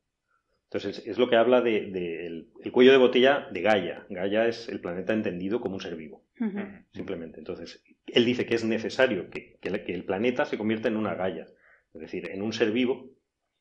Entonces, 0.73 1.05
es, 1.05 1.19
lo 1.19 1.29
que 1.29 1.35
habla 1.35 1.61
del 1.61 1.93
de, 1.93 2.25
el, 2.25 2.71
cuello 2.71 2.91
de 2.91 2.97
botella 2.97 3.47
de 3.51 3.61
Gaia. 3.61 4.07
Gaia 4.09 4.47
es 4.47 4.67
el 4.69 4.79
planeta 4.79 5.13
entendido 5.13 5.61
como 5.61 5.75
un 5.75 5.81
ser 5.81 5.95
vivo, 5.95 6.23
simplemente. 6.91 7.37
Entonces, 7.37 7.83
él 8.07 8.25
dice 8.25 8.47
que 8.47 8.55
es 8.55 8.63
necesario 8.63 9.29
que, 9.29 9.59
el 9.61 10.03
planeta 10.03 10.45
se 10.45 10.57
convierta 10.57 10.87
en 10.87 10.97
una 10.97 11.13
Gaia, 11.13 11.45
es 11.93 12.01
decir, 12.01 12.27
en 12.31 12.41
un 12.41 12.53
ser 12.53 12.71
vivo 12.71 13.11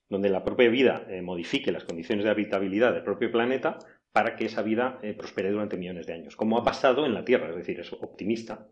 donde 0.08 0.30
la 0.30 0.42
propia 0.42 0.70
vida 0.70 1.06
eh, 1.10 1.20
modifique 1.20 1.70
las 1.70 1.84
condiciones 1.84 2.24
de 2.24 2.30
habitabilidad 2.30 2.94
del 2.94 3.04
propio 3.04 3.30
planeta 3.30 3.78
para 4.12 4.34
que 4.34 4.46
esa 4.46 4.62
vida 4.62 4.98
eh, 5.02 5.12
prospere 5.12 5.50
durante 5.50 5.76
millones 5.76 6.06
de 6.06 6.14
años, 6.14 6.34
como 6.34 6.56
ha 6.56 6.64
pasado 6.64 7.04
en 7.04 7.12
la 7.12 7.26
Tierra, 7.26 7.50
es 7.50 7.56
decir, 7.56 7.78
es 7.78 7.92
optimista, 7.92 8.68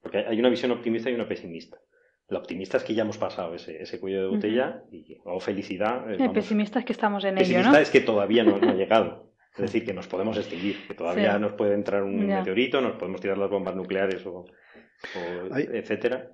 porque 0.00 0.18
hay 0.18 0.40
una 0.40 0.48
visión 0.48 0.72
optimista 0.72 1.08
y 1.08 1.14
una 1.14 1.28
pesimista. 1.28 1.78
La 2.28 2.38
optimista 2.38 2.76
es 2.76 2.82
que 2.84 2.94
ya 2.94 3.02
hemos 3.02 3.18
pasado 3.18 3.54
ese, 3.54 3.80
ese 3.82 4.00
cuello 4.00 4.22
de 4.22 4.26
botella 4.28 4.82
y, 4.90 5.16
o 5.24 5.38
felicidad. 5.40 6.10
El 6.10 6.32
pesimista 6.32 6.78
es 6.80 6.84
que 6.84 6.92
estamos 6.92 7.24
en 7.24 7.38
ello, 7.38 7.46
pesimista 7.46 7.80
es 7.80 7.90
que 7.90 8.00
todavía 8.00 8.42
no, 8.44 8.56
ha 8.56 8.74
llegado. 8.74 9.32
Es 9.54 9.62
decir, 9.62 9.84
que 9.86 9.94
nos 9.94 10.06
podemos 10.06 10.36
extinguir, 10.36 10.86
que 10.86 10.94
todavía 10.94 11.38
nos 11.38 11.52
puede 11.54 11.74
entrar 11.74 12.02
un 12.02 12.26
meteorito, 12.40 12.80
nos 12.80 12.96
podemos 12.96 13.20
tirar 13.20 13.38
las 13.38 13.48
bombas 13.48 13.74
nucleares 13.76 14.26
o, 14.26 14.44
etcétera. 15.72 16.32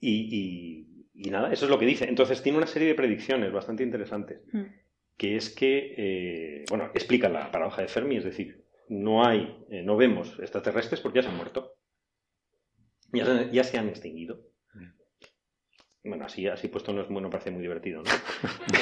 Y, 0.00 0.86
y, 1.14 1.30
nada, 1.30 1.52
eso 1.52 1.64
es 1.64 1.70
lo 1.70 1.78
que 1.78 1.86
dice. 1.86 2.06
Entonces 2.08 2.42
tiene 2.42 2.58
una 2.58 2.66
serie 2.66 2.88
de 2.88 2.94
predicciones 2.94 3.52
bastante 3.52 3.82
interesantes. 3.82 4.40
Mm 4.52 4.64
que 5.18 5.34
es 5.36 5.48
que, 5.48 5.94
eh, 5.96 6.64
bueno, 6.68 6.90
explica 6.92 7.30
la 7.30 7.50
paradoja 7.50 7.80
de 7.80 7.88
Fermi, 7.88 8.18
es 8.18 8.24
decir, 8.24 8.66
no 8.90 9.24
hay, 9.24 9.64
eh, 9.70 9.82
no 9.82 9.96
vemos 9.96 10.38
extraterrestres 10.40 11.00
porque 11.00 11.20
ya 11.20 11.22
se 11.22 11.30
han 11.30 11.38
muerto. 11.38 11.72
ya, 13.14 13.24
se- 13.24 13.50
ya 13.50 13.64
se 13.64 13.78
han 13.78 13.88
extinguido. 13.88 14.40
Bueno, 16.06 16.24
así, 16.24 16.46
así 16.46 16.68
puesto 16.68 16.92
no, 16.92 17.02
es, 17.02 17.10
no 17.10 17.30
parece 17.30 17.50
muy 17.50 17.62
divertido, 17.62 18.02
¿no? 18.02 18.10
Me 18.72 18.78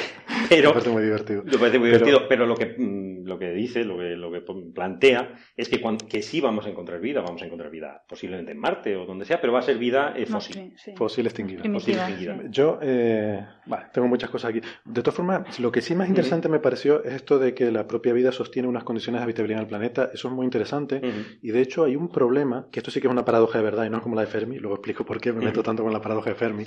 Pero, 0.48 0.72
parece 0.72 0.90
muy 0.90 1.02
divertido. 1.02 1.42
me 1.44 1.58
parece 1.58 1.78
muy 1.78 1.90
Pero- 1.90 2.04
divertido, 2.06 2.28
pero 2.28 2.46
lo 2.46 2.54
que, 2.56 2.74
mm, 2.76 3.24
lo 3.24 3.38
que 3.38 3.50
dice, 3.52 3.82
lo 3.84 3.96
que, 3.98 4.14
lo 4.16 4.30
que 4.30 4.42
plantea, 4.74 5.34
es 5.56 5.68
que, 5.68 5.80
cuan- 5.80 5.96
que 5.96 6.20
sí 6.22 6.40
vamos 6.40 6.66
a 6.66 6.68
encontrar 6.68 7.00
vida, 7.00 7.22
vamos 7.22 7.40
a 7.42 7.46
encontrar 7.46 7.70
vida 7.70 8.02
posiblemente 8.06 8.52
en 8.52 8.58
Marte 8.58 8.94
o 8.96 9.06
donde 9.06 9.24
sea, 9.24 9.40
pero 9.40 9.52
va 9.54 9.60
a 9.60 9.62
ser 9.62 9.78
vida 9.78 10.12
eh, 10.16 10.26
fósil. 10.26 10.74
sí. 10.76 10.92
Fósil 10.96 11.24
extinguido. 11.26 11.62
Primitiva, 11.62 11.80
fósil 12.04 12.12
extinguida. 12.14 12.42
sí. 12.42 12.48
Yo, 12.50 12.78
eh, 12.82 13.46
vale, 13.66 13.86
tengo 13.92 14.06
muchas 14.08 14.28
cosas 14.28 14.50
aquí. 14.50 14.60
De 14.84 15.02
todas 15.02 15.14
formas, 15.14 15.58
lo 15.60 15.72
que 15.72 15.80
sí 15.80 15.94
más 15.94 16.08
interesante 16.08 16.48
me 16.50 16.58
pareció 16.58 17.02
es 17.04 17.14
esto 17.14 17.38
de 17.38 17.54
que 17.54 17.70
la 17.70 17.86
propia 17.86 18.12
vida 18.12 18.30
sostiene 18.32 18.68
unas 18.68 18.84
condiciones 18.84 19.20
de 19.20 19.24
habitabilidad 19.24 19.60
en 19.60 19.64
el 19.64 19.68
planeta. 19.68 20.10
Eso 20.12 20.28
es 20.28 20.34
muy 20.34 20.44
interesante. 20.44 21.00
Y 21.42 21.50
de 21.52 21.60
hecho 21.62 21.84
hay 21.84 21.96
un 21.96 22.08
problema, 22.10 22.66
que 22.70 22.80
esto 22.80 22.90
sí 22.90 23.00
que 23.00 23.06
es 23.06 23.12
una 23.12 23.24
paradoja 23.24 23.58
de 23.58 23.64
verdad 23.64 23.86
y 23.86 23.90
no 23.90 23.96
es 23.98 24.02
como 24.02 24.14
la 24.16 24.22
de 24.22 24.26
Fermi, 24.26 24.58
luego 24.58 24.74
explico 24.76 25.04
por 25.06 25.20
qué 25.20 25.32
me 25.32 25.44
meto 25.44 25.62
tanto 25.62 25.82
con 25.82 25.92
la 25.92 26.00
paradoja 26.02 26.30
de 26.30 26.36
Fermi, 26.36 26.64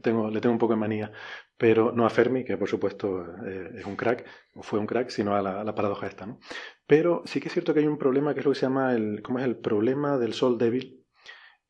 tengo, 0.00 0.30
le 0.30 0.40
tengo 0.40 0.52
un 0.52 0.58
poco 0.58 0.74
de 0.74 0.80
manía, 0.80 1.12
pero 1.56 1.92
no 1.92 2.06
a 2.06 2.10
Fermi, 2.10 2.44
que 2.44 2.56
por 2.56 2.68
supuesto 2.68 3.24
eh, 3.46 3.70
es 3.78 3.84
un 3.84 3.96
crack, 3.96 4.26
o 4.54 4.62
fue 4.62 4.78
un 4.78 4.86
crack, 4.86 5.10
sino 5.10 5.34
a 5.34 5.42
la, 5.42 5.60
a 5.60 5.64
la 5.64 5.74
paradoja 5.74 6.06
esta, 6.06 6.26
¿no? 6.26 6.38
Pero 6.86 7.22
sí 7.24 7.40
que 7.40 7.48
es 7.48 7.52
cierto 7.52 7.74
que 7.74 7.80
hay 7.80 7.86
un 7.86 7.98
problema 7.98 8.34
que 8.34 8.40
es 8.40 8.46
lo 8.46 8.52
que 8.52 8.58
se 8.58 8.66
llama 8.66 8.94
el, 8.94 9.22
¿cómo 9.22 9.38
es? 9.38 9.44
el 9.44 9.56
problema 9.56 10.18
del 10.18 10.32
Sol 10.32 10.58
débil 10.58 11.04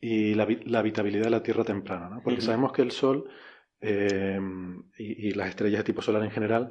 y 0.01 0.35
la, 0.35 0.45
habitabilidad 0.78 1.24
de 1.24 1.31
la 1.31 1.43
Tierra 1.43 1.64
temprana, 1.64 2.09
¿no? 2.09 2.22
Porque 2.22 2.41
sabemos 2.41 2.72
que 2.72 2.83
el 2.83 2.91
Sol 2.91 3.28
eh, 3.81 4.41
y, 4.97 5.28
y 5.28 5.33
las 5.33 5.49
estrellas 5.49 5.81
de 5.81 5.85
tipo 5.85 6.03
solar 6.03 6.22
en 6.22 6.31
general, 6.31 6.70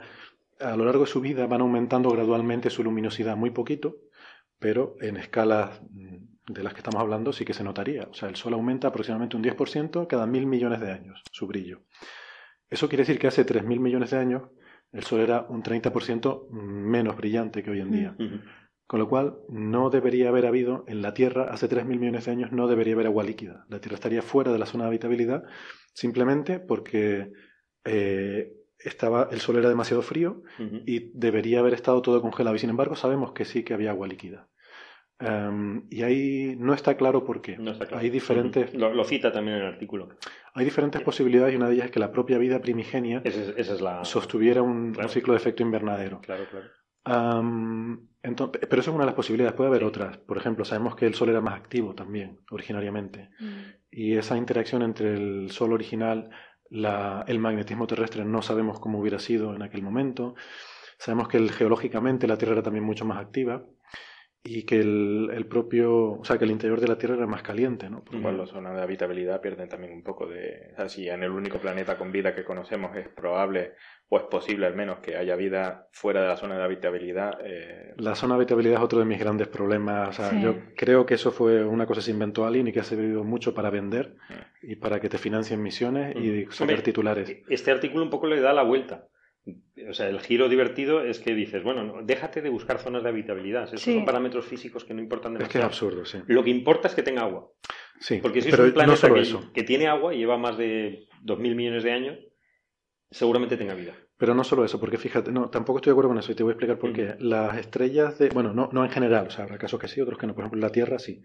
a 0.60 0.76
lo 0.76 0.86
largo 0.86 1.02
de 1.06 1.12
su 1.12 1.22
vida 1.22 1.48
van 1.48 1.62
aumentando 1.62 2.10
gradualmente 2.10 2.70
su 2.70 2.84
luminosidad 2.84 3.36
muy 3.38 3.52
poquito, 3.52 3.98
pero 4.60 4.96
en 5.00 5.18
escalas 5.18 5.82
mm, 5.90 6.29
de 6.50 6.64
las 6.64 6.74
que 6.74 6.80
estamos 6.80 7.00
hablando 7.00 7.32
sí 7.32 7.46
que 7.46 7.54
se 7.54 7.64
notaría. 7.64 8.08
O 8.10 8.14
sea, 8.14 8.28
el 8.28 8.36
Sol 8.36 8.54
aumenta 8.54 8.88
aproximadamente 8.88 9.38
un 9.38 9.44
10% 9.44 10.08
cada 10.08 10.26
mil 10.26 10.48
millones 10.48 10.82
de 10.82 10.92
años, 10.92 11.22
su 11.32 11.48
brillo. 11.48 11.84
Eso 12.70 12.88
quiere 12.88 13.04
decir 13.04 13.20
que 13.20 13.28
hace 13.28 13.46
3.000 13.46 13.80
millones 13.80 14.12
de 14.12 14.18
años 14.18 14.44
el 14.92 15.04
Sol 15.04 15.22
era 15.22 15.46
un 15.50 15.64
30% 15.64 16.50
menos 16.50 17.16
brillante 17.16 17.64
que 17.64 17.72
hoy 17.72 17.80
en 17.80 17.92
día. 17.92 18.16
Con 18.88 19.00
lo 19.00 19.08
cual, 19.08 19.38
no 19.50 19.92
debería 19.92 20.30
haber 20.30 20.48
habido 20.48 20.84
en 20.88 21.04
la 21.04 21.14
Tierra, 21.14 21.48
hace 21.52 21.70
3.000 21.70 21.86
millones 21.86 22.26
de 22.26 22.32
años, 22.32 22.52
no 22.52 22.68
debería 22.68 22.96
haber 22.96 23.06
agua 23.06 23.24
líquida. 23.24 23.66
La 23.70 23.80
Tierra 23.80 23.96
estaría 23.96 24.24
fuera 24.24 24.52
de 24.52 24.58
la 24.58 24.66
zona 24.66 24.86
de 24.86 24.90
habitabilidad 24.90 25.44
simplemente 25.94 26.60
porque 26.60 27.32
eh, 27.86 28.52
estaba, 28.80 29.30
el 29.32 29.40
Sol 29.42 29.58
era 29.58 29.70
demasiado 29.70 30.02
frío 30.02 30.42
y 30.86 31.12
debería 31.14 31.60
haber 31.60 31.74
estado 31.76 32.02
todo 32.02 32.22
congelado. 32.22 32.56
Y 32.56 32.60
sin 32.60 32.72
embargo, 32.72 32.96
sabemos 32.96 33.34
que 33.34 33.46
sí 33.46 33.64
que 33.64 33.76
había 33.76 33.92
agua 33.92 34.08
líquida. 34.08 34.49
Em, 35.20 35.84
y 35.90 36.04
ahí 36.04 36.56
no 36.58 36.74
está 36.74 36.96
claro 36.96 37.26
por 37.26 37.42
qué. 37.42 37.58
No 37.58 37.72
está 37.72 37.86
claro. 37.86 38.02
Hay 38.02 38.10
diferentes. 38.10 38.74
Lo, 38.74 38.94
lo 38.94 39.04
cita 39.04 39.32
también 39.32 39.58
en 39.58 39.64
el 39.64 39.68
artículo. 39.74 40.10
hay 40.54 40.64
diferentes 40.66 41.02
posibilidades 41.02 41.54
y 41.54 41.58
una 41.58 41.68
de 41.68 41.74
ellas 41.76 41.86
es 41.88 41.92
que 41.92 42.00
la 42.00 42.12
propia 42.12 42.38
vida 42.38 42.62
primigenia 42.62 43.22
Esa 43.26 43.42
es, 43.42 43.54
esa 43.58 43.74
es 43.74 43.82
la. 43.82 44.06
sostuviera 44.06 44.62
un, 44.62 44.94
Claro. 44.94 45.08
un 45.08 45.14
ciclo 45.14 45.34
de 45.34 45.38
efecto 45.38 45.62
invernadero. 45.64 46.22
Claro, 46.22 46.46
claro. 46.50 46.68
Entonces, 48.22 48.62
pero 48.70 48.82
eso 48.82 48.92
es 48.92 48.96
una 48.96 49.04
de 49.04 49.08
las 49.08 49.16
posibilidades. 49.16 49.56
Puede 49.56 49.70
haber 49.70 49.84
otras. 49.84 50.18
Por 50.18 50.38
ejemplo, 50.38 50.66
sabemos 50.66 50.96
que 50.96 51.06
el 51.06 51.14
Sol 51.16 51.30
era 51.30 51.42
más 51.42 51.56
activo 51.56 51.96
también, 51.96 52.40
originariamente. 52.52 53.30
Mm. 53.40 53.60
Y 53.92 54.16
esa 54.18 54.38
interacción 54.38 54.82
entre 54.84 55.14
el 55.16 55.50
Sol 55.52 55.74
original, 55.74 56.30
la- 56.70 57.24
el 57.28 57.40
magnetismo 57.40 57.88
terrestre, 57.88 58.26
no 58.26 58.42
sabemos 58.42 58.80
cómo 58.80 59.00
hubiera 59.00 59.20
sido 59.20 59.56
en 59.56 59.64
aquel 59.64 59.82
momento. 59.82 60.36
Sabemos 60.98 61.28
que 61.30 61.38
el- 61.38 61.52
geológicamente 61.52 62.28
la 62.28 62.38
Tierra 62.38 62.54
era 62.56 62.64
también 62.64 62.84
mucho 62.86 63.06
más 63.06 63.18
activa 63.20 63.64
y 64.44 64.64
que 64.64 64.78
el, 64.80 65.30
el 65.34 65.46
propio, 65.48 66.12
o 66.14 66.24
sea, 66.24 66.38
que 66.38 66.46
el 66.46 66.52
interior 66.52 66.80
de 66.80 66.88
la 66.88 66.98
Tierra 66.98 67.16
era 67.16 67.28
más 67.28 67.44
caliente, 67.44 67.90
¿no? 67.90 68.04
Por 68.04 68.16
lo 68.16 68.22
cual 68.22 68.38
las 68.38 68.50
zonas 68.50 68.74
de 68.76 68.82
habitabilidad 68.82 69.42
pierden 69.42 69.68
también 69.68 69.92
un 69.94 70.02
poco 70.02 70.28
de... 70.28 70.70
O 70.74 70.76
sea, 70.78 70.90
si 70.90 71.10
en 71.10 71.24
el 71.24 71.32
único 71.32 71.58
planeta 71.60 71.98
con 71.98 72.12
vida 72.12 72.34
que 72.34 72.46
conocemos 72.46 72.96
es 72.96 73.10
probable, 73.10 73.74
o 74.08 74.18
es 74.18 74.24
posible 74.24 74.66
al 74.66 74.76
menos, 74.76 75.00
que 75.00 75.18
haya 75.18 75.36
vida 75.36 75.90
fuera 75.92 76.22
de 76.22 76.30
la 76.30 76.38
zona 76.38 76.58
de 76.58 76.64
habitabilidad, 76.64 77.38
eh, 77.44 77.94
La 77.98 78.16
zona 78.16 78.36
de 78.36 78.38
habitabilidad 78.38 78.78
es 78.78 78.84
otro 78.84 79.00
de 79.00 79.06
mis 79.06 79.20
grandes 79.20 79.50
problemas. 79.50 80.10
O 80.10 80.14
sea, 80.14 80.30
Sí. 80.32 80.42
yo 80.42 80.56
creo 80.76 81.06
que 81.06 81.16
eso 81.16 81.32
fue 81.32 81.64
una 81.66 81.86
cosa 81.86 82.00
que 82.00 82.06
se 82.06 82.12
inventó 82.12 82.46
alguien 82.46 82.68
y 82.68 82.72
que 82.72 82.80
ha 82.80 82.84
servido 82.84 83.26
mucho 83.26 83.54
para 83.54 83.70
vender 83.70 84.16
y 84.62 84.78
para 84.78 85.02
que 85.02 85.10
te 85.10 85.18
financien 85.18 85.62
misiones 85.62 86.16
y 86.16 86.46
Mm. 86.46 86.52
sacar 86.52 86.82
titulares. 86.82 87.30
Este 87.50 87.72
artículo 87.72 88.04
un 88.06 88.10
poco 88.10 88.26
le 88.28 88.40
da 88.40 88.54
la 88.54 88.64
vuelta. 88.64 89.06
O 89.90 89.94
sea, 89.94 90.08
el 90.10 90.20
giro 90.20 90.50
divertido 90.50 91.02
es 91.04 91.20
que 91.20 91.34
dices, 91.34 91.64
bueno, 91.64 91.84
no, 91.84 92.02
déjate 92.04 92.42
de 92.42 92.50
buscar 92.50 92.80
zonas 92.80 93.04
de 93.04 93.10
habitabilidad. 93.10 93.64
Esos 93.66 93.82
Sí. 93.82 93.94
son 93.94 94.06
parámetros 94.06 94.46
físicos 94.46 94.84
que 94.84 94.94
no 94.94 95.02
importan 95.02 95.34
Es 95.34 95.40
que 95.40 95.44
es 95.46 95.54
demasiado. 95.54 95.68
absurdo, 95.68 96.06
sí. 96.06 96.20
Lo 96.28 96.44
que 96.44 96.50
importa 96.50 96.88
es 96.90 96.96
que 96.96 97.04
tenga 97.04 97.22
agua. 97.24 97.50
Sí, 98.00 98.20
Porque 98.22 98.42
si 98.42 98.50
pero 98.52 98.64
es 98.64 98.70
un 98.70 98.74
planeta 98.74 98.92
no 98.94 98.98
solo 98.98 99.16
que, 99.16 99.22
eso. 99.22 99.52
que 99.54 99.64
tiene 99.64 99.88
agua 99.88 100.14
y 100.14 100.18
lleva 100.20 100.38
más 100.38 100.58
de 100.58 101.08
2.000 101.24 101.56
millones 101.56 101.84
de 101.84 101.92
años, 101.92 102.18
seguramente 103.12 103.58
tenga 103.58 103.74
vida. 103.74 103.94
Pero 104.18 104.36
no 104.36 104.44
solo 104.44 104.66
eso, 104.66 104.80
porque 104.80 104.98
fíjate, 104.98 105.32
no, 105.32 105.50
tampoco 105.50 105.80
estoy 105.80 105.92
de 105.92 105.94
acuerdo 105.94 106.10
con 106.10 106.18
eso 106.20 106.32
y 106.32 106.36
te 106.36 106.44
voy 106.44 106.52
a 106.52 106.54
explicar 106.54 106.78
por 106.78 106.92
qué. 106.94 107.16
Las 107.20 107.58
estrellas 107.58 108.18
de, 108.20 108.30
bueno, 108.30 108.54
no, 108.54 108.70
no 108.74 108.84
en 108.84 108.92
general, 108.92 109.28
o 109.28 109.30
sea, 109.30 109.46
habrá 109.46 109.58
casos 109.58 109.80
que 109.80 109.88
sí, 109.88 110.02
otros 110.02 110.18
que 110.20 110.28
no. 110.28 110.36
Por 110.36 110.44
ejemplo, 110.44 110.60
la 110.60 110.72
Tierra 110.72 111.00
sí. 111.00 111.22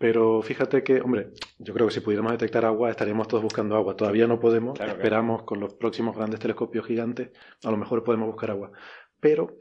Pero 0.00 0.40
fíjate 0.40 0.82
que, 0.82 1.02
hombre, 1.02 1.26
yo 1.58 1.74
creo 1.74 1.86
que 1.86 1.92
si 1.92 2.00
pudiéramos 2.00 2.32
detectar 2.32 2.64
agua, 2.64 2.88
estaríamos 2.88 3.28
todos 3.28 3.42
buscando 3.42 3.76
agua. 3.76 3.94
Todavía 3.96 4.26
no 4.26 4.40
podemos, 4.40 4.72
Claro, 4.78 4.92
claro. 4.92 5.02
esperamos 5.02 5.42
con 5.42 5.60
los 5.60 5.74
próximos 5.74 6.16
grandes 6.16 6.40
telescopios 6.40 6.86
gigantes, 6.86 7.32
a 7.62 7.70
lo 7.70 7.76
mejor 7.76 8.02
podemos 8.02 8.26
buscar 8.26 8.50
agua. 8.50 8.72
Pero, 9.20 9.58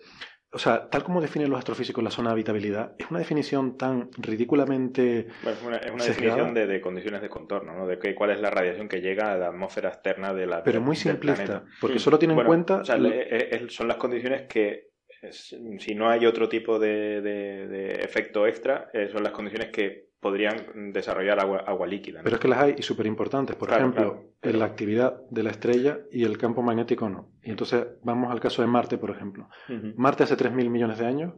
o 0.54 0.58
sea, 0.58 0.88
tal 0.90 1.04
como 1.04 1.20
definen 1.20 1.50
los 1.50 1.60
astrofísicos 1.60 2.02
la 2.02 2.10
zona 2.10 2.30
de 2.30 2.34
habitabilidad, 2.36 2.96
es 2.98 3.12
una 3.12 3.20
definición 3.20 3.76
tan 3.78 4.12
ridículamente 4.18 5.28
bueno, 5.44 5.58
es 5.58 5.64
una, 5.66 5.76
es 5.78 5.92
una 5.92 6.06
definición 6.06 6.54
de, 6.54 6.68
de 6.68 6.80
condiciones 6.80 7.22
de 7.22 7.28
contorno, 7.28 7.74
¿no? 7.78 7.86
De 7.86 8.00
que, 8.00 8.16
cuál 8.16 8.30
es 8.32 8.40
la 8.40 8.50
radiación 8.50 8.88
que 8.88 9.02
llega 9.02 9.34
a 9.34 9.38
la 9.38 9.48
atmósfera 9.50 9.90
externa 9.90 10.34
de 10.34 10.48
la 10.48 10.64
pero 10.64 10.80
muy 10.80 10.96
simplista, 10.96 11.66
porque 11.82 12.00
solo 12.00 12.18
tiene 12.18 12.34
en 12.34 12.46
cuenta 12.46 12.78
o 12.78 12.86
sea, 12.86 12.96
lo- 12.98 13.10
eh, 13.12 13.66
son 13.68 13.90
las 13.90 13.98
condiciones 13.98 14.44
que, 14.48 14.88
si 15.32 15.96
no 15.96 16.10
hay 16.10 16.26
otro 16.26 16.48
tipo 16.48 16.80
de, 16.80 17.20
de- 17.20 17.68
de 17.68 17.92
efecto 18.06 18.48
extra, 18.48 18.90
eh, 18.94 19.10
son 19.12 19.22
las 19.22 19.34
condiciones 19.34 19.70
que 19.72 20.08
podrían 20.20 20.91
desarrollar 20.91 21.39
agua, 21.39 21.59
agua 21.65 21.88
líquida. 21.88 22.20
¿no? 22.20 22.24
Pero 22.24 22.36
es 22.36 22.41
que 22.41 22.47
las 22.47 22.59
hay 22.59 22.76
y 22.78 22.82
súper 22.82 23.05
importantes. 23.05 23.55
Por 23.55 23.70
Claro, 23.70 23.84
ejemplo, 23.86 24.11
claro, 24.13 24.34
en 24.41 24.59
la 24.59 24.65
actividad 24.65 25.22
de 25.30 25.43
la 25.43 25.51
estrella 25.51 25.99
y 26.11 26.24
el 26.26 26.38
campo 26.38 26.61
magnético 26.61 27.07
no. 27.09 27.32
Y 27.41 27.51
entonces 27.51 27.86
vamos 28.03 28.32
al 28.32 28.39
caso 28.39 28.61
de 28.61 28.67
Marte, 28.67 28.97
por 28.97 29.11
ejemplo. 29.11 29.49
Marte 29.95 30.24
hace 30.24 30.36
3.000 30.36 30.70
millones 30.70 30.97
de 30.99 31.05
años 31.05 31.34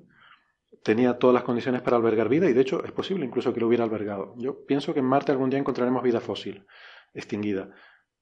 tenía 0.84 1.18
todas 1.20 1.34
las 1.36 1.44
condiciones 1.44 1.82
para 1.82 1.98
albergar 1.98 2.28
vida 2.30 2.50
y 2.50 2.54
de 2.54 2.62
hecho 2.62 2.84
es 2.84 2.92
posible 2.92 3.26
incluso 3.26 3.54
que 3.54 3.60
lo 3.60 3.68
hubiera 3.68 3.84
albergado. 3.84 4.34
Yo 4.38 4.66
pienso 4.66 4.94
que 4.94 5.00
en 5.00 5.06
Marte 5.06 5.32
algún 5.32 5.50
día 5.50 5.60
encontraremos 5.60 6.02
vida 6.02 6.20
fósil, 6.20 6.66
extinguida. 7.14 7.70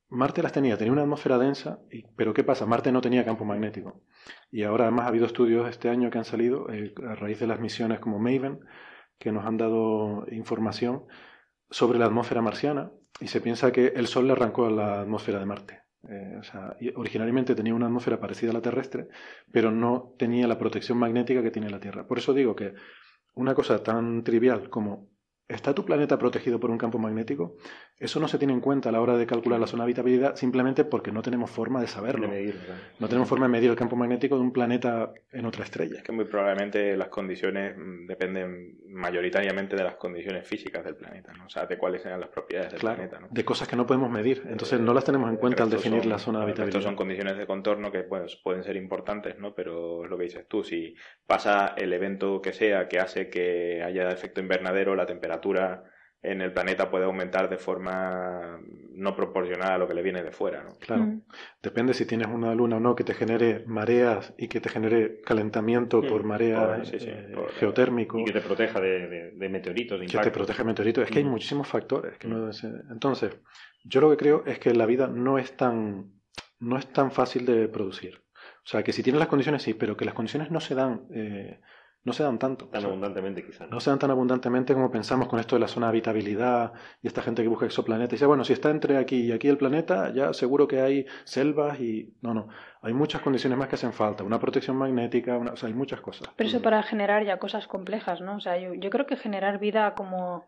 Marte 0.10 0.42
las 0.42 0.52
tenía, 0.52 0.76
tenía 0.76 0.92
una 0.92 1.04
atmósfera 1.04 1.38
densa, 1.38 1.80
y- 1.92 2.04
pero 2.18 2.34
¿qué 2.34 2.44
pasa? 2.44 2.66
Marte 2.66 2.92
no 2.92 3.00
tenía 3.00 3.24
campo 3.24 3.46
magnético. 3.46 4.02
Y 4.52 4.64
ahora 4.64 4.86
además 4.86 5.06
ha 5.06 5.10
habido 5.10 5.28
estudios 5.28 5.70
este 5.70 5.88
año 5.88 6.10
que 6.10 6.18
han 6.18 6.26
salido 6.26 6.68
eh, 6.74 6.94
a 7.08 7.14
raíz 7.16 7.40
de 7.40 7.48
las 7.48 7.60
misiones 7.60 8.00
como 8.00 8.18
Maven, 8.20 8.60
que 9.20 9.32
nos 9.32 9.46
han 9.46 9.58
dado 9.58 10.26
información 10.32 11.04
sobre 11.70 12.00
la 12.00 12.06
atmósfera 12.06 12.42
marciana 12.42 12.92
y 13.20 13.28
se 13.28 13.42
piensa 13.42 13.72
que 13.72 13.88
el 13.96 14.08
Sol 14.08 14.28
le 14.28 14.34
arrancó 14.34 14.66
a 14.66 14.72
la 14.72 15.02
atmósfera 15.02 15.40
de 15.40 15.46
Marte. 15.46 15.82
Eh, 16.08 16.38
o 16.40 16.44
sea, 16.44 16.78
y 16.80 16.90
originalmente 16.96 17.56
tenía 17.56 17.76
una 17.76 17.88
atmósfera 17.88 18.20
parecida 18.20 18.52
a 18.52 18.54
la 18.54 18.62
terrestre, 18.62 19.10
pero 19.52 19.70
no 19.70 20.16
tenía 20.18 20.48
la 20.48 20.58
protección 20.58 20.98
magnética 20.98 21.44
que 21.44 21.52
tiene 21.52 21.70
la 21.70 21.80
Tierra. 21.80 22.08
Por 22.08 22.18
eso 22.18 22.34
digo 22.34 22.56
que 22.56 22.74
una 23.36 23.54
cosa 23.54 23.84
tan 23.84 24.24
trivial 24.24 24.70
como 24.70 25.10
¿está 25.50 25.74
tu 25.74 25.84
planeta 25.84 26.18
protegido 26.20 26.60
por 26.60 26.70
un 26.70 26.78
campo 26.78 27.00
magnético? 27.00 27.58
Eso 27.98 28.20
no 28.20 28.28
se 28.30 28.38
tiene 28.38 28.54
en 28.54 28.62
cuenta 28.62 28.90
a 28.90 28.92
la 28.92 29.02
hora 29.02 29.18
de 29.18 29.26
calcular 29.26 29.60
la 29.60 29.68
zona 29.68 29.84
de 29.84 29.88
habitabilidad 29.88 30.36
simplemente 30.36 30.86
porque 30.86 31.12
no 31.12 31.22
tenemos 31.22 31.50
forma 31.50 31.82
de 31.82 31.88
saberlo. 31.88 32.28
De 32.28 32.34
medir. 32.34 32.60
No 33.00 33.08
tenemos 33.10 33.28
forma 33.28 33.48
de 33.48 33.52
medir 33.52 33.70
el 33.72 33.76
campo 33.76 33.96
magnético 33.96 34.36
de 34.36 34.42
un 34.42 34.54
planeta 34.54 35.12
en 35.32 35.46
otra 35.46 35.64
estrella. 35.66 35.98
Es 35.98 36.04
que 36.04 36.12
muy 36.12 36.26
probablemente 36.26 36.96
las 36.96 37.10
condiciones 37.10 37.76
mm, 37.76 38.06
dependen 38.06 38.78
mayoritariamente 38.88 39.76
de 39.76 39.84
las 39.84 39.96
condiciones 39.96 40.48
físicas 40.48 40.86
del 40.86 40.96
planeta, 40.96 41.34
¿no? 41.34 41.48
O 41.48 41.50
sea, 41.50 41.66
de 41.66 41.78
cuáles 41.78 42.04
sean 42.04 42.20
las 42.20 42.30
propiedades 42.30 42.72
del 42.72 42.80
Claro, 42.80 42.98
planeta, 42.98 43.20
¿no? 43.20 43.28
de 43.32 43.44
cosas 43.44 43.68
que 43.68 43.76
no 43.76 43.88
podemos 43.88 44.10
medir. 44.12 44.44
Entonces 44.48 44.80
no 44.80 44.94
las 44.94 45.04
tenemos 45.04 45.30
en 45.30 45.38
cuenta 45.38 45.64
al 45.64 45.70
definir 45.72 46.02
son- 46.02 46.10
la 46.10 46.20
zona 46.20 46.40
de 46.40 46.46
habitabilidad. 46.46 46.82
son 46.82 46.96
condiciones 46.96 47.38
de 47.38 47.48
contorno 47.48 47.92
que 47.92 48.04
pues, 48.04 48.36
pueden 48.38 48.64
ser 48.64 48.76
importantes, 48.76 49.38
¿no? 49.40 49.56
Pero 49.56 50.04
es 50.06 50.10
lo 50.12 50.18
que 50.18 50.24
dices 50.26 50.46
tú, 50.48 50.64
si 50.64 50.94
pasa 51.26 51.74
el 51.76 51.92
evento 51.92 52.40
que 52.42 52.54
sea 52.54 52.88
que 52.88 53.00
hace 53.00 53.30
que 53.30 53.82
haya 53.84 54.10
efecto 54.10 54.42
invernadero, 54.42 54.96
la 54.96 55.06
temperatura 55.08 55.39
en 56.22 56.42
el 56.42 56.52
planeta 56.52 56.90
puede 56.92 57.06
aumentar 57.06 57.50
de 57.50 57.58
forma 57.58 58.60
no 58.94 59.16
proporcional 59.16 59.72
a 59.72 59.78
lo 59.78 59.88
que 59.88 59.94
le 59.94 60.02
viene 60.02 60.22
de 60.22 60.32
fuera, 60.34 60.64
¿no? 60.64 60.72
Claro. 60.80 61.04
Mm. 61.04 61.22
Depende 61.64 61.94
si 61.94 62.06
tienes 62.06 62.28
una 62.28 62.54
luna 62.54 62.76
o 62.76 62.80
no 62.82 62.94
que 62.94 63.06
te 63.06 63.14
genere 63.14 63.64
mareas 63.68 64.34
y 64.38 64.50
que 64.50 64.60
te 64.60 64.68
genere 64.68 65.22
calentamiento 65.26 66.02
Mm, 66.02 66.08
por 66.08 66.24
marea 66.26 66.84
sí, 66.84 67.00
sí, 67.00 67.08
eh, 67.10 67.32
por- 67.34 67.50
geotérmico, 67.54 68.20
Y 68.20 68.26
que 68.26 68.34
te 68.34 68.42
proteja 68.42 68.82
de, 68.82 69.08
de- 69.08 69.32
de 69.32 69.50
meteoritos, 69.50 69.98
de 70.00 70.06
que 70.06 70.12
te 70.12 70.18
impactos. 70.18 70.34
protege 70.34 70.64
meteoritos. 70.66 71.04
Es 71.06 71.12
que 71.12 71.20
hay 71.20 71.26
muchísimos 71.26 71.68
factores. 71.70 72.18
Que 72.18 72.28
no 72.28 72.50
es- 72.50 72.64
Entonces, 72.66 73.38
yo 73.86 74.02
lo 74.02 74.10
que 74.10 74.18
creo 74.18 74.44
es 74.46 74.60
que 74.60 74.74
la 74.74 74.86
vida 74.86 75.08
no 75.08 75.38
es 75.38 75.56
tan, 75.56 76.12
no 76.60 76.78
es 76.78 76.92
tan 76.92 77.12
fácil 77.12 77.46
de 77.46 77.70
producir. 77.70 78.22
O 78.66 78.68
sea, 78.72 78.84
que 78.84 78.92
si 78.92 79.02
tienes 79.04 79.20
las 79.20 79.30
condiciones, 79.30 79.64
sí, 79.64 79.74
pero 79.74 79.96
que 79.96 80.04
las 80.04 80.14
condiciones 80.14 80.52
no 80.52 80.60
se 80.60 80.76
dan, 80.76 81.08
eh, 81.14 81.62
no 82.04 82.14
se 82.14 82.24
dan 82.24 82.40
tanto. 82.40 82.68
Tan 82.68 82.86
abundantemente, 82.86 83.46
quizás. 83.46 83.70
No 83.70 83.80
se 83.80 83.90
dan 83.90 84.00
tan 84.00 84.12
abundantemente 84.12 84.74
como 84.74 84.90
pensamos 84.90 85.28
con 85.28 85.40
esto 85.40 85.56
de 85.56 85.60
la 85.60 85.68
zona 85.68 85.88
de 85.88 85.90
habitabilidad 85.92 86.74
y 87.02 87.08
esta 87.08 87.22
gente 87.22 87.42
que 87.42 87.50
busca 87.50 87.66
exoplanetas. 87.66 88.14
Y 88.14 88.16
dice, 88.16 88.26
bueno, 88.26 88.44
si 88.44 88.54
está 88.54 88.70
entre 88.70 88.98
aquí 88.98 89.18
y 89.18 89.32
aquí 89.32 89.48
el 89.48 89.58
planeta, 89.58 90.14
ya 90.14 90.34
seguro 90.34 90.68
que 90.68 90.82
hay 90.82 91.06
selvas 91.26 91.80
y... 91.80 92.14
No, 92.22 92.34
no. 92.34 92.48
Hay 92.82 92.94
muchas 92.94 93.22
condiciones 93.22 93.60
más 93.60 93.68
que 93.68 93.76
hacen 93.76 93.94
falta. 93.94 94.24
Una 94.24 94.40
protección 94.40 94.78
magnética, 94.78 95.38
una... 95.38 95.52
o 95.52 95.58
sea, 95.58 95.68
hay 95.68 95.76
muchas 95.76 96.00
cosas. 96.02 96.30
Pero 96.36 96.50
eso 96.50 96.62
para 96.62 96.82
generar 96.84 97.26
ya 97.26 97.38
cosas 97.38 97.68
complejas, 97.68 98.22
¿no? 98.22 98.38
O 98.38 98.40
sea, 98.40 98.58
yo, 98.58 98.74
yo 98.74 98.90
creo 98.90 99.06
que 99.06 99.18
generar 99.18 99.60
vida 99.60 99.94
como 99.94 100.48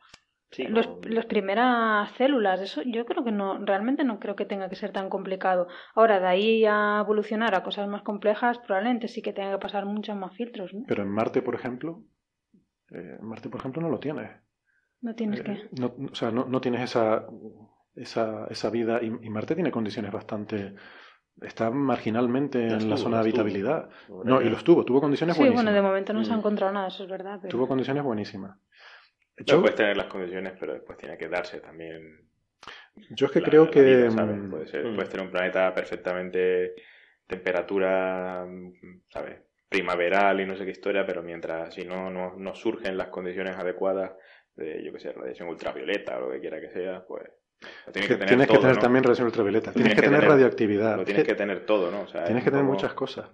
Sí, 0.51 0.65
los, 0.67 0.89
las 1.05 1.25
primeras 1.27 2.11
células, 2.17 2.59
eso 2.59 2.81
yo 2.83 3.05
creo 3.05 3.23
que 3.23 3.31
no, 3.31 3.57
realmente 3.65 4.03
no 4.03 4.19
creo 4.19 4.35
que 4.35 4.45
tenga 4.45 4.67
que 4.69 4.75
ser 4.75 4.91
tan 4.91 5.09
complicado. 5.09 5.67
Ahora, 5.95 6.19
de 6.19 6.27
ahí 6.27 6.65
a 6.65 6.99
evolucionar 7.01 7.55
a 7.55 7.63
cosas 7.63 7.87
más 7.87 8.01
complejas, 8.01 8.57
probablemente 8.59 9.07
sí 9.07 9.21
que 9.21 9.31
tenga 9.31 9.51
que 9.53 9.59
pasar 9.59 9.85
muchos 9.85 10.15
más 10.17 10.35
filtros, 10.35 10.73
¿no? 10.73 10.83
Pero 10.87 11.03
en 11.03 11.09
Marte, 11.09 11.41
por 11.41 11.55
ejemplo, 11.55 12.03
eh, 12.91 13.17
Marte, 13.21 13.47
por 13.49 13.61
ejemplo, 13.61 13.81
no 13.81 13.89
lo 13.89 13.99
tienes. 13.99 14.29
No 15.01 15.15
tienes 15.15 15.39
Eh, 15.39 15.43
que. 15.43 15.81
no, 15.81 15.93
o 16.11 16.15
sea, 16.15 16.31
no, 16.31 16.45
no 16.45 16.59
tienes 16.59 16.81
esa, 16.81 17.25
esa, 17.95 18.45
esa 18.49 18.69
vida 18.69 18.99
y, 19.01 19.05
y 19.07 19.29
Marte 19.29 19.55
tiene 19.55 19.71
condiciones 19.71 20.11
bastante... 20.11 20.75
Está 21.41 21.71
marginalmente 21.71 22.67
en 22.67 22.89
la 22.89 22.97
zona 22.97 23.15
de 23.17 23.21
habitabilidad. 23.21 23.89
No, 24.25 24.41
y 24.41 24.49
los 24.49 24.63
tuvo, 24.65 24.83
tuvo 24.83 24.99
condiciones 24.99 25.35
Sí, 25.37 25.39
bueno, 25.39 25.53
buenísimas. 25.53 25.73
de 25.75 25.81
momento 25.81 26.13
no 26.13 26.23
se 26.25 26.33
ha 26.33 26.35
Mm. 26.35 26.39
encontrado 26.39 26.73
nada, 26.73 26.87
eso 26.89 27.03
es 27.03 27.09
verdad. 27.09 27.39
Pero... 27.41 27.49
Tuvo 27.49 27.67
condiciones 27.69 28.03
buenísimas. 28.03 28.57
Yo, 29.45 29.61
puedes 29.61 29.75
tener 29.75 29.97
las 29.97 30.07
condiciones, 30.07 30.53
pero 30.59 30.73
después 30.73 30.97
tiene 30.97 31.17
que 31.17 31.27
darse 31.27 31.59
también. 31.59 32.21
yo 33.11 33.25
es 33.27 33.31
que 33.31 33.41
la- 33.41 33.47
creo 33.47 33.65
la 33.65 33.71
que... 33.71 33.81
vida, 33.83 34.11
¿sabes? 34.11 34.37
mm, 34.37 34.49
Puede 34.49 34.67
ser- 34.67 34.85
Mm. 34.85 34.95
puedes 34.95 35.09
tener 35.09 35.25
un 35.25 35.31
planeta 35.31 35.73
perfectamente 35.73 36.75
temperatura, 37.27 38.45
mm, 38.47 39.01
¿sabes? 39.09 39.37
Primaveral 39.69 40.41
y 40.41 40.45
no 40.45 40.55
sé 40.57 40.65
qué 40.65 40.71
historia, 40.71 41.05
pero 41.05 41.23
mientras 41.23 41.73
si 41.73 41.85
no, 41.85 42.09
no, 42.09 42.35
no 42.37 42.53
surgen 42.55 42.97
las 42.97 43.07
condiciones 43.07 43.55
adecuadas 43.57 44.11
de, 44.55 44.83
yo 44.83 44.91
que 44.91 44.99
sé, 44.99 45.13
radiación 45.13 45.47
ultravioleta 45.47 46.17
o 46.17 46.21
lo 46.21 46.31
que 46.31 46.39
quiera 46.41 46.59
que 46.59 46.69
sea, 46.71 47.05
pues 47.07 47.23
lo 47.85 47.91
tienes 47.93 48.07
que 48.09 48.15
que 48.15 48.19
tener 48.19 48.27
tienes 48.27 48.47
todo, 48.47 48.57
que 48.57 48.61
tener 48.61 48.75
¿no? 48.75 48.81
también 48.81 49.03
radiación 49.03 49.27
ultravioleta, 49.27 49.71
tienes, 49.71 49.75
tienes 49.93 49.95
que, 49.95 50.01
que 50.01 50.07
tener, 50.15 50.29
radioactividad, 50.29 50.97
Lo 50.97 51.05
tienes 51.05 51.21
es 51.21 51.27
que 51.29 51.35
tener 51.35 51.65
todo, 51.65 51.89
¿no? 51.89 52.01
O 52.01 52.07
sea, 52.07 52.25
tienes 52.25 52.41
es 52.41 52.45
que 52.45 52.51
tener 52.51 52.65
muchas 52.65 52.93
cosas. 52.93 53.29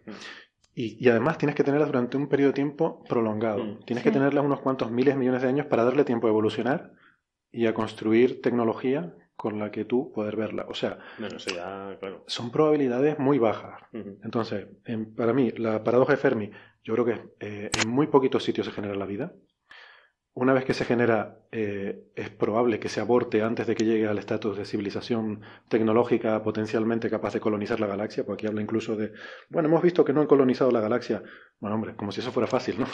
Y, 0.80 1.03
y 1.03 1.09
además 1.09 1.39
tienes 1.39 1.55
que 1.55 1.63
tenerlas 1.63 1.88
durante 1.89 2.17
un 2.17 2.28
periodo 2.28 2.51
de 2.51 2.55
tiempo 2.55 3.03
prolongado. 3.09 3.63
Mm. 3.63 3.80
Tienes 3.86 4.03
Sí. 4.03 4.09
que 4.09 4.13
tenerlas 4.13 4.45
unos 4.45 4.59
cuantos 4.61 4.91
miles, 4.91 5.17
millones 5.17 5.41
de 5.41 5.47
años 5.47 5.65
para 5.65 5.84
darle 5.84 6.03
tiempo 6.03 6.28
a 6.28 6.30
evolucionar 6.30 6.91
y 7.51 7.65
a 7.65 7.73
construir 7.73 8.41
tecnología 8.43 9.15
con 9.36 9.57
la 9.57 9.71
que 9.71 9.86
tú 9.86 10.11
poder 10.13 10.36
verla. 10.36 10.65
O 10.69 10.75
sea, 10.75 10.99
Bueno, 11.17 11.38
eso 11.38 11.49
ya, 11.49 11.97
claro. 11.99 12.23
son 12.28 12.51
probabilidades 12.51 13.17
muy 13.17 13.39
bajas. 13.39 13.82
Entonces, 14.23 14.67
en- 14.86 15.15
para 15.15 15.34
mí, 15.34 15.51
la 15.57 15.84
paradoja 15.84 16.13
de 16.13 16.17
Fermi, 16.17 16.51
yo 16.84 16.93
creo 16.93 17.05
que 17.05 17.21
eh, 17.39 17.71
en 17.84 17.89
muy 17.89 18.05
poquitos 18.07 18.43
sitios 18.43 18.67
se 18.67 18.71
genera 18.73 18.93
la 18.95 19.05
vida. 19.07 19.34
Una 20.40 20.54
vez 20.54 20.66
que 20.66 20.76
se 20.76 20.86
genera, 20.86 21.40
eh, 21.52 22.12
es 22.16 22.30
probable 22.30 22.80
que 22.80 22.90
se 22.90 23.02
aborte 23.02 23.42
antes 23.42 23.66
de 23.66 23.74
que 23.74 23.86
llegue 23.86 24.06
al 24.06 24.20
estatus 24.20 24.56
de 24.56 24.66
civilización 24.66 25.42
tecnológica 25.68 26.44
potencialmente 26.44 27.10
capaz 27.10 27.34
de 27.34 27.40
colonizar 27.40 27.80
la 27.80 27.88
galaxia, 27.88 28.24
porque 28.24 28.42
aquí 28.42 28.48
habla 28.48 28.62
incluso 28.62 28.96
de, 28.96 29.14
bueno, 29.50 29.68
hemos 29.68 29.82
visto 29.82 30.06
que 30.06 30.14
no 30.14 30.22
han 30.22 30.28
colonizado 30.28 30.70
la 30.70 30.80
galaxia. 30.80 31.24
Bueno, 31.60 31.78
hombre, 31.78 31.96
como 31.96 32.12
si 32.12 32.20
eso 32.20 32.32
fuera 32.32 32.46
fácil, 32.46 32.80
¿no? 32.80 32.86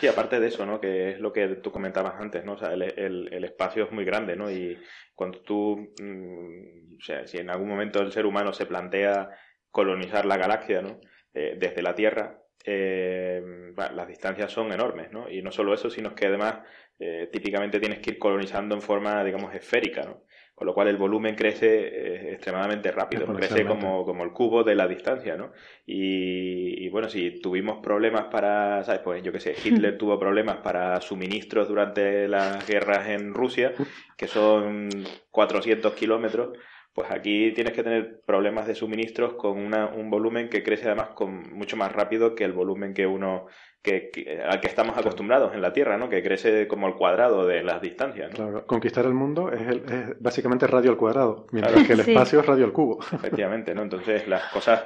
Sí, 0.00 0.06
aparte 0.06 0.40
de 0.40 0.46
eso, 0.46 0.64
¿no? 0.64 0.80
Que 0.80 1.10
es 1.10 1.20
lo 1.20 1.34
que 1.34 1.48
tú 1.56 1.70
comentabas 1.70 2.14
antes, 2.18 2.46
¿no? 2.46 2.54
O 2.54 2.58
sea, 2.58 2.72
el, 2.72 3.44
espacio 3.44 3.84
es 3.84 3.92
muy 3.92 4.06
grande, 4.06 4.34
¿no? 4.34 4.50
Y 4.50 4.78
cuando 5.14 5.42
tú, 5.42 5.92
mm, 6.00 6.96
o 6.96 7.02
sea, 7.02 7.26
si 7.26 7.36
en 7.36 7.50
algún 7.50 7.68
momento 7.68 8.00
el 8.00 8.10
ser 8.10 8.24
humano 8.24 8.54
se 8.54 8.64
plantea 8.64 9.28
colonizar 9.70 10.24
la 10.24 10.38
galaxia, 10.38 10.80
¿no? 10.80 10.98
Eh, 11.34 11.56
desde 11.60 11.82
la 11.82 11.94
Tierra, 11.94 12.39
eh, 12.64 13.72
bueno, 13.74 13.94
las 13.94 14.08
distancias 14.08 14.52
son 14.52 14.72
enormes, 14.72 15.10
¿no? 15.12 15.30
Y 15.30 15.42
no 15.42 15.50
solo 15.50 15.72
eso, 15.72 15.90
sino 15.90 16.14
que 16.14 16.26
además 16.26 16.56
eh, 16.98 17.28
típicamente 17.32 17.80
tienes 17.80 18.00
que 18.00 18.10
ir 18.10 18.18
colonizando 18.18 18.74
en 18.74 18.82
forma, 18.82 19.24
digamos, 19.24 19.54
esférica, 19.54 20.02
¿no? 20.02 20.24
Con 20.54 20.66
lo 20.66 20.74
cual 20.74 20.88
el 20.88 20.98
volumen 20.98 21.36
crece 21.36 21.88
eh, 21.88 22.32
extremadamente 22.34 22.92
rápido, 22.92 23.26
crece 23.32 23.64
como, 23.64 24.04
como 24.04 24.24
el 24.24 24.32
cubo 24.32 24.62
de 24.62 24.74
la 24.74 24.86
distancia, 24.86 25.34
¿no? 25.34 25.52
Y, 25.86 26.84
y 26.84 26.90
bueno, 26.90 27.08
si 27.08 27.40
tuvimos 27.40 27.78
problemas 27.82 28.26
para, 28.26 28.84
¿sabes? 28.84 29.00
Pues 29.00 29.22
yo 29.22 29.32
qué 29.32 29.40
sé, 29.40 29.54
Hitler 29.64 29.96
tuvo 29.98 30.18
problemas 30.18 30.58
para 30.58 31.00
suministros 31.00 31.66
durante 31.66 32.28
las 32.28 32.66
guerras 32.68 33.08
en 33.08 33.32
Rusia, 33.32 33.72
que 34.18 34.26
son 34.26 34.90
400 35.30 35.94
kilómetros, 35.94 36.58
pues 36.92 37.10
aquí 37.10 37.52
tienes 37.52 37.72
que 37.72 37.82
tener 37.84 38.20
problemas 38.26 38.66
de 38.66 38.74
suministros 38.74 39.34
con 39.34 39.58
una- 39.58 39.86
un 39.86 40.10
volumen 40.10 40.48
que 40.48 40.62
crece 40.62 40.86
además 40.86 41.10
con 41.10 41.52
mucho 41.54 41.76
más 41.76 41.92
rápido 41.92 42.34
que 42.34 42.44
el 42.44 42.52
volumen 42.52 42.94
que 42.94 43.06
uno 43.06 43.46
que, 43.82 44.10
que- 44.10 44.42
al 44.42 44.60
que 44.60 44.66
estamos 44.66 44.98
acostumbrados 44.98 45.54
en 45.54 45.62
la 45.62 45.72
Tierra, 45.72 45.96
¿no? 45.96 46.10
Que 46.10 46.22
crece 46.22 46.68
como 46.68 46.86
el 46.86 46.96
cuadrado 46.96 47.46
de 47.46 47.62
las 47.62 47.80
distancias, 47.80 48.28
¿no? 48.30 48.36
Claro, 48.36 48.66
conquistar 48.66 49.06
el 49.06 49.14
mundo 49.14 49.50
es, 49.50 49.60
el- 49.62 49.84
es 49.90 50.20
básicamente 50.20 50.66
radio 50.66 50.90
al 50.90 50.98
cuadrado, 50.98 51.46
mientras 51.52 51.72
Claro. 51.74 51.86
que 51.86 51.92
el 51.94 52.02
Sí. 52.02 52.10
espacio 52.10 52.40
es 52.40 52.46
radio 52.46 52.64
al 52.66 52.72
cubo. 52.72 52.98
Efectivamente, 53.12 53.74
¿no? 53.74 53.80
Entonces 53.82 54.28
las 54.28 54.44
cosas, 54.52 54.84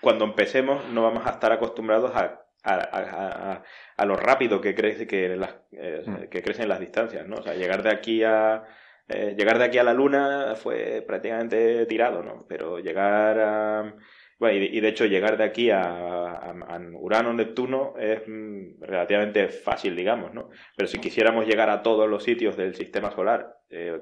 cuando 0.00 0.24
empecemos 0.26 0.88
no 0.92 1.02
vamos 1.02 1.26
a 1.26 1.30
estar 1.30 1.50
acostumbrados 1.50 2.12
a, 2.14 2.40
a, 2.62 2.74
a- 2.74 3.52
a- 3.52 3.62
a 3.96 4.06
lo 4.06 4.14
rápido 4.16 4.60
que 4.60 4.74
crece 4.76 5.06
que, 5.08 5.34
las, 5.36 5.56
eh, 5.72 6.02
Mm. 6.06 6.14
que 6.30 6.42
crecen 6.42 6.68
las 6.68 6.78
distancias, 6.80 7.26
¿no? 7.26 7.36
O 7.38 7.42
sea, 7.42 7.54
llegar 7.54 7.82
de 7.82 7.90
aquí 7.90 8.22
a 8.22 8.62
eh, 9.08 9.34
llegar 9.36 9.58
de 9.58 9.64
aquí 9.64 9.78
a 9.78 9.84
la 9.84 9.94
Luna 9.94 10.54
fue 10.56 11.02
prácticamente 11.06 11.86
tirado, 11.86 12.22
¿no? 12.22 12.46
Pero 12.48 12.78
llegar 12.78 13.38
a 13.40 13.94
bueno, 14.36 14.58
y, 14.64 14.80
de 14.80 14.88
hecho 14.88 15.06
llegar 15.06 15.36
de 15.38 15.44
aquí 15.44 15.70
a, 15.70 15.80
a- 15.82 16.50
a 16.50 16.80
Urano, 16.98 17.32
Neptuno 17.32 17.94
es 17.96 18.20
mm, 18.26 18.82
relativamente 18.82 19.48
fácil, 19.48 19.94
digamos, 19.94 20.34
¿no? 20.34 20.50
Pero 20.76 20.88
si 20.88 20.98
quisiéramos 20.98 21.46
llegar 21.46 21.70
a 21.70 21.82
todos 21.82 22.08
los 22.10 22.24
sitios 22.24 22.56
del 22.56 22.74
sistema 22.74 23.12
solar, 23.12 23.58
eh, 23.70 24.00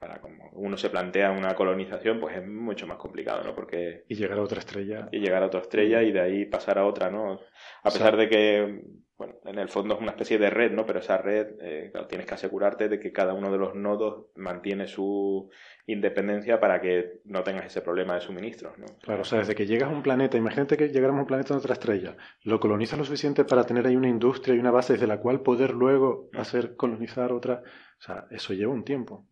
para 0.00 0.20
como 0.20 0.50
uno 0.54 0.76
se 0.76 0.90
plantea 0.90 1.30
una 1.30 1.54
colonización, 1.54 2.18
pues 2.18 2.36
es 2.36 2.46
mucho 2.46 2.86
más 2.88 2.98
complicado, 2.98 3.44
¿no? 3.44 3.54
Porque 3.54 4.02
Y 4.08 4.16
llegar 4.16 4.38
a 4.38 4.42
otra 4.42 4.58
estrella. 4.58 5.08
y 5.12 5.20
llegar 5.20 5.42
a 5.44 5.46
otra 5.46 5.60
estrella 5.60 6.02
y 6.02 6.10
de 6.12 6.20
ahí 6.20 6.44
pasar 6.44 6.78
a 6.78 6.84
otra, 6.84 7.08
¿no? 7.10 7.40
A 7.84 7.90
pesar 7.90 8.16
de 8.16 8.28
que, 8.28 8.82
bueno, 9.18 9.34
en 9.44 9.58
el 9.58 9.68
fondo 9.68 9.96
es 9.96 10.00
una 10.00 10.12
especie 10.12 10.38
de 10.38 10.48
red, 10.48 10.70
¿no? 10.70 10.86
Pero 10.86 11.00
esa 11.00 11.18
red, 11.18 11.48
eh, 11.60 11.88
claro, 11.90 12.06
tienes 12.06 12.24
que 12.24 12.34
asegurarte 12.34 12.88
de 12.88 13.00
que 13.00 13.10
cada 13.10 13.34
uno 13.34 13.50
de 13.50 13.58
los 13.58 13.74
nodos 13.74 14.26
mantiene 14.36 14.86
su 14.86 15.50
independencia 15.86 16.60
para 16.60 16.80
que 16.80 17.20
no 17.24 17.42
tengas 17.42 17.66
ese 17.66 17.82
problema 17.82 18.14
de 18.14 18.20
suministros, 18.20 18.78
¿no? 18.78 18.86
Claro, 19.02 19.22
o 19.22 19.24
sea, 19.24 19.40
desde 19.40 19.56
que 19.56 19.66
llegas 19.66 19.90
a 19.90 19.92
un 19.92 20.04
planeta, 20.04 20.36
imagínate 20.36 20.76
que 20.76 20.90
llegáramos 20.90 21.18
a 21.18 21.22
un 21.22 21.26
planeta 21.26 21.54
de 21.54 21.58
otra 21.58 21.72
estrella, 21.72 22.16
lo 22.44 22.60
colonizas 22.60 22.96
lo 22.96 23.04
suficiente 23.04 23.44
para 23.44 23.64
tener 23.64 23.88
ahí 23.88 23.96
una 23.96 24.08
industria 24.08 24.54
y 24.54 24.60
una 24.60 24.70
base 24.70 24.92
desde 24.92 25.08
la 25.08 25.18
cual 25.18 25.40
poder 25.40 25.72
luego 25.72 26.30
hacer 26.34 26.76
colonizar 26.76 27.32
otra. 27.32 27.62
O 27.98 28.00
sea, 28.00 28.26
eso 28.30 28.54
lleva 28.54 28.72
un 28.72 28.84
tiempo. 28.84 29.26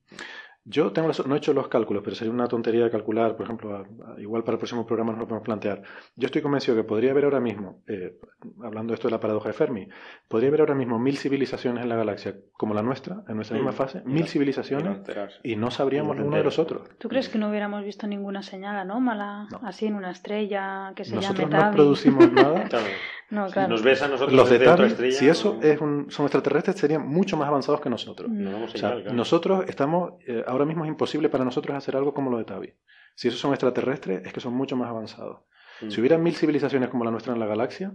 Yo 0.68 0.90
tengo 0.92 1.06
la 1.06 1.14
no 1.26 1.34
he 1.36 1.38
hecho 1.38 1.52
los 1.52 1.68
cálculos, 1.68 2.02
pero 2.02 2.16
sería 2.16 2.32
una 2.34 2.48
tontería 2.48 2.90
calcular, 2.90 3.36
por 3.36 3.44
ejemplo, 3.44 3.76
a- 3.76 3.80
a- 4.14 4.20
igual 4.20 4.42
para 4.42 4.54
el 4.54 4.58
próximo 4.58 4.84
programa 4.84 5.12
nos 5.12 5.20
lo 5.20 5.28
podemos 5.28 5.44
plantear. 5.44 5.82
Yo 6.16 6.26
estoy 6.26 6.42
convencido 6.42 6.76
que 6.76 6.82
podría 6.82 7.12
haber 7.12 7.22
ahora 7.24 7.38
mismo, 7.38 7.82
eh, 7.86 8.18
hablando 8.64 8.90
de 8.90 8.94
esto 8.96 9.06
de 9.06 9.12
la 9.12 9.20
paradoja 9.20 9.48
de 9.50 9.52
Fermi, 9.52 9.88
podría 10.26 10.48
haber 10.48 10.60
ahora 10.62 10.74
mismo 10.74 10.98
mil 10.98 11.16
civilizaciones 11.16 11.84
en 11.84 11.88
la 11.88 11.94
galaxia 11.96 12.34
como 12.54 12.74
la 12.74 12.82
nuestra, 12.82 13.22
en 13.28 13.36
nuestra 13.36 13.56
misma 13.56 13.70
Mm. 13.70 13.74
fase, 13.74 14.02
mil 14.06 14.22
no- 14.22 14.26
civilizaciones, 14.26 14.98
y 15.44 15.54
no 15.54 15.66
no 15.66 15.70
sabríamos 15.70 16.16
no 16.16 16.24
uno 16.26 16.36
de 16.36 16.42
los 16.44 16.58
otros. 16.58 16.88
¿Tú 16.98 17.08
crees 17.08 17.28
que 17.28 17.38
no 17.38 17.48
hubiéramos 17.48 17.84
visto 17.84 18.06
ninguna 18.08 18.42
señal 18.42 18.76
anómala 18.76 19.46
No. 19.52 19.60
así 19.62 19.86
en 19.86 19.94
una 19.94 20.10
estrella 20.10 20.92
que 20.96 21.04
se 21.04 21.14
Nosotros 21.14 21.48
llame 21.48 21.54
no 21.54 21.60
Tabi? 21.60 21.76
producimos 21.76 22.32
nada. 22.32 22.64
Claro, 22.70 22.86
No, 23.28 23.48
si 23.48 23.54
claro. 23.54 23.68
nos 23.70 23.82
ves 23.82 24.02
a 24.02 24.08
nosotros 24.08 24.32
Los 24.36 24.48
de 24.50 24.68
otra 24.68 24.86
estrella, 24.86 25.12
si 25.18 25.28
eso 25.28 25.54
no- 25.60 25.62
es 25.68 25.80
un, 25.80 26.10
son 26.12 26.26
extraterrestres, 26.26 26.76
serían 26.76 27.08
mucho 27.08 27.36
más 27.36 27.48
avanzados 27.48 27.80
que 27.80 27.90
nosotros. 27.90 28.28
Mm. 28.30 28.44
damos 28.44 28.62
O 28.62 28.68
sea, 28.68 28.80
señal, 28.90 29.02
claro. 29.02 29.16
nosotros 29.16 29.64
estamos, 29.68 30.12
eh, 30.28 30.44
ahora 30.56 30.66
mismo 30.66 30.84
es 30.84 30.88
imposible 30.88 31.28
para 31.28 31.44
nosotros 31.44 31.76
hacer 31.76 31.96
algo 31.96 32.12
como 32.12 32.30
lo 32.30 32.38
de 32.38 32.44
Tabi. 32.44 32.74
Si 33.14 33.28
esos 33.28 33.40
son 33.40 33.52
extraterrestres, 33.52 34.26
es 34.26 34.32
que 34.32 34.40
son 34.40 34.54
mucho 34.54 34.76
más 34.76 34.88
avanzados. 34.88 35.40
Mm. 35.80 35.90
Si 35.90 36.00
hubiera 36.00 36.18
mil 36.18 36.34
civilizaciones 36.34 36.88
como 36.88 37.04
la 37.04 37.10
nuestra 37.10 37.32
en 37.32 37.40
la 37.40 37.46
galaxia, 37.46 37.92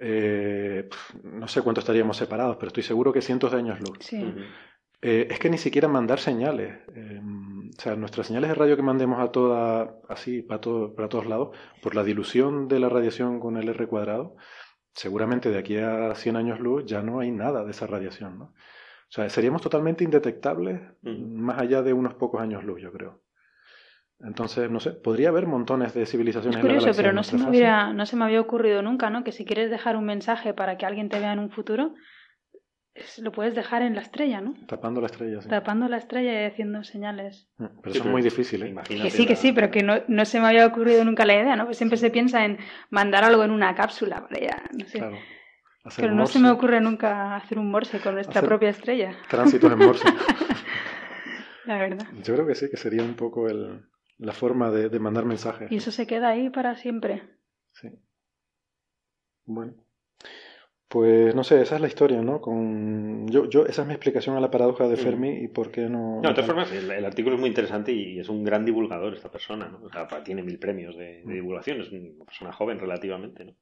eh, 0.00 0.88
no 1.24 1.48
sé 1.48 1.62
cuánto 1.62 1.80
estaríamos 1.80 2.16
separados, 2.16 2.56
pero 2.56 2.68
estoy 2.68 2.82
seguro 2.82 3.12
que 3.12 3.22
cientos 3.22 3.52
de 3.52 3.58
años 3.58 3.80
luz. 3.80 3.98
Sí. 4.00 4.34
Eh, 5.00 5.28
es 5.30 5.38
que 5.38 5.50
ni 5.50 5.58
siquiera 5.58 5.88
mandar 5.88 6.18
señales. 6.18 6.78
eh, 6.94 7.20
o 7.76 7.80
sea, 7.80 7.94
nuestras 7.96 8.26
señales 8.26 8.48
de 8.48 8.54
radio 8.54 8.76
que 8.76 8.82
mandemos 8.82 9.20
a 9.20 9.30
toda, 9.30 10.00
así, 10.08 10.42
para, 10.42 10.60
todo, 10.60 10.94
para 10.94 11.08
todos 11.08 11.26
lados, 11.26 11.56
por 11.82 11.94
la 11.94 12.02
dilución 12.02 12.66
de 12.66 12.80
la 12.80 12.88
radiación 12.88 13.38
con 13.40 13.56
el 13.56 13.68
R 13.68 13.86
cuadrado, 13.86 14.36
seguramente 14.94 15.50
de 15.50 15.58
aquí 15.58 15.76
a 15.76 16.14
100 16.14 16.36
años 16.36 16.60
luz 16.60 16.84
ya 16.86 17.02
no 17.02 17.20
hay 17.20 17.30
nada 17.30 17.64
de 17.64 17.70
esa 17.70 17.86
radiación, 17.86 18.38
¿no? 18.38 18.54
O 19.08 19.12
sea, 19.12 19.28
seríamos 19.30 19.62
totalmente 19.62 20.04
indetectables 20.04 20.80
más 21.02 21.58
allá 21.58 21.82
de 21.82 21.92
unos 21.94 22.14
pocos 22.14 22.40
años 22.42 22.62
luz, 22.64 22.80
yo 22.82 22.92
creo. 22.92 23.22
Entonces, 24.20 24.70
no 24.70 24.80
sé, 24.80 24.90
podría 24.90 25.28
haber 25.28 25.46
montones 25.46 25.94
de 25.94 26.04
civilizaciones 26.04 26.58
Es 26.58 26.60
en 26.64 26.68
la 26.68 26.74
curioso, 26.74 26.96
pero 26.96 27.12
no 27.12 27.22
se, 27.22 27.38
me 27.38 27.44
había, 27.46 27.92
no 27.92 28.04
se 28.04 28.16
me 28.16 28.24
había 28.24 28.40
ocurrido 28.40 28.82
nunca, 28.82 29.10
¿no? 29.10 29.22
Que 29.24 29.32
si 29.32 29.44
quieres 29.44 29.70
dejar 29.70 29.96
un 29.96 30.04
mensaje 30.04 30.52
para 30.54 30.76
que 30.76 30.84
alguien 30.86 31.08
te 31.08 31.20
vea 31.20 31.32
en 31.32 31.38
un 31.38 31.50
futuro, 31.50 31.94
es- 32.94 33.18
lo 33.20 33.30
puedes 33.32 33.54
dejar 33.54 33.82
en 33.82 33.94
la 33.94 34.00
estrella, 34.02 34.40
¿no? 34.40 34.54
Tapando 34.66 35.00
la 35.00 35.06
estrella, 35.06 35.40
sí. 35.40 35.48
Tapando 35.48 35.88
la 35.88 35.98
estrella 35.98 36.42
y 36.42 36.46
haciendo 36.46 36.82
señales. 36.82 37.48
Mm, 37.58 37.64
Pero 37.80 37.92
Sí, 37.94 37.98
eso 38.00 38.08
es 38.08 38.12
muy 38.12 38.22
difícil, 38.22 38.62
¿eh? 38.64 38.68
imagínate 38.68 39.02
Que 39.04 39.10
sí, 39.10 39.24
que 39.24 39.34
la- 39.34 39.36
sí, 39.36 39.52
pero 39.52 39.70
que 39.70 39.82
no, 39.84 39.94
no 40.08 40.24
se 40.24 40.40
me 40.40 40.48
había 40.48 40.66
ocurrido 40.66 41.04
nunca 41.04 41.24
la 41.24 41.34
idea, 41.36 41.54
¿no? 41.56 41.64
Pues 41.64 41.76
siempre 41.78 41.96
se 41.96 42.10
piensa 42.10 42.44
en 42.44 42.58
mandar 42.90 43.22
algo 43.24 43.44
en 43.44 43.52
una 43.52 43.74
cápsula, 43.74 44.20
vale, 44.20 44.46
ya, 44.46 44.62
no 44.76 44.84
sé. 44.86 44.98
Claro. 44.98 45.18
Hacer 45.88 46.04
Pero 46.04 46.14
no 46.14 46.26
se 46.26 46.38
me 46.38 46.50
ocurre 46.50 46.80
nunca 46.80 47.36
hacer 47.36 47.58
un 47.58 47.70
morse 47.70 48.00
con 48.00 48.14
nuestra 48.14 48.40
Hacer- 48.40 48.48
propia 48.48 48.68
estrella, 48.70 49.12
Tránsitos 49.28 49.70
en 49.72 49.78
morse. 49.78 50.08
la 51.66 51.78
verdad. 51.78 52.06
Yo 52.22 52.34
creo 52.34 52.46
que 52.46 52.54
sí, 52.54 52.70
que 52.70 52.76
sería 52.76 53.02
un 53.02 53.14
poco 53.14 53.48
el, 53.48 53.82
la 54.18 54.32
forma 54.32 54.70
de, 54.70 54.88
de 54.88 54.98
mandar 54.98 55.24
mensajes. 55.24 55.70
Y 55.70 55.76
eso 55.76 55.90
se 55.90 56.06
queda 56.06 56.28
ahí 56.28 56.50
para 56.50 56.76
siempre. 56.76 57.22
Sí. 57.72 57.88
Bueno. 59.44 59.74
Pues 60.88 61.34
no 61.34 61.44
sé, 61.44 61.60
esa 61.60 61.74
es 61.74 61.82
la 61.82 61.86
historia, 61.88 62.22
¿no? 62.22 62.40
Con... 62.40 63.28
Yo, 63.28 63.44
yo, 63.46 63.66
esa 63.66 63.82
es 63.82 63.88
mi 63.88 63.92
explicación 63.92 64.36
a 64.36 64.40
la 64.40 64.50
paradoja 64.50 64.88
de 64.88 64.94
Mm. 64.94 64.98
Fermi 64.98 65.28
y 65.44 65.48
por 65.48 65.70
qué 65.70 65.82
no... 65.82 66.20
No, 66.22 66.28
de 66.30 66.34
todas 66.34 66.46
formas, 66.46 66.72
el, 66.72 66.90
el 66.90 67.04
artículo 67.04 67.34
es 67.34 67.40
muy 67.40 67.50
interesante 67.50 67.92
y 67.92 68.18
es 68.18 68.28
un 68.30 68.42
gran 68.42 68.64
divulgador 68.64 69.12
esta 69.12 69.30
persona, 69.30 69.68
¿no? 69.68 69.80
O 69.84 69.90
sea, 69.90 70.06
tiene 70.24 70.42
mil 70.42 70.58
premios 70.58 70.96
de, 70.96 71.22
de 71.26 71.34
divulgación, 71.34 71.82
es 71.82 71.92
una 71.92 72.24
persona 72.24 72.52
joven 72.52 72.78
relativamente, 72.78 73.44
¿no? 73.44 73.52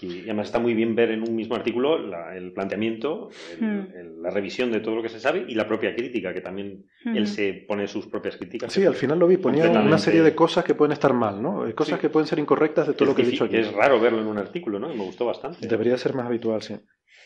Que- 0.00 0.06
Y 0.06 0.20
además 0.22 0.46
está 0.46 0.58
muy 0.58 0.72
bien 0.72 0.94
ver 0.94 1.10
en 1.10 1.22
un 1.28 1.36
mismo 1.36 1.54
artículo 1.56 1.98
la- 1.98 2.34
el 2.34 2.52
planteamiento, 2.52 3.28
el- 3.52 3.66
Mm. 3.66 3.86
el- 3.94 4.22
la 4.22 4.30
revisión 4.30 4.72
de 4.72 4.80
todo 4.80 4.96
lo 4.96 5.02
que 5.02 5.10
se 5.10 5.20
sabe 5.20 5.44
y 5.46 5.54
la 5.54 5.66
propia 5.68 5.94
crítica, 5.94 6.32
que 6.32 6.40
también 6.40 6.86
él 7.04 7.22
Ujú. 7.24 7.26
se 7.26 7.64
pone 7.68 7.86
sus 7.86 8.06
propias 8.06 8.36
críticas. 8.38 8.72
Sí, 8.72 8.84
al 8.84 8.94
final 8.94 9.18
lo 9.18 9.26
vi, 9.26 9.36
ponía 9.36 9.70
una 9.70 9.98
serie 9.98 10.22
de 10.22 10.34
cosas 10.34 10.64
que 10.64 10.74
pueden 10.74 10.92
estar 10.92 11.12
mal, 11.12 11.42
¿no? 11.42 11.66
Eh, 11.66 11.74
Cosas 11.74 11.96
Sí. 11.98 12.00
que 12.02 12.08
pueden 12.10 12.26
ser 12.26 12.38
incorrectas 12.38 12.86
de 12.88 12.94
todo 12.94 13.08
lo 13.08 13.14
que 13.14 13.22
he 13.22 13.24
es 13.26 13.30
dicho 13.30 13.44
aquí. 13.44 13.56
Es 13.56 13.72
raro 13.72 14.00
verlo 14.00 14.20
en 14.20 14.26
un 14.26 14.38
artículo, 14.38 14.78
¿no? 14.78 14.92
Y 14.92 14.96
me 14.96 15.04
gustó 15.04 15.26
bastante. 15.26 15.66
Debería 15.68 15.96
ser 15.98 16.14
más 16.14 16.26
habitual, 16.26 16.62
sí. 16.62 16.76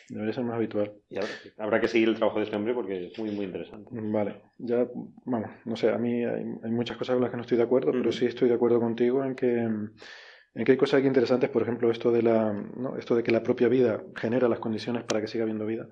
Debería 0.08 0.34
ser 0.34 0.44
más 0.44 0.56
habitual. 0.56 0.92
Y 1.08 1.16
habrá, 1.16 1.30
habrá 1.58 1.80
que 1.80 1.88
seguir 1.88 2.08
el 2.08 2.14
trabajo 2.16 2.38
de 2.38 2.44
este 2.44 2.56
hombre 2.56 2.74
porque 2.74 3.06
es 3.06 3.18
muy, 3.18 3.30
muy 3.30 3.46
interesante. 3.46 3.88
Vale, 3.92 4.42
ya, 4.58 4.86
vamos, 5.24 5.50
no 5.64 5.76
sé, 5.76 5.88
a 5.90 5.96
mí 5.98 6.24
hay, 6.24 6.44
hay 6.62 6.70
muchas 6.70 6.96
cosas 6.96 7.14
con 7.14 7.22
las 7.22 7.30
que 7.30 7.36
no 7.36 7.42
estoy 7.42 7.56
de 7.56 7.64
acuerdo, 7.64 7.90
pero 7.92 8.10
Ujú. 8.10 8.12
sí 8.12 8.26
estoy 8.26 8.48
de 8.48 8.54
acuerdo 8.54 8.80
contigo 8.80 9.24
en 9.24 9.34
que, 9.34 9.66
en 10.54 10.64
que 10.64 10.72
hay 10.72 10.78
cosas 10.78 10.98
aquí 10.98 11.06
interesantes, 11.06 11.50
por 11.50 11.62
ejemplo, 11.62 11.90
esto 11.90 12.12
de 12.12 12.22
la, 12.22 12.52
¿no? 12.76 12.96
esto 12.96 13.14
de 13.16 13.22
que 13.22 13.32
la 13.32 13.42
propia 13.42 13.68
vida 13.68 14.02
genera 14.16 14.48
las 14.48 14.58
condiciones 14.60 15.02
para 15.04 15.20
que 15.20 15.26
siga 15.26 15.42
habiendo 15.44 15.66
vida. 15.66 15.88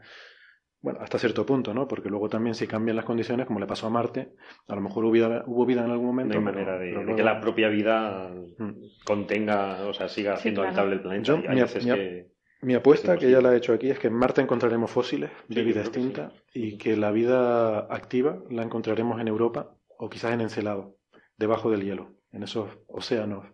Bueno, 0.81 0.99
hasta 1.01 1.17
cierto 1.19 1.47
punto, 1.47 1.73
¿no? 1.75 1.87
Porque 1.87 2.09
luego 2.09 2.29
también 2.29 2.55
si 2.57 2.67
cambian 2.67 2.97
las 2.97 3.05
condiciones, 3.05 3.47
como 3.47 3.61
le 3.61 3.67
pasó 3.67 3.87
a 3.87 3.91
Marte, 3.91 4.33
a 4.67 4.75
lo 4.75 4.81
mejor 4.81 5.05
hubo 5.05 5.13
vida, 5.13 5.45
hubo 5.47 5.65
vida 5.65 5.85
en 5.85 5.91
algún 5.93 6.07
No 6.07 6.13
momento. 6.13 6.39
hay 6.39 6.45
pero- 6.45 6.53
manera 6.55 6.73
de, 6.73 6.87
pero 6.89 6.99
de 7.01 7.05
luego- 7.05 7.17
que 7.17 7.23
la 7.23 7.41
propia 7.41 7.69
vida 7.69 8.31
Mm. 8.59 8.73
contenga, 9.05 9.87
o 9.87 9.93
sea, 9.95 10.09
siga 10.09 10.37
Sí, 10.37 10.43
siendo 10.43 10.63
claro. 10.63 10.71
habitable 10.71 10.95
el 10.97 11.03
planeta. 11.03 11.23
Yo- 11.25 11.39
Y 11.39 11.47
hay 11.47 11.55
mi- 11.55 11.61
veces 11.63 11.85
mi- 11.87 11.93
que... 11.93 12.33
Mi 12.63 12.75
apuesta, 12.75 13.15
Es 13.15 13.21
que 13.21 13.31
ya 13.31 13.41
la 13.41 13.53
he 13.53 13.57
hecho 13.57 13.73
aquí, 13.73 13.91
es 13.91 13.99
que 13.99 14.07
en 14.07 14.15
Marte 14.15 14.41
encontraremos 14.41 14.89
fósiles 14.91 15.31
de 15.49 15.55
Sí, 15.57 15.63
vida 15.65 15.81
extinta 15.81 16.33
sí. 16.53 16.75
y 16.75 16.79
que 16.79 16.97
la 16.97 17.11
vida 17.11 17.81
activa 17.93 18.39
la 18.51 18.63
encontraremos 18.63 19.21
en 19.21 19.27
Europa 19.27 19.75
o 19.99 20.09
quizás 20.09 20.33
en 20.33 20.41
Encelado, 20.43 20.97
debajo 21.37 21.71
del 21.73 21.83
hielo, 21.85 22.11
en 22.33 22.45
esos 22.45 22.69
océanos. 22.87 23.47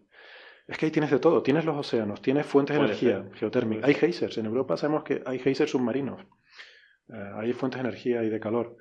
Es 0.68 0.76
que 0.78 0.86
ahí 0.86 0.92
tienes 0.92 1.10
de 1.10 1.18
todo, 1.18 1.42
tienes 1.42 1.64
los 1.64 1.76
océanos, 1.76 2.20
tienes 2.20 2.44
fuentes 2.46 2.76
de 2.76 2.84
energía 2.84 3.22
ser. 3.22 3.34
geotérmica, 3.34 3.86
hay 3.86 3.94
geysers, 3.94 4.36
en 4.38 4.46
Europa 4.46 4.76
sabemos 4.76 5.02
que 5.02 5.22
hay 5.26 5.38
geysers 5.38 5.70
submarinos, 5.70 6.20
Eh, 7.10 7.32
hay 7.36 7.54
fuentes 7.54 7.80
de 7.82 7.88
energía 7.88 8.22
y 8.22 8.28
de 8.28 8.38
calor. 8.38 8.76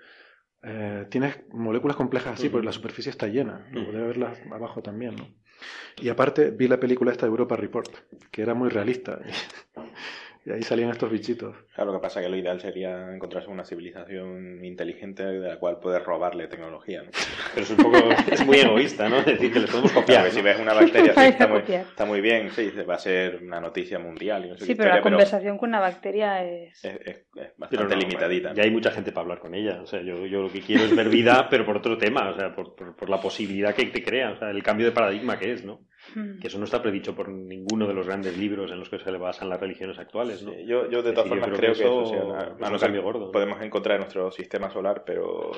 Eh, 0.61 1.05
tienes 1.09 1.39
moléculas 1.53 1.95
complejas 1.95 2.33
así, 2.33 2.47
Ujú. 2.47 2.53
porque 2.53 2.65
la 2.65 2.73
superficie 2.73 3.09
está 3.09 3.27
llena, 3.27 3.65
luego 3.71 3.87
Ujú. 3.87 3.91
debe 3.93 4.03
haberlas 4.03 4.37
abajo 4.51 4.81
también, 4.81 5.15
¿no? 5.15 5.27
Y 6.01 6.09
aparte 6.09 6.51
vi 6.51 6.67
la 6.67 6.77
película 6.77 7.11
esta 7.13 7.25
Europa 7.25 7.55
Report, 7.55 7.89
que 8.31 8.41
era 8.41 8.53
muy 8.53 8.67
realista. 8.69 9.19
Y 10.47 10.51
ahí 10.53 10.61
salían 10.63 10.91
estos 10.91 11.11
bichitos. 11.11 11.53
Claro, 11.75 11.91
lo 11.91 11.99
que 11.99 12.03
pasa 12.03 12.21
es 12.21 12.25
que 12.25 12.29
lo 12.31 12.37
ideal 12.37 12.61
sería 12.61 13.13
encontrarse 13.13 13.49
una 13.49 13.65
civilización 13.65 14.63
inteligente 14.63 15.25
de 15.25 15.45
la 15.45 15.59
cual 15.59 15.79
puedes 15.81 16.01
robarle 16.01 16.47
tecnología. 16.47 17.03
¿no? 17.03 17.09
Pero 17.53 17.63
es 17.65 17.69
un 17.71 17.75
poco, 17.75 17.97
es 18.31 18.45
muy 18.45 18.57
egoísta, 18.59 19.09
¿no? 19.09 19.21
Decir 19.23 19.51
que 19.51 19.59
les 19.59 19.69
podemos 19.69 19.91
Claro, 19.91 20.05
copiar. 20.05 20.31
si 20.31 20.41
ves 20.41 20.57
una 20.61 20.73
bacteria, 20.73 21.13
sí, 21.13 21.19
está, 21.19 21.47
muy, 21.47 21.59
está 21.67 22.05
muy 22.05 22.21
bien, 22.21 22.49
sí, 22.51 22.71
va 22.89 22.95
a 22.95 22.99
ser 22.99 23.41
una 23.43 23.59
noticia 23.59 23.99
mundial. 23.99 24.45
Y 24.45 24.49
no 24.51 24.57
sé 24.57 24.63
Sí, 24.65 24.71
qué 24.71 24.77
pero 24.77 24.95
la 24.95 25.01
conversación 25.01 25.57
con 25.57 25.67
una 25.67 25.81
bacteria 25.81 26.45
es... 26.45 26.81
es, 26.85 26.95
es- 27.05 27.27
es 27.35 27.53
bastante 27.57 27.95
no, 27.95 27.99
limitadita. 28.01 28.53
Ya 28.53 28.63
hay 28.63 28.71
mucha 28.71 28.91
gente 28.91 29.11
para 29.11 29.23
hablar 29.23 29.39
con 29.39 29.53
ella. 29.53 29.81
O 29.81 29.85
sea, 29.85 30.01
yo, 30.01 30.25
yo 30.27 30.43
lo 30.43 30.49
que 30.51 30.61
quiero 30.61 30.85
es 30.85 30.95
ver 30.95 31.09
vida, 31.09 31.47
pero 31.51 31.65
por 31.65 31.75
otro 31.77 31.97
tema, 31.97 32.29
o 32.29 32.35
sea, 32.35 32.55
por, 32.55 32.73
por, 32.73 32.95
por 32.95 33.09
la 33.09 33.19
posibilidad 33.19 33.75
que 33.75 33.85
te 33.87 34.01
crea, 34.01 34.31
o 34.31 34.37
sea, 34.39 34.49
el 34.49 34.63
cambio 34.63 34.85
de 34.85 34.91
paradigma 34.93 35.37
que 35.37 35.51
es, 35.51 35.65
¿no? 35.65 35.81
Mm. 36.15 36.39
Que 36.39 36.47
eso 36.47 36.57
no 36.57 36.65
está 36.65 36.81
predicho 36.81 37.15
por 37.15 37.29
ninguno 37.29 37.87
de 37.87 37.93
los 37.93 38.05
grandes 38.07 38.37
libros 38.37 38.71
en 38.71 38.79
los 38.79 38.89
que 38.89 38.99
se 38.99 39.11
le 39.11 39.17
basan 39.17 39.49
las 39.49 39.59
religiones 39.59 39.97
actuales, 39.99 40.41
¿no? 40.43 40.51
Sí, 40.51 40.65
yo, 40.65 40.89
yo 40.89 41.01
de 41.03 41.11
todas 41.13 41.29
decir, 41.29 41.29
formas 41.29 41.47
creo 41.49 41.57
creo 41.57 41.73
que 41.73 41.77
que, 41.79 41.83
eso 41.83 42.01
eso 42.03 42.09
sea 42.13 42.23
una- 42.25 42.67
es 42.67 42.71
un 42.73 42.79
cambio 42.79 43.03
gordo, 43.03 43.25
¿no? 43.27 43.31
podemos 43.31 43.61
encontrar 43.61 43.95
en 43.95 44.01
nuestro 44.01 44.31
sistema 44.31 44.69
solar, 44.69 45.03
pero 45.05 45.51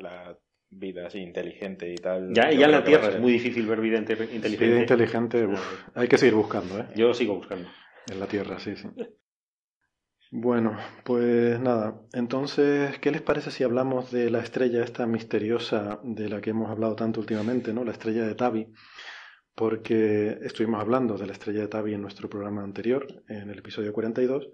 la 0.00 0.36
vida 0.70 1.06
así 1.06 1.18
inteligente 1.20 1.92
y 1.92 1.96
tal. 1.96 2.32
Ya, 2.34 2.50
ya 2.50 2.66
en 2.66 2.72
la 2.72 2.84
Tierra 2.84 3.08
es 3.08 3.20
muy 3.20 3.32
difícil 3.32 3.66
ver 3.66 3.80
vida 3.80 3.98
inte- 3.98 4.16
Vida 4.16 4.34
inteligente. 4.34 4.80
inteligente, 4.80 5.46
uf, 5.46 5.88
hay 5.94 6.08
que 6.08 6.18
seguir 6.18 6.34
buscando, 6.34 6.78
¿eh? 6.80 6.86
Yo 6.96 7.14
sigo 7.14 7.34
buscando. 7.36 7.68
En 8.10 8.18
la 8.20 8.26
Tierra, 8.26 8.58
sí, 8.58 8.74
sí. 8.76 8.88
Bueno, 10.30 10.76
pues 11.04 11.60
nada. 11.60 12.00
Entonces, 12.12 12.98
¿qué 12.98 13.12
les 13.12 13.22
parece 13.22 13.52
si 13.52 13.62
hablamos 13.62 14.10
de 14.10 14.30
la 14.30 14.40
estrella 14.40 14.82
esta 14.82 15.06
misteriosa 15.06 16.00
de 16.02 16.28
la 16.28 16.40
que 16.40 16.50
hemos 16.50 16.70
hablado 16.70 16.96
tanto 16.96 17.20
últimamente, 17.20 17.72
¿no? 17.72 17.84
La 17.84 17.92
estrella 17.92 18.26
de 18.26 18.34
Tabi. 18.34 18.66
Porque 19.54 20.38
estuvimos 20.42 20.80
hablando 20.80 21.16
de 21.16 21.26
la 21.26 21.32
estrella 21.32 21.60
de 21.60 21.68
Tabi 21.68 21.94
en 21.94 22.02
nuestro 22.02 22.28
programa 22.28 22.62
anterior, 22.62 23.06
en 23.28 23.50
el 23.50 23.58
episodio 23.58 23.92
42. 23.92 24.48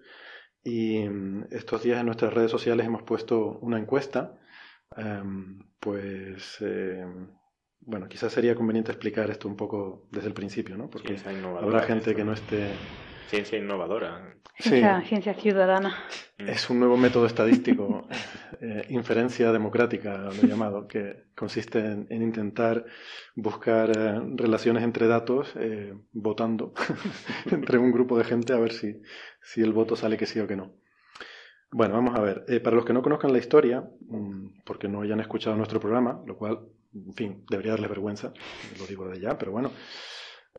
Y 0.62 1.08
mm, 1.08 1.46
estos 1.50 1.82
días 1.82 2.00
en 2.00 2.06
nuestras 2.06 2.34
redes 2.34 2.50
sociales 2.50 2.86
hemos 2.86 3.02
puesto 3.02 3.58
una 3.60 3.78
encuesta. 3.78 4.38
Em, 4.96 5.58
pues, 5.78 6.58
em, 6.60 7.28
bueno, 7.80 8.08
quizás 8.08 8.32
sería 8.32 8.54
conveniente 8.54 8.92
explicar 8.92 9.30
esto 9.30 9.48
un 9.48 9.56
poco 9.56 10.06
desde 10.10 10.28
el 10.28 10.34
principio, 10.34 10.76
¿no? 10.76 10.90
Porque 10.90 11.08
Ciencia 11.08 11.32
innovadora. 11.32 11.66
habrá 11.66 11.82
gente 11.82 12.14
que 12.14 12.24
no 12.24 12.32
esté... 12.32 12.70
Ciencia 13.28 13.58
innovadora. 13.58 14.36
Sí, 14.60 14.68
Ciencia, 14.68 15.02
ciencia 15.02 15.34
ciudadana. 15.34 15.96
es 16.38 16.68
un 16.68 16.78
nuevo 16.80 16.96
método 16.96 17.26
estadístico, 17.26 18.06
eh, 18.60 18.84
inferencia 18.90 19.52
democrática, 19.52 20.18
lo 20.18 20.32
he 20.32 20.46
llamado, 20.46 20.86
que 20.86 21.24
consiste 21.34 21.78
en, 21.78 22.06
en 22.10 22.22
intentar 22.22 22.84
buscar 23.34 23.90
eh, 23.96 24.20
relaciones 24.36 24.84
entre 24.84 25.06
datos 25.06 25.52
eh, 25.56 25.94
votando 26.12 26.74
entre 27.50 27.78
un 27.78 27.90
grupo 27.90 28.18
de 28.18 28.24
gente 28.24 28.52
a 28.52 28.58
ver 28.58 28.72
si, 28.72 29.00
si 29.42 29.62
el 29.62 29.72
voto 29.72 29.96
sale 29.96 30.18
que 30.18 30.26
sí 30.26 30.38
o 30.40 30.46
que 30.46 30.56
no. 30.56 30.74
Bueno, 31.72 31.94
vamos 31.94 32.16
a 32.16 32.20
ver. 32.20 32.44
Eh, 32.48 32.60
para 32.60 32.76
los 32.76 32.84
que 32.84 32.92
no 32.92 33.02
conozcan 33.02 33.32
la 33.32 33.38
historia, 33.38 33.82
mm, 34.08 34.62
porque 34.64 34.88
no 34.88 35.02
hayan 35.02 35.20
escuchado 35.20 35.56
nuestro 35.56 35.80
programa, 35.80 36.20
lo 36.26 36.36
cual, 36.36 36.60
en 36.94 37.14
fin, 37.14 37.44
debería 37.48 37.72
darles 37.72 37.90
vergüenza, 37.90 38.32
lo 38.78 38.86
digo 38.86 39.08
de 39.08 39.20
ya, 39.20 39.38
pero 39.38 39.52
bueno, 39.52 39.70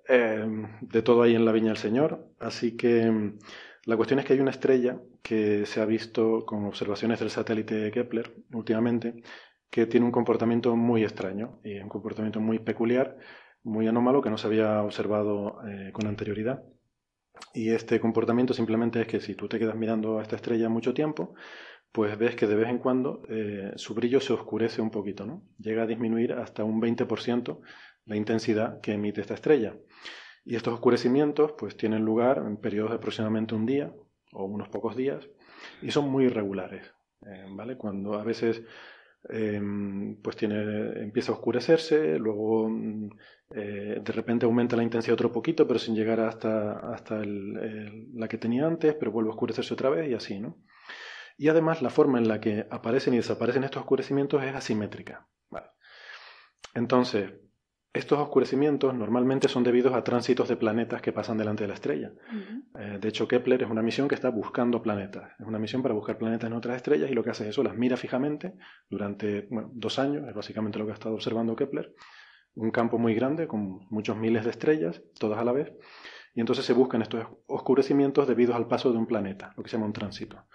eh, 0.07 0.45
de 0.81 1.01
todo 1.01 1.21
ahí 1.23 1.35
en 1.35 1.45
la 1.45 1.51
viña 1.51 1.67
del 1.67 1.77
Señor. 1.77 2.29
Así 2.39 2.77
que 2.77 3.11
mm, 3.11 3.39
la 3.85 3.97
cuestión 3.97 4.19
es 4.19 4.25
que 4.25 4.33
hay 4.33 4.39
una 4.39 4.51
estrella 4.51 4.99
que 5.23 5.65
se 5.65 5.81
ha 5.81 5.85
visto 5.85 6.45
con 6.45 6.65
observaciones 6.65 7.19
del 7.19 7.31
satélite 7.31 7.91
Kepler 7.91 8.31
últimamente, 8.53 9.23
que 9.69 9.87
tiene 9.87 10.05
un 10.05 10.11
comportamiento 10.11 10.75
muy 10.75 11.03
extraño 11.03 11.59
y 11.63 11.79
un 11.79 11.89
comportamiento 11.89 12.39
muy 12.39 12.59
peculiar, 12.59 13.17
muy 13.63 13.87
anómalo 13.87 14.21
que 14.21 14.29
no 14.29 14.37
se 14.37 14.47
había 14.47 14.83
observado 14.83 15.59
eh, 15.67 15.91
con 15.93 16.07
anterioridad. 16.07 16.63
Y 17.53 17.71
este 17.71 17.99
comportamiento 17.99 18.53
simplemente 18.53 19.01
es 19.01 19.07
que 19.07 19.19
si 19.19 19.33
tú 19.33 19.47
te 19.47 19.57
quedas 19.57 19.75
mirando 19.75 20.19
a 20.19 20.21
esta 20.21 20.35
estrella 20.35 20.69
mucho 20.69 20.93
tiempo, 20.93 21.33
pues 21.91 22.17
ves 22.17 22.35
que 22.35 22.47
de 22.47 22.55
vez 22.55 22.69
en 22.69 22.77
cuando 22.77 23.23
eh, 23.29 23.71
su 23.75 23.93
brillo 23.93 24.19
se 24.19 24.33
oscurece 24.33 24.81
un 24.81 24.91
poquito, 24.91 25.25
¿no? 25.25 25.43
Llega 25.57 25.83
a 25.83 25.87
disminuir 25.87 26.33
hasta 26.33 26.63
un 26.63 26.81
20% 26.81 27.59
la 28.05 28.15
intensidad 28.15 28.79
que 28.81 28.93
emite 28.93 29.21
esta 29.21 29.33
estrella. 29.33 29.75
Y 30.43 30.55
estos 30.55 30.73
oscurecimientos 30.73 31.53
pues 31.53 31.77
tienen 31.77 32.03
lugar 32.03 32.37
en 32.39 32.57
periodos 32.57 32.91
de 32.91 32.97
aproximadamente 32.97 33.55
un 33.55 33.65
día 33.65 33.93
o 34.33 34.45
unos 34.45 34.69
pocos 34.69 34.95
días 34.95 35.27
y 35.81 35.91
son 35.91 36.09
muy 36.09 36.25
irregulares, 36.25 36.91
eh, 37.25 37.45
¿vale? 37.49 37.77
Cuando 37.77 38.15
a 38.15 38.23
veces 38.23 38.63
eh, 39.29 39.61
pues 40.23 40.35
tiene, 40.35 41.03
empieza 41.03 41.31
a 41.31 41.35
oscurecerse, 41.35 42.17
luego 42.17 42.69
mm, 42.69 43.09
eh, 43.51 44.01
de 44.03 44.11
repente 44.11 44.45
aumenta 44.45 44.75
la 44.75 44.83
intensidad 44.83 45.13
otro 45.13 45.31
poquito, 45.31 45.67
pero 45.67 45.79
sin 45.79 45.95
llegar 45.95 46.19
hasta, 46.21 46.79
hasta 46.91 47.21
la 47.23 48.27
que 48.27 48.37
tenía 48.37 48.65
antes, 48.65 48.95
pero 48.95 49.11
vuelve 49.11 49.29
a 49.29 49.33
oscurecerse 49.33 49.73
otra 49.73 49.89
vez 49.89 50.09
y 50.09 50.15
así, 50.15 50.39
¿no? 50.39 50.57
Y 51.37 51.47
además 51.49 51.81
la 51.81 51.89
forma 51.89 52.19
en 52.19 52.27
la 52.27 52.39
que 52.39 52.67
aparecen 52.69 53.13
y 53.13 53.17
desaparecen 53.17 53.63
estos 53.63 53.81
oscurecimientos 53.81 54.43
es 54.43 54.53
asimétrica. 54.53 55.27
¿vale? 55.49 55.67
Entonces, 56.75 57.31
estos 57.93 58.19
oscurecimientos 58.19 58.93
normalmente 58.93 59.49
son 59.49 59.63
debidos 59.63 59.93
a 59.93 60.03
tránsitos 60.03 60.47
de 60.47 60.55
planetas 60.55 61.01
que 61.01 61.11
pasan 61.11 61.37
delante 61.37 61.65
de 61.65 61.67
la 61.67 61.73
estrella. 61.73 62.13
Eh, 62.79 62.97
de 63.01 63.07
hecho, 63.09 63.27
Kepler 63.27 63.63
es 63.63 63.69
una 63.69 63.81
misión 63.81 64.07
que 64.07 64.15
está 64.15 64.29
buscando 64.29 64.81
planetas. 64.81 65.33
Es 65.37 65.45
una 65.45 65.59
misión 65.59 65.81
para 65.81 65.93
buscar 65.93 66.17
planetas 66.17 66.47
en 66.47 66.53
otras 66.53 66.77
estrellas 66.77 67.11
y 67.11 67.13
lo 67.13 67.21
que 67.21 67.31
hace 67.31 67.43
es 67.43 67.49
eso, 67.49 67.63
las 67.63 67.75
mira 67.75 67.97
fijamente 67.97 68.53
durante 68.89 69.47
bueno, 69.49 69.71
dos 69.73 69.99
años, 69.99 70.25
es 70.27 70.33
básicamente 70.33 70.79
lo 70.79 70.85
que 70.85 70.91
ha 70.91 70.93
estado 70.93 71.15
observando 71.15 71.55
Kepler. 71.55 71.93
Un 72.55 72.71
campo 72.71 72.97
muy 72.97 73.13
grande 73.13 73.47
con 73.47 73.85
muchos 73.89 74.15
miles 74.15 74.45
de 74.45 74.51
estrellas, 74.51 75.01
todas 75.19 75.39
a 75.39 75.43
la 75.43 75.51
vez. 75.51 75.73
Y 76.33 76.39
entonces 76.39 76.63
se 76.63 76.71
buscan 76.71 77.01
estos 77.01 77.25
oscurecimientos 77.47 78.25
debido 78.25 78.55
al 78.55 78.67
paso 78.67 78.93
de 78.93 78.97
un 78.99 79.05
planeta, 79.05 79.53
lo 79.57 79.63
que 79.63 79.69
se 79.69 79.75
llama 79.75 79.87
un 79.87 79.93
tránsito. 79.93 80.45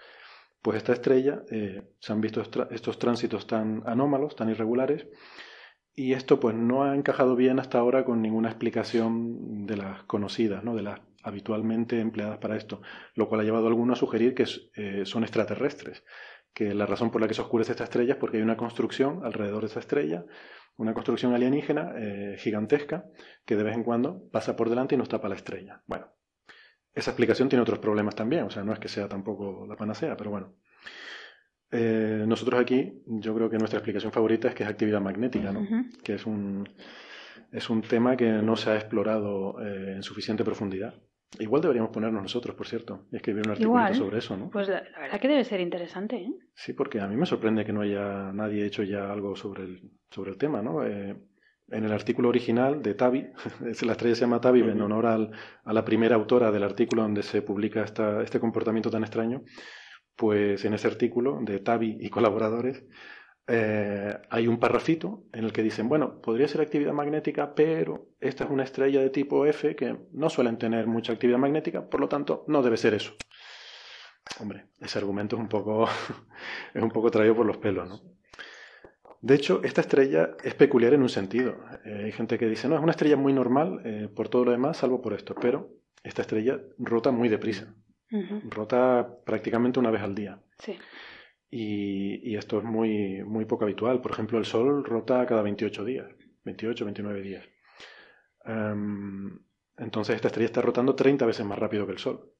Pues 0.63 0.77
esta 0.77 0.93
estrella, 0.93 1.43
eh, 1.51 1.83
se 1.99 2.13
han 2.13 2.19
visto 2.19 2.41
estos 2.41 2.97
tránsitos 2.97 3.45
tan 3.45 3.83
anómalos, 3.85 4.35
tan 4.35 4.49
irregulares, 4.49 5.07
y 5.99 6.13
esto 6.13 6.39
pues 6.39 6.55
no 6.55 6.83
ha 6.83 6.95
encajado 6.95 7.35
bien 7.35 7.59
hasta 7.59 7.79
ahora 7.79 8.05
con 8.05 8.21
ninguna 8.21 8.49
explicación 8.49 9.65
de 9.65 9.77
las 9.77 10.03
conocidas, 10.03 10.63
¿no? 10.63 10.75
de 10.75 10.83
las 10.83 11.01
habitualmente 11.23 11.99
empleadas 11.99 12.37
para 12.37 12.55
esto, 12.55 12.83
lo 13.15 13.27
cual 13.27 13.41
ha 13.41 13.43
llevado 13.43 13.65
a 13.65 13.69
algunos 13.69 13.97
a 13.97 13.99
sugerir 13.99 14.35
que 14.35 14.45
eh, 14.75 15.05
son 15.07 15.23
extraterrestres, 15.23 16.05
que 16.53 16.75
la 16.75 16.85
razón 16.85 17.09
por 17.09 17.19
la 17.19 17.27
que 17.27 17.33
se 17.33 17.41
oscurece 17.41 17.71
esta 17.71 17.83
estrella 17.83 18.13
es 18.13 18.19
porque 18.19 18.37
hay 18.37 18.43
una 18.43 18.57
construcción 18.57 19.25
alrededor 19.25 19.61
de 19.61 19.67
esa 19.67 19.79
estrella, 19.79 20.23
una 20.77 20.93
construcción 20.93 21.33
alienígena 21.33 21.93
eh, 21.97 22.35
gigantesca 22.37 23.05
que 23.43 23.55
de 23.55 23.63
vez 23.63 23.73
en 23.73 23.83
cuando 23.83 24.29
pasa 24.31 24.55
por 24.55 24.69
delante 24.69 24.93
y 24.93 24.99
nos 24.99 25.09
tapa 25.09 25.27
la 25.27 25.35
estrella. 25.35 25.81
Bueno, 25.87 26.13
esa 26.93 27.09
explicación 27.09 27.49
tiene 27.49 27.63
otros 27.63 27.79
problemas 27.79 28.13
también, 28.13 28.43
o 28.43 28.51
sea, 28.51 28.63
no 28.63 28.71
es 28.71 28.77
que 28.77 28.87
sea 28.87 29.09
tampoco 29.09 29.65
la 29.67 29.75
panacea, 29.75 30.15
pero 30.15 30.29
bueno. 30.29 30.53
Eh, 31.71 32.23
nosotros 32.27 32.59
aquí, 32.59 33.03
yo 33.05 33.35
creo 33.35 33.49
que 33.49 33.57
nuestra 33.57 33.79
explicación 33.79 34.11
favorita 34.11 34.47
es 34.47 34.55
que 34.55 34.63
es 34.63 34.69
actividad 34.69 35.01
magnética, 35.01 35.51
¿no? 35.51 35.67
Que 36.03 36.15
es 36.15 36.25
un, 36.25 36.67
es 37.51 37.69
un 37.69 37.81
tema 37.81 38.15
que 38.15 38.29
no 38.31 38.55
se 38.55 38.69
ha 38.69 38.75
explorado 38.75 39.61
eh, 39.61 39.93
en 39.95 40.03
suficiente 40.03 40.43
profundidad. 40.43 40.95
Igual 41.39 41.61
deberíamos 41.61 41.91
ponernos 41.91 42.23
nosotros, 42.23 42.55
por 42.55 42.67
cierto, 42.67 43.05
y 43.11 43.17
escribir 43.17 43.43
un 43.45 43.51
artículo 43.51 43.93
sobre 43.93 44.19
eso, 44.19 44.37
¿no? 44.37 44.49
Pues 44.49 44.69
la, 44.69 44.81
verdad 44.97 45.19
que 45.19 45.27
debe 45.27 45.43
ser 45.43 45.59
interesante, 45.59 46.15
¿eh? 46.15 46.31
Sí, 46.53 46.71
porque 46.71 47.01
a 47.01 47.07
mí 47.07 47.17
me 47.17 47.25
sorprende 47.25 47.65
que 47.65 47.73
no 47.73 47.81
haya 47.81 48.31
nadie 48.31 48.65
hecho 48.65 48.83
ya 48.83 49.11
algo 49.11 49.35
sobre 49.35 49.63
el, 49.63 49.91
sobre 50.09 50.31
el 50.31 50.37
tema, 50.37 50.61
¿no? 50.61 50.85
Eh, 50.85 51.17
en 51.69 51.83
el 51.83 51.91
artículo 51.91 52.29
original 52.29 52.81
de 52.81 52.93
Tavi, 52.93 53.27
la 53.81 53.91
estrella 53.91 54.15
se 54.15 54.21
llama 54.21 54.39
Tavi 54.39 54.61
en 54.61 54.81
honor 54.81 55.05
al, 55.05 55.31
a 55.65 55.73
la 55.73 55.83
primera 55.83 56.15
autora 56.15 56.49
del 56.49 56.63
artículo 56.63 57.01
donde 57.01 57.23
se 57.23 57.41
publica 57.41 57.83
esta, 57.83 58.23
este 58.23 58.39
comportamiento 58.39 58.89
tan 58.89 59.03
extraño, 59.03 59.43
pues 60.17 60.65
en 60.65 60.73
ese 60.73 60.87
artículo 60.87 61.39
de 61.41 61.59
Tavi 61.59 61.97
y 62.01 62.09
colaboradores 62.09 62.83
eh, 63.47 64.13
hay 64.29 64.47
un 64.47 64.59
parrafito 64.59 65.23
en 65.31 65.45
el 65.45 65.53
que 65.53 65.63
dicen, 65.63 65.87
bueno, 65.87 66.21
podría 66.21 66.49
ser 66.49 66.59
actividad 66.59 66.91
magnética, 66.91 67.55
pero 67.55 68.09
esta 68.19 68.43
es 68.43 68.49
una 68.49 68.63
estrella 68.63 68.99
de 68.99 69.09
tipo 69.09 69.45
F 69.45 69.75
que 69.75 69.95
no 70.11 70.29
suelen 70.29 70.57
tener 70.57 70.85
mucha 70.87 71.13
actividad 71.13 71.37
magnética, 71.37 71.89
por 71.89 72.01
lo 72.01 72.09
tanto 72.09 72.43
no 72.47 72.61
debe 72.61 72.75
ser 72.75 72.93
eso. 72.93 73.13
Hombre, 74.41 74.65
ese 74.81 74.99
argumento 74.99 75.37
es 75.37 75.41
un 75.41 75.47
poco, 75.47 75.87
es 76.73 76.83
un 76.83 76.91
poco 76.91 77.09
traído 77.09 77.35
por 77.35 77.45
los 77.45 77.57
pelos, 77.57 77.87
¿no? 77.87 78.01
De 79.21 79.33
hecho, 79.33 79.61
esta 79.63 79.81
estrella 79.81 80.35
es 80.43 80.53
peculiar 80.53 80.93
en 80.93 81.01
un 81.01 81.09
sentido. 81.09 81.57
Eh, 81.85 82.03
hay 82.05 82.11
gente 82.11 82.37
que 82.37 82.47
dice, 82.47 82.67
no, 82.67 82.75
es 82.75 82.83
una 82.83 82.91
estrella 82.91 83.15
muy 83.15 83.33
normal 83.33 83.81
eh, 83.83 84.09
por 84.13 84.29
todo 84.29 84.45
lo 84.45 84.51
demás, 84.51 84.77
salvo 84.77 85.01
por 85.01 85.13
esto, 85.13 85.35
pero 85.35 85.69
esta 86.03 86.21
estrella 86.21 86.59
rota 86.77 87.11
muy 87.11 87.29
deprisa. 87.29 87.73
Rota 88.49 89.07
prácticamente 89.25 89.79
una 89.79 89.91
vez 89.91 90.01
al 90.01 90.15
día. 90.15 90.39
Sí. 90.57 90.77
Y, 91.49 92.35
esto 92.35 92.59
es 92.59 92.63
muy, 92.63 93.23
muy 93.23 93.45
poco 93.45 93.63
habitual. 93.63 94.01
Por 94.01 94.11
ejemplo, 94.11 94.37
el 94.37 94.45
Sol 94.45 94.83
rota 94.83 95.25
cada 95.25 95.41
28 95.41 95.85
días, 95.85 96.07
28, 96.43 96.85
29 96.85 97.21
días. 97.21 97.45
Em, 98.45 99.39
entonces 99.77 100.15
esta 100.15 100.27
estrella 100.27 100.47
está 100.47 100.61
rotando 100.61 100.95
30 100.95 101.25
veces 101.25 101.45
más 101.45 101.59
rápido 101.59 101.85
que 101.85 101.93
el 101.93 101.99
Sol. 101.99 102.31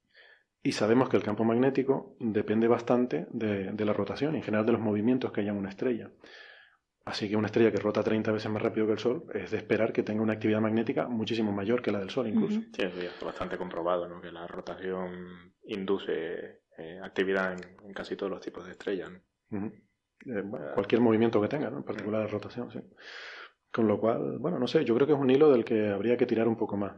Y 0.63 0.74
sabemos 0.74 1.09
que 1.09 1.18
el 1.18 1.24
campo 1.24 1.43
magnético 1.43 2.18
depende 2.20 2.68
bastante 2.68 3.28
de, 3.32 3.72
de 3.72 3.86
la 3.86 3.93
rotación 3.93 4.36
en 4.36 4.43
general 4.43 4.65
de 4.65 4.74
los 4.74 4.82
movimientos 4.82 5.32
que 5.32 5.41
haya 5.41 5.51
en 5.51 5.57
una 5.57 5.70
estrella. 5.70 6.11
Así 7.08 7.30
que 7.30 7.38
una 7.38 7.45
estrella 7.45 7.72
que 7.72 7.78
rota 7.78 8.03
30 8.03 8.34
veces 8.34 8.51
más 8.51 8.62
rápido 8.62 8.86
que 8.86 8.91
el 8.91 8.99
Sol 8.99 9.24
es 9.34 9.51
de 9.51 9.58
esperar 9.58 9.93
que 9.93 10.03
tenga 10.03 10.22
una 10.22 10.34
actividad 10.34 10.60
magnética 10.60 11.08
muchísimo 11.08 11.53
mayor 11.53 11.82
que 11.82 11.93
la 11.93 11.99
del 11.99 12.10
Sol 12.10 12.28
incluso. 12.28 12.60
Sí, 12.74 12.82
es 12.82 13.24
bastante 13.24 13.58
comprobado, 13.58 14.10
¿no? 14.10 14.20
Que 14.20 14.30
la 14.30 14.45
rotación 14.45 15.53
induce 15.64 16.64
eh, 16.78 16.99
actividad 17.01 17.53
en, 17.53 17.93
casi 17.93 18.18
todos 18.18 18.30
los 18.30 18.41
tipos 18.41 18.66
de 18.66 18.72
estrellas. 18.72 19.10
Eh, 19.49 20.43
cualquier 20.74 20.99
movimiento 20.99 21.39
que 21.41 21.47
tenga, 21.47 21.70
¿no? 21.70 21.78
en 21.78 21.84
particular 21.84 22.24
la 22.24 22.28
rotación. 22.28 22.70
Sí. 22.72 22.82
Con 23.72 23.88
lo 23.88 24.01
cual, 24.01 24.38
bueno, 24.39 24.60
no 24.60 24.68
sé, 24.68 24.84
yo 24.84 24.93
creo 24.93 25.08
que 25.08 25.14
es 25.14 25.20
un 25.20 25.30
hilo 25.30 25.49
del 25.49 25.64
que 25.64 25.88
habría 25.88 26.18
que 26.18 26.26
tirar 26.26 26.49
un 26.49 26.58
poco 26.58 26.76
más. 26.76 26.93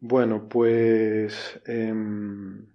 Bueno, 0.00 0.48
pues... 0.48 1.62
Em, 1.64 2.73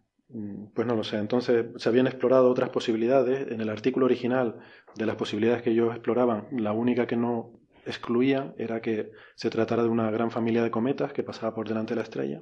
pues 0.74 0.88
no 0.88 0.96
lo 0.96 1.04
sé. 1.04 1.18
Entonces 1.18 1.68
se 1.78 1.90
habían 1.90 2.08
explorado 2.08 2.50
otras 2.50 2.70
posibilidades. 2.70 3.52
En 3.52 3.62
el 3.62 3.70
artículo 3.70 4.06
original 4.06 4.60
de 4.96 5.06
las 5.06 5.16
posibilidades 5.16 5.64
que 5.64 5.72
ellos 5.72 5.92
exploraban, 5.92 6.48
la 6.52 6.72
única 6.72 7.08
que 7.08 7.16
no 7.16 7.54
excluían 7.86 8.54
era 8.58 8.82
que 8.82 9.12
se 9.36 9.50
tratara 9.50 9.84
de 9.84 9.90
una 9.90 10.12
gran 10.12 10.32
familia 10.32 10.64
de 10.64 10.72
cometas 10.72 11.14
que 11.14 11.24
pasaba 11.24 11.54
por 11.56 11.68
delante 11.68 11.94
de 11.94 11.96
la 11.98 12.04
estrella. 12.04 12.42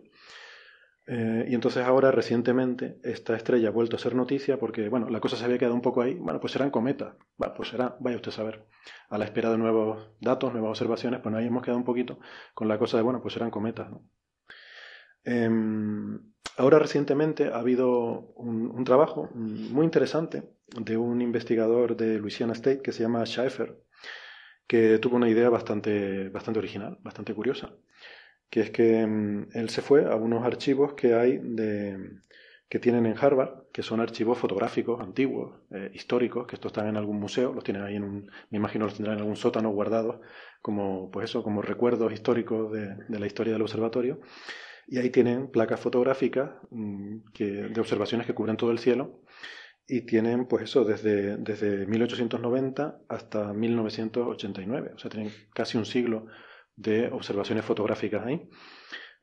Eh, 1.10 1.46
y 1.48 1.56
entonces 1.56 1.86
ahora, 1.86 2.12
recientemente, 2.12 3.00
esta 3.04 3.34
estrella 3.38 3.70
ha 3.70 3.72
vuelto 3.72 3.96
a 3.96 4.00
ser 4.00 4.14
noticia 4.14 4.60
porque, 4.60 4.90
bueno, 4.90 5.10
la 5.10 5.22
cosa 5.22 5.38
se 5.38 5.46
había 5.46 5.58
quedado 5.58 5.76
un 5.76 5.82
poco 5.82 6.02
ahí. 6.02 6.16
Bueno, 6.16 6.42
pues 6.42 6.52
serán 6.52 6.70
cometas. 6.70 7.16
Bueno, 7.38 7.54
pues 7.56 7.70
será, 7.70 7.96
vaya 8.02 8.18
usted 8.18 8.32
a 8.32 8.36
saber. 8.36 8.66
A 9.10 9.18
la 9.18 9.24
espera 9.24 9.50
de 9.50 9.58
nuevos 9.58 10.10
datos, 10.20 10.52
nuevas 10.52 10.72
observaciones, 10.72 11.22
pues 11.22 11.34
ahí 11.36 11.48
hemos 11.48 11.64
quedado 11.64 11.78
un 11.78 11.86
poquito 11.86 12.20
con 12.54 12.68
la 12.68 12.78
cosa 12.78 12.98
de, 12.98 13.04
bueno, 13.04 13.22
pues 13.22 13.34
serán 13.34 13.50
cometas. 13.50 13.90
¿no? 13.90 14.04
Em, 15.24 16.20
ahora 16.58 16.80
recientemente 16.80 17.47
ha 17.47 17.60
habido 17.60 18.34
un, 18.36 18.84
trabajo 18.84 19.30
muy 19.34 19.86
interesante 19.86 20.43
de 20.76 20.97
un 20.97 21.22
investigador 21.22 21.95
de 21.95 22.20
Louisiana 22.20 22.53
State 22.53 22.82
que 22.82 22.91
se 22.91 23.03
llama 23.03 23.26
Schaeffer, 23.26 23.78
que 24.66 24.97
tuvo 24.99 25.16
una 25.16 25.30
idea 25.30 25.49
bastante, 25.49 26.30
bastante 26.30 26.60
original, 26.60 26.97
bastante 27.01 27.34
curiosa, 27.34 27.74
que 28.49 28.62
es 28.62 28.72
que 28.72 29.01
em, 29.01 29.47
él 29.53 29.70
se 29.70 29.82
fue 29.82 30.12
a 30.12 30.16
unos 30.16 30.45
archivos 30.45 30.93
que 30.93 31.14
hay 31.14 31.38
de, 31.38 32.20
que 32.70 32.80
tienen 32.80 33.05
en 33.05 33.18
Harvard, 33.18 33.68
que 33.72 33.84
son 33.84 34.01
archivos 34.01 34.38
fotográficos 34.38 34.99
antiguos, 34.99 35.62
eh, 35.72 35.91
históricos, 35.93 36.47
que 36.47 36.55
estos 36.55 36.72
están 36.72 36.88
en 36.88 36.97
algún 36.97 37.20
museo, 37.20 37.53
los 37.53 37.64
tienen 37.64 37.84
ahí 37.84 37.95
en 37.95 38.03
un, 38.03 38.32
me 38.49 38.58
imagino 38.58 38.86
los 38.86 38.95
tendrán 38.95 39.18
en 39.18 39.22
algún 39.22 39.38
sótano 39.38 39.70
guardados 39.70 40.20
como, 40.62 41.12
pues 41.12 41.30
eso, 41.30 41.43
como 41.43 41.62
recuerdos 41.62 42.12
históricos 42.12 42.72
de 42.72 43.20
la 43.20 43.28
historia 43.28 43.53
del 43.53 43.62
observatorio. 43.62 44.20
Y 44.88 44.98
ahí 44.98 45.10
tienen 45.10 45.52
placas 45.52 45.80
fotográficas 45.80 46.52
mm, 46.72 47.18
que, 47.34 47.46
de 47.46 47.82
observaciones 47.82 48.26
que 48.26 48.34
cubren 48.34 48.58
todo 48.58 48.72
el 48.72 48.80
cielo 48.80 49.22
y 49.86 50.02
tienen, 50.02 50.48
pues 50.48 50.64
eso, 50.64 50.84
desde, 50.86 51.38
desde 51.38 51.86
1890 51.86 53.02
hasta 53.10 53.54
1989. 53.54 54.92
O 54.96 54.98
sea, 54.98 55.12
tienen 55.12 55.32
casi 55.54 55.78
un 55.78 55.86
siglo 55.86 56.28
de 56.76 57.08
observaciones 57.08 57.66
fotográficas 57.66 58.26
ahí. 58.26 58.50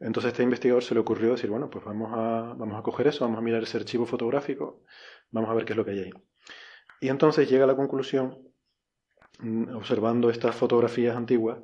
Entonces 0.00 0.28
a 0.28 0.32
este 0.32 0.42
investigador 0.42 0.82
se 0.82 0.94
le 0.94 1.00
ocurrió 1.00 1.32
decir, 1.32 1.50
bueno, 1.50 1.70
pues 1.70 1.84
vamos 1.84 2.12
a, 2.12 2.54
vamos 2.56 2.78
a 2.78 2.82
coger 2.82 3.06
eso, 3.06 3.24
vamos 3.24 3.38
a 3.38 3.42
mirar 3.42 3.62
ese 3.62 3.78
archivo 3.78 4.04
fotográfico, 4.06 4.82
vamos 5.30 5.50
a 5.50 5.54
ver 5.54 5.64
qué 5.64 5.72
es 5.72 5.76
lo 5.76 5.84
que 5.84 5.92
hay 5.92 5.98
ahí. 6.00 6.10
Y 7.00 7.08
entonces 7.08 7.48
llega 7.48 7.64
a 7.64 7.66
la 7.66 7.76
conclusión, 7.76 8.38
mm, 9.38 9.76
observando 9.76 10.30
estas 10.30 10.54
fotografías 10.56 11.16
antiguas, 11.16 11.58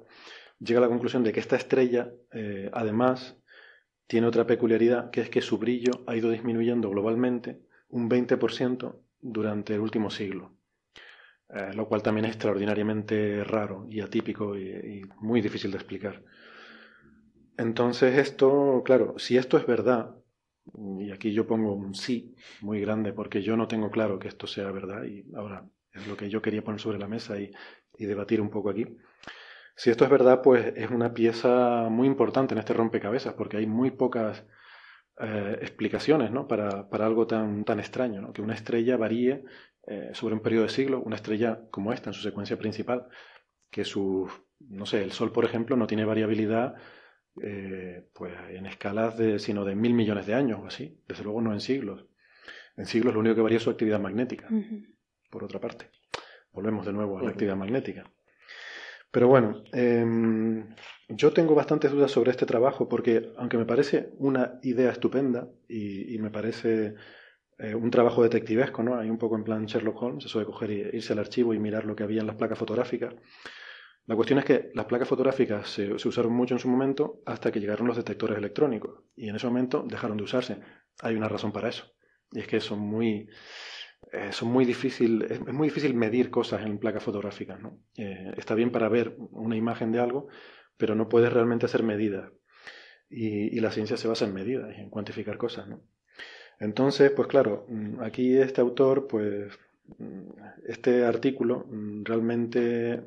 llega 0.58 0.78
a 0.78 0.82
la 0.82 0.88
conclusión 0.88 1.24
de 1.24 1.32
que 1.32 1.40
esta 1.40 1.56
estrella, 1.56 2.12
eh, 2.32 2.70
además, 2.72 3.39
tiene 4.10 4.26
otra 4.26 4.44
peculiaridad, 4.44 5.12
que 5.12 5.20
es 5.20 5.30
que 5.30 5.40
su 5.40 5.56
brillo 5.56 6.02
ha 6.08 6.16
ido 6.16 6.30
disminuyendo 6.30 6.90
globalmente 6.90 7.60
un 7.90 8.10
20% 8.10 8.96
durante 9.20 9.74
el 9.74 9.80
último 9.80 10.10
siglo, 10.10 10.50
eh, 11.48 11.70
lo 11.76 11.86
cual 11.86 12.02
también 12.02 12.24
es 12.24 12.32
extraordinariamente 12.32 13.44
raro 13.44 13.86
y 13.88 14.00
atípico 14.00 14.58
y, 14.58 15.02
muy 15.20 15.40
difícil 15.40 15.70
de 15.70 15.76
explicar. 15.76 16.24
Entonces 17.56 18.18
esto, 18.18 18.82
claro, 18.84 19.16
si 19.16 19.36
esto 19.36 19.56
es 19.56 19.64
verdad, 19.64 20.16
y 20.98 21.12
aquí 21.12 21.32
yo 21.32 21.46
pongo 21.46 21.72
un 21.72 21.94
sí 21.94 22.34
muy 22.62 22.80
grande 22.80 23.12
porque 23.12 23.42
yo 23.42 23.56
no 23.56 23.68
tengo 23.68 23.92
claro 23.92 24.18
que 24.18 24.26
esto 24.26 24.48
sea 24.48 24.72
verdad 24.72 25.04
y 25.04 25.24
ahora 25.36 25.64
es 25.92 26.08
lo 26.08 26.16
que 26.16 26.28
yo 26.28 26.42
quería 26.42 26.64
poner 26.64 26.80
sobre 26.80 26.98
la 26.98 27.06
mesa 27.06 27.38
y 27.38 27.52
debatir 27.96 28.40
un 28.40 28.50
poco 28.50 28.70
aquí. 28.70 28.86
Si 29.80 29.88
esto 29.88 30.04
es 30.04 30.10
verdad, 30.10 30.42
pues 30.42 30.74
es 30.76 30.90
una 30.90 31.14
pieza 31.14 31.88
muy 31.88 32.06
importante 32.06 32.52
en 32.52 32.58
este 32.58 32.74
rompecabezas, 32.74 33.32
porque 33.32 33.56
hay 33.56 33.66
muy 33.66 33.90
pocas 33.90 34.44
eh, 35.18 35.56
explicaciones 35.62 36.30
¿no? 36.30 36.46
para, 36.46 36.90
para, 36.90 37.06
algo 37.06 37.26
tan, 37.26 37.64
tan 37.64 37.80
extraño, 37.80 38.20
¿no? 38.20 38.34
que 38.34 38.42
una 38.42 38.52
estrella 38.52 38.98
varíe 38.98 39.42
eh, 39.86 40.10
sobre 40.12 40.34
un 40.34 40.42
periodo 40.42 40.64
de 40.64 40.68
siglos, 40.68 41.00
una 41.02 41.16
estrella 41.16 41.62
como 41.70 41.94
esta 41.94 42.10
en 42.10 42.12
su 42.12 42.20
secuencia 42.20 42.58
principal, 42.58 43.06
que 43.70 43.86
su, 43.86 44.30
no 44.68 44.84
sé, 44.84 45.02
el 45.02 45.12
Sol, 45.12 45.32
por 45.32 45.46
ejemplo, 45.46 45.76
no 45.76 45.86
tiene 45.86 46.04
variabilidad 46.04 46.74
eh, 47.42 48.06
pues 48.12 48.34
en 48.50 48.66
escalas 48.66 49.16
de, 49.16 49.38
sino 49.38 49.64
de 49.64 49.76
mil 49.76 49.94
millones 49.94 50.26
de 50.26 50.34
años 50.34 50.60
o 50.62 50.66
así, 50.66 51.02
desde 51.08 51.24
luego 51.24 51.40
no 51.40 51.54
en 51.54 51.60
siglos. 51.60 52.04
En 52.76 52.84
siglos 52.84 53.14
lo 53.14 53.20
único 53.20 53.34
que 53.34 53.40
varía 53.40 53.56
es 53.56 53.62
su 53.62 53.70
actividad 53.70 53.98
magnética, 53.98 54.46
por 55.30 55.42
otra 55.42 55.58
parte. 55.58 55.88
Volvemos 56.52 56.84
de 56.84 56.92
nuevo 56.92 57.18
a 57.18 57.22
la 57.22 57.30
actividad 57.30 57.56
magnética. 57.56 58.04
Pero 59.10 59.26
bueno, 59.28 59.64
em, 59.72 60.74
yo 61.08 61.32
tengo 61.32 61.54
bastantes 61.54 61.90
dudas 61.90 62.12
sobre 62.12 62.30
este 62.30 62.46
trabajo 62.46 62.88
porque, 62.88 63.32
aunque 63.36 63.58
me 63.58 63.66
parece 63.66 64.10
una 64.18 64.60
idea 64.62 64.90
estupenda 64.90 65.48
y, 65.68 66.16
me 66.18 66.30
parece 66.30 66.94
eh, 67.58 67.74
un 67.74 67.90
trabajo 67.90 68.22
detectivesco, 68.22 68.82
¿no? 68.82 68.96
Hay 68.96 69.10
un 69.10 69.18
poco 69.18 69.36
en 69.36 69.44
plan 69.44 69.66
Sherlock 69.66 70.00
Holmes, 70.00 70.24
eso 70.26 70.38
de 70.38 70.44
coger 70.44 70.70
y 70.70 70.96
irse 70.96 71.12
al 71.12 71.18
archivo 71.18 71.52
y 71.54 71.58
mirar 71.58 71.84
lo 71.86 71.96
que 71.96 72.04
había 72.04 72.20
en 72.20 72.28
las 72.28 72.36
placas 72.36 72.58
fotográficas. 72.58 73.14
La 74.06 74.16
cuestión 74.16 74.38
es 74.38 74.44
que 74.44 74.70
las 74.74 74.86
placas 74.86 75.08
fotográficas 75.08 75.68
se, 75.68 75.98
se 75.98 76.08
usaron 76.08 76.32
mucho 76.32 76.54
en 76.54 76.60
su 76.60 76.68
momento 76.68 77.22
hasta 77.26 77.50
que 77.52 77.60
llegaron 77.60 77.86
los 77.86 77.96
detectores 77.96 78.38
electrónicos 78.38 79.02
y 79.16 79.28
en 79.28 79.36
ese 79.36 79.46
momento 79.46 79.84
dejaron 79.86 80.16
de 80.16 80.24
usarse. 80.24 80.58
Hay 81.00 81.16
una 81.16 81.28
razón 81.28 81.52
para 81.52 81.68
eso. 81.68 81.92
Y 82.32 82.40
es 82.40 82.46
que 82.46 82.60
son 82.60 82.78
muy, 82.78 83.28
eh, 84.12 84.30
muy 84.42 84.64
difícil, 84.64 85.22
es, 85.22 85.40
muy 85.40 85.68
difícil 85.68 85.94
medir 85.94 86.30
cosas 86.30 86.64
en 86.66 86.78
placas 86.78 87.02
fotográficas. 87.02 87.60
¿no? 87.60 87.78
Eh, 87.96 88.32
está 88.36 88.54
bien 88.54 88.70
para 88.70 88.88
ver 88.88 89.16
una 89.30 89.56
imagen 89.56 89.92
de 89.92 90.00
algo, 90.00 90.28
pero 90.76 90.94
no 90.94 91.08
puedes 91.08 91.32
realmente 91.32 91.66
hacer 91.66 91.82
medidas. 91.82 92.30
y, 93.08 93.56
y 93.56 93.60
la 93.60 93.72
ciencia 93.72 93.96
se 93.96 94.08
basa 94.08 94.24
en 94.24 94.34
medidas 94.34 94.76
y 94.76 94.80
en 94.80 94.90
cuantificar 94.90 95.36
cosas. 95.36 95.66
Entonces, 96.60 97.10
pues 97.10 97.28
claro, 97.28 97.66
mm, 97.68 98.00
aquí 98.02 98.36
este 98.36 98.60
autor, 98.60 99.06
pues 99.08 99.58
mm, 99.98 100.30
este 100.66 101.04
artículo 101.04 101.66
mm, 101.68 102.04
realmente 102.04 103.02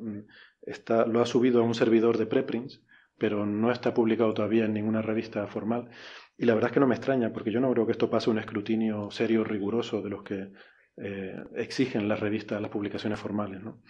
está, 0.62 1.06
lo 1.06 1.20
ha 1.20 1.26
subido 1.26 1.60
a 1.60 1.64
un 1.64 1.74
servidor 1.74 2.18
de 2.18 2.26
preprints, 2.26 2.82
pero 3.18 3.46
no 3.46 3.70
está 3.70 3.94
publicado 3.94 4.34
todavía 4.34 4.64
en 4.64 4.74
ninguna 4.74 5.02
revista 5.02 5.46
formal. 5.46 5.88
Y 6.36 6.46
la 6.46 6.54
verdad 6.54 6.70
es 6.70 6.74
que 6.74 6.80
no 6.80 6.86
me 6.88 6.96
extraña, 6.96 7.32
porque 7.32 7.52
yo 7.52 7.60
no 7.60 7.70
creo 7.72 7.86
que 7.86 7.92
esto 7.92 8.10
pase 8.10 8.30
un 8.30 8.38
escrutinio 8.38 9.10
serio, 9.10 9.44
riguroso 9.44 10.02
de 10.02 10.10
los 10.10 10.24
que 10.24 10.50
eh, 10.96 11.42
exigen 11.56 12.08
las 12.08 12.20
revistas, 12.20 12.60
las 12.60 12.70
publicaciones 12.70 13.18
formales, 13.18 13.62
¿no? 13.62 13.82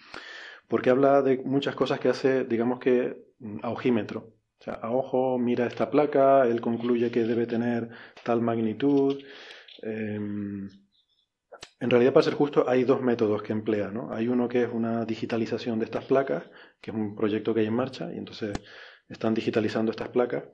Porque 0.67 0.89
habla 0.89 1.21
de 1.21 1.37
muchas 1.45 1.75
cosas 1.75 1.99
que 1.99 2.09
hace, 2.09 2.43
digamos 2.45 2.79
que, 2.79 3.17
a 3.61 3.69
ojímetro. 3.69 4.33
O 4.59 4.63
sea, 4.63 4.73
a 4.75 4.91
ojo 4.91 5.37
mira 5.37 5.67
esta 5.67 5.91
placa, 5.91 6.47
él 6.47 6.61
concluye 6.61 7.11
que 7.11 7.23
debe 7.23 7.45
tener 7.45 7.89
tal 8.23 8.41
magnitud, 8.41 9.21
Em, 9.81 10.69
en 11.79 11.89
realidad, 11.89 12.13
para 12.13 12.23
ser 12.23 12.33
justo, 12.33 12.67
hay 12.67 12.83
dos 12.83 13.01
métodos 13.01 13.43
que 13.43 13.53
emplea. 13.53 13.89
¿no? 13.89 14.13
Hay 14.13 14.27
uno 14.27 14.47
que 14.47 14.63
es 14.63 14.69
una 14.71 15.05
digitalización 15.05 15.79
de 15.79 15.85
estas 15.85 16.05
placas, 16.05 16.43
que 16.81 16.91
es 16.91 16.97
un 16.97 17.15
proyecto 17.15 17.53
que 17.53 17.61
hay 17.61 17.67
en 17.67 17.75
marcha, 17.75 18.11
y 18.13 18.17
entonces 18.17 18.53
están 19.07 19.33
digitalizando 19.33 19.91
estas 19.91 20.09
placas. 20.09 20.45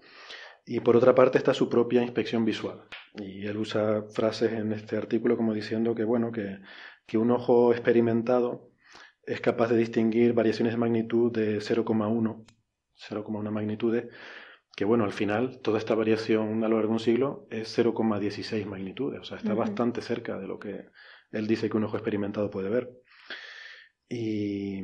Y 0.65 0.79
por 0.79 0.95
otra 0.95 1.15
parte 1.15 1.37
está 1.37 1.53
su 1.53 1.69
propia 1.69 2.01
inspección 2.03 2.45
visual. 2.45 2.83
Y 3.15 3.45
él 3.45 3.57
usa 3.57 4.03
frases 4.13 4.53
en 4.53 4.71
este 4.73 4.95
artículo 4.95 5.35
como 5.35 5.53
diciendo 5.53 5.95
que, 5.95 6.03
bueno, 6.03 6.31
que, 6.31 6.59
que 7.05 7.17
un 7.17 7.31
ojo 7.31 7.71
experimentado 7.71 8.71
es 9.23 9.41
capaz 9.41 9.69
de 9.69 9.77
distinguir 9.77 10.33
variaciones 10.33 10.73
de 10.73 10.77
magnitud 10.77 11.31
de 11.31 11.59
0,1, 11.59 12.45
0,1 13.09 13.51
magnitudes, 13.51 14.05
que 14.75 14.85
bueno, 14.85 15.03
al 15.03 15.13
final 15.13 15.59
toda 15.61 15.77
esta 15.77 15.95
variación 15.95 16.63
a 16.63 16.67
lo 16.67 16.77
largo 16.77 16.89
de 16.89 16.93
un 16.93 16.99
siglo 16.99 17.47
es 17.49 17.77
0,16 17.77 18.65
magnitudes, 18.65 19.21
o 19.21 19.23
sea, 19.23 19.37
está 19.37 19.53
bastante 19.53 20.01
cerca 20.01 20.37
de 20.39 20.47
lo 20.47 20.59
que 20.59 20.85
él 21.31 21.47
dice 21.47 21.69
que 21.69 21.77
un 21.77 21.83
ojo 21.83 21.97
experimentado 21.97 22.49
puede 22.49 22.69
ver. 22.69 22.91
Y, 24.11 24.83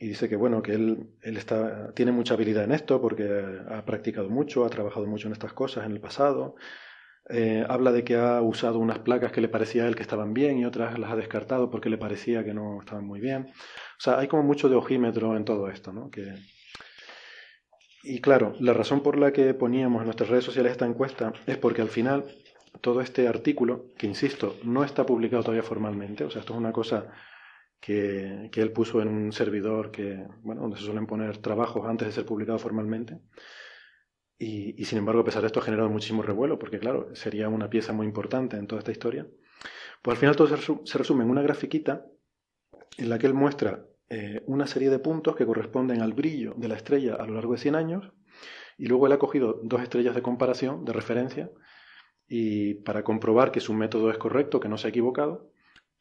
dice 0.00 0.28
que 0.28 0.36
bueno, 0.36 0.62
que 0.62 0.72
él, 0.72 1.10
él 1.20 1.36
está, 1.36 1.92
tiene 1.92 2.10
mucha 2.10 2.34
habilidad 2.34 2.64
en 2.64 2.72
esto 2.72 3.00
porque 3.00 3.44
ha 3.68 3.84
practicado 3.84 4.30
mucho, 4.30 4.64
ha 4.64 4.70
trabajado 4.70 5.06
mucho 5.06 5.28
en 5.28 5.32
estas 5.34 5.52
cosas 5.52 5.84
en 5.84 5.92
el 5.92 6.00
pasado. 6.00 6.56
Eh, 7.28 7.64
habla 7.68 7.92
de 7.92 8.02
que 8.02 8.16
ha 8.16 8.40
usado 8.42 8.78
unas 8.78 8.98
placas 8.98 9.30
que 9.30 9.40
le 9.40 9.48
parecía 9.48 9.84
a 9.84 9.88
él 9.88 9.94
que 9.94 10.02
estaban 10.02 10.34
bien 10.34 10.58
y 10.58 10.64
otras 10.64 10.98
las 10.98 11.12
ha 11.12 11.16
descartado 11.16 11.70
porque 11.70 11.88
le 11.88 11.98
parecía 11.98 12.44
que 12.44 12.54
no 12.54 12.80
estaban 12.80 13.06
muy 13.06 13.20
bien. 13.20 13.42
O 13.42 14.00
sea, 14.00 14.18
hay 14.18 14.26
como 14.26 14.42
mucho 14.42 14.68
de 14.68 14.74
ojímetro 14.74 15.36
en 15.36 15.44
todo 15.44 15.68
esto, 15.68 15.92
¿no? 15.92 16.10
Que, 16.10 16.34
y 18.02 18.20
claro, 18.20 18.54
la 18.58 18.72
razón 18.72 19.02
por 19.02 19.18
la 19.18 19.32
que 19.32 19.54
poníamos 19.54 20.00
en 20.00 20.06
nuestras 20.06 20.30
redes 20.30 20.44
sociales 20.44 20.72
esta 20.72 20.86
encuesta 20.86 21.32
es 21.46 21.58
porque 21.58 21.82
al 21.82 21.90
final 21.90 22.24
todo 22.80 23.00
este 23.00 23.28
artículo, 23.28 23.92
que 23.96 24.06
insisto, 24.06 24.56
no 24.64 24.82
está 24.82 25.06
publicado 25.06 25.42
todavía 25.44 25.62
formalmente, 25.62 26.24
o 26.24 26.30
sea, 26.30 26.40
esto 26.40 26.54
es 26.54 26.58
una 26.58 26.72
cosa 26.72 27.12
que, 27.82 28.48
él 28.54 28.72
puso 28.72 29.02
en 29.02 29.08
un 29.08 29.32
servidor 29.32 29.90
que, 29.90 30.24
bueno, 30.42 30.62
donde 30.62 30.76
se 30.76 30.84
suelen 30.84 31.06
poner 31.06 31.38
trabajos 31.38 31.84
antes 31.84 32.06
de 32.06 32.12
ser 32.12 32.24
publicado 32.24 32.60
formalmente. 32.60 33.18
Y, 34.38 34.80
y, 34.80 34.84
sin 34.84 34.98
embargo, 34.98 35.22
a 35.22 35.24
pesar 35.24 35.42
de 35.42 35.48
esto, 35.48 35.58
ha 35.58 35.64
generado 35.64 35.90
muchísimo 35.90 36.22
revuelo, 36.22 36.60
porque 36.60 36.78
claro, 36.78 37.12
sería 37.14 37.48
una 37.48 37.68
pieza 37.68 37.92
muy 37.92 38.06
importante 38.06 38.56
en 38.56 38.68
toda 38.68 38.78
esta 38.78 38.92
historia. 38.92 39.26
Pues 40.00 40.14
al 40.14 40.20
final 40.20 40.36
todo 40.36 40.56
se 40.86 40.98
resume 40.98 41.24
en 41.24 41.30
una 41.30 41.42
grafiquita 41.42 42.06
en 42.98 43.08
la 43.08 43.18
que 43.18 43.26
él 43.26 43.34
muestra 43.34 43.84
eh, 44.08 44.42
una 44.46 44.66
serie 44.66 44.90
de 44.90 44.98
puntos 45.00 45.34
que 45.34 45.46
corresponden 45.46 46.02
al 46.02 46.12
brillo 46.12 46.54
de 46.56 46.68
la 46.68 46.76
estrella 46.76 47.16
a 47.16 47.26
lo 47.26 47.34
largo 47.34 47.52
de 47.52 47.58
100 47.58 47.74
años 47.74 48.12
y 48.78 48.86
luego 48.86 49.06
él 49.06 49.12
ha 49.12 49.18
cogido 49.18 49.60
dos 49.62 49.82
estrellas 49.82 50.14
de 50.14 50.22
comparación, 50.22 50.84
de 50.84 50.92
referencia, 50.92 51.50
y 52.26 52.74
para 52.74 53.04
comprobar 53.04 53.52
que 53.52 53.60
su 53.60 53.74
método 53.74 54.10
es 54.10 54.18
correcto, 54.18 54.60
que 54.60 54.68
no 54.68 54.78
se 54.78 54.86
ha 54.86 54.90
equivocado, 54.90 55.51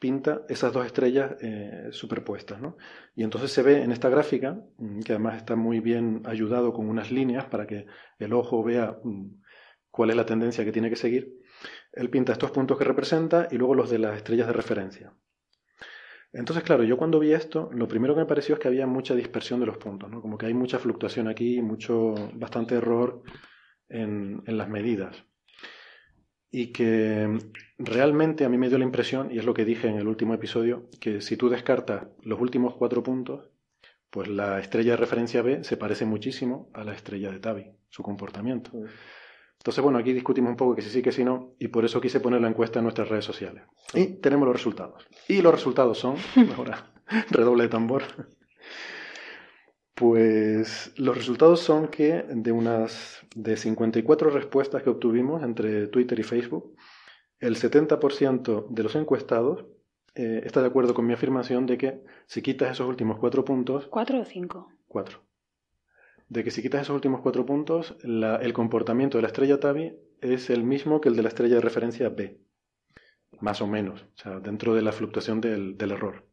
pinta 0.01 0.41
esas 0.49 0.73
dos 0.73 0.83
estrellas 0.83 1.35
eh, 1.41 1.89
superpuestas. 1.91 2.59
¿no? 2.59 2.75
Y 3.15 3.23
entonces 3.23 3.51
se 3.51 3.61
ve 3.61 3.83
en 3.83 3.91
esta 3.91 4.09
gráfica, 4.09 4.59
mm, 4.77 5.01
que 5.01 5.13
además 5.13 5.37
está 5.37 5.55
muy 5.55 5.79
bien 5.79 6.23
ayudado 6.25 6.73
con 6.73 6.89
unas 6.89 7.11
líneas 7.11 7.45
para 7.45 7.67
que 7.67 7.85
el 8.17 8.33
ojo 8.33 8.63
vea 8.63 8.97
mm, 9.03 9.41
cuál 9.91 10.09
es 10.09 10.15
la 10.15 10.25
tendencia 10.25 10.65
que 10.65 10.71
tiene 10.71 10.89
que 10.89 10.95
seguir, 10.95 11.37
él 11.93 12.09
pinta 12.09 12.31
estos 12.33 12.49
puntos 12.49 12.79
que 12.79 12.83
representa 12.83 13.47
y 13.51 13.57
luego 13.57 13.75
los 13.75 13.91
de 13.91 13.99
las 13.99 14.17
estrellas 14.17 14.47
de 14.47 14.53
referencia. 14.53 15.13
Entonces, 16.33 16.63
claro, 16.63 16.83
yo 16.83 16.97
cuando 16.97 17.19
vi 17.19 17.33
esto, 17.33 17.69
lo 17.71 17.87
primero 17.87 18.15
que 18.15 18.21
me 18.21 18.25
pareció 18.25 18.55
es 18.55 18.59
que 18.59 18.69
había 18.69 18.87
mucha 18.87 19.13
dispersión 19.13 19.59
de 19.59 19.67
los 19.67 19.77
puntos, 19.77 20.09
¿no? 20.09 20.21
Como 20.21 20.37
que 20.37 20.47
hay 20.47 20.53
mucha 20.53 20.79
fluctuación 20.79 21.27
aquí, 21.27 21.61
mucho, 21.61 22.15
bastante 22.33 22.75
error 22.75 23.21
en, 23.89 24.41
en 24.47 24.57
las 24.57 24.69
medidas. 24.69 25.25
Y 26.51 26.67
que 26.73 27.39
realmente 27.77 28.43
a 28.43 28.49
mí 28.49 28.57
me 28.57 28.67
dio 28.67 28.77
la 28.77 28.83
impresión, 28.83 29.31
y 29.31 29.39
es 29.39 29.45
lo 29.45 29.53
que 29.53 29.65
dije 29.65 29.87
en 29.87 29.95
el 29.95 30.07
último 30.07 30.33
episodio, 30.33 30.89
que 30.99 31.21
si 31.21 31.37
tú 31.37 31.49
descartas 31.49 32.07
los 32.21 32.39
últimos 32.39 32.75
cuatro 32.75 33.01
puntos, 33.01 33.49
pues 34.09 34.27
la 34.27 34.59
estrella 34.59 34.91
de 34.91 34.97
referencia 34.97 35.41
B 35.41 35.63
se 35.63 35.77
parece 35.77 36.05
muchísimo 36.05 36.69
a 36.73 36.83
la 36.83 36.93
estrella 36.93 37.31
de 37.31 37.39
Tabi, 37.39 37.71
su 37.89 38.03
comportamiento. 38.03 38.71
Entonces, 39.61 39.83
bueno, 39.83 39.99
aquí 39.99 40.11
discutimos 40.11 40.49
un 40.49 40.57
poco 40.57 40.75
que 40.75 40.81
si 40.81 40.89
sí, 40.89 41.01
que 41.01 41.11
si 41.11 41.23
no, 41.23 41.53
y 41.59 41.69
por 41.69 41.85
eso 41.85 42.01
quise 42.01 42.19
poner 42.19 42.41
la 42.41 42.49
encuesta 42.49 42.79
en 42.79 42.83
nuestras 42.83 43.07
redes 43.07 43.25
sociales. 43.25 43.63
Y 43.93 44.19
tenemos 44.19 44.47
los 44.47 44.55
resultados. 44.55 45.07
Y 45.27 45.41
los 45.41 45.53
resultados 45.53 45.97
son, 45.99 46.15
ahora, 46.57 46.91
redoble 47.29 47.63
de 47.63 47.69
tambor. 47.69 48.03
Pues 50.01 50.91
los 50.97 51.15
resultados 51.15 51.59
son 51.59 51.87
que 51.87 52.25
de 52.27 52.51
unas 52.51 53.21
de 53.35 53.55
54 53.55 54.31
respuestas 54.31 54.81
que 54.81 54.89
obtuvimos 54.89 55.43
entre 55.43 55.85
Twitter 55.87 56.19
y 56.19 56.23
Facebook, 56.23 56.75
el 57.39 57.55
70% 57.55 58.67
de 58.67 58.83
los 58.83 58.95
encuestados 58.95 59.65
eh, 60.15 60.41
está 60.43 60.61
de 60.61 60.67
acuerdo 60.67 60.95
con 60.95 61.05
mi 61.05 61.13
afirmación 61.13 61.67
de 61.67 61.77
que 61.77 62.01
si 62.25 62.41
quitas 62.41 62.71
esos 62.71 62.87
últimos 62.87 63.19
cuatro 63.19 63.45
puntos... 63.45 63.85
¿Cuatro 63.91 64.19
o 64.19 64.25
cinco? 64.25 64.73
Cuatro 64.87 65.19
de 66.31 66.45
que 66.45 66.51
si 66.51 66.61
quitas 66.61 66.83
esos 66.83 66.95
últimos 66.95 67.19
cuatro 67.19 67.45
puntos, 67.45 67.97
el 68.03 68.53
comportamiento 68.53 69.17
de 69.17 69.23
la 69.23 69.27
estrella 69.27 69.59
Tabi 69.59 69.93
es 70.21 70.49
el 70.49 70.63
mismo 70.63 71.01
que 71.01 71.09
el 71.09 71.15
de 71.17 71.23
la 71.23 71.27
estrella 71.27 71.55
de 71.55 71.61
referencia 71.61 72.07
B. 72.07 72.39
Más 73.41 73.61
o 73.61 73.67
menos, 73.67 74.03
o 74.03 74.17
sea, 74.17 74.39
dentro 74.39 74.73
de 74.73 74.81
la 74.81 74.93
fluctuación 74.93 75.41
del, 75.41 75.75
error. 75.77 76.30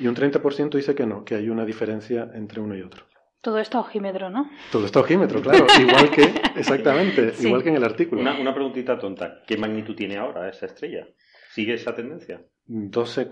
Y 0.00 0.06
un 0.06 0.16
30% 0.16 0.70
dice 0.70 0.94
que 0.94 1.06
no, 1.06 1.24
que 1.24 1.34
hay 1.34 1.48
una 1.48 1.64
diferencia 1.64 2.30
entre 2.34 2.60
uno 2.60 2.76
y 2.76 2.82
otro. 2.82 3.04
Todo 3.42 3.58
está 3.58 3.80
ojímetro, 3.80 4.28
¿no? 4.28 4.50
Todo 4.72 4.86
está 4.86 5.00
ojímetro, 5.00 5.40
claro. 5.40 5.66
igual 5.80 6.10
que, 6.10 6.22
exactamente, 6.56 7.32
igual 7.40 7.62
que 7.62 7.70
en 7.70 7.76
el 7.76 7.84
artículo. 7.84 8.20
Una, 8.20 8.38
una 8.38 8.54
preguntita 8.54 8.98
tonta. 8.98 9.42
¿Qué 9.46 9.56
magnitud 9.56 9.94
tiene 9.94 10.18
ahora 10.18 10.48
esa 10.48 10.66
estrella? 10.66 11.06
¿Sigue 11.52 11.74
esa 11.74 11.94
tendencia? 11.94 12.44
12, 12.66 13.28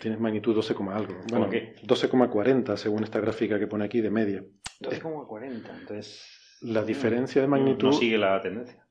tienes 0.00 0.18
magnitud 0.18 0.54
12, 0.54 0.74
algo. 0.90 1.14
Bueno, 1.30 1.48
12,40 1.48 2.76
según 2.76 3.04
esta 3.04 3.20
gráfica 3.20 3.58
que 3.58 3.66
pone 3.66 3.84
aquí 3.84 4.00
de 4.00 4.10
media. 4.10 4.44
12,40, 4.80 5.78
entonces... 5.78 6.58
La 6.62 6.82
diferencia 6.82 7.40
de 7.40 7.48
magnitud... 7.48 7.88
No, 7.88 7.92
sigue 7.92 8.18
la 8.18 8.40
tendencia. 8.40 8.84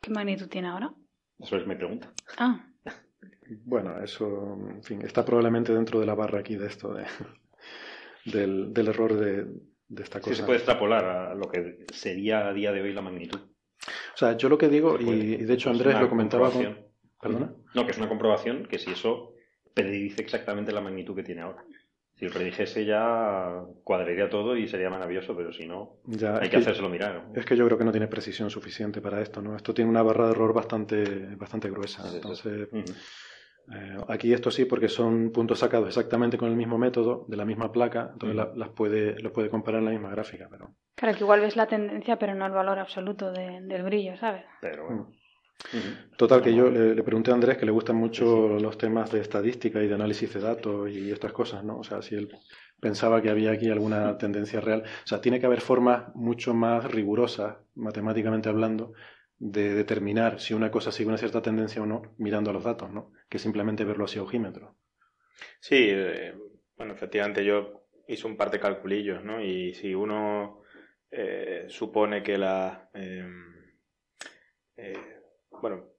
¿Qué 0.00 0.10
magnitud 0.10 0.48
tiene 0.48 0.68
ahora? 0.68 0.92
Eso 1.38 1.56
es 1.56 1.66
mi 1.66 1.76
pregunta. 1.76 2.12
Ah. 2.36 2.66
Bueno, 3.64 4.02
eso, 4.02 4.58
en 4.70 4.82
fin, 4.82 5.02
está 5.02 5.24
probablemente 5.24 5.72
dentro 5.72 6.00
de 6.00 6.06
la 6.06 6.14
barra 6.14 6.40
aquí 6.40 6.56
de 6.56 6.66
esto, 6.66 6.94
de, 6.94 7.04
del, 8.24 8.72
del, 8.72 8.88
error 8.88 9.14
de, 9.14 9.44
de 9.88 10.02
esta 10.02 10.20
cosa. 10.20 10.34
Sí, 10.34 10.40
se 10.40 10.46
puede 10.46 10.58
extrapolar 10.58 11.04
a 11.04 11.34
lo 11.34 11.48
que 11.50 11.84
sería 11.92 12.48
a 12.48 12.52
día 12.52 12.72
de 12.72 12.82
hoy 12.82 12.92
la 12.92 13.02
magnitud. 13.02 13.40
O 14.14 14.16
sea, 14.16 14.36
yo 14.36 14.48
lo 14.48 14.58
que 14.58 14.68
digo, 14.68 14.98
y, 14.98 15.36
de 15.36 15.54
hecho 15.54 15.70
Andrés 15.70 16.00
lo 16.00 16.08
comentaba 16.08 16.50
con... 16.50 17.64
No, 17.74 17.84
que 17.84 17.92
es 17.92 17.98
una 17.98 18.08
comprobación 18.08 18.66
que 18.66 18.78
si 18.78 18.90
eso 18.90 19.34
predice 19.72 20.22
exactamente 20.22 20.72
la 20.72 20.80
magnitud 20.80 21.14
que 21.14 21.22
tiene 21.22 21.42
ahora. 21.42 21.64
Si 22.14 22.24
lo 22.24 22.30
predijese 22.30 22.84
ya 22.84 23.64
cuadraría 23.82 24.30
todo 24.30 24.56
y 24.56 24.68
sería 24.68 24.88
maravilloso, 24.88 25.34
pero 25.36 25.52
si 25.52 25.66
no, 25.66 25.98
hay 26.40 26.48
que, 26.48 26.58
hacérselo 26.58 26.88
mirar. 26.88 27.26
Es 27.34 27.44
que 27.44 27.56
yo 27.56 27.66
creo 27.66 27.76
que 27.76 27.84
no 27.84 27.90
tiene 27.90 28.06
precisión 28.06 28.50
suficiente 28.50 29.00
para 29.00 29.20
esto, 29.20 29.42
¿no? 29.42 29.56
Esto 29.56 29.74
tiene 29.74 29.90
una 29.90 30.02
barra 30.02 30.26
de 30.26 30.30
error 30.30 30.52
bastante, 30.52 31.34
bastante 31.34 31.68
gruesa. 31.70 32.08
Entonces, 32.14 32.68
eh, 33.72 33.96
aquí 34.08 34.32
esto 34.32 34.50
sí, 34.50 34.64
porque 34.64 34.88
son 34.88 35.30
puntos 35.30 35.58
sacados 35.58 35.88
exactamente 35.88 36.36
con 36.36 36.50
el 36.50 36.56
mismo 36.56 36.78
método, 36.78 37.24
de 37.28 37.36
la 37.36 37.44
misma 37.44 37.72
placa, 37.72 38.10
entonces 38.12 38.36
las 38.54 38.68
puede, 38.70 39.18
los 39.20 39.32
puede 39.32 39.48
comparar 39.50 39.80
en 39.80 39.86
la 39.86 39.90
misma 39.92 40.10
gráfica. 40.10 40.48
Pero... 40.50 40.74
Claro, 40.94 41.16
que 41.16 41.24
igual 41.24 41.40
ves 41.40 41.56
la 41.56 41.66
tendencia, 41.66 42.18
pero 42.18 42.34
no 42.34 42.46
el 42.46 42.52
valor 42.52 42.78
absoluto 42.78 43.32
del 43.32 43.82
brillo, 43.82 44.16
¿sabes? 44.16 44.44
Pero 44.60 44.86
bueno. 44.86 45.12
Total, 46.16 46.42
que 46.42 46.54
yo 46.54 46.68
le, 46.68 47.02
pregunté 47.02 47.30
a 47.30 47.34
Andrés 47.34 47.56
que 47.56 47.64
le 47.64 47.72
gustan 47.72 47.96
mucho 47.96 48.58
los 48.58 48.76
temas 48.76 49.10
de 49.10 49.20
estadística 49.20 49.82
y 49.82 49.88
de 49.88 49.94
análisis 49.94 50.34
de 50.34 50.40
datos 50.40 50.90
y 50.90 51.10
estas 51.10 51.32
cosas, 51.32 51.64
¿no? 51.64 51.78
O 51.78 51.84
sea, 51.84 52.02
si 52.02 52.16
él 52.16 52.28
pensaba 52.80 53.22
que 53.22 53.30
había 53.30 53.52
aquí 53.52 53.70
alguna 53.70 54.18
tendencia 54.18 54.60
real. 54.60 54.82
O 54.82 55.06
sea, 55.06 55.22
tiene 55.22 55.40
que 55.40 55.46
haber 55.46 55.62
formas 55.62 56.14
mucho 56.14 56.52
más 56.52 56.84
rigurosas, 56.84 57.56
matemáticamente 57.74 58.50
hablando, 58.50 58.92
de 59.38 59.74
determinar 59.74 60.38
si 60.38 60.52
una 60.52 60.70
cosa 60.70 60.92
sigue 60.92 61.08
una 61.08 61.16
cierta 61.16 61.40
tendencia 61.40 61.80
o 61.80 61.86
no, 61.86 62.02
mirando 62.18 62.50
a 62.50 62.52
los 62.52 62.62
datos, 62.62 62.92
¿no? 62.92 63.12
Que 63.28 63.38
simplemente 63.38 63.84
verlo 63.84 64.04
así 64.04 64.18
a 64.18 64.22
ojímetro. 64.22 64.76
Sí, 65.60 65.88
eh, 65.90 66.34
bueno, 66.76 66.94
efectivamente 66.94 67.44
yo 67.44 67.86
hice 68.06 68.26
un 68.26 68.36
par 68.36 68.50
de 68.50 68.60
calculillos, 68.60 69.24
¿no? 69.24 69.42
Y 69.42 69.74
si 69.74 69.94
uno 69.94 70.62
eh, 71.10 71.66
supone 71.68 72.22
que 72.22 72.38
la... 72.38 72.90
Em, 72.92 73.54
eh, 74.76 75.20
bueno, 75.50 75.90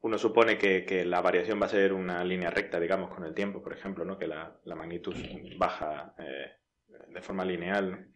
uno 0.00 0.18
supone 0.18 0.58
que, 0.58 1.04
la 1.04 1.20
variación 1.20 1.60
va 1.60 1.66
a 1.66 1.70
ser 1.70 1.92
una 1.92 2.24
línea 2.24 2.50
recta, 2.50 2.78
digamos, 2.78 3.12
con 3.12 3.24
el 3.24 3.34
tiempo, 3.34 3.62
por 3.62 3.72
ejemplo, 3.72 4.04
¿no? 4.04 4.18
que 4.18 4.26
la, 4.26 4.60
magnitud 4.64 5.16
baja 5.56 6.14
de 7.08 7.22
forma 7.22 7.44
lineal. 7.44 8.12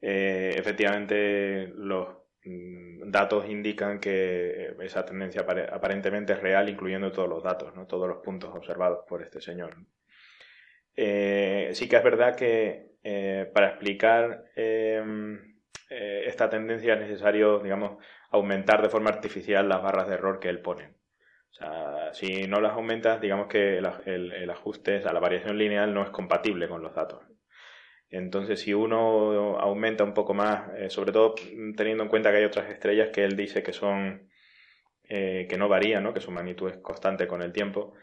efectivamente, 0.00 1.68
los 1.74 2.25
datos 3.06 3.48
indican 3.48 4.00
que 4.00 4.74
esa 4.80 5.04
tendencia 5.04 5.44
aparentemente 5.72 6.34
es 6.34 6.40
real, 6.40 6.68
incluyendo 6.68 7.12
todos 7.12 7.28
los 7.28 7.42
datos, 7.42 7.74
¿no? 7.74 7.86
todos 7.86 8.08
los 8.08 8.18
puntos 8.18 8.54
observados 8.54 9.04
por 9.08 9.22
este 9.22 9.40
señor. 9.40 9.76
sí 10.94 11.88
que 11.88 11.96
es 11.96 12.04
verdad 12.04 12.36
que 12.36 12.96
para 13.52 13.68
explicar 13.68 14.44
em, 14.56 15.56
eh, 15.88 16.24
esta 16.26 16.50
tendencia 16.50 16.94
es 16.94 17.00
necesario, 17.00 17.60
digamos, 17.60 17.98
aumentar 18.30 18.82
de 18.82 18.88
forma 18.88 19.10
artificial 19.10 19.68
las 19.68 19.82
barras 19.82 20.08
de 20.08 20.14
error 20.14 20.40
que 20.40 20.48
él 20.48 20.60
pone. 20.60 20.94
O 21.50 21.54
sea, 21.54 22.12
si 22.12 22.46
no 22.48 22.60
las 22.60 22.72
aumentas, 22.72 23.20
digamos 23.20 23.46
que 23.46 23.78
el, 23.78 24.50
ajuste 24.50 24.96
a 25.04 25.12
la 25.12 25.20
variación 25.20 25.56
lineal 25.56 25.94
no 25.94 26.02
es 26.02 26.10
compatible 26.10 26.68
con 26.68 26.82
los 26.82 26.94
datos. 26.94 27.22
Entonces, 28.08 28.60
si 28.60 28.72
uno 28.72 29.58
aumenta 29.58 30.04
un 30.04 30.14
poco 30.14 30.32
más, 30.32 30.70
eh, 30.76 30.90
sobre 30.90 31.12
todo 31.12 31.34
teniendo 31.76 32.04
en 32.04 32.08
cuenta 32.08 32.30
que 32.30 32.38
hay 32.38 32.44
otras 32.44 32.70
estrellas 32.70 33.10
que 33.12 33.24
él 33.24 33.36
dice 33.36 33.62
que 33.62 33.72
son 33.72 34.28
eh, 35.08 35.46
que 35.48 35.58
no 35.58 35.68
varían, 35.68 36.02
¿no? 36.04 36.14
que 36.14 36.20
su 36.20 36.30
magnitud 36.30 36.70
es 36.70 36.78
constante 36.78 37.26
con 37.26 37.42
el 37.42 37.52
tiempo, 37.52 37.94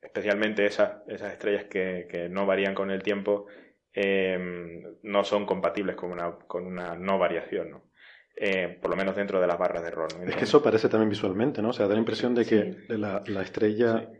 especialmente 0.00 0.64
esas, 0.64 1.02
esas 1.08 1.32
estrellas 1.32 1.64
que, 1.64 2.06
que, 2.08 2.28
no 2.28 2.46
varían 2.46 2.74
con 2.74 2.90
el 2.90 3.02
tiempo, 3.02 3.46
Em, 3.96 4.82
no 5.04 5.22
son 5.22 5.46
compatibles 5.46 5.94
con 5.94 6.10
una, 6.10 6.32
con 6.48 6.66
una 6.66 6.96
no 6.96 7.16
variación, 7.16 7.70
¿no? 7.70 7.84
Eh, 8.36 8.76
por 8.82 8.90
lo 8.90 8.96
menos 8.96 9.14
dentro 9.14 9.40
de 9.40 9.46
las 9.46 9.56
barras 9.56 9.82
de 9.82 9.88
error. 9.88 10.08
Es 10.26 10.34
que 10.34 10.44
eso 10.44 10.60
parece 10.60 10.88
también 10.88 11.10
visualmente, 11.10 11.62
¿no? 11.62 11.68
O 11.68 11.72
sea, 11.72 11.86
da 11.86 11.94
la 11.94 12.00
impresión 12.00 12.34
de 12.34 12.44
que 12.44 12.76
la, 12.88 13.22
la, 13.28 13.42
estrella, 13.42 14.10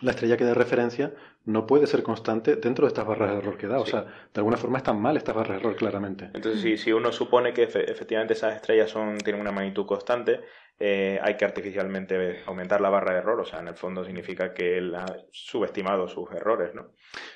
la 0.00 0.12
estrella 0.12 0.36
que 0.36 0.44
da 0.44 0.54
referencia 0.54 1.12
no 1.44 1.66
puede 1.66 1.86
ser 1.86 2.02
constante 2.02 2.56
dentro 2.56 2.86
de 2.86 2.88
estas 2.88 3.06
barras 3.06 3.30
de 3.30 3.38
error 3.38 3.56
que 3.56 3.66
da. 3.66 3.80
O 3.80 3.86
sea, 3.86 4.02
de 4.02 4.36
alguna 4.36 4.56
forma 4.56 4.78
están 4.78 5.00
mal 5.00 5.16
estas 5.16 5.34
barras 5.34 5.56
de 5.56 5.60
error, 5.60 5.76
claramente. 5.76 6.30
Entonces, 6.34 6.60
si, 6.60 6.76
si 6.76 6.92
uno 6.92 7.12
supone 7.12 7.52
que 7.52 7.64
efectivamente 7.64 8.34
esas 8.34 8.54
estrellas 8.54 8.90
son, 8.90 9.18
tienen 9.18 9.40
una 9.40 9.52
magnitud 9.52 9.86
constante, 9.86 10.40
eh, 10.82 11.18
hay 11.22 11.36
que 11.36 11.44
artificialmente 11.44 12.42
aumentar 12.46 12.80
la 12.80 12.88
barra 12.88 13.12
de 13.12 13.18
error, 13.18 13.38
o 13.38 13.44
sea, 13.44 13.60
en 13.60 13.68
el 13.68 13.74
fondo 13.74 14.02
significa 14.02 14.54
que 14.54 14.78
él 14.78 14.94
ha 14.94 15.04
subestimado 15.30 16.08
sus 16.08 16.30
errores, 16.30 16.74
¿no? 16.74 16.92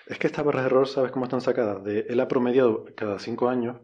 Es 0.07 0.19
que 0.19 0.29
estas 0.29 0.47
barras 0.47 0.63
de 0.63 0.69
error, 0.69 0.89
¿sabes 0.89 1.13
cómo 1.13 1.27
están 1.27 1.43
sacadas? 1.43 1.85
De, 1.85 2.07
él 2.09 2.21
ha 2.21 2.29
promediado 2.29 2.87
cada 2.97 3.19
cinco 3.19 3.51
años 3.51 3.77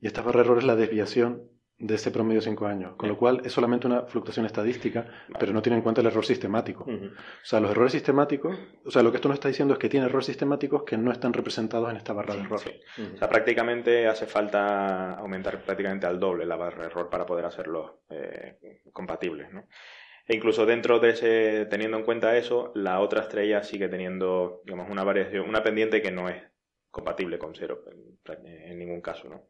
y 0.00 0.06
esta 0.06 0.22
barra 0.22 0.42
de 0.42 0.44
error 0.46 0.58
es 0.58 0.64
la 0.64 0.76
desviación 0.76 1.50
de 1.82 1.96
ese 1.96 2.12
promedio 2.12 2.40
de 2.40 2.44
5 2.44 2.66
años, 2.66 2.94
con 2.94 3.08
lo 3.08 3.18
cual 3.18 3.42
es 3.44 3.52
solamente 3.52 3.88
una 3.88 4.02
fluctuación 4.02 4.46
estadística, 4.46 5.04
pero 5.40 5.52
no 5.52 5.60
tiene 5.62 5.78
en 5.78 5.82
cuenta 5.82 6.00
el 6.00 6.06
error 6.06 6.24
sistemático. 6.24 6.84
O 6.84 7.44
sea, 7.44 7.58
los 7.58 7.72
errores 7.72 7.90
sistemáticos, 7.90 8.56
o 8.84 8.90
sea, 8.92 9.02
lo 9.02 9.10
que 9.10 9.16
esto 9.16 9.28
nos 9.28 9.34
está 9.34 9.48
diciendo 9.48 9.74
es 9.74 9.80
que 9.80 9.88
tiene 9.88 10.06
errores 10.06 10.26
sistemáticos 10.26 10.84
que 10.84 10.96
no 10.96 11.10
están 11.10 11.32
representados 11.32 11.90
en 11.90 11.96
esta 11.96 12.12
barra 12.12 12.36
de 12.36 12.42
error. 12.42 12.60
O 13.14 13.18
sea, 13.18 13.28
prácticamente 13.28 14.06
hace 14.06 14.26
falta 14.26 15.14
aumentar 15.14 15.60
prácticamente 15.64 16.06
al 16.06 16.20
doble 16.20 16.46
la 16.46 16.54
barra 16.54 16.82
de 16.82 16.86
error 16.86 17.10
para 17.10 17.26
poder 17.26 17.46
hacerlos 17.46 17.90
eh, 18.10 18.58
compatibles, 18.92 19.52
¿no? 19.52 19.66
E 20.28 20.36
incluso 20.36 20.64
dentro 20.64 21.00
de 21.00 21.10
ese, 21.10 21.66
teniendo 21.66 21.96
en 21.96 22.04
cuenta 22.04 22.36
eso, 22.36 22.70
la 22.76 23.00
otra 23.00 23.22
estrella 23.22 23.64
sigue 23.64 23.88
teniendo, 23.88 24.62
digamos, 24.64 24.88
una 24.88 25.02
variación, 25.02 25.48
una 25.48 25.64
pendiente 25.64 26.00
que 26.00 26.12
no 26.12 26.28
es 26.28 26.40
compatible 26.92 27.38
con 27.38 27.56
cero 27.56 27.82
en, 27.86 28.46
en 28.46 28.78
ningún 28.78 29.00
caso, 29.00 29.28
¿no? 29.28 29.48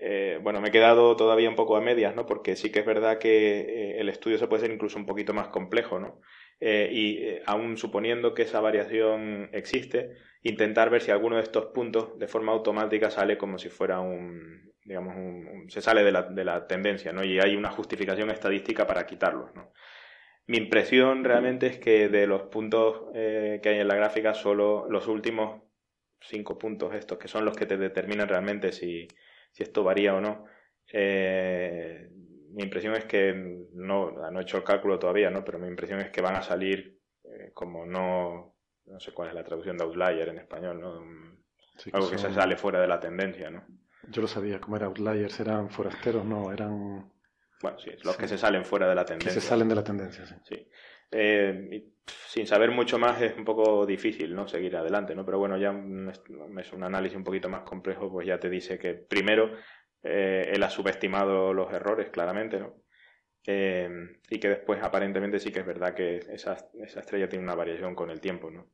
Eh, 0.00 0.40
bueno, 0.42 0.60
me 0.60 0.68
he 0.68 0.72
quedado 0.72 1.14
todavía 1.14 1.48
un 1.48 1.54
poco 1.54 1.76
a 1.76 1.80
medias, 1.80 2.16
¿no? 2.16 2.26
Porque 2.26 2.56
sí 2.56 2.72
que 2.72 2.80
es 2.80 2.86
verdad 2.86 3.18
que 3.18 3.60
eh, 3.60 4.00
el 4.00 4.08
estudio 4.08 4.38
se 4.38 4.48
puede 4.48 4.62
ser 4.62 4.72
incluso 4.72 4.98
un 4.98 5.06
poquito 5.06 5.32
más 5.32 5.48
complejo, 5.48 6.00
¿no? 6.00 6.20
Eh, 6.60 6.88
y 6.92 7.38
aún 7.46 7.76
suponiendo 7.76 8.34
que 8.34 8.42
esa 8.42 8.60
variación 8.60 9.50
existe, 9.52 10.16
intentar 10.42 10.90
ver 10.90 11.00
si 11.00 11.12
alguno 11.12 11.36
de 11.36 11.42
estos 11.42 11.66
puntos 11.66 12.18
de 12.18 12.26
forma 12.26 12.52
automática 12.52 13.10
sale 13.10 13.38
como 13.38 13.58
si 13.58 13.68
fuera 13.68 14.00
un, 14.00 14.72
digamos, 14.84 15.14
un, 15.16 15.66
se 15.70 15.80
sale 15.80 16.02
de 16.02 16.12
la, 16.12 16.22
de 16.22 16.44
la, 16.44 16.66
tendencia, 16.66 17.12
¿no? 17.12 17.24
Y 17.24 17.38
hay 17.38 17.54
una 17.54 17.70
justificación 17.70 18.30
estadística 18.30 18.86
para 18.86 19.06
quitarlos, 19.06 19.54
¿no? 19.54 19.72
Mi 20.46 20.58
impresión 20.58 21.24
realmente 21.24 21.68
es 21.68 21.78
que 21.78 22.08
de 22.08 22.26
los 22.26 22.42
puntos 22.42 23.02
que 23.14 23.62
hay 23.64 23.80
en 23.80 23.88
la 23.88 23.94
gráfica, 23.96 24.34
solo 24.34 24.86
los 24.90 25.08
últimos 25.08 25.62
cinco 26.20 26.58
puntos 26.58 26.94
estos, 26.94 27.16
que 27.18 27.28
son 27.28 27.46
los 27.46 27.56
que 27.56 27.64
te 27.64 27.78
determinan 27.78 28.28
realmente 28.28 28.72
si, 28.72 29.08
si 29.54 29.62
esto 29.62 29.84
varía 29.84 30.14
o 30.14 30.20
no. 30.20 30.46
Eh, 30.92 32.10
mi 32.50 32.64
impresión 32.64 32.94
es 32.94 33.04
que 33.04 33.32
no, 33.72 34.10
no 34.10 34.38
he 34.38 34.42
hecho 34.42 34.58
el 34.58 34.64
cálculo 34.64 34.98
todavía, 34.98 35.30
¿no? 35.30 35.44
Pero 35.44 35.58
mi 35.58 35.68
impresión 35.68 36.00
es 36.00 36.10
que 36.10 36.20
van 36.20 36.36
a 36.36 36.42
salir 36.42 37.00
eh, 37.24 37.52
como 37.54 37.86
no, 37.86 38.56
no 38.86 39.00
sé 39.00 39.12
cuál 39.12 39.28
es 39.28 39.34
la 39.34 39.44
traducción 39.44 39.78
de 39.78 39.84
outlier 39.84 40.28
en 40.28 40.38
español, 40.38 40.80
¿no? 40.80 41.02
Algo 41.92 42.10
que 42.10 42.18
se 42.18 42.32
sale 42.32 42.56
fuera 42.56 42.80
de 42.80 42.88
la 42.88 43.00
tendencia, 43.00 43.50
¿no? 43.50 43.64
Yo 44.08 44.22
lo 44.22 44.28
sabía, 44.28 44.60
como 44.60 44.76
era 44.76 44.86
outliers, 44.86 45.38
eran 45.40 45.70
forasteros, 45.70 46.24
no, 46.24 46.52
eran... 46.52 47.10
Bueno, 47.62 47.78
sí, 47.78 47.90
los 48.02 48.16
que 48.16 48.28
se 48.28 48.36
salen 48.36 48.64
fuera 48.64 48.88
de 48.88 48.94
la 48.94 49.04
tendencia. 49.04 49.32
Que 49.32 49.40
se 49.40 49.46
salen 49.46 49.68
de 49.68 49.74
la 49.74 49.84
tendencia, 49.84 50.26
sí. 50.26 50.34
sí. 50.44 50.68
Eh, 51.10 51.84
sin 52.06 52.46
saber 52.46 52.70
mucho 52.70 52.98
más 52.98 53.20
es 53.22 53.36
un 53.36 53.44
poco 53.44 53.86
difícil, 53.86 54.34
¿no? 54.34 54.46
Seguir 54.46 54.76
adelante, 54.76 55.14
¿no? 55.14 55.24
Pero 55.24 55.38
bueno, 55.38 55.56
ya 55.56 55.70
es 56.60 56.72
un 56.72 56.82
análisis 56.82 57.16
un 57.16 57.24
poquito 57.24 57.48
más 57.48 57.62
complejo, 57.62 58.10
pues 58.10 58.26
ya 58.26 58.38
te 58.38 58.50
dice 58.50 58.78
que 58.78 58.94
primero 58.94 59.52
eh, 60.02 60.50
él 60.52 60.62
ha 60.62 60.70
subestimado 60.70 61.54
los 61.54 61.72
errores, 61.72 62.10
claramente, 62.10 62.60
¿no? 62.60 62.74
Eh, 63.46 63.88
y 64.30 64.38
que 64.38 64.48
después 64.48 64.82
aparentemente 64.82 65.38
sí 65.38 65.52
que 65.52 65.60
es 65.60 65.66
verdad 65.66 65.94
que 65.94 66.16
esa, 66.16 66.56
esa 66.82 67.00
estrella 67.00 67.28
tiene 67.28 67.44
una 67.44 67.54
variación 67.54 67.94
con 67.94 68.10
el 68.10 68.20
tiempo, 68.20 68.50
¿no? 68.50 68.70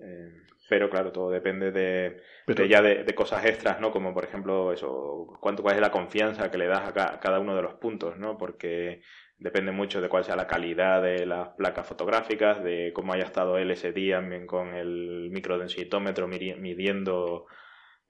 Eh, 0.00 0.32
pero 0.68 0.90
claro, 0.90 1.12
todo 1.12 1.30
depende 1.30 1.70
de, 1.70 2.20
ya 2.68 2.82
de, 2.82 3.14
cosas 3.14 3.44
extras, 3.44 3.80
¿no? 3.80 3.90
Como 3.90 4.14
por 4.14 4.24
ejemplo 4.24 4.72
eso, 4.72 5.26
cuánto 5.40 5.62
cuál 5.62 5.76
es 5.76 5.80
la 5.80 5.90
confianza 5.90 6.50
que 6.50 6.58
le 6.58 6.66
das 6.66 6.88
a, 6.88 7.20
cada 7.20 7.38
uno 7.40 7.54
de 7.54 7.62
los 7.62 7.74
puntos, 7.74 8.16
¿no? 8.16 8.36
Porque 8.38 9.02
depende 9.38 9.72
mucho 9.72 10.00
de 10.00 10.08
cuál 10.08 10.24
sea 10.24 10.36
la 10.36 10.46
calidad 10.46 11.02
de 11.02 11.26
las 11.26 11.48
placas 11.50 11.86
fotográficas, 11.86 12.62
de 12.62 12.92
cómo 12.94 13.12
haya 13.12 13.24
estado 13.24 13.58
él 13.58 13.70
ese 13.70 13.92
día 13.92 14.22
con 14.46 14.74
el 14.74 15.30
microdensitómetro 15.30 16.28
midiendo 16.28 17.46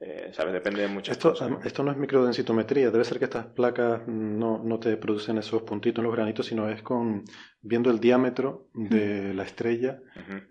eh, 0.07 0.29
¿sabes? 0.33 0.53
Depende 0.53 0.83
de 0.83 0.89
muchas 0.89 1.17
esto, 1.17 1.31
cosas. 1.31 1.51
Esto 1.65 1.83
no 1.83 1.91
es 1.91 1.97
microdensitometría, 1.97 2.91
debe 2.91 3.05
ser 3.05 3.19
que 3.19 3.25
estas 3.25 3.47
placas 3.47 4.07
no, 4.07 4.63
no, 4.63 4.79
te 4.79 4.99
producen 4.99 5.39
esos 5.39 5.63
puntitos 5.63 6.01
en 6.01 6.05
los 6.05 6.15
granitos, 6.15 6.45
sino 6.45 6.69
es 6.69 6.83
con 6.83 7.25
viendo 7.63 7.91
el 7.91 8.01
diámetro 8.01 8.69
de 8.75 9.33
la 9.33 9.45
estrella 9.45 10.01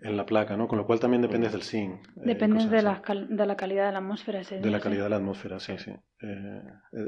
en 0.02 0.16
la 0.16 0.26
placa, 0.26 0.56
¿no? 0.56 0.66
Con 0.66 0.78
lo 0.78 0.86
cual 0.86 0.98
también 0.98 1.22
dependes 1.22 1.52
del 1.52 1.62
zinc. 1.62 2.04
Eh, 2.04 2.10
Depende 2.16 2.66
de, 2.66 2.82
la 2.82 3.00
de 3.28 3.46
la 3.46 3.56
calidad 3.56 3.86
de 3.86 3.92
la 3.92 3.98
atmósfera. 3.98 4.42
de 4.42 4.70
la 4.70 4.80
calidad 4.80 5.04
de 5.04 5.10
la 5.10 5.16
atmósfera, 5.16 5.60
sí, 5.60 5.78
sí. 5.78 5.92
Eh, 6.20 6.62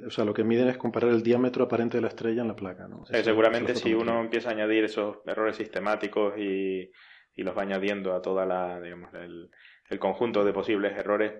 o 0.06 0.10
sea, 0.10 0.24
lo 0.24 0.32
que 0.32 0.44
miden 0.44 0.68
es 0.68 0.76
comparar 0.76 1.10
el 1.10 1.24
diámetro 1.24 1.64
aparente 1.64 1.96
de 1.96 2.02
la 2.02 2.08
estrella 2.08 2.42
en 2.42 2.48
la 2.48 2.54
placa, 2.54 2.86
¿no? 2.86 3.04
seguramente 3.06 3.74
si 3.74 3.92
uno 3.92 4.20
empieza 4.20 4.50
a 4.50 4.52
añadir 4.52 4.84
esos 4.84 5.16
errores 5.26 5.56
sistemáticos 5.56 6.34
y, 6.38 6.92
y 7.34 7.42
los 7.42 7.56
va 7.58 7.62
añadiendo 7.62 8.14
a 8.14 8.22
toda 8.22 8.46
la, 8.46 8.80
digamos, 8.80 9.12
el, 9.14 9.50
el 9.88 9.98
conjunto 9.98 10.44
de 10.44 10.52
posibles 10.52 10.96
errores, 10.96 11.32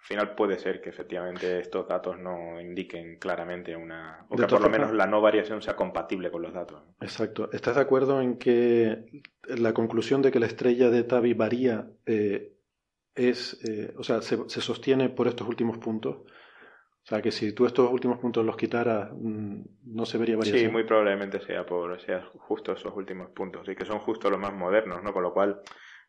al 0.00 0.06
final 0.06 0.34
puede 0.34 0.58
ser 0.58 0.80
que 0.80 0.90
efectivamente 0.90 1.60
estos 1.60 1.86
datos 1.86 2.18
no 2.18 2.60
indiquen 2.60 3.18
claramente 3.18 3.76
una. 3.76 4.26
o 4.28 4.36
que 4.36 4.46
por 4.46 4.60
lo 4.60 4.70
menos 4.70 4.92
la 4.92 5.06
no 5.06 5.20
variación 5.20 5.62
sea 5.62 5.76
compatible 5.76 6.30
con 6.30 6.42
los 6.42 6.52
datos. 6.52 6.82
Exacto. 7.00 7.50
¿Estás 7.52 7.76
de 7.76 7.82
acuerdo 7.82 8.20
en 8.20 8.38
que 8.38 9.22
la 9.46 9.72
conclusión 9.72 10.22
de 10.22 10.32
que 10.32 10.40
la 10.40 10.46
estrella 10.46 10.90
de 10.90 11.04
Tabi 11.04 11.34
varía 11.34 11.90
eh, 12.06 12.54
es. 13.14 13.60
Eh, 13.68 13.94
o 13.98 14.02
sea, 14.02 14.22
se, 14.22 14.48
se, 14.48 14.60
sostiene 14.60 15.10
por 15.10 15.28
estos 15.28 15.46
últimos 15.46 15.78
puntos? 15.78 16.16
O 16.16 17.06
sea, 17.06 17.22
que 17.22 17.30
si 17.30 17.52
tú 17.52 17.66
estos 17.66 17.90
últimos 17.90 18.18
puntos 18.18 18.44
los 18.44 18.56
quitaras, 18.56 19.10
mm, 19.12 19.62
no 19.84 20.06
se 20.06 20.18
vería 20.18 20.36
variación. 20.36 20.66
Sí, 20.66 20.72
muy 20.72 20.84
probablemente 20.84 21.40
sea 21.40 21.64
por 21.64 22.00
sea 22.00 22.24
justo 22.34 22.72
esos 22.72 22.94
últimos 22.96 23.30
puntos 23.30 23.68
y 23.68 23.76
que 23.76 23.84
son 23.84 24.00
justo 24.00 24.30
los 24.30 24.40
más 24.40 24.54
modernos, 24.54 25.02
¿no? 25.02 25.12
Con 25.12 25.22
lo 25.22 25.32
cual 25.32 25.60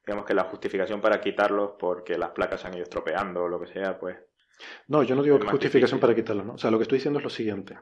digamos 0.06 0.26
que 0.26 0.34
la 0.34 0.46
justificación 0.46 1.02
para 1.02 1.22
quitarlos 1.22 1.72
porque 1.80 2.18
las 2.18 2.32
placas 2.32 2.62
se 2.62 2.68
han 2.68 2.74
ido 2.74 2.84
estropeando 2.84 3.44
o 3.44 3.48
lo 3.48 3.60
que 3.60 3.68
sea, 3.68 4.00
pues... 4.00 4.18
No, 4.88 5.04
yo 5.04 5.16
no 5.16 5.24
digo 5.24 5.40
que 5.40 5.48
justificación 5.48 6.00
para 6.00 6.16
quitarlos, 6.16 6.46
¿no? 6.46 6.54
O 6.54 6.58
sea, 6.58 6.70
lo 6.70 6.78
que 6.78 6.84
estoy 6.84 6.98
diciendo 6.98 7.20
es 7.20 7.24
lo 7.24 7.30
siguiente. 7.30 7.78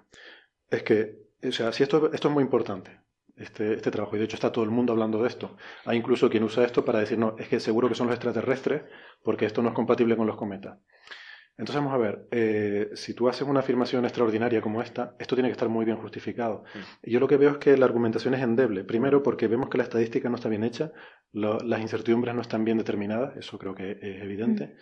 Es 0.70 0.84
que, 0.84 1.18
o 1.44 1.52
sea, 1.52 1.72
si 1.74 1.84
esto, 1.84 2.12
esto 2.14 2.28
es 2.30 2.34
muy 2.34 2.44
importante, 2.44 3.02
este, 3.36 3.74
este 3.74 3.92
trabajo, 3.92 4.16
y 4.16 4.20
de 4.20 4.26
hecho 4.26 4.36
está 4.36 4.52
todo 4.52 4.64
el 4.64 4.70
mundo 4.70 4.94
hablando 4.94 5.22
de 5.22 5.28
esto. 5.28 5.58
Hay 5.86 5.98
incluso 5.98 6.30
quien 6.30 6.44
usa 6.44 6.64
esto 6.66 6.86
para 6.86 7.00
decir, 7.00 7.18
no, 7.18 7.36
es 7.38 7.48
que 7.48 7.60
seguro 7.60 7.90
que 7.90 7.96
son 7.96 8.08
los 8.08 8.16
extraterrestres 8.16 8.84
porque 9.24 9.46
esto 9.46 9.62
no 9.62 9.70
es 9.70 9.76
compatible 9.76 10.16
con 10.16 10.28
los 10.28 10.38
cometas. 10.38 10.78
Entonces 11.60 11.76
vamos 11.76 11.94
a 11.94 11.98
ver, 11.98 12.26
eh, 12.32 12.90
si 12.94 13.14
tú 13.14 13.28
haces 13.28 13.46
una 13.46 13.60
afirmación 13.60 14.06
extraordinaria 14.06 14.62
como 14.62 14.82
esta, 14.82 15.18
esto 15.20 15.36
tiene 15.36 15.50
que 15.50 15.54
estar 15.54 15.68
muy 15.68 15.84
bien 15.84 15.98
justificado. 15.98 16.64
Mm. 16.74 16.80
Y 17.04 17.12
yo 17.12 17.20
lo 17.20 17.28
que 17.28 17.36
veo 17.36 17.52
es 17.52 17.58
que 17.58 17.76
la 17.76 17.86
argumentación 17.86 18.34
es 18.34 18.42
endeble. 18.42 18.86
Primero 18.86 19.22
porque 19.22 19.50
vemos 19.50 19.68
que 19.68 19.78
la 19.78 19.84
estadística 19.84 20.30
no 20.30 20.36
está 20.36 20.48
bien 20.48 20.64
hecha, 20.64 20.94
las 21.34 21.82
incertidumbres 21.82 22.34
no 22.34 22.42
están 22.42 22.64
bien 22.64 22.78
determinadas, 22.78 23.36
eso 23.36 23.60
creo 23.60 23.76
que 23.76 23.92
es 23.92 24.22
evidente. 24.24 24.68
Mm. 24.68 24.78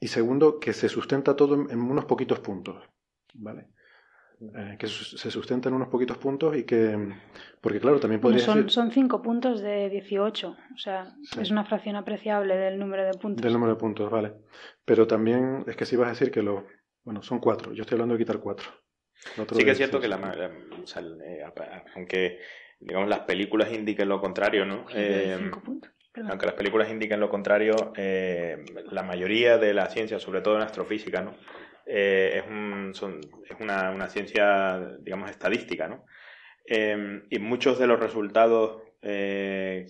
y 0.00 0.08
segundo, 0.08 0.58
que 0.58 0.72
se 0.72 0.88
sustenta 0.88 1.36
todo 1.36 1.56
en, 1.56 1.70
en 1.70 1.80
unos 1.82 2.06
poquitos 2.06 2.40
puntos, 2.40 2.82
¿vale? 3.34 3.68
Eh, 4.40 4.76
que 4.78 4.86
su- 4.88 5.16
se 5.16 5.30
sustenta 5.30 5.68
en 5.68 5.74
unos 5.76 5.88
poquitos 5.88 6.18
puntos 6.18 6.56
y 6.56 6.64
que, 6.64 6.98
porque 7.60 7.80
claro, 7.80 7.98
también 8.00 8.20
Bueno, 8.20 8.34
podría 8.36 8.44
son, 8.44 8.56
decir 8.58 8.70
son 8.72 8.90
cinco 8.90 9.22
puntos 9.22 9.60
de 9.62 9.88
18, 9.88 10.56
o 10.74 10.78
sea, 10.78 11.14
Sí. 11.22 11.40
es 11.40 11.50
una 11.50 11.64
fracción 11.64 11.96
apreciable 11.96 12.56
del 12.56 12.78
número 12.78 13.04
de 13.04 13.12
puntos. 13.12 13.42
del 13.42 13.52
número 13.52 13.74
de 13.74 13.78
puntos, 13.80 14.10
¿vale? 14.10 14.32
Pero 14.84 15.06
también 15.06 15.64
es 15.66 15.76
que 15.76 15.86
si 15.86 15.96
vas 15.96 16.08
a 16.08 16.10
decir 16.10 16.30
que 16.30 16.42
lo, 16.42 16.66
bueno, 17.04 17.22
son 17.22 17.38
cuatro, 17.38 17.72
yo 17.72 17.82
estoy 17.82 17.94
hablando 17.96 18.14
de 18.14 18.18
quitar 18.18 18.38
cuatro. 18.38 18.66
Sí 19.52 19.64
que 19.64 19.70
es 19.70 19.78
cierto 19.78 20.00
que 20.00 20.08
la, 20.08 20.18
la- 20.18 20.50
o 20.82 20.86
sea, 20.86 21.00
eh, 21.02 21.42
aunque 21.94 22.40
digamos 22.80 23.08
las 23.08 23.20
películas 23.20 23.72
indiquen 23.72 24.08
lo 24.08 24.20
contrario, 24.20 24.66
¿no? 24.66 24.84
Eh, 24.94 25.36
cinco 25.38 25.62
puntos, 25.62 25.90
perdón. 26.12 26.32
aunque 26.32 26.46
las 26.46 26.54
películas 26.56 26.90
indiquen 26.90 27.20
lo 27.20 27.30
contrario, 27.30 27.92
eh, 27.96 28.62
la 28.90 29.02
mayoría 29.02 29.56
de 29.56 29.72
la 29.72 29.86
ciencia, 29.86 30.18
sobre 30.18 30.42
todo 30.42 30.56
en 30.56 30.62
astrofísica, 30.62 31.22
¿no? 31.22 31.34
Eh, 31.86 32.42
es 33.48 33.56
una, 33.60 33.90
una 33.90 34.08
ciencia, 34.08 34.80
digamos, 35.00 35.30
estadística, 35.30 35.88
¿no? 35.88 36.04
Eh, 36.66 37.22
y 37.30 37.38
muchos 37.38 37.78
de 37.78 37.86
los 37.86 38.00
resultados 38.00 38.82
eh, 39.02 39.86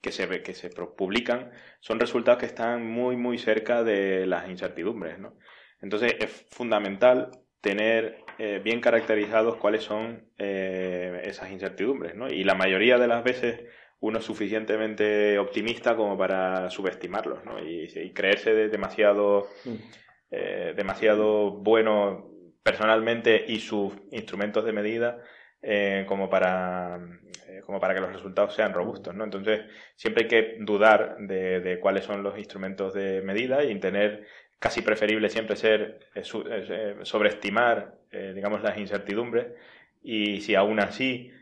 que 0.00 0.12
se, 0.12 0.42
que 0.42 0.54
se 0.54 0.70
publican 0.70 1.50
son 1.80 1.98
resultados 1.98 2.40
que 2.40 2.46
están 2.46 2.86
muy, 2.86 3.16
muy 3.16 3.38
cerca 3.38 3.82
de 3.82 4.26
las 4.26 4.48
incertidumbres, 4.48 5.18
¿no? 5.18 5.34
Entonces 5.80 6.14
es 6.18 6.46
fundamental 6.50 7.30
tener 7.60 8.18
bien 8.62 8.80
caracterizados 8.80 9.56
cuáles 9.56 9.82
son 9.82 10.24
esas 10.38 11.50
incertidumbres, 11.50 12.14
¿no? 12.14 12.28
Y 12.30 12.42
la 12.44 12.54
mayoría 12.54 12.96
de 12.98 13.06
las 13.06 13.22
veces 13.22 13.60
uno 14.00 14.18
es 14.18 14.24
suficientemente 14.24 15.38
optimista 15.38 15.94
como 15.94 16.16
para 16.16 16.70
subestimarlos, 16.70 17.44
¿no? 17.44 17.62
Y, 17.62 18.12
creerse 18.14 18.54
de- 18.54 18.68
demasiado, 18.70 19.46
eh, 20.30 20.74
demasiado 20.76 21.50
bueno 21.50 22.28
personalmente 22.62 23.44
y 23.48 23.58
sus 23.60 23.92
instrumentos 24.12 24.64
de 24.64 24.72
medida 24.72 25.18
eh, 25.62 26.04
como 26.06 26.28
para 26.30 27.00
eh, 27.48 27.60
como 27.64 27.80
para 27.80 27.94
que 27.94 28.00
los 28.00 28.12
resultados 28.12 28.54
sean 28.54 28.72
robustos, 28.72 29.14
¿no? 29.14 29.24
Entonces 29.24 29.62
siempre 29.96 30.24
hay 30.24 30.28
que 30.28 30.56
dudar 30.60 31.16
de, 31.20 31.60
de 31.60 31.80
cuáles 31.80 32.04
son 32.04 32.22
los 32.22 32.38
instrumentos 32.38 32.94
de 32.94 33.22
medida 33.22 33.64
y 33.64 33.74
tener 33.78 34.26
casi 34.58 34.82
preferible 34.82 35.30
siempre 35.30 35.56
ser 35.56 36.00
su- 36.22 36.44
sobreestimar, 37.02 37.94
digamos, 38.34 38.62
las 38.62 38.76
incertidumbres 38.76 39.46
y 40.02 40.42
si 40.42 40.54
aún 40.54 40.80
así 40.80 41.32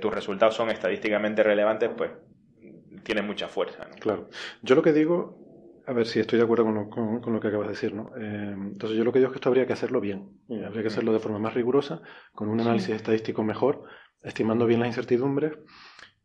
tus 0.00 0.14
resultados 0.14 0.54
son 0.54 0.68
estadísticamente 0.70 1.42
relevantes, 1.42 1.88
pues 1.96 2.10
tienen 3.02 3.26
mucha 3.26 3.48
fuerza. 3.48 3.88
Claro. 4.00 4.28
Yo 4.62 4.74
lo 4.74 4.82
que 4.82 4.92
digo, 4.92 5.37
a 5.88 5.92
ver 5.92 6.06
si 6.06 6.20
estoy 6.20 6.38
de 6.38 6.44
acuerdo 6.44 6.64
con 6.64 6.74
lo, 6.74 6.88
con- 6.90 7.20
con 7.20 7.32
lo 7.32 7.40
que 7.40 7.48
acabas 7.48 7.66
de 7.68 7.72
decir, 7.74 7.94
¿no? 7.94 8.10
Eh, 8.16 8.52
entonces 8.54 8.96
yo 8.98 9.04
lo 9.04 9.12
que 9.12 9.18
digo 9.18 9.28
es 9.28 9.32
que 9.32 9.38
esto 9.38 9.48
habría 9.48 9.66
que 9.66 9.72
hacerlo 9.72 10.00
bien. 10.00 10.28
Mm. 10.48 10.64
Habría 10.64 10.82
que 10.82 10.88
hacerlo 10.88 11.12
de 11.12 11.18
forma 11.20 11.38
más 11.38 11.54
rigurosa, 11.54 12.00
con 12.32 12.48
un 12.48 12.60
análisis 12.60 12.90
estadístico 12.94 13.42
mejor, 13.42 13.84
estimando 14.22 14.66
bien 14.66 14.80
las 14.80 14.88
incertidumbres 14.88 15.52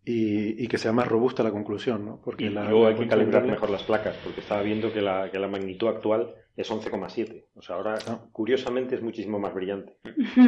y, 0.05 0.61
y 0.63 0.67
que 0.67 0.77
sea 0.77 0.91
más 0.91 1.07
robusta 1.07 1.43
la 1.43 1.51
conclusión, 1.51 2.05
¿no? 2.05 2.21
Porque 2.23 2.45
Y 2.45 2.49
la- 2.49 2.65
luego 2.65 2.83
la 2.83 2.89
hay 2.89 2.95
que 2.95 3.07
calibrar 3.07 3.45
mejor 3.45 3.69
las 3.69 3.83
placas, 3.83 4.15
porque 4.23 4.41
estaba 4.41 4.61
viendo 4.61 4.91
que 4.91 5.01
la, 5.01 5.29
que 5.31 5.39
la 5.39 5.47
magnitud 5.47 5.87
actual 5.87 6.33
es 6.57 6.69
11,7. 6.69 7.45
O 7.55 7.61
sea, 7.61 7.77
ahora, 7.77 7.95
Ah. 8.07 8.19
curiosamente, 8.31 8.95
es 8.95 9.01
muchísimo 9.01 9.39
más 9.39 9.53
brillante. 9.53 9.93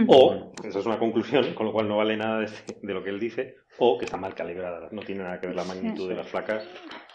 O, 0.08 0.52
esa 0.64 0.80
es 0.80 0.86
una 0.86 1.00
conclusión, 1.00 1.54
con 1.56 1.66
lo 1.66 1.72
cual 1.72 1.88
no 1.88 1.98
vale 1.98 2.18
nada 2.18 2.42
de, 2.42 2.50
de 2.82 2.94
lo 2.94 3.04
que 3.04 3.10
él 3.12 3.20
dice, 3.20 3.56
o 3.80 3.98
que 3.98 4.06
está 4.06 4.18
mal 4.18 4.36
calibrada. 4.36 4.90
No 4.92 5.02
tiene 5.02 5.24
nada 5.24 5.40
que 5.40 5.48
ver 5.48 5.56
la 5.56 5.64
magnitud 5.64 6.08
de 6.10 6.16
las 6.16 6.28
placas 6.28 6.68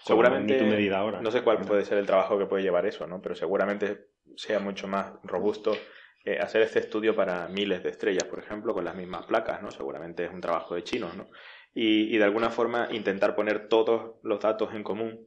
Seguramente, 0.05 0.55
magnitud 0.55 0.77
medida 0.77 0.99
ahora. 0.99 1.21
no 1.21 1.31
sé 1.31 1.43
cuál 1.43 1.61
puede 1.61 1.85
ser 1.85 1.99
el 1.99 2.07
trabajo 2.07 2.39
que 2.39 2.47
puede 2.47 2.63
llevar 2.63 2.87
eso, 2.87 3.07
¿no? 3.07 3.21
Pero 3.21 3.35
seguramente 3.35 4.09
sea 4.37 4.59
mucho 4.61 4.89
más 4.89 5.13
robusto 5.25 5.77
eh, 6.25 6.39
hacer 6.39 6.63
este 6.63 6.79
estudio 6.81 7.15
para 7.15 7.49
miles 7.49 7.83
de 7.83 7.91
estrellas, 7.91 8.25
por 8.25 8.39
ejemplo, 8.39 8.73
con 8.75 8.85
las 8.85 8.95
mismas 8.95 9.27
placas, 9.27 9.63
¿no? 9.63 9.71
Seguramente 9.71 10.25
es 10.25 10.31
un 10.33 10.41
trabajo 10.41 10.75
de 10.75 10.85
chinos, 10.85 11.15
¿no? 11.17 11.29
Y, 11.75 12.15
y 12.15 12.19
de 12.19 12.25
alguna 12.25 12.51
forma 12.51 12.89
intentar 12.91 13.35
poner 13.35 13.69
todos 13.69 14.17
los 14.23 14.41
datos 14.41 14.75
en 14.75 14.83
común 14.83 15.27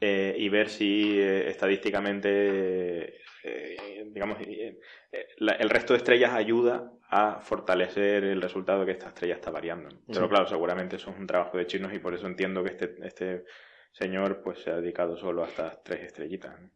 eh, 0.00 0.34
y 0.36 0.48
ver 0.50 0.68
si 0.68 1.18
eh, 1.18 1.48
estadísticamente, 1.48 3.14
digamos, 4.12 4.38
la- 5.38 5.52
el 5.52 5.70
resto 5.70 5.92
de 5.94 5.98
estrellas 5.98 6.32
ayuda 6.34 6.90
a 7.08 7.40
fortalecer 7.40 8.24
el 8.24 8.42
resultado 8.42 8.84
que 8.84 8.92
esta 8.92 9.08
estrella 9.08 9.34
está 9.34 9.50
variando. 9.50 9.88
¿no? 9.90 10.00
Pero 10.08 10.22
Sí. 10.24 10.28
claro, 10.28 10.46
seguramente 10.48 10.96
eso 10.96 11.10
es 11.10 11.16
un 11.18 11.26
trabajo 11.26 11.56
de 11.56 11.66
chinos 11.66 11.92
y 11.94 11.98
por 11.98 12.14
eso 12.14 12.26
entiendo 12.26 12.62
que 12.64 12.70
este, 12.70 12.94
este 13.04 13.44
señor 13.98 14.42
pues 14.42 14.58
se 14.62 14.70
ha 14.70 14.76
dedicado 14.76 15.16
solo 15.16 15.42
a 15.44 15.48
estas 15.48 15.82
tres 15.82 16.00
estrellitas. 16.04 16.52
¿no? 16.60 16.68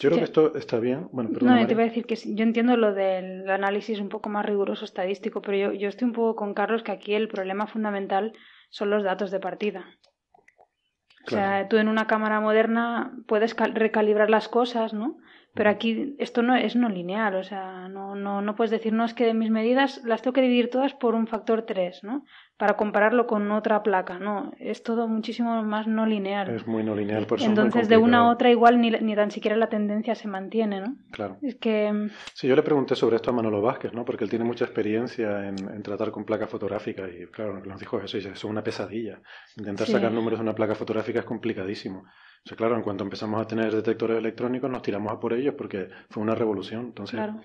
Yo 0.00 0.10
creo 0.10 0.12
Sí. 0.12 0.18
que 0.18 0.24
esto 0.24 0.54
está 0.56 0.78
bien. 0.78 1.08
Bueno, 1.12 1.30
perdón. 1.30 1.54
No, 1.54 1.60
yo 1.60 1.66
te 1.66 1.72
iba 1.72 1.82
a 1.82 1.86
decir 1.86 2.04
que 2.06 2.16
sí, 2.16 2.34
yo 2.34 2.42
entiendo 2.42 2.76
lo 2.76 2.92
del 2.92 3.48
análisis 3.48 4.00
un 4.00 4.08
poco 4.08 4.28
más 4.28 4.44
riguroso 4.44 4.84
estadístico, 4.84 5.40
pero 5.40 5.56
yo, 5.56 5.72
yo 5.72 5.88
estoy 5.88 6.06
un 6.08 6.12
poco 6.14 6.34
con 6.36 6.52
Carlos 6.54 6.82
que 6.82 6.92
aquí 6.92 7.14
el 7.14 7.28
problema 7.28 7.66
fundamental 7.66 8.32
son 8.70 8.90
los 8.90 9.04
datos 9.04 9.30
de 9.30 9.40
partida. 9.40 9.86
O 11.26 11.30
sea, 11.30 11.68
tú 11.68 11.78
en 11.78 11.88
una 11.88 12.06
cámara 12.06 12.40
moderna 12.40 13.16
puedes 13.26 13.54
cal- 13.54 13.74
recalibrar 13.74 14.28
las 14.28 14.48
cosas, 14.48 14.92
¿no? 14.92 15.16
Pero 15.54 15.70
aquí 15.70 16.16
esto 16.18 16.42
no 16.42 16.56
es 16.56 16.74
no 16.74 16.88
lineal, 16.88 17.36
o 17.36 17.44
sea, 17.44 17.88
no, 17.88 18.16
no, 18.16 18.42
no 18.42 18.56
puedes 18.56 18.72
decir, 18.72 18.92
no, 18.92 19.04
es 19.04 19.14
que 19.14 19.32
mis 19.34 19.50
medidas 19.50 20.02
las 20.04 20.20
tengo 20.20 20.32
que 20.34 20.40
dividir 20.40 20.68
todas 20.68 20.94
por 20.94 21.14
un 21.14 21.26
factor 21.28 21.62
3, 21.62 22.02
¿no? 22.02 22.24
Para 22.56 22.76
compararlo 22.76 23.26
con 23.26 23.50
otra 23.52 23.82
placa, 23.82 24.18
no, 24.18 24.52
es 24.58 24.82
todo 24.82 25.06
muchísimo 25.08 25.62
más 25.62 25.86
no 25.86 26.06
lineal. 26.06 26.50
Es 26.50 26.66
muy 26.66 26.82
no 26.82 26.94
lineal, 26.96 27.26
por 27.26 27.38
eso 27.38 27.48
Entonces, 27.48 27.88
de 27.88 27.96
una 27.96 28.18
a 28.18 28.28
otra 28.30 28.50
igual 28.50 28.80
ni, 28.80 28.90
ni 28.90 29.14
tan 29.14 29.30
siquiera 29.30 29.56
la 29.56 29.68
tendencia 29.68 30.14
se 30.16 30.26
mantiene, 30.28 30.80
¿no? 30.80 30.96
Claro. 31.12 31.36
Es 31.42 31.54
que... 31.56 31.92
mm, 31.92 32.10
Sí, 32.32 32.48
yo 32.48 32.56
le 32.56 32.62
pregunté 32.62 32.94
sobre 32.96 33.16
esto 33.16 33.30
a 33.30 33.34
Manolo 33.34 33.62
Vázquez, 33.62 33.92
¿no? 33.92 34.04
Porque 34.04 34.24
él 34.24 34.30
tiene 34.30 34.44
mucha 34.44 34.64
experiencia 34.64 35.48
en, 35.48 35.56
en 35.68 35.82
tratar 35.82 36.10
con 36.10 36.24
placas 36.24 36.50
fotográficas 36.50 37.10
y, 37.12 37.26
claro, 37.26 37.60
nos 37.64 37.78
dijo 37.78 38.00
eso, 38.00 38.16
dice, 38.16 38.30
eso 38.30 38.46
es 38.48 38.50
una 38.50 38.62
pesadilla. 38.64 39.20
Intentar 39.56 39.86
Sí. 39.86 39.92
sacar 39.92 40.10
números 40.12 40.40
de 40.40 40.42
una 40.44 40.54
placa 40.54 40.74
fotográfica 40.74 41.20
es 41.20 41.24
complicadísimo. 41.24 42.04
O 42.44 42.48
sea, 42.48 42.56
claro, 42.56 42.76
en 42.76 42.82
cuanto 42.82 43.04
empezamos 43.04 43.40
a 43.40 43.46
tener 43.46 43.74
detectores 43.74 44.18
electrónicos 44.18 44.70
nos 44.70 44.82
tiramos 44.82 45.10
a 45.12 45.18
por 45.18 45.32
ellos 45.32 45.54
porque 45.56 45.88
fue 46.10 46.22
una 46.22 46.34
revolución. 46.34 46.86
Entonces, 46.86 47.14
Claro. 47.16 47.40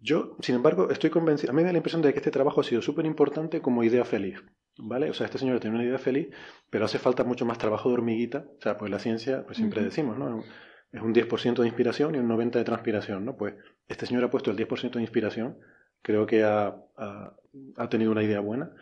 yo, 0.00 0.36
sin 0.40 0.56
embargo, 0.56 0.90
estoy 0.90 1.10
convencido, 1.10 1.52
a 1.52 1.54
mí 1.54 1.58
me 1.62 1.66
da 1.66 1.72
la 1.72 1.78
impresión 1.78 2.02
de 2.02 2.12
que 2.12 2.18
este 2.18 2.30
trabajo 2.32 2.60
ha 2.60 2.64
sido 2.64 2.82
súper 2.82 3.06
importante 3.06 3.60
como 3.60 3.84
idea 3.84 4.04
feliz, 4.04 4.42
¿vale? 4.76 5.08
O 5.10 5.14
sea, 5.14 5.26
este 5.26 5.38
señor 5.38 5.60
tiene 5.60 5.76
una 5.76 5.84
idea 5.84 5.98
feliz, 5.98 6.28
pero 6.68 6.84
hace 6.84 6.98
falta 6.98 7.22
mucho 7.22 7.46
más 7.46 7.58
trabajo 7.58 7.88
de 7.88 7.94
hormiguita, 7.94 8.44
o 8.58 8.60
sea, 8.60 8.76
pues 8.76 8.90
la 8.90 8.98
ciencia, 8.98 9.44
pues 9.44 9.56
siempre 9.56 9.82
decimos, 9.82 10.18
¿no? 10.18 10.42
Es 10.90 11.02
un 11.02 11.12
10% 11.14 11.62
de 11.62 11.68
inspiración 11.68 12.14
y 12.14 12.18
un 12.18 12.28
90% 12.28 12.58
de 12.58 12.64
transpiración, 12.64 13.24
¿no? 13.24 13.36
Pues 13.36 13.54
este 13.86 14.06
señor 14.06 14.24
ha 14.24 14.30
puesto 14.30 14.50
el 14.50 14.56
10% 14.56 14.92
de 14.98 15.00
inspiración, 15.02 15.58
creo 16.02 16.26
que 16.26 16.42
ha, 16.42 16.74
ha, 16.96 17.36
ha 17.76 17.88
tenido 17.88 18.10
una 18.10 18.22
idea 18.24 18.40
buena 18.40 18.72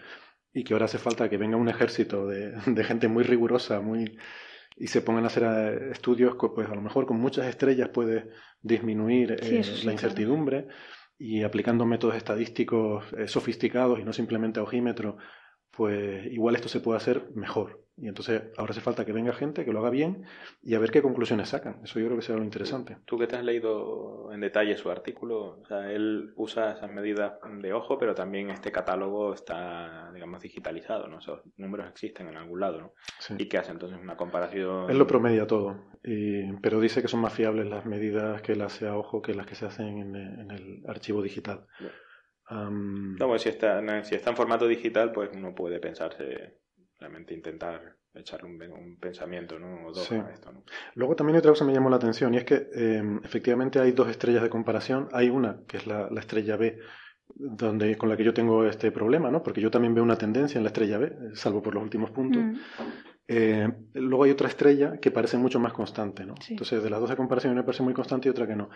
y 0.54 0.64
que 0.64 0.72
ahora 0.72 0.84
hace 0.86 0.98
falta 0.98 1.28
que 1.28 1.36
venga 1.36 1.56
un 1.58 1.68
ejército 1.68 2.26
de, 2.26 2.52
de 2.66 2.84
gente 2.84 3.08
muy 3.08 3.22
rigurosa, 3.24 3.80
muy 3.80 4.16
y 4.76 4.88
se 4.88 5.00
pongan 5.00 5.24
a 5.24 5.28
hacer 5.28 5.44
eh, 5.44 5.90
estudios, 5.90 6.36
pues 6.54 6.68
a 6.68 6.74
lo 6.74 6.82
mejor 6.82 7.06
con 7.06 7.18
muchas 7.18 7.46
estrellas 7.46 7.88
puede 7.88 8.28
disminuir 8.60 9.36
Sí, 9.42 9.56
eh, 9.56 9.64
sí, 9.64 9.70
la 9.70 9.80
claro. 9.80 9.92
incertidumbre 9.92 10.68
y 11.18 11.42
aplicando 11.42 11.86
métodos 11.86 12.16
estadísticos 12.16 13.04
eh, 13.16 13.26
sofisticados 13.26 13.98
y 13.98 14.04
no 14.04 14.12
simplemente 14.12 14.60
a 14.60 14.64
ojímetro, 14.64 15.16
pues 15.70 16.26
igual 16.26 16.56
esto 16.56 16.68
se 16.68 16.80
puede 16.80 16.98
hacer 16.98 17.30
mejor. 17.34 17.85
Y 17.98 18.09
entonces 18.09 18.43
ahora 18.59 18.73
hace 18.73 18.82
falta 18.82 19.06
que 19.06 19.12
venga 19.12 19.32
gente 19.32 19.64
que 19.64 19.73
lo 19.73 19.78
haga 19.81 19.89
bien 19.89 20.24
y 20.62 20.74
a 20.74 20.78
ver 20.78 20.90
qué 20.90 21.01
conclusiones 21.01 21.48
sacan. 21.48 21.81
Eso 21.82 21.98
yo 21.98 22.06
creo 22.06 22.18
que 22.18 22.23
será 22.24 22.36
lo 22.39 22.44
interesante. 22.44 22.98
Tú 23.06 23.16
que 23.18 23.27
te 23.27 23.36
has 23.36 23.44
leído 23.44 24.31
en 24.32 24.40
detalle 24.40 24.77
su 24.77 24.90
artículo, 24.90 25.60
o 25.62 25.66
sea, 25.66 25.90
él 25.90 26.32
usa 26.36 26.73
esas 26.73 26.93
medidas 26.93 27.35
de 27.62 27.73
ojo, 27.73 27.98
pero 27.98 28.14
también 28.14 28.51
este 28.51 28.70
catálogo 28.70 29.32
está, 29.32 30.10
digamos, 30.12 30.43
digitalizado, 30.43 31.09
¿no? 31.09 31.20
Esos 31.20 31.40
números 31.56 31.89
existen 31.89 32.28
en 32.28 32.36
algún 32.36 32.60
lado, 32.60 32.81
¿no? 32.82 32.93
Sí. 33.18 33.35
¿Y 33.39 33.48
qué 33.48 33.56
hace 33.59 33.73
entonces? 33.73 33.98
Una 33.98 34.16
comparación... 34.16 34.90
Él 34.90 34.98
lo 34.98 35.06
promedia 35.06 35.47
todo, 35.47 35.85
y- 36.05 36.52
pero 36.60 36.81
dice 36.81 37.01
que 37.01 37.09
son 37.09 37.20
más 37.20 37.32
fiables 37.32 37.66
las 37.66 37.86
medidas 37.86 38.43
que 38.43 38.52
él 38.52 38.60
hace 38.60 38.86
a 38.89 38.94
ojo 38.97 39.23
que 39.23 39.32
las 39.35 39.47
que 39.47 39.55
se 39.55 39.64
hacen 39.64 39.98
en, 39.98 40.14
el- 40.16 40.40
en 40.40 40.51
el 40.51 40.82
archivo 40.86 41.23
digital. 41.23 41.66
No, 42.51 43.27
pues 43.27 43.43
si 43.43 43.48
está, 43.48 44.05
si 44.05 44.14
está 44.14 44.31
en 44.31 44.36
formato 44.36 44.66
digital, 44.68 45.12
pues 45.12 45.31
uno 45.35 45.55
puede 45.55 45.81
pensarse, 45.81 46.59
realmente 46.98 47.35
intentar 47.35 47.97
echarle 48.14 48.48
un, 48.48 48.62
un 48.73 48.97
pensamiento, 48.98 49.59
¿no? 49.59 49.86
O 49.86 49.93
dos 49.93 50.05
Sí. 50.05 50.14
a 50.14 50.31
esto, 50.31 50.51
¿no? 50.52 50.62
Luego 50.94 51.14
también 51.16 51.35
hay 51.36 51.40
otra 51.40 51.52
cosa 51.52 51.64
que 51.64 51.68
me 51.68 51.74
llamó 51.74 51.90
la 51.90 51.97
atención 51.97 52.32
y 52.35 52.39
es 52.39 52.44
que 52.44 52.68
eh, 52.74 53.02
efectivamente 53.23 53.78
hay 53.78 53.93
dos 53.93 54.09
estrellas 54.09 54.43
de 54.43 54.48
comparación. 54.48 55.09
Hay 55.12 55.28
una 55.28 55.60
que 55.68 55.77
es 55.77 55.86
la, 55.86 56.09
la 56.10 56.20
estrella 56.20 56.56
B, 56.56 56.78
donde, 57.35 57.97
con 57.98 58.09
la 58.09 58.16
que 58.16 58.24
yo 58.24 58.32
tengo 58.32 58.64
este 58.64 58.90
problema, 58.93 59.31
¿no? 59.31 59.43
Porque 59.43 59.60
yo 59.60 59.70
también 59.70 59.94
veo 59.94 60.05
una 60.05 60.16
tendencia 60.16 60.59
en 60.59 60.64
la 60.64 60.68
estrella 60.68 60.97
B, 60.98 61.12
salvo 61.35 61.60
por 61.62 61.74
los 61.74 61.82
últimos 61.82 62.10
puntos. 62.10 62.43
Mm, 62.43 62.55
Eh, 63.28 63.68
luego 63.94 64.23
hay 64.23 64.31
otra 64.31 64.47
estrella 64.47 64.98
que 65.01 65.10
parece 65.10 65.36
mucho 65.36 65.59
más 65.59 65.73
constante, 65.73 66.24
¿no? 66.24 66.35
Sí. 66.40 66.52
Entonces, 66.52 66.81
de 66.81 66.89
las 66.90 67.01
dos 67.01 67.10
de 67.10 67.16
comparación, 67.16 67.52
una 67.52 67.64
parece 67.64 67.82
muy 67.82 67.93
constante 67.93 68.28
y 68.28 68.31
otra 68.31 68.47
que 68.47 68.55
no. 68.55 68.70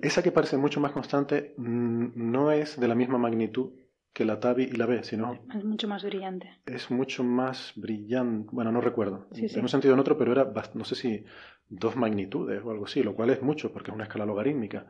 Esa 0.00 0.22
que 0.22 0.32
parece 0.32 0.56
mucho 0.56 0.80
más 0.80 0.92
constante 0.92 1.54
mm, 1.58 2.06
no 2.16 2.50
es 2.50 2.80
de 2.80 2.88
la 2.88 2.94
misma 2.94 3.18
magnitud 3.18 3.70
que 4.18 4.24
la 4.24 4.40
TAVI 4.40 4.64
y 4.64 4.72
la 4.72 4.86
B, 4.86 5.04
sino... 5.04 5.38
Es 5.54 5.64
mucho 5.64 5.86
más 5.86 6.02
brillante. 6.02 6.58
Es 6.66 6.90
mucho 6.90 7.22
más 7.22 7.72
brillante, 7.76 8.48
bueno, 8.52 8.72
no 8.72 8.80
recuerdo, 8.80 9.28
Sí, 9.32 9.48
sí. 9.48 9.54
en 9.56 9.62
un 9.62 9.68
sentido 9.68 9.94
o 9.94 9.96
en 9.96 10.00
otro, 10.00 10.18
pero 10.18 10.32
era, 10.32 10.52
no 10.74 10.84
sé 10.84 10.96
si 10.96 11.24
dos 11.68 11.94
magnitudes 11.94 12.60
o 12.64 12.70
algo 12.72 12.86
así, 12.86 13.02
lo 13.04 13.14
cual 13.14 13.30
es 13.30 13.40
mucho 13.42 13.72
porque 13.72 13.90
es 13.92 13.94
una 13.94 14.04
escala 14.04 14.26
logarítmica. 14.26 14.86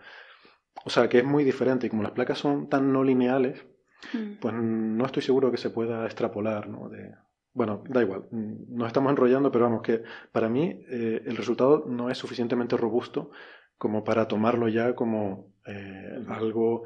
O 0.85 0.91
sea, 0.91 1.09
que 1.11 1.19
es 1.19 1.25
muy 1.25 1.45
diferente 1.45 1.87
y 1.87 1.91
como 1.91 2.03
las 2.03 2.13
placas 2.13 2.39
son 2.39 2.69
tan 2.71 2.93
no 2.93 3.05
lineales, 3.05 3.65
Mm. 4.15 4.39
pues 4.41 4.55
no 4.55 5.05
estoy 5.05 5.23
seguro 5.23 5.51
que 5.51 5.57
se 5.57 5.71
pueda 5.71 6.07
extrapolar, 6.07 6.69
¿no? 6.69 6.89
De, 6.89 7.13
bueno, 7.53 7.83
da 7.89 8.01
igual, 8.01 8.29
nos 8.31 8.87
estamos 8.87 9.11
enrollando, 9.11 9.51
pero 9.51 9.65
vamos, 9.65 9.83
que 9.83 10.05
para 10.31 10.49
mí 10.49 10.85
eh, 10.89 11.21
el 11.27 11.37
resultado 11.37 11.85
no 11.89 12.09
es 12.09 12.17
suficientemente 12.17 12.77
robusto 12.77 13.31
como 13.77 14.05
para 14.05 14.27
tomarlo 14.29 14.69
ya 14.69 14.95
como 14.95 15.53
eh, 15.67 16.25
algo, 16.29 16.85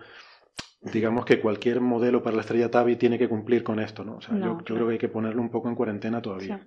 digamos 0.83 1.25
que 1.25 1.41
cualquier 1.41 1.81
modelo 1.81 2.23
para 2.23 2.37
la 2.37 2.43
estrella 2.43 2.71
Tabi 2.71 2.97
tiene 2.97 3.19
que 3.19 3.29
cumplir 3.29 3.63
con 3.63 3.79
esto, 3.79 4.05
¿no? 4.05 4.17
O 4.17 4.21
sea, 4.21 4.35
No, 4.35 4.41
yo, 4.41 4.45
yo 4.45 4.57
claro. 4.59 4.75
creo 4.75 4.87
que 4.89 4.93
hay 4.95 4.99
que 4.99 5.09
ponerlo 5.09 5.41
un 5.43 5.51
poco 5.51 5.69
en 5.69 5.75
cuarentena 5.75 6.19
Sí. 6.19 6.23
todavía. 6.23 6.67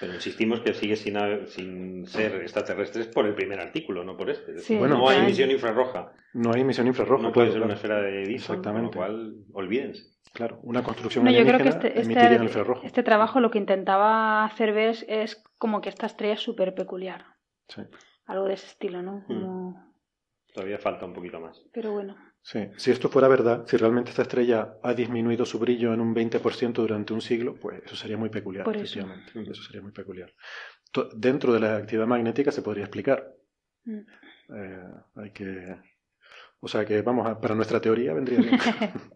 Pero 0.00 0.14
insistimos 0.14 0.60
que 0.60 0.74
sigue 0.74 0.96
sin, 0.96 1.16
haber- 1.16 1.46
sin 1.48 2.06
ser 2.06 2.34
extraterrestres 2.42 3.06
por 3.08 3.26
el 3.26 3.34
primer 3.34 3.60
artículo, 3.60 4.04
no 4.04 4.16
por 4.16 4.28
este. 4.30 4.52
Es 4.56 4.64
Sí, 4.64 4.76
Bueno, 4.76 4.98
no 4.98 5.08
hay 5.08 5.18
emisión 5.20 5.50
infrarroja. 5.50 6.12
No 6.34 6.52
hay 6.52 6.60
emisión 6.62 6.86
infrarroja, 6.86 7.22
no 7.22 7.32
puede 7.32 7.48
claro, 7.48 7.60
ser 7.60 7.64
una 7.64 7.74
esfera 7.74 8.00
de 8.02 8.22
Edison, 8.22 8.56
Exactamente. 8.56 8.96
con 8.96 9.06
lo 9.08 9.12
cual, 9.14 9.34
olvídense. 9.52 10.02
Claro, 10.32 10.60
una 10.62 10.82
construcción 10.82 11.24
No, 11.24 11.30
yo 11.30 11.44
creo 11.44 11.58
que 11.58 11.68
este, 11.68 11.88
emitiría 12.00 12.22
en 12.26 12.32
este, 12.32 12.36
el 12.36 12.42
infrarrojo. 12.44 12.82
este 12.84 13.02
trabajo 13.02 13.40
lo 13.40 13.50
que 13.50 13.58
intentaba 13.58 14.44
hacer 14.44 14.72
ver 14.72 14.90
es, 14.90 15.04
es 15.08 15.42
como 15.58 15.80
que 15.80 15.88
esta 15.88 16.06
estrella 16.06 16.34
es 16.34 16.40
súper 16.40 16.74
peculiar. 16.74 17.24
Sí. 17.68 17.82
Algo 18.26 18.44
de 18.46 18.54
ese 18.54 18.66
estilo, 18.66 19.00
¿no? 19.02 19.24
Como... 19.26 19.94
Todavía 20.52 20.78
falta 20.78 21.06
un 21.06 21.12
poquito 21.14 21.40
más. 21.40 21.64
Pero 21.72 21.92
bueno. 21.92 22.16
Sí, 22.50 22.60
si 22.76 22.90
esto 22.90 23.10
fuera 23.10 23.28
verdad, 23.28 23.66
si 23.66 23.76
realmente 23.76 24.08
esta 24.08 24.22
estrella 24.22 24.78
ha 24.82 24.94
disminuido 24.94 25.44
su 25.44 25.58
brillo 25.58 25.92
en 25.92 26.00
un 26.00 26.14
20% 26.14 26.72
durante 26.72 27.12
un 27.12 27.20
siglo, 27.20 27.56
pues 27.60 27.82
eso 27.84 27.94
sería 27.94 28.16
muy 28.16 28.30
peculiar, 28.30 28.64
Por 28.64 28.76
eso. 28.76 28.84
efectivamente. 29.00 29.50
Eso 29.52 29.62
sería 29.64 29.82
muy 29.82 29.92
peculiar. 29.92 30.32
To- 30.90 31.10
Dentro 31.14 31.52
de 31.52 31.60
la 31.60 31.76
actividad 31.76 32.06
magnética 32.06 32.50
se 32.50 32.62
podría 32.62 32.84
explicar. 32.84 33.34
Mm. 33.84 33.98
Eh, 34.56 34.84
hay 35.16 35.30
que... 35.32 35.76
O 36.60 36.68
sea 36.68 36.86
que, 36.86 37.02
vamos, 37.02 37.26
a- 37.28 37.38
para 37.38 37.54
nuestra 37.54 37.80
teoría 37.82 38.14
vendría 38.14 38.38
bien. 38.40 38.58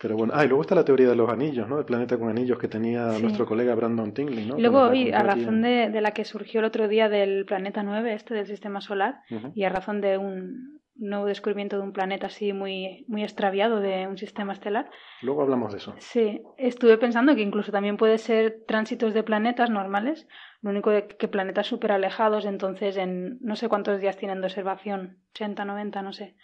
Pero 0.00 0.16
bueno, 0.16 0.32
ah, 0.36 0.44
y 0.44 0.48
luego 0.48 0.62
está 0.62 0.74
la 0.76 0.84
teoría 0.84 1.08
de 1.08 1.16
los 1.16 1.28
anillos, 1.28 1.68
¿no? 1.68 1.78
El 1.78 1.84
planeta 1.84 2.18
con 2.18 2.28
anillos 2.28 2.58
que 2.58 2.68
tenía 2.68 3.12
Sí. 3.12 3.22
nuestro 3.22 3.46
colega 3.46 3.74
Brandon 3.74 4.12
Tingley, 4.12 4.46
¿no? 4.46 4.56
Y 4.58 4.60
luego, 4.62 4.78
Cuando 4.78 4.94
la 4.94 5.00
y 5.00 5.12
a 5.12 5.22
razón 5.22 5.62
de, 5.62 5.90
de 5.90 6.00
la 6.00 6.12
que 6.12 6.24
surgió 6.24 6.60
el 6.60 6.66
otro 6.66 6.86
día 6.88 7.08
del 7.08 7.44
planeta 7.46 7.82
9, 7.82 8.12
este 8.14 8.34
del 8.34 8.46
sistema 8.46 8.80
solar, 8.80 9.20
y 9.54 9.64
a 9.64 9.68
razón 9.70 10.00
de 10.00 10.18
un 10.18 10.80
nuevo 10.98 11.26
descubrimiento 11.26 11.76
de 11.76 11.82
un 11.82 11.92
planeta 11.92 12.26
así 12.26 12.52
muy, 12.52 13.04
muy 13.08 13.22
extraviado 13.22 13.80
de 13.80 14.06
un 14.06 14.18
sistema 14.18 14.52
estelar, 14.52 14.90
Luego 15.22 15.42
hablamos 15.42 15.72
de 15.72 15.78
eso. 15.78 15.94
sí, 15.98 16.42
estuve 16.56 16.98
pensando 16.98 17.34
que 17.34 17.42
incluso 17.42 17.72
también 17.72 17.96
puede 17.96 18.18
ser 18.18 18.64
tránsitos 18.66 19.14
de 19.14 19.22
planetas 19.22 19.70
normales, 19.70 20.26
lo 20.60 20.70
único 20.70 20.90
de 20.90 21.06
que 21.06 21.28
planetas 21.28 21.66
súper 21.66 21.92
alejados, 21.92 22.44
entonces 22.44 22.96
en 22.96 23.38
no 23.40 23.56
sé 23.56 23.68
cuántos 23.68 24.00
días 24.00 24.16
tienen 24.16 24.40
de 24.40 24.46
observación, 24.46 25.18
80, 25.30 25.64
90, 25.64 26.02
no 26.02 26.12
sé. 26.12 26.36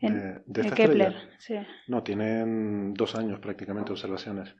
En, 0.00 0.42
de 0.46 0.60
en 0.62 0.70
Kepler, 0.70 1.08
estrella. 1.12 1.36
sí. 1.38 1.54
No, 1.88 2.02
tienen 2.02 2.94
dos 2.94 3.14
años 3.16 3.40
prácticamente 3.40 3.88
de 3.88 3.92
observaciones. 3.94 4.54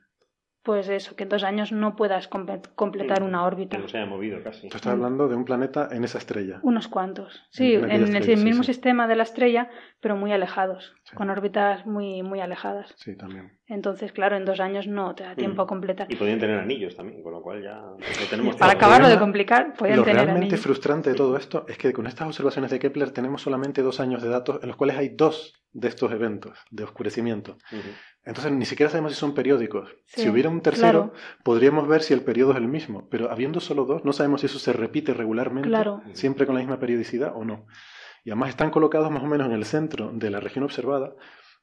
Pues 0.61 0.89
eso, 0.89 1.15
que 1.15 1.23
en 1.23 1.29
dos 1.29 1.43
años 1.43 1.71
no 1.71 1.95
puedas 1.95 2.27
completar 2.27 3.23
una 3.23 3.45
órbita. 3.45 3.77
Que 3.77 3.83
no 3.83 3.87
se 3.87 3.97
haya 3.97 4.05
movido 4.05 4.43
casi. 4.43 4.67
Tú 4.67 4.75
estás 4.75 4.91
hablando 4.91 5.29
de 5.29 5.35
un 5.35 5.45
planeta 5.45 5.87
en 5.91 6.03
esa 6.03 6.17
estrella. 6.17 6.59
Unos 6.63 6.89
cuantos. 6.89 7.41
Sí, 7.49 7.75
En 7.75 7.85
en 7.85 7.91
el 7.91 8.15
estrella, 8.17 8.43
mismo 8.43 8.63
sí. 8.63 8.73
sistema 8.73 9.07
de 9.07 9.15
la 9.15 9.23
estrella, 9.23 9.69
pero 10.01 10.17
muy 10.17 10.33
alejados, 10.33 10.93
Sí. 11.03 11.15
con 11.15 11.29
órbitas 11.29 11.85
muy, 11.85 12.23
muy 12.23 12.41
alejadas. 12.41 12.93
Sí, 12.97 13.15
también. 13.15 13.57
Entonces, 13.67 14.11
claro, 14.11 14.35
en 14.35 14.43
dos 14.45 14.59
años 14.59 14.85
no 14.85 15.15
te 15.15 15.23
da 15.23 15.35
tiempo 15.35 15.61
Mm. 15.61 15.65
a 15.65 15.67
completar. 15.67 16.07
Y 16.11 16.15
podían 16.17 16.39
tener 16.39 16.59
anillos 16.59 16.95
también, 16.95 17.23
con 17.23 17.31
lo 17.31 17.41
cual 17.41 17.63
ya 17.63 17.75
lo 17.79 18.25
tenemos 18.29 18.55
Para 18.57 18.73
acabarlo 18.73 19.07
de 19.07 19.17
complicar, 19.17 19.73
podían 19.75 19.97
Lo 19.97 20.03
tener 20.03 20.23
realmente 20.25 20.45
anillos. 20.55 20.61
frustrante 20.61 21.11
de 21.11 21.15
todo 21.15 21.37
esto 21.37 21.65
es 21.69 21.77
que 21.77 21.93
con 21.93 22.05
estas 22.05 22.27
observaciones 22.27 22.69
de 22.71 22.79
Kepler 22.79 23.11
tenemos 23.11 23.41
solamente 23.41 23.81
dos 23.81 23.99
años 24.01 24.21
de 24.21 24.29
datos 24.29 24.59
en 24.61 24.67
los 24.67 24.75
cuales 24.75 24.97
hay 24.97 25.09
dos 25.09 25.53
de 25.71 25.87
estos 25.87 26.11
eventos 26.11 26.57
de 26.71 26.83
oscurecimiento. 26.83 27.53
Ujú. 27.71 27.89
Entonces 28.29 28.51
ni 28.51 28.65
siquiera 28.65 28.89
sabemos 28.91 29.13
si 29.13 29.19
son 29.19 29.33
periódicos. 29.33 29.89
Sí, 30.05 30.21
si 30.21 30.29
hubiera 30.29 30.49
un 30.49 30.61
tercero, 30.61 31.11
claro. 31.11 31.13
podríamos 31.43 31.87
ver 31.87 32.01
si 32.03 32.13
el 32.13 32.21
periodo 32.21 32.51
es 32.51 32.57
el 32.57 32.67
mismo, 32.67 33.07
pero 33.09 33.31
habiendo 33.31 33.59
solo 33.59 33.85
dos, 33.85 34.05
no 34.05 34.13
sabemos 34.13 34.41
si 34.41 34.45
eso 34.47 34.59
se 34.59 34.71
repite 34.71 35.13
regularmente, 35.13 35.67
Claro. 35.67 36.01
siempre 36.13 36.45
con 36.45 36.55
la 36.55 36.61
misma 36.61 36.79
periodicidad 36.79 37.33
o 37.35 37.43
no. 37.43 37.65
Y 38.23 38.29
además 38.29 38.49
están 38.49 38.69
colocados 38.71 39.09
más 39.11 39.23
o 39.23 39.27
menos 39.27 39.47
en 39.47 39.53
el 39.53 39.65
centro 39.65 40.11
de 40.13 40.29
la 40.29 40.39
región 40.39 40.63
observada, 40.63 41.13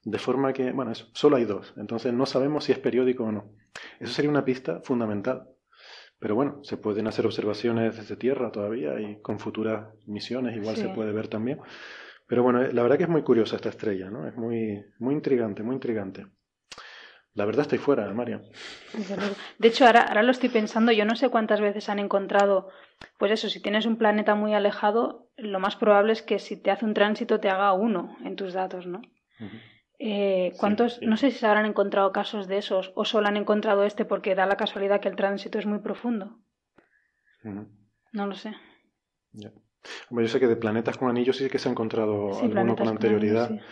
de 0.03 0.19
forma 0.19 0.53
que, 0.53 0.73
bueno, 0.73 0.93
eso, 0.93 1.07
solo 1.15 1.37
hay 1.37 1.45
dos. 1.45 1.73
Entonces 1.77 2.13
no 2.13 2.27
sabemos 2.27 2.65
si 2.65 2.73
es 2.73 2.79
periódico 2.79 3.25
o 3.25 3.33
no. 3.33 3.53
Eso 4.01 4.13
sería 4.13 4.31
una 4.31 4.45
pista 4.45 4.81
fundamental. 4.83 5.49
Pero 6.19 6.35
bueno, 6.35 6.61
se 6.63 6.77
pueden 6.79 7.07
hacer 7.07 7.27
observaciones 7.27 7.97
desde 7.97 8.17
Tierra 8.17 8.51
todavía 8.51 8.99
y 9.01 9.21
con 9.21 9.39
futuras 9.39 9.89
misiones 10.07 10.57
igual 10.57 10.77
Sí. 10.77 10.83
se 10.83 10.89
puede 10.89 11.13
ver 11.13 11.29
también. 11.29 11.59
Pero 12.27 12.43
bueno, 12.43 12.63
eh, 12.63 12.73
la 12.73 12.83
verdad 12.83 12.97
que 12.97 13.05
es 13.05 13.09
muy 13.09 13.23
curiosa 13.23 13.57
esta 13.57 13.69
estrella, 13.69 14.11
¿no? 14.11 14.27
Es 14.27 14.35
muy, 14.37 14.83
muy 14.99 15.15
intrigante, 15.15 15.63
muy 15.63 15.75
intrigante. 15.75 16.27
La 17.37 17.45
verdad 17.45 17.63
estoy 17.63 17.79
fuera, 17.79 18.11
Mario. 18.15 18.41
De 19.59 19.69
hecho, 19.69 19.85
ahora, 19.87 20.01
ahora 20.01 20.23
lo 20.23 20.31
estoy 20.31 20.49
pensando, 20.49 20.91
yo 20.91 21.05
no 21.05 21.17
sé 21.17 21.29
cuántas 21.29 21.61
veces 21.61 21.91
han 21.91 21.99
encontrado, 21.99 22.71
pues 23.19 23.31
eso, 23.31 23.51
si 23.51 23.61
tienes 23.61 23.85
un 23.85 23.99
planeta 23.99 24.35
muy 24.35 24.55
alejado, 24.55 25.29
lo 25.37 25.61
más 25.61 25.77
probable 25.77 26.15
es 26.15 26.23
que 26.23 26.39
si 26.39 26.57
te 26.57 26.71
hace 26.71 26.87
un 26.87 26.95
tránsito 26.95 27.39
te 27.39 27.51
haga 27.51 27.75
uno 27.75 28.17
en 28.25 28.37
tus 28.37 28.55
datos, 28.55 28.87
¿no? 28.87 29.03
Eh, 29.99 30.55
¿Cuántos? 30.59 30.95
sí. 30.95 31.07
No 31.07 31.19
sé 31.19 31.31
si 31.31 31.39
se 31.39 31.47
habrán 31.47 31.67
encontrado 31.67 32.11
casos 32.11 32.49
de 32.49 32.57
esos 32.57 32.93
o 32.95 33.05
solo 33.05 33.29
han 33.29 33.37
encontrado 33.37 33.85
este 33.85 34.07
porque 34.07 34.35
da 34.35 34.47
la 34.47 34.57
casualidad 34.57 35.01
que 35.01 35.09
el 35.09 35.17
tránsito 35.17 35.59
es 35.59 35.67
muy 35.67 35.81
profundo. 35.81 36.39
No 38.13 38.27
lo 38.27 38.35
sé. 38.35 38.55
Hombre, 40.09 40.25
yo 40.25 40.29
sé 40.29 40.41
que 40.41 40.49
de 40.49 40.57
planetas 40.57 40.97
con 40.97 41.09
anillos 41.11 41.37
sí 41.37 41.49
que 41.49 41.59
se 41.59 41.69
ha 41.69 41.73
encontrado 41.73 42.33
Sí, 42.33 42.47
alguno 42.47 42.75
con 42.75 42.87
con 42.87 42.89
anterioridad, 42.89 43.47
anillos, 43.47 43.67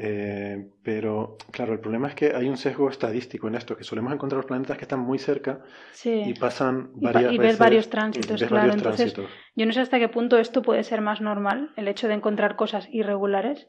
eh, 0.00 0.70
pero 0.82 1.36
claro, 1.50 1.72
el 1.72 1.80
problema 1.80 2.08
es 2.08 2.14
que 2.14 2.34
hay 2.34 2.48
un 2.48 2.56
sesgo 2.56 2.88
estadístico 2.88 3.48
en 3.48 3.54
esto, 3.56 3.76
que 3.76 3.84
solemos 3.84 4.12
encontrar 4.12 4.38
los 4.38 4.46
planetas 4.46 4.76
que 4.78 4.84
están 4.84 5.00
muy 5.00 5.18
cerca 5.18 5.60
Sí. 5.92 6.22
y 6.26 6.34
pasan 6.34 6.92
Y 6.96 7.00
pa- 7.04 7.12
varias 7.12 7.32
y 7.32 7.38
ves 7.38 7.46
veces 7.48 7.58
varios 7.58 7.90
tránsitos, 7.90 8.40
claro. 8.40 8.54
varios 8.56 8.74
Entonces, 8.76 9.12
tránsitos. 9.14 9.40
yo 9.56 9.66
no 9.66 9.72
sé 9.72 9.80
hasta 9.80 9.98
qué 9.98 10.08
punto 10.08 10.38
esto 10.38 10.62
puede 10.62 10.84
ser 10.84 11.00
más 11.00 11.20
normal, 11.20 11.72
el 11.76 11.88
hecho 11.88 12.06
de 12.08 12.14
encontrar 12.14 12.56
cosas 12.56 12.88
irregulares, 12.92 13.68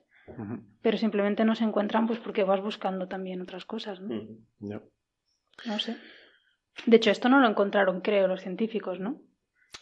pero 0.81 0.97
simplemente 0.97 1.43
no 1.45 1.55
se 1.55 1.63
encuentran 1.63 2.05
pues 2.07 2.19
porque 2.19 2.43
vas 2.43 2.61
buscando 2.61 3.07
también 3.07 3.41
otras 3.41 3.65
cosas, 3.65 3.99
¿no? 3.99 4.21
No 5.65 5.79
sé. 5.79 5.97
De 6.85 6.95
hecho, 6.97 7.11
esto 7.11 7.27
no 7.27 7.39
lo 7.39 7.47
encontraron, 7.49 8.01
creo, 8.01 8.27
los 8.27 8.41
científicos, 8.41 8.99
¿no? 8.99 9.19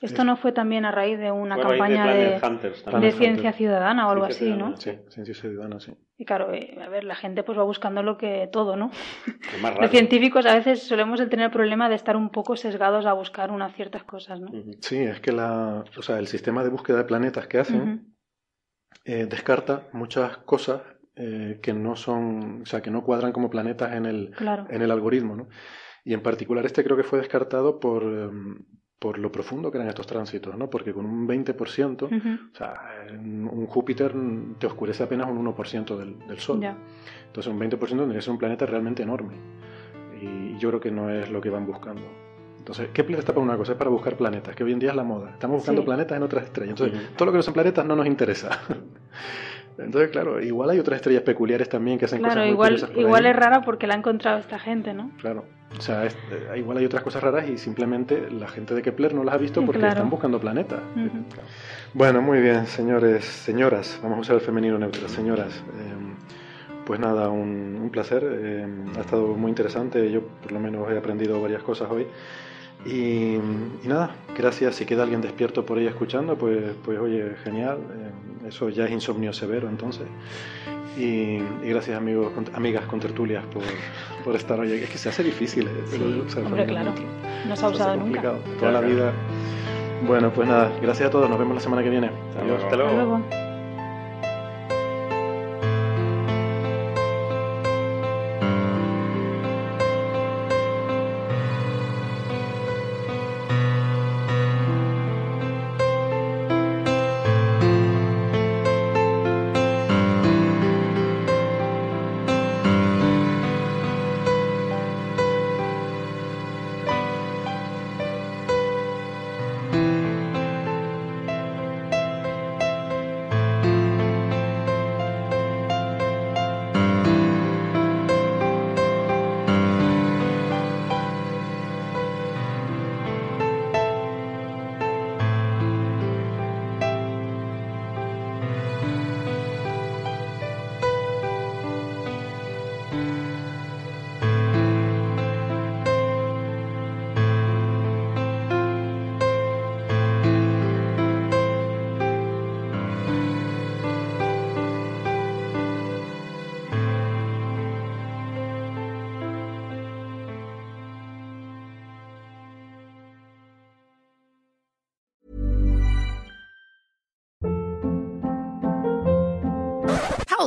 Esto 0.01 0.21
Es- 0.21 0.25
no 0.25 0.37
fue 0.37 0.51
también 0.51 0.85
a 0.85 0.91
raíz 0.91 1.17
de 1.17 1.31
una 1.31 1.55
raíz 1.55 1.69
campaña 1.69 2.13
de, 2.13 2.39
Hunters 2.43 2.83
ciencia 3.15 3.51
ciudadana 3.51 4.07
o 4.07 4.11
algo 4.11 4.25
Ciencia 4.27 4.47
así, 4.53 4.57
¿no? 4.59 4.77
Sí, 4.77 4.91
ciencia 5.09 5.33
ciudadana, 5.33 5.79
sí. 5.79 5.93
Y 6.19 6.25
claro, 6.25 6.53
eh, 6.53 6.77
a 6.83 6.87
ver, 6.89 7.03
la 7.03 7.15
gente 7.15 7.43
pues 7.43 7.57
va 7.57 7.63
buscando 7.63 8.03
lo 8.03 8.17
que 8.17 8.47
todo, 8.51 8.75
¿no? 8.75 8.91
Los 9.81 9.89
científicos 9.91 10.45
a 10.45 10.55
veces 10.55 10.83
solemos 10.83 11.19
tener 11.29 11.45
el 11.45 11.51
problema 11.51 11.89
de 11.89 11.95
estar 11.95 12.15
un 12.15 12.29
poco 12.29 12.55
sesgados 12.55 13.05
a 13.05 13.13
buscar 13.13 13.49
unas 13.51 13.73
ciertas 13.75 14.03
cosas, 14.03 14.39
¿no? 14.39 14.51
Sí, 14.81 14.97
es 14.97 15.19
que 15.19 15.31
la, 15.31 15.83
o 15.97 16.01
sea, 16.01 16.19
el 16.19 16.27
sistema 16.27 16.63
de 16.63 16.69
búsqueda 16.69 16.97
de 16.97 17.03
planetas 17.05 17.47
que 17.47 17.59
hacen 17.59 18.15
eh, 19.05 19.25
descarta 19.27 19.87
muchas 19.93 20.37
cosas 20.39 20.81
eh, 21.15 21.59
que 21.63 21.73
no 21.73 21.95
son, 21.95 22.61
o 22.61 22.65
sea, 22.65 22.81
que 22.81 22.91
no 22.91 23.03
cuadran 23.03 23.31
como 23.31 23.49
planetas 23.49 23.93
en 23.93 24.05
el, 24.05 24.31
Claro. 24.31 24.67
en 24.69 24.81
el 24.83 24.91
algoritmo, 24.91 25.35
¿no? 25.35 25.47
Y 26.03 26.13
en 26.13 26.21
particular 26.21 26.65
este 26.65 26.83
creo 26.83 26.95
que 26.97 27.03
fue 27.03 27.19
descartado 27.19 27.79
por, 27.79 28.03
em, 28.03 28.59
por 28.99 29.19
lo 29.19 29.31
profundo 29.31 29.69
que 29.71 29.77
eran 29.77 29.87
estos 29.89 30.07
tránsitos, 30.07 30.57
¿no? 30.57 30.69
Porque 30.69 30.91
con 30.93 31.05
un 31.05 31.27
20%, 31.27 32.03
Ujú. 32.05 32.29
o 32.51 32.57
sea, 32.57 32.73
un 33.11 33.67
Júpiter 33.67 34.11
te 34.57 34.65
oscurece 34.67 35.03
apenas 35.03 35.27
un 35.29 35.37
1% 35.45 35.95
del, 35.97 36.17
del 36.27 36.39
Sol. 36.39 36.59
Ya. 36.61 36.75
Entonces 37.27 37.51
un 37.53 37.59
20% 37.59 37.77
tendría 37.79 38.15
que 38.15 38.21
ser 38.21 38.31
un 38.31 38.39
planeta 38.39 38.65
realmente 38.65 39.03
enorme. 39.03 39.35
Y 40.21 40.57
yo 40.57 40.69
creo 40.69 40.79
que 40.81 40.89
no 40.91 41.09
es 41.11 41.29
lo 41.29 41.39
que 41.41 41.49
van 41.51 41.67
buscando. 41.67 42.01
Entonces, 42.57 42.89
Kepler 42.89 43.19
está 43.19 43.33
para 43.33 43.45
una 43.45 43.55
cosa, 43.55 43.73
es 43.73 43.77
para 43.77 43.89
buscar 43.89 44.17
planetas, 44.17 44.53
que 44.55 44.63
hoy 44.63 44.73
en 44.73 44.79
día 44.79 44.89
es 44.89 44.95
la 44.95 45.03
moda. 45.03 45.29
Estamos 45.31 45.57
buscando 45.57 45.83
Sí. 45.83 45.85
planetas 45.85 46.17
en 46.17 46.23
otras 46.23 46.43
estrellas. 46.45 46.71
Entonces, 46.81 47.09
todo 47.15 47.27
lo 47.27 47.31
que 47.31 47.37
no 47.37 47.41
son 47.43 47.53
planetas 47.53 47.85
no 47.85 47.95
nos 47.95 48.07
interesa. 48.07 48.49
Entonces, 49.77 50.09
claro, 50.09 50.41
igual 50.41 50.71
hay 50.71 50.79
otras 50.79 50.97
estrellas 50.97 51.21
peculiares 51.23 51.69
también 51.69 51.99
que 51.99 52.05
hacen 52.05 52.17
Claro, 52.19 52.33
cosas 52.33 52.45
muy 52.45 52.53
igual, 52.53 52.69
curiosas 52.69 52.89
por 52.89 52.99
igual 52.99 53.25
ahí. 53.25 53.31
es 53.31 53.37
rara 53.37 53.61
porque 53.61 53.85
la 53.87 53.93
ha 53.93 53.97
encontrado 53.97 54.39
esta 54.39 54.57
gente, 54.59 54.93
¿no? 54.93 55.11
Claro. 55.21 55.45
O 55.77 55.81
sea, 55.81 56.05
es- 56.05 56.15
eh, 56.31 56.57
igual 56.57 56.77
hay 56.77 56.85
otras 56.85 57.03
cosas 57.03 57.21
raras 57.21 57.47
y 57.49 57.57
simplemente 57.57 58.29
la 58.31 58.47
gente 58.47 58.73
de 58.73 58.81
Kepler 58.81 59.13
no 59.13 59.23
las 59.23 59.35
ha 59.35 59.37
visto 59.37 59.63
porque 59.65 59.79
Claro. 59.79 59.93
están 59.93 60.09
buscando 60.09 60.39
planetas. 60.39 60.79
Ujú. 60.95 61.23
Bueno, 61.93 62.21
muy 62.21 62.39
bien, 62.41 62.65
señores, 62.67 63.25
señoras, 63.25 63.99
vamos 64.01 64.17
a 64.17 64.21
usar 64.21 64.35
el 64.35 64.41
femenino 64.41 64.77
neutro, 64.77 65.07
señoras. 65.09 65.53
eh, 65.77 65.93
pues 66.85 67.01
nada, 67.01 67.27
un, 67.29 67.77
un 67.81 67.89
placer, 67.89 68.23
eh, 68.25 68.65
ha 68.97 69.01
estado 69.01 69.27
muy 69.35 69.49
interesante, 69.49 70.09
yo 70.09 70.21
por 70.21 70.53
lo 70.53 70.59
menos 70.61 70.89
he 70.89 70.97
aprendido 70.97 71.41
varias 71.41 71.61
cosas 71.61 71.89
hoy. 71.91 72.07
Y, 72.85 73.35
y 73.83 73.87
nada, 73.87 74.15
gracias, 74.37 74.75
si 74.75 74.85
queda 74.85 75.03
alguien 75.03 75.19
despierto 75.19 75.65
por 75.65 75.77
ahí 75.79 75.85
escuchando, 75.87 76.37
pues, 76.37 76.63
pues 76.85 76.97
oye, 76.97 77.33
genial, 77.43 77.79
eh, 77.91 78.47
eso 78.47 78.69
ya 78.69 78.85
es 78.85 78.91
insomnio 78.91 79.33
severo 79.33 79.67
entonces. 79.67 80.07
Y, 80.97 81.39
gracias 81.63 81.97
amigos, 81.97 82.31
amigas 82.53 82.85
con 82.85 82.99
tertulias 83.01 83.43
por, 83.47 83.63
por, 84.27 84.35
estar 84.35 84.59
hoy. 84.59 84.71
Es 84.71 84.89
que 84.89 84.97
se 84.97 85.09
hace 85.09 85.23
difícil, 85.23 85.67
¿eh? 85.67 85.83
sí, 85.87 86.39
hombre, 86.39 86.65
claro. 86.65 86.93
No 87.47 87.55
se 87.55 87.65
ha 87.65 87.69
usado 87.69 87.95
nunca. 87.95 88.33
Toda 88.59 88.71
la 88.71 88.81
vida. 88.81 89.13
Bueno, 90.05 90.31
pues 90.31 90.47
nada, 90.47 90.71
gracias 90.81 91.07
a 91.07 91.11
todos. 91.11 91.29
Nos 91.29 91.39
vemos 91.39 91.55
la 91.55 91.61
semana 91.61 91.83
que 91.83 91.89
viene. 91.89 92.11
Adiós. 92.39 92.63
Hasta 92.63 92.75
luego. 92.75 93.46